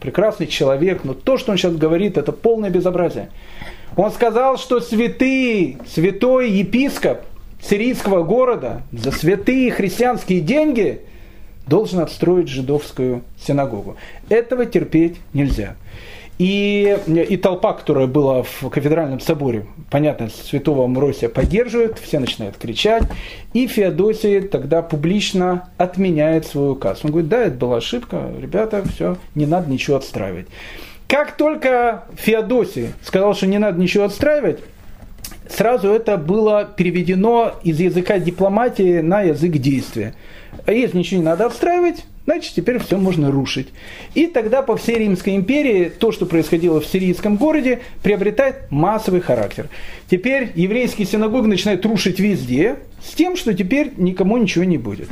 прекрасный 0.00 0.46
человек, 0.46 1.04
но 1.04 1.14
то, 1.14 1.36
что 1.36 1.52
он 1.52 1.58
сейчас 1.58 1.74
говорит, 1.74 2.16
это 2.16 2.32
полное 2.32 2.70
безобразие. 2.70 3.30
Он 3.96 4.10
сказал, 4.12 4.58
что 4.58 4.80
святый, 4.80 5.78
святой 5.86 6.50
епископ 6.50 7.22
сирийского 7.60 8.22
города 8.22 8.82
за 8.92 9.10
святые 9.10 9.72
христианские 9.72 10.40
деньги 10.40 11.00
должен 11.66 12.00
отстроить 12.00 12.48
жидовскую 12.48 13.22
синагогу. 13.44 13.96
Этого 14.28 14.66
терпеть 14.66 15.16
нельзя. 15.32 15.74
И, 16.38 16.96
и 17.28 17.36
толпа, 17.36 17.72
которая 17.72 18.06
была 18.06 18.44
в 18.44 18.68
кафедральном 18.70 19.18
соборе, 19.18 19.66
понятно, 19.90 20.28
святого 20.30 20.84
Амвросия 20.84 21.28
поддерживает, 21.28 21.98
все 21.98 22.20
начинают 22.20 22.56
кричать. 22.56 23.02
И 23.54 23.66
Феодосий 23.66 24.42
тогда 24.42 24.82
публично 24.82 25.68
отменяет 25.78 26.46
свой 26.46 26.72
указ. 26.72 27.00
Он 27.02 27.10
говорит, 27.10 27.28
да, 27.28 27.42
это 27.42 27.56
была 27.56 27.78
ошибка, 27.78 28.30
ребята, 28.40 28.84
все, 28.94 29.16
не 29.34 29.46
надо 29.46 29.68
ничего 29.68 29.96
отстраивать. 29.96 30.46
Как 31.08 31.36
только 31.36 32.04
Феодосий 32.16 32.90
сказал, 33.02 33.34
что 33.34 33.46
не 33.46 33.58
надо 33.58 33.80
ничего 33.80 34.04
отстраивать, 34.04 34.60
сразу 35.48 35.88
это 35.88 36.18
было 36.18 36.68
переведено 36.76 37.54
из 37.64 37.80
языка 37.80 38.18
дипломатии 38.18 39.00
на 39.00 39.22
язык 39.22 39.52
действия. 39.52 40.14
А 40.68 40.72
если 40.72 40.98
ничего 40.98 41.20
не 41.20 41.24
надо 41.24 41.46
отстраивать, 41.46 42.04
значит 42.26 42.52
теперь 42.54 42.78
все 42.78 42.98
можно 42.98 43.30
рушить. 43.30 43.68
И 44.12 44.26
тогда 44.26 44.60
по 44.60 44.76
всей 44.76 44.98
Римской 44.98 45.34
империи 45.34 45.88
то, 45.88 46.12
что 46.12 46.26
происходило 46.26 46.78
в 46.78 46.86
сирийском 46.86 47.36
городе, 47.36 47.78
приобретает 48.02 48.70
массовый 48.70 49.22
характер. 49.22 49.70
Теперь 50.10 50.50
еврейские 50.54 51.06
синагоги 51.06 51.46
начинают 51.46 51.86
рушить 51.86 52.20
везде, 52.20 52.80
с 53.02 53.14
тем, 53.14 53.34
что 53.34 53.54
теперь 53.54 53.92
никому 53.96 54.36
ничего 54.36 54.64
не 54.64 54.76
будет. 54.76 55.08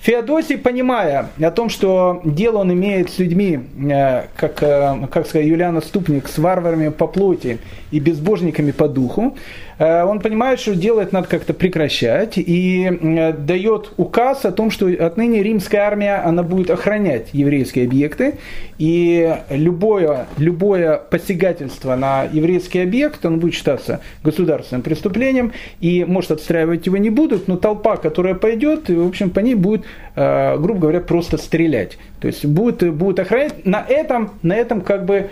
Феодосий, 0.00 0.56
понимая 0.56 1.28
о 1.38 1.50
том, 1.50 1.68
что 1.68 2.22
дело 2.24 2.58
он 2.58 2.72
имеет 2.72 3.10
с 3.10 3.18
людьми, 3.18 3.60
э, 3.90 4.28
как, 4.34 4.62
э, 4.62 5.08
как 5.10 5.26
сказать, 5.26 5.46
Юлиана 5.46 5.82
Ступник, 5.82 6.26
с 6.28 6.38
варварами 6.38 6.88
по 6.88 7.06
плоти 7.06 7.58
и 7.90 8.00
безбожниками 8.00 8.70
по 8.70 8.88
духу, 8.88 9.36
он 9.78 10.20
понимает, 10.20 10.58
что 10.58 10.74
делать 10.74 11.12
надо 11.12 11.28
как-то 11.28 11.52
прекращать 11.52 12.38
и 12.38 12.86
э, 12.86 13.32
дает 13.32 13.92
указ 13.98 14.46
о 14.46 14.52
том, 14.52 14.70
что 14.70 14.86
отныне 14.86 15.42
римская 15.42 15.82
армия 15.82 16.16
она 16.16 16.42
будет 16.42 16.70
охранять 16.70 17.28
еврейские 17.32 17.84
объекты 17.84 18.38
и 18.78 19.36
любое, 19.50 20.26
любое 20.38 20.96
посягательство 20.96 21.94
на 21.94 22.24
еврейский 22.24 22.78
объект, 22.78 23.26
он 23.26 23.38
будет 23.38 23.52
считаться 23.54 24.00
государственным 24.24 24.82
преступлением 24.82 25.52
и 25.80 26.04
может 26.04 26.30
отстраивать 26.30 26.86
его 26.86 26.96
не 26.96 27.10
будут, 27.10 27.46
но 27.46 27.56
толпа, 27.56 27.96
которая 27.96 28.34
пойдет, 28.34 28.88
в 28.88 29.06
общем, 29.06 29.28
по 29.30 29.40
ней 29.40 29.54
будет, 29.54 29.84
грубо 30.14 30.80
говоря, 30.80 31.00
просто 31.00 31.36
стрелять. 31.36 31.98
То 32.20 32.28
есть 32.28 32.44
будет, 32.44 32.94
будет 32.94 33.18
охранять. 33.20 33.66
На 33.66 33.84
этом, 33.86 34.32
на 34.42 34.54
этом 34.54 34.80
как 34.80 35.04
бы 35.04 35.30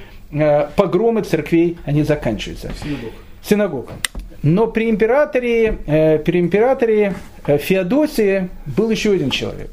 погромы 0.76 1.22
церквей, 1.22 1.78
они 1.84 2.02
заканчиваются. 2.02 2.70
Синагог. 2.82 3.12
Синагога. 3.42 3.92
Но 4.44 4.66
при 4.66 4.90
императоре, 4.90 5.78
э, 5.86 6.18
при 6.18 6.38
императоре 6.38 7.14
э, 7.46 7.56
Феодосии 7.56 8.50
был 8.66 8.90
еще 8.90 9.12
один 9.12 9.30
человек. 9.30 9.70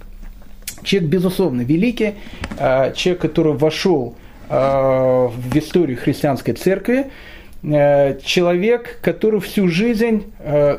Человек, 0.81 1.09
безусловно, 1.09 1.61
великий, 1.61 2.13
э, 2.57 2.93
человек, 2.95 3.21
который 3.21 3.53
вошел 3.53 4.15
в 4.49 5.51
историю 5.53 5.97
христианской 5.97 6.53
церкви, 6.53 7.05
человек, 7.63 8.99
который 9.01 9.39
всю 9.39 9.69
жизнь 9.69 10.25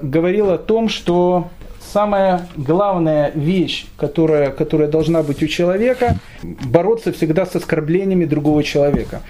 говорил 0.02 0.50
о 0.50 0.58
том, 0.58 0.90
что 0.90 1.48
самая 1.80 2.48
главная 2.54 3.30
вещь, 3.34 3.86
которая, 3.96 4.50
которая 4.50 4.88
должна 4.88 5.22
быть 5.22 5.42
у 5.42 5.46
человека, 5.46 6.16
бороться 6.42 7.12
всегда 7.12 7.46
с 7.46 7.56
оскорблениями 7.56 8.26
другого 8.26 8.62
человека. 8.62 9.22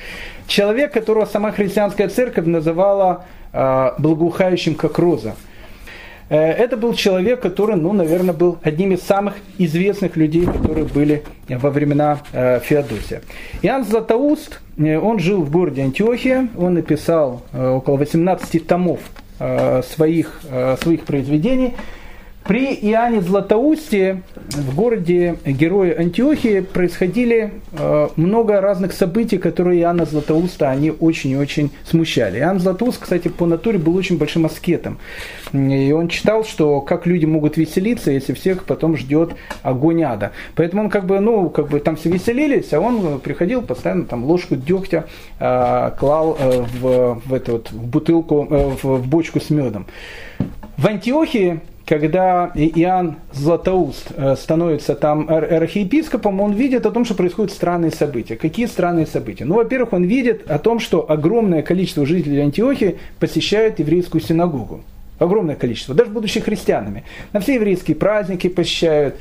Человек, 0.48 0.92
которого 0.92 1.24
сама 1.24 1.52
христианская 1.52 2.08
церковь 2.08 2.46
называла 2.46 3.24
э, 3.24 3.41
благоухающим, 3.52 4.74
как 4.74 4.98
роза. 4.98 5.34
Э, 6.32 6.50
это 6.50 6.78
был 6.78 6.94
человек, 6.94 7.40
который, 7.40 7.76
ну, 7.76 7.92
наверное, 7.92 8.32
был 8.32 8.58
одним 8.62 8.92
из 8.92 9.02
самых 9.02 9.34
известных 9.58 10.16
людей, 10.16 10.46
которые 10.46 10.86
были 10.86 11.24
во 11.46 11.68
времена 11.68 12.20
э, 12.32 12.58
Феодосия. 12.60 13.20
Иоанн 13.60 13.84
Златоуст, 13.84 14.60
э, 14.78 14.98
он 14.98 15.18
жил 15.18 15.42
в 15.42 15.50
городе 15.50 15.82
Антиохия, 15.82 16.48
он 16.56 16.74
написал 16.74 17.42
э, 17.52 17.68
около 17.68 17.98
18 17.98 18.66
томов 18.66 19.00
э, 19.38 19.82
своих, 19.82 20.40
э, 20.50 20.76
своих 20.80 21.04
произведений. 21.04 21.74
При 22.44 22.74
Иоанне 22.74 23.20
Златоусте 23.20 24.22
в 24.48 24.74
городе 24.74 25.36
Героя 25.46 25.96
Антиохии 25.96 26.60
происходили 26.60 27.52
э, 27.72 28.08
много 28.16 28.60
разных 28.60 28.92
событий, 28.92 29.38
которые 29.38 29.80
Иоанна 29.80 30.06
Златоуста 30.06 30.68
они 30.68 30.90
очень 30.90 31.30
и 31.30 31.36
очень 31.36 31.70
смущали. 31.84 32.40
Иоанн 32.40 32.58
Златоуст, 32.58 33.00
кстати, 33.00 33.28
по 33.28 33.46
натуре 33.46 33.78
был 33.78 33.94
очень 33.94 34.18
большим 34.18 34.44
аскетом. 34.46 34.98
И 35.52 35.92
он 35.92 36.08
читал, 36.08 36.44
что 36.44 36.80
как 36.80 37.06
люди 37.06 37.26
могут 37.26 37.56
веселиться, 37.56 38.10
если 38.10 38.32
всех 38.32 38.64
потом 38.64 38.96
ждет 38.96 39.30
огонь 39.62 40.02
ада. 40.02 40.32
Поэтому 40.56 40.82
он 40.82 40.90
как 40.90 41.06
бы, 41.06 41.20
ну, 41.20 41.48
как 41.48 41.68
бы 41.68 41.78
там 41.78 41.94
все 41.94 42.10
веселились, 42.10 42.72
а 42.72 42.80
он 42.80 43.20
приходил 43.20 43.62
постоянно 43.62 44.04
там 44.04 44.24
ложку 44.24 44.56
дегтя 44.56 45.06
э, 45.38 45.90
клал 45.96 46.36
э, 46.40 46.64
в, 46.80 47.22
в, 47.24 47.34
эту 47.34 47.52
вот, 47.52 47.70
в 47.70 47.86
бутылку, 47.86 48.42
в, 48.50 48.84
в 48.84 49.06
бочку 49.06 49.38
с 49.38 49.48
медом. 49.50 49.86
В 50.76 50.86
Антиохии 50.88 51.60
когда 51.86 52.52
Иоанн 52.54 53.16
Златоуст 53.32 54.12
э, 54.16 54.36
становится 54.36 54.94
там 54.94 55.28
архиепископом, 55.28 56.40
он 56.40 56.52
видит 56.52 56.86
о 56.86 56.90
том, 56.90 57.04
что 57.04 57.14
происходят 57.14 57.52
странные 57.52 57.90
события. 57.90 58.36
Какие 58.36 58.66
странные 58.66 59.06
события? 59.06 59.44
Ну, 59.44 59.56
во-первых, 59.56 59.92
он 59.92 60.04
видит 60.04 60.48
о 60.50 60.58
том, 60.58 60.78
что 60.78 61.10
огромное 61.10 61.62
количество 61.62 62.06
жителей 62.06 62.40
Антиохии 62.40 62.98
посещают 63.18 63.78
еврейскую 63.78 64.20
синагогу. 64.20 64.82
Огромное 65.18 65.54
количество, 65.54 65.94
даже 65.94 66.10
будучи 66.10 66.40
христианами. 66.40 67.04
На 67.32 67.40
все 67.40 67.54
еврейские 67.54 67.96
праздники 67.96 68.48
посещают 68.48 69.16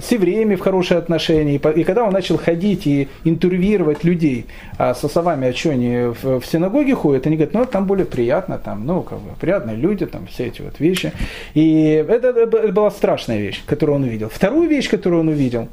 с 0.00 0.12
евреями 0.12 0.54
в 0.54 0.60
хорошие 0.60 0.98
отношения. 0.98 1.56
И 1.56 1.84
когда 1.84 2.04
он 2.04 2.12
начал 2.12 2.38
ходить 2.38 2.86
и 2.86 3.08
интервьюировать 3.24 4.04
людей 4.04 4.46
а, 4.78 4.94
со 4.94 5.08
словами, 5.08 5.48
а 5.48 5.54
что 5.54 5.70
они 5.70 6.12
в, 6.22 6.40
в 6.40 6.46
синагоге 6.46 6.94
ходят, 6.94 7.26
они 7.26 7.36
говорят, 7.36 7.54
ну 7.54 7.64
там 7.64 7.86
более 7.86 8.06
приятно, 8.06 8.58
там, 8.58 8.86
ну, 8.86 9.02
как 9.02 9.18
бы, 9.18 9.30
приятные 9.40 9.76
люди, 9.76 10.06
там, 10.06 10.26
все 10.26 10.46
эти 10.46 10.62
вот 10.62 10.78
вещи. 10.80 11.12
И 11.54 12.04
это, 12.08 12.28
это 12.28 12.72
была 12.72 12.90
страшная 12.90 13.38
вещь, 13.38 13.62
которую 13.66 13.96
он 13.96 14.04
увидел. 14.04 14.28
Вторую 14.28 14.68
вещь, 14.68 14.88
которую 14.88 15.20
он 15.20 15.28
увидел, 15.28 15.68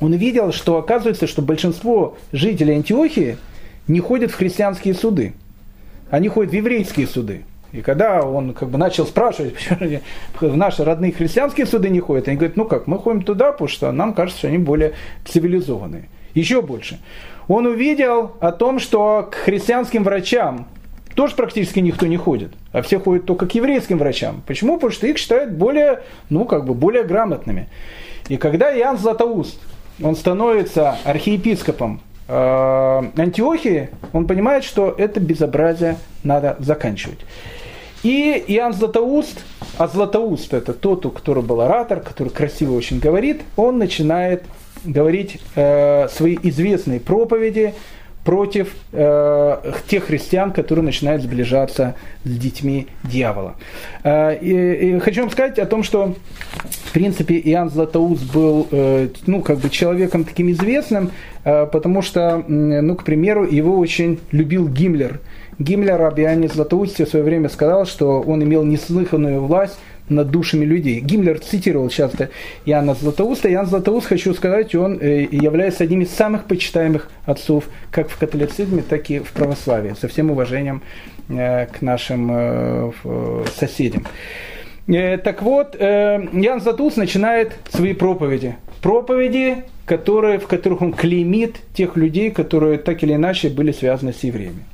он 0.00 0.12
увидел, 0.12 0.52
что 0.52 0.78
оказывается, 0.78 1.26
что 1.26 1.42
большинство 1.42 2.16
жителей 2.32 2.74
Антиохии 2.74 3.36
не 3.86 4.00
ходят 4.00 4.30
в 4.30 4.36
христианские 4.36 4.94
суды. 4.94 5.34
Они 6.10 6.28
ходят 6.28 6.52
в 6.52 6.56
еврейские 6.56 7.06
суды. 7.06 7.42
И 7.72 7.82
когда 7.82 8.22
он 8.22 8.52
как 8.52 8.68
бы 8.68 8.78
начал 8.78 9.06
спрашивать, 9.06 9.54
почему 10.32 10.52
в 10.52 10.56
наши 10.56 10.84
родные 10.84 11.12
христианские 11.12 11.66
суды 11.66 11.88
не 11.88 12.00
ходят, 12.00 12.28
они 12.28 12.36
говорят, 12.36 12.56
ну 12.56 12.64
как, 12.64 12.86
мы 12.86 12.98
ходим 12.98 13.22
туда, 13.22 13.52
потому 13.52 13.68
что 13.68 13.92
нам 13.92 14.12
кажется, 14.12 14.38
что 14.38 14.48
они 14.48 14.58
более 14.58 14.94
цивилизованные. 15.24 16.08
Еще 16.34 16.62
больше. 16.62 17.00
Он 17.48 17.66
увидел 17.66 18.32
о 18.40 18.52
том, 18.52 18.78
что 18.78 19.28
к 19.30 19.34
христианским 19.34 20.04
врачам 20.04 20.66
тоже 21.14 21.34
практически 21.34 21.80
никто 21.80 22.06
не 22.06 22.16
ходит, 22.16 22.52
а 22.72 22.82
все 22.82 22.98
ходят 22.98 23.26
только 23.26 23.46
к 23.46 23.54
еврейским 23.54 23.98
врачам. 23.98 24.42
Почему? 24.46 24.74
Потому 24.74 24.92
что 24.92 25.06
их 25.06 25.18
считают 25.18 25.52
более, 25.52 26.02
ну, 26.28 26.44
как 26.44 26.64
бы 26.64 26.74
более 26.74 27.04
грамотными. 27.04 27.68
И 28.28 28.36
когда 28.36 28.72
Иоанн 28.76 28.96
Златоуст, 28.96 29.60
он 30.02 30.14
становится 30.14 30.96
архиепископом 31.04 32.00
э, 32.28 33.02
Антиохии, 33.16 33.90
он 34.12 34.26
понимает, 34.26 34.64
что 34.64 34.94
это 34.96 35.20
безобразие 35.20 35.96
надо 36.22 36.56
заканчивать. 36.60 37.18
И 38.02 38.44
Иоанн 38.48 38.72
Златоуст, 38.72 39.44
а 39.76 39.86
Златоуст 39.86 40.54
это 40.54 40.72
тот, 40.72 41.04
у 41.04 41.10
которого 41.10 41.44
был 41.44 41.60
оратор, 41.60 42.00
который 42.00 42.30
красиво 42.30 42.74
очень 42.74 42.98
говорит, 42.98 43.42
он 43.56 43.78
начинает 43.78 44.44
говорить 44.84 45.38
э, 45.54 46.08
свои 46.08 46.38
известные 46.42 46.98
проповеди 46.98 47.74
против 48.24 48.74
э, 48.92 49.72
тех 49.86 50.04
христиан, 50.04 50.52
которые 50.52 50.82
начинают 50.82 51.22
сближаться 51.22 51.94
с 52.24 52.30
детьми 52.30 52.86
дьявола. 53.04 53.56
Э, 54.02 54.34
и, 54.38 54.94
и 54.94 54.98
хочу 55.00 55.22
вам 55.22 55.30
сказать 55.30 55.58
о 55.58 55.66
том, 55.66 55.82
что 55.82 56.14
в 56.86 56.92
принципе 56.92 57.38
Иоанн 57.38 57.68
Златоуст 57.68 58.32
был 58.32 58.66
э, 58.70 59.08
ну, 59.26 59.42
как 59.42 59.58
бы 59.58 59.68
человеком 59.68 60.24
таким 60.24 60.50
известным, 60.52 61.10
э, 61.44 61.66
потому 61.66 62.00
что, 62.00 62.42
ну, 62.48 62.94
к 62.96 63.04
примеру, 63.04 63.44
его 63.44 63.78
очень 63.78 64.20
любил 64.32 64.68
Гиммлер– 64.68 65.20
Гиммлер 65.60 66.00
об 66.00 66.18
Иоанне 66.18 66.48
Златоусте 66.48 67.04
в 67.04 67.08
свое 67.10 67.22
время 67.22 67.50
сказал, 67.50 67.84
что 67.84 68.22
он 68.22 68.42
имел 68.42 68.64
неслыханную 68.64 69.42
власть 69.42 69.78
над 70.08 70.30
душами 70.30 70.64
людей. 70.64 71.00
Гиммлер 71.00 71.38
цитировал 71.38 71.90
часто 71.90 72.30
Иоанна 72.64 72.94
Златоуста. 72.94 73.52
Иоанн 73.52 73.66
Златоуст, 73.66 74.06
хочу 74.06 74.32
сказать, 74.32 74.74
он 74.74 74.98
э, 74.98 75.28
является 75.30 75.84
одним 75.84 76.00
из 76.00 76.10
самых 76.10 76.46
почитаемых 76.46 77.10
отцов 77.26 77.64
как 77.90 78.08
в 78.08 78.16
католицизме, 78.16 78.80
так 78.80 79.10
и 79.10 79.18
в 79.18 79.32
православии. 79.32 79.94
Со 80.00 80.08
всем 80.08 80.30
уважением 80.30 80.80
э, 81.28 81.66
к 81.66 81.82
нашим 81.82 82.30
э, 82.32 82.92
соседям. 83.54 84.06
Так 84.86 85.42
вот, 85.42 85.76
Иоанн 85.76 86.60
Златоуст 86.60 86.96
начинает 86.96 87.52
свои 87.68 87.92
проповеди. 87.92 88.56
Проповеди, 88.80 89.58
которые, 89.84 90.40
в 90.40 90.48
которых 90.48 90.80
он 90.80 90.94
клеймит 90.94 91.56
тех 91.74 91.96
людей, 91.96 92.30
которые 92.30 92.78
так 92.78 93.00
или 93.04 93.14
иначе 93.14 93.50
были 93.50 93.70
связаны 93.70 94.12
с 94.12 94.24
евреями. 94.24 94.64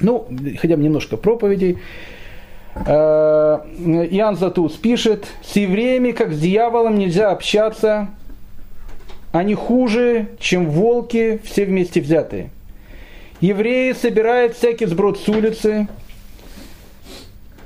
Ну, 0.00 0.26
хотя 0.58 0.76
бы 0.76 0.82
немножко 0.82 1.16
проповедей. 1.16 1.78
Э, 2.74 3.60
Иоанн 4.10 4.36
Затус 4.36 4.72
пишет, 4.72 5.26
с 5.42 5.56
евреями, 5.56 6.10
как 6.10 6.32
с 6.32 6.40
дьяволом, 6.40 6.98
нельзя 6.98 7.30
общаться, 7.30 8.08
они 9.32 9.54
хуже, 9.54 10.28
чем 10.38 10.70
волки, 10.70 11.40
все 11.44 11.64
вместе 11.64 12.00
взятые. 12.00 12.50
Евреи 13.40 13.92
собирают 13.92 14.56
всякий 14.56 14.86
сброд 14.86 15.18
с 15.18 15.28
улицы, 15.28 15.88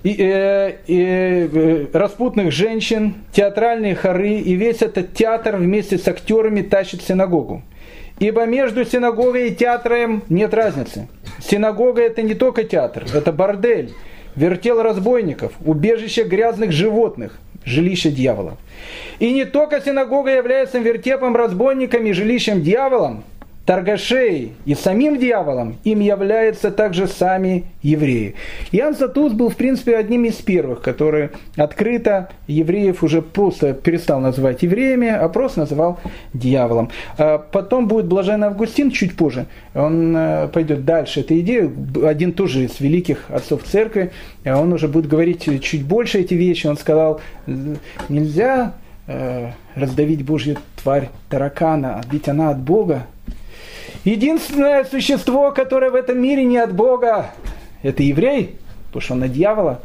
и, 0.03 0.17
э, 0.19 0.77
э, 0.87 1.87
распутных 1.93 2.53
женщин, 2.53 3.15
театральные 3.33 3.95
хоры, 3.95 4.35
и 4.35 4.55
весь 4.55 4.83
этот 4.83 5.15
театр 5.15 5.57
вместе 5.57 5.99
с 5.99 6.07
актерами 6.07 6.63
тащит 6.63 7.03
в 7.03 7.07
синагогу. 7.07 7.63
Ибо 8.19 8.47
между 8.47 8.85
синагогой 8.85 9.49
и 9.49 9.55
театром 9.55 10.25
нет 10.29 10.53
разницы. 10.53 11.09
Синагога 11.41 12.03
это 12.03 12.23
не 12.23 12.35
только 12.35 12.65
театр, 12.65 13.05
это 13.15 13.33
бордель, 13.33 13.93
вертел 14.35 14.83
разбойников, 14.83 15.53
убежище 15.65 16.25
грязных 16.25 16.73
животных, 16.73 17.39
жилище 17.65 18.11
дьявола. 18.11 18.57
И 19.21 19.33
не 19.33 19.45
только 19.45 19.81
синагога 19.81 20.35
является 20.35 20.79
вертепом 20.79 21.37
разбойниками 21.37 22.09
и 22.09 22.13
жилищем 22.13 22.63
дьяволом, 22.63 23.23
торгашей 23.69 24.55
и 24.65 24.75
самим 24.75 25.19
дьяволом, 25.19 25.77
им 25.85 26.01
являются 26.01 26.71
также 26.71 27.07
сами 27.07 27.67
евреи. 27.83 28.35
Иоанн 28.73 28.95
Златоуст 28.95 29.35
был, 29.35 29.51
в 29.51 29.57
принципе, 29.57 29.95
одним 29.99 30.25
из 30.25 30.37
первых, 30.37 30.81
который 30.81 31.29
открыто 31.55 32.31
евреев 32.47 33.03
уже 33.03 33.21
просто 33.21 33.75
перестал 33.75 34.21
называть 34.21 34.63
евреями, 34.63 35.09
а 35.09 35.29
просто 35.29 35.61
называл 35.61 36.01
дьяволом. 36.33 36.89
А 37.19 37.37
потом 37.37 37.89
будет 37.89 38.07
Блаженный 38.07 38.47
Августин 38.47 38.91
чуть 38.91 39.15
позже. 39.17 39.45
Он 39.75 40.17
э, 40.17 40.49
пойдет 40.49 40.87
дальше 40.87 41.21
этой 41.21 41.41
идеи. 41.41 41.71
Один 42.07 42.33
тоже 42.33 42.65
из 42.65 42.81
великих 42.81 43.27
отцов 43.29 43.65
церкви. 43.65 44.13
А 44.47 44.59
он 44.59 44.73
уже 44.73 44.89
будет 44.89 45.09
говорить 45.09 45.47
чуть 45.63 45.85
больше 45.85 46.21
эти 46.21 46.33
вещи. 46.33 46.69
Он 46.69 46.79
сказал, 46.79 47.21
нельзя 48.09 48.73
э, 49.07 49.51
раздавить 49.75 50.25
Божью 50.25 50.57
тварь 50.83 51.11
таракана, 51.29 52.01
ведь 52.11 52.29
она 52.29 52.51
от 52.51 52.61
Бога, 52.61 53.07
Единственное 54.09 54.85
существо, 54.85 55.53
которое 55.53 55.91
в 55.91 55.95
этом 55.95 56.19
мире 56.19 56.43
не 56.43 56.57
от 56.57 56.73
Бога, 56.73 57.33
это 57.83 58.03
еврей, 58.03 58.57
потому 58.87 59.03
что 59.03 59.15
он 59.15 59.23
от 59.25 59.33
дьявола. 59.33 59.81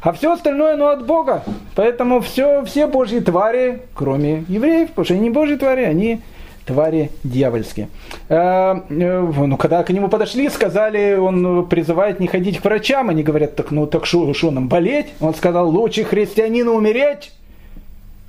А 0.00 0.12
все 0.12 0.32
остальное, 0.32 0.74
оно 0.74 0.88
от 0.88 1.04
Бога. 1.04 1.44
Поэтому 1.74 2.20
все, 2.22 2.64
все 2.64 2.86
божьи 2.86 3.20
твари, 3.20 3.82
кроме 3.94 4.44
евреев, 4.48 4.88
потому 4.88 5.04
что 5.04 5.14
они 5.14 5.24
не 5.24 5.30
божьи 5.30 5.56
твари, 5.56 5.82
они 5.82 6.20
твари 6.64 7.10
дьявольские. 7.24 7.90
А, 8.30 8.86
э, 8.88 9.20
ну, 9.20 9.56
когда 9.58 9.82
к 9.82 9.90
нему 9.90 10.08
подошли, 10.08 10.48
сказали, 10.48 11.16
он 11.16 11.66
призывает 11.66 12.20
не 12.20 12.28
ходить 12.28 12.58
к 12.58 12.64
врачам. 12.64 13.10
Они 13.10 13.22
говорят, 13.22 13.54
так 13.54 13.70
ну 13.70 13.86
так 13.86 14.06
что 14.06 14.50
нам 14.50 14.68
болеть? 14.68 15.08
Он 15.20 15.34
сказал, 15.34 15.68
лучше 15.68 16.04
христианину 16.04 16.72
умереть, 16.72 17.32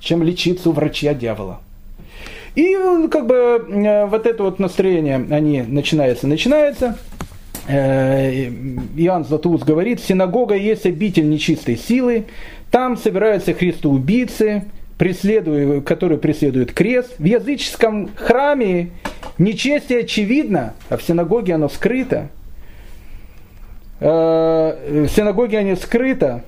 чем 0.00 0.22
лечиться 0.22 0.68
у 0.68 0.72
врача 0.72 1.14
дьявола. 1.14 1.60
И 2.54 2.76
как 3.10 3.26
бы 3.26 3.34
э, 3.68 4.06
вот 4.06 4.26
это 4.26 4.42
вот 4.44 4.58
настроение, 4.58 5.16
они 5.30 5.62
начинается, 5.62 6.26
начинается. 6.26 6.96
Э, 7.66 8.48
Иоанн 8.96 9.24
Златоуст 9.24 9.64
говорит, 9.64 10.00
синагога 10.00 10.54
есть 10.54 10.86
обитель 10.86 11.28
нечистой 11.28 11.76
силы, 11.76 12.26
там 12.70 12.96
собираются 12.96 13.54
христоубийцы, 13.54 14.64
которые 14.98 16.18
преследуют 16.18 16.72
крест. 16.72 17.14
В 17.18 17.24
языческом 17.24 18.10
храме 18.14 18.90
нечестие 19.38 20.00
очевидно, 20.00 20.74
а 20.88 20.96
в 20.96 21.02
синагоге 21.02 21.54
оно 21.54 21.68
скрыто. 21.68 22.28
Э, 23.98 25.06
в 25.06 25.08
синагоге 25.08 25.58
оно 25.58 25.74
скрыто. 25.74 26.44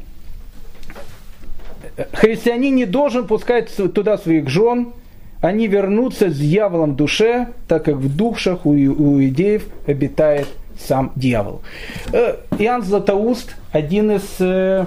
Христианин 2.13 2.77
не 2.77 2.85
должен 2.85 3.27
пускать 3.27 3.75
туда 3.75 4.19
своих 4.19 4.49
жен, 4.49 4.93
они 5.47 5.69
вернутся 5.69 6.31
с 6.31 6.37
дьяволом 6.37 6.93
в 6.93 6.97
душе, 6.97 7.49
так 7.69 7.85
как 7.85 7.97
в 7.97 8.15
душах 8.15 8.67
у, 8.67 8.75
идеев 8.75 9.67
обитает 9.87 10.49
сам 10.79 11.13
дьявол. 11.17 11.63
Э, 12.13 12.37
Иоанн 12.59 12.83
Златоуст 12.83 13.57
один 13.73 14.11
из, 14.11 14.25
э, 14.41 14.87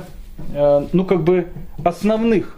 э, 0.53 0.87
ну 0.91 1.05
как 1.05 1.21
бы 1.21 1.47
основных 1.83 2.57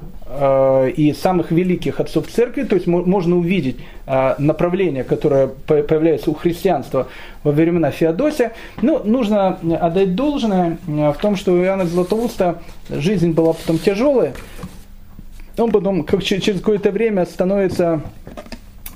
и 0.95 1.13
самых 1.21 1.51
великих 1.51 1.99
отцов 1.99 2.27
церкви, 2.27 2.63
то 2.63 2.75
есть 2.75 2.87
можно 2.87 3.35
увидеть 3.35 3.75
направление, 4.05 5.03
которое 5.03 5.47
появляется 5.47 6.31
у 6.31 6.33
христианства 6.33 7.07
во 7.43 7.51
времена 7.51 7.91
Феодосия. 7.91 8.53
Но 8.81 9.01
нужно 9.03 9.59
отдать 9.81 10.15
должное 10.15 10.77
в 10.87 11.17
том, 11.21 11.35
что 11.35 11.51
у 11.51 11.61
Иоанна 11.61 11.85
Златоуста 11.85 12.61
жизнь 12.89 13.33
была 13.33 13.51
потом 13.51 13.77
тяжелая, 13.77 14.33
он 15.57 15.71
потом, 15.71 16.03
как 16.03 16.23
через 16.23 16.59
какое-то 16.59 16.91
время, 16.91 17.25
становится 17.25 18.01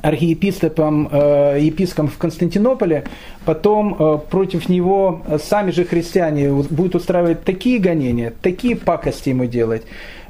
архиепископом, 0.05 1.09
э, 1.11 1.57
епископом 1.61 2.07
в 2.09 2.17
Константинополе, 2.17 3.05
потом 3.43 3.95
э, 3.97 4.19
против 4.29 4.69
него 4.69 5.23
сами 5.41 5.71
же 5.71 5.83
христиане 5.83 6.51
будут 6.51 6.95
устраивать 6.95 7.43
такие 7.43 7.79
гонения, 7.79 8.31
такие 8.41 8.75
пакости 8.75 9.29
ему 9.29 9.45
делать. 9.45 9.81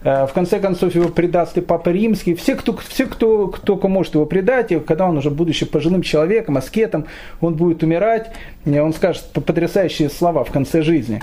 Э, 0.04 0.28
в 0.28 0.34
конце 0.34 0.60
концов 0.60 0.96
его 0.96 1.10
предаст 1.10 1.58
и 1.58 1.62
Папа 1.62 1.90
Римский. 1.90 2.36
Все, 2.36 2.56
кто, 2.56 2.78
все 2.88 3.06
кто, 3.06 3.48
кто 3.48 3.76
может 3.90 4.14
его 4.14 4.26
предать, 4.26 4.72
и 4.72 4.80
когда 4.80 5.08
он 5.08 5.18
уже, 5.18 5.30
будучи 5.30 5.66
пожилым 5.66 6.04
человеком, 6.04 6.56
аскетом, 6.56 7.08
он 7.42 7.56
будет 7.56 7.84
умирать, 7.84 8.32
он 8.66 8.94
скажет 8.94 9.26
потрясающие 9.34 10.10
слова 10.10 10.46
в 10.46 10.52
конце 10.52 10.84
жизни. 10.84 11.22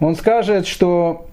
Он 0.00 0.16
скажет, 0.16 0.66
что 0.66 1.26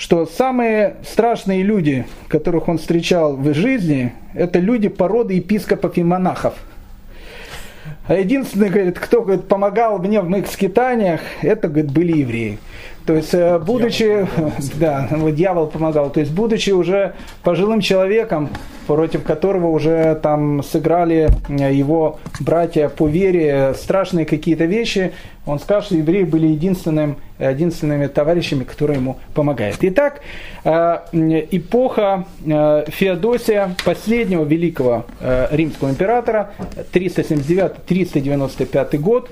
что 0.00 0.24
самые 0.24 0.96
страшные 1.04 1.62
люди, 1.62 2.06
которых 2.28 2.68
он 2.68 2.78
встречал 2.78 3.36
в 3.36 3.52
жизни, 3.52 4.14
это 4.32 4.58
люди 4.58 4.88
породы 4.88 5.34
епископов 5.34 5.98
и 5.98 6.02
монахов. 6.02 6.54
А 8.06 8.14
единственный, 8.14 8.70
говорит, 8.70 8.98
кто 8.98 9.20
говорит, 9.20 9.46
помогал 9.46 9.98
мне 9.98 10.22
в 10.22 10.28
моих 10.28 10.46
скитаниях, 10.46 11.20
это 11.42 11.68
говорит, 11.68 11.92
были 11.92 12.16
евреи. 12.16 12.58
То 13.06 13.14
есть, 13.14 13.32
э, 13.34 13.58
будучи, 13.58 14.26
да, 14.78 15.08
вот 15.10 15.34
дьявол 15.34 15.66
помогал, 15.68 16.10
то 16.10 16.20
есть, 16.20 16.32
будучи 16.32 16.70
уже 16.70 17.14
пожилым 17.42 17.80
человеком, 17.80 18.50
против 18.86 19.22
которого 19.22 19.68
уже 19.68 20.18
там 20.22 20.62
сыграли 20.62 21.30
э, 21.48 21.72
его 21.72 22.18
братья 22.40 22.88
по 22.88 23.08
вере 23.08 23.74
страшные 23.74 24.26
какие-то 24.26 24.66
вещи, 24.66 25.12
он 25.46 25.58
скажет, 25.58 25.86
что 25.86 25.96
евреи 25.96 26.24
были 26.24 26.48
единственным, 26.48 27.16
единственными 27.38 28.06
товарищами, 28.06 28.64
которые 28.64 28.98
ему 28.98 29.16
помогают. 29.34 29.78
Итак, 29.80 30.20
э, 30.64 30.98
эпоха 31.50 32.26
Феодосия, 32.44 33.74
последнего 33.84 34.44
великого 34.44 35.06
римского 35.50 35.88
императора, 35.88 36.50
379-395 36.92 38.98
год, 38.98 39.30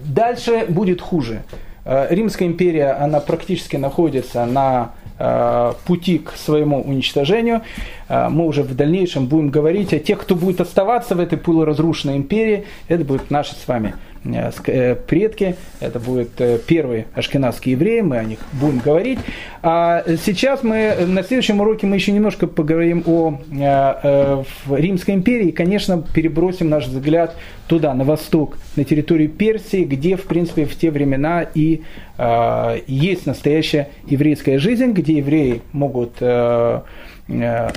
дальше 0.00 0.64
будет 0.68 1.00
хуже. 1.00 1.42
Э, 1.84 2.06
Римская 2.10 2.48
империя, 2.48 2.92
она 2.92 3.20
практически 3.20 3.76
находится 3.76 4.46
на 4.46 4.92
э, 5.18 5.72
пути 5.86 6.18
к 6.18 6.32
своему 6.32 6.82
уничтожению. 6.82 7.62
Э, 8.08 8.28
мы 8.28 8.46
уже 8.46 8.62
в 8.62 8.74
дальнейшем 8.74 9.26
будем 9.26 9.50
говорить 9.50 9.92
о 9.92 9.98
тех, 9.98 10.20
кто 10.20 10.34
будет 10.34 10.60
оставаться 10.60 11.14
в 11.14 11.20
этой 11.20 11.38
полуразрушенной 11.38 12.16
империи. 12.16 12.64
Это 12.88 13.04
будут 13.04 13.30
наши 13.30 13.54
с 13.54 13.68
вами 13.68 13.94
предки, 14.24 15.56
это 15.80 16.00
будут 16.00 16.40
э, 16.40 16.58
первые 16.66 17.06
ашкенадские 17.14 17.72
евреи, 17.72 18.00
мы 18.00 18.16
о 18.16 18.24
них 18.24 18.38
будем 18.52 18.78
говорить. 18.78 19.18
А 19.62 20.02
сейчас 20.24 20.62
мы, 20.62 20.94
на 21.06 21.22
следующем 21.22 21.60
уроке 21.60 21.86
мы 21.86 21.96
еще 21.96 22.12
немножко 22.12 22.46
поговорим 22.46 23.02
о, 23.06 23.38
о 23.52 24.44
Римской 24.70 25.14
империи 25.14 25.48
и, 25.48 25.52
конечно, 25.52 26.02
перебросим 26.14 26.70
наш 26.70 26.86
взгляд 26.86 27.36
туда, 27.68 27.92
на 27.94 28.04
восток, 28.04 28.56
на 28.76 28.84
территорию 28.84 29.28
Персии, 29.28 29.84
где, 29.84 30.16
в 30.16 30.24
принципе, 30.24 30.64
в 30.64 30.74
те 30.74 30.90
времена 30.90 31.42
и 31.42 31.82
э, 32.16 32.80
есть 32.86 33.26
настоящая 33.26 33.88
еврейская 34.06 34.58
жизнь, 34.58 34.92
где 34.92 35.18
евреи 35.18 35.60
могут 35.72 36.14
э, 36.20 36.80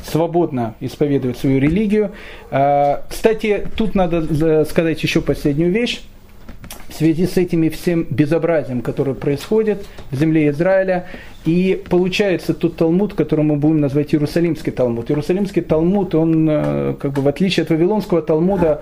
свободно 0.04 0.76
исповедовать 0.82 1.38
свою 1.38 1.62
религию. 1.62 2.12
Кстати, 2.50 3.66
тут 3.78 3.96
надо 3.96 4.66
сказать 4.66 5.02
еще 5.02 5.22
последнюю 5.22 5.72
вещь 5.72 6.02
в 6.90 6.94
связи 6.94 7.26
с 7.28 7.38
этими 7.38 7.70
всем 7.70 8.06
безобразием, 8.10 8.82
которое 8.82 9.14
происходит 9.14 9.86
в 10.12 10.16
земле 10.16 10.50
Израиля. 10.50 11.06
И 11.46 11.82
получается 11.90 12.54
тот 12.54 12.76
Талмуд, 12.76 13.14
который 13.14 13.46
мы 13.46 13.56
будем 13.56 13.80
назвать 13.80 14.14
Иерусалимский 14.14 14.72
Талмуд. 14.72 15.10
Иерусалимский 15.10 15.62
Талмуд, 15.62 16.14
он, 16.16 16.48
э, 16.50 16.96
как 17.00 17.14
бы 17.14 17.22
в 17.22 17.28
отличие 17.28 17.64
от 17.64 17.70
Вавилонского 17.70 18.22
Талмуда, 18.22 18.82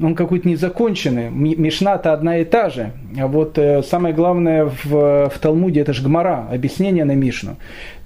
он 0.00 0.14
какой-то 0.14 0.48
незаконченный. 0.48 1.28
Мишна-то 1.30 2.12
одна 2.12 2.38
и 2.38 2.44
та 2.44 2.70
же. 2.70 2.92
А 3.18 3.26
вот 3.26 3.58
э, 3.58 3.82
самое 3.82 4.14
главное 4.14 4.70
в, 4.84 5.28
в 5.28 5.38
Талмуде 5.40 5.80
это 5.80 5.92
же 5.92 6.04
Гмара, 6.04 6.46
объяснение 6.52 7.04
на 7.04 7.12
Мишну. 7.12 7.56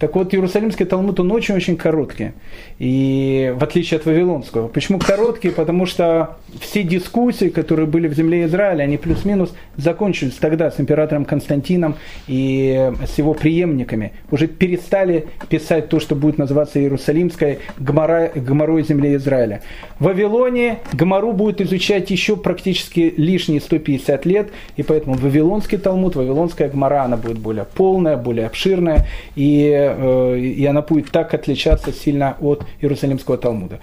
Так 0.03 0.17
вот, 0.17 0.35
Иерусалимский 0.35 0.85
Талмуд, 0.85 1.21
он 1.21 1.31
очень-очень 1.31 1.77
короткий. 1.77 2.33
И 2.81 3.55
в 3.57 3.63
отличие 3.63 4.01
от 4.01 4.05
Вавилонского. 4.05 4.67
Почему 4.67 4.99
короткий? 4.99 5.51
Потому 5.51 5.87
что 5.87 6.39
все 6.61 6.83
дискуссии, 6.83 7.51
которые 7.51 7.87
были 7.87 8.09
в 8.09 8.15
земле 8.15 8.47
Израиля, 8.47 8.83
они 8.83 8.97
плюс-минус 8.97 9.55
закончились 9.77 10.35
тогда 10.35 10.73
с 10.73 10.81
императором 10.81 11.25
Константином 11.25 11.95
и 12.27 12.91
с 13.07 13.17
его 13.17 13.33
преемниками. 13.33 14.11
Уже 14.33 14.49
перестали 14.49 15.29
писать 15.49 15.89
то, 15.89 16.01
что 16.01 16.17
будет 16.17 16.37
называться 16.37 16.81
Иерусалимской 16.81 17.61
Гмара, 17.79 18.33
Гмарой 18.35 18.83
земли 18.83 19.15
Израиля. 19.15 19.63
В 20.01 20.07
Вавилоне 20.07 20.79
Гмару 20.93 21.33
будет 21.33 21.61
изучать 21.61 22.11
еще 22.11 22.37
практически 22.37 23.15
лишние 23.17 23.61
150 23.61 24.27
лет, 24.27 24.51
и 24.77 24.83
поэтому 24.83 25.15
Вавилонский 25.15 25.79
Талмуд, 25.79 26.17
Вавилонская 26.17 26.69
Гмара, 26.69 27.05
она 27.05 27.17
будет 27.17 27.39
более 27.39 27.67
полная, 27.73 28.17
более 28.17 28.47
обширная, 28.47 29.07
и, 29.37 29.92
э, 29.97 30.39
и 30.39 30.65
она 30.67 30.83
будет 30.83 31.11
так 31.11 31.35
отличаться 31.35 31.93
сильно 31.93 32.37
от 32.41 32.65
Иерусалимского 32.81 33.39
Талмуда. 33.39 33.81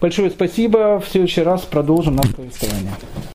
Большое 0.00 0.30
спасибо. 0.30 1.00
В 1.00 1.08
следующий 1.08 1.42
раз 1.42 1.62
продолжим 1.62 2.16
наше 2.16 2.34
повествование. 2.34 2.92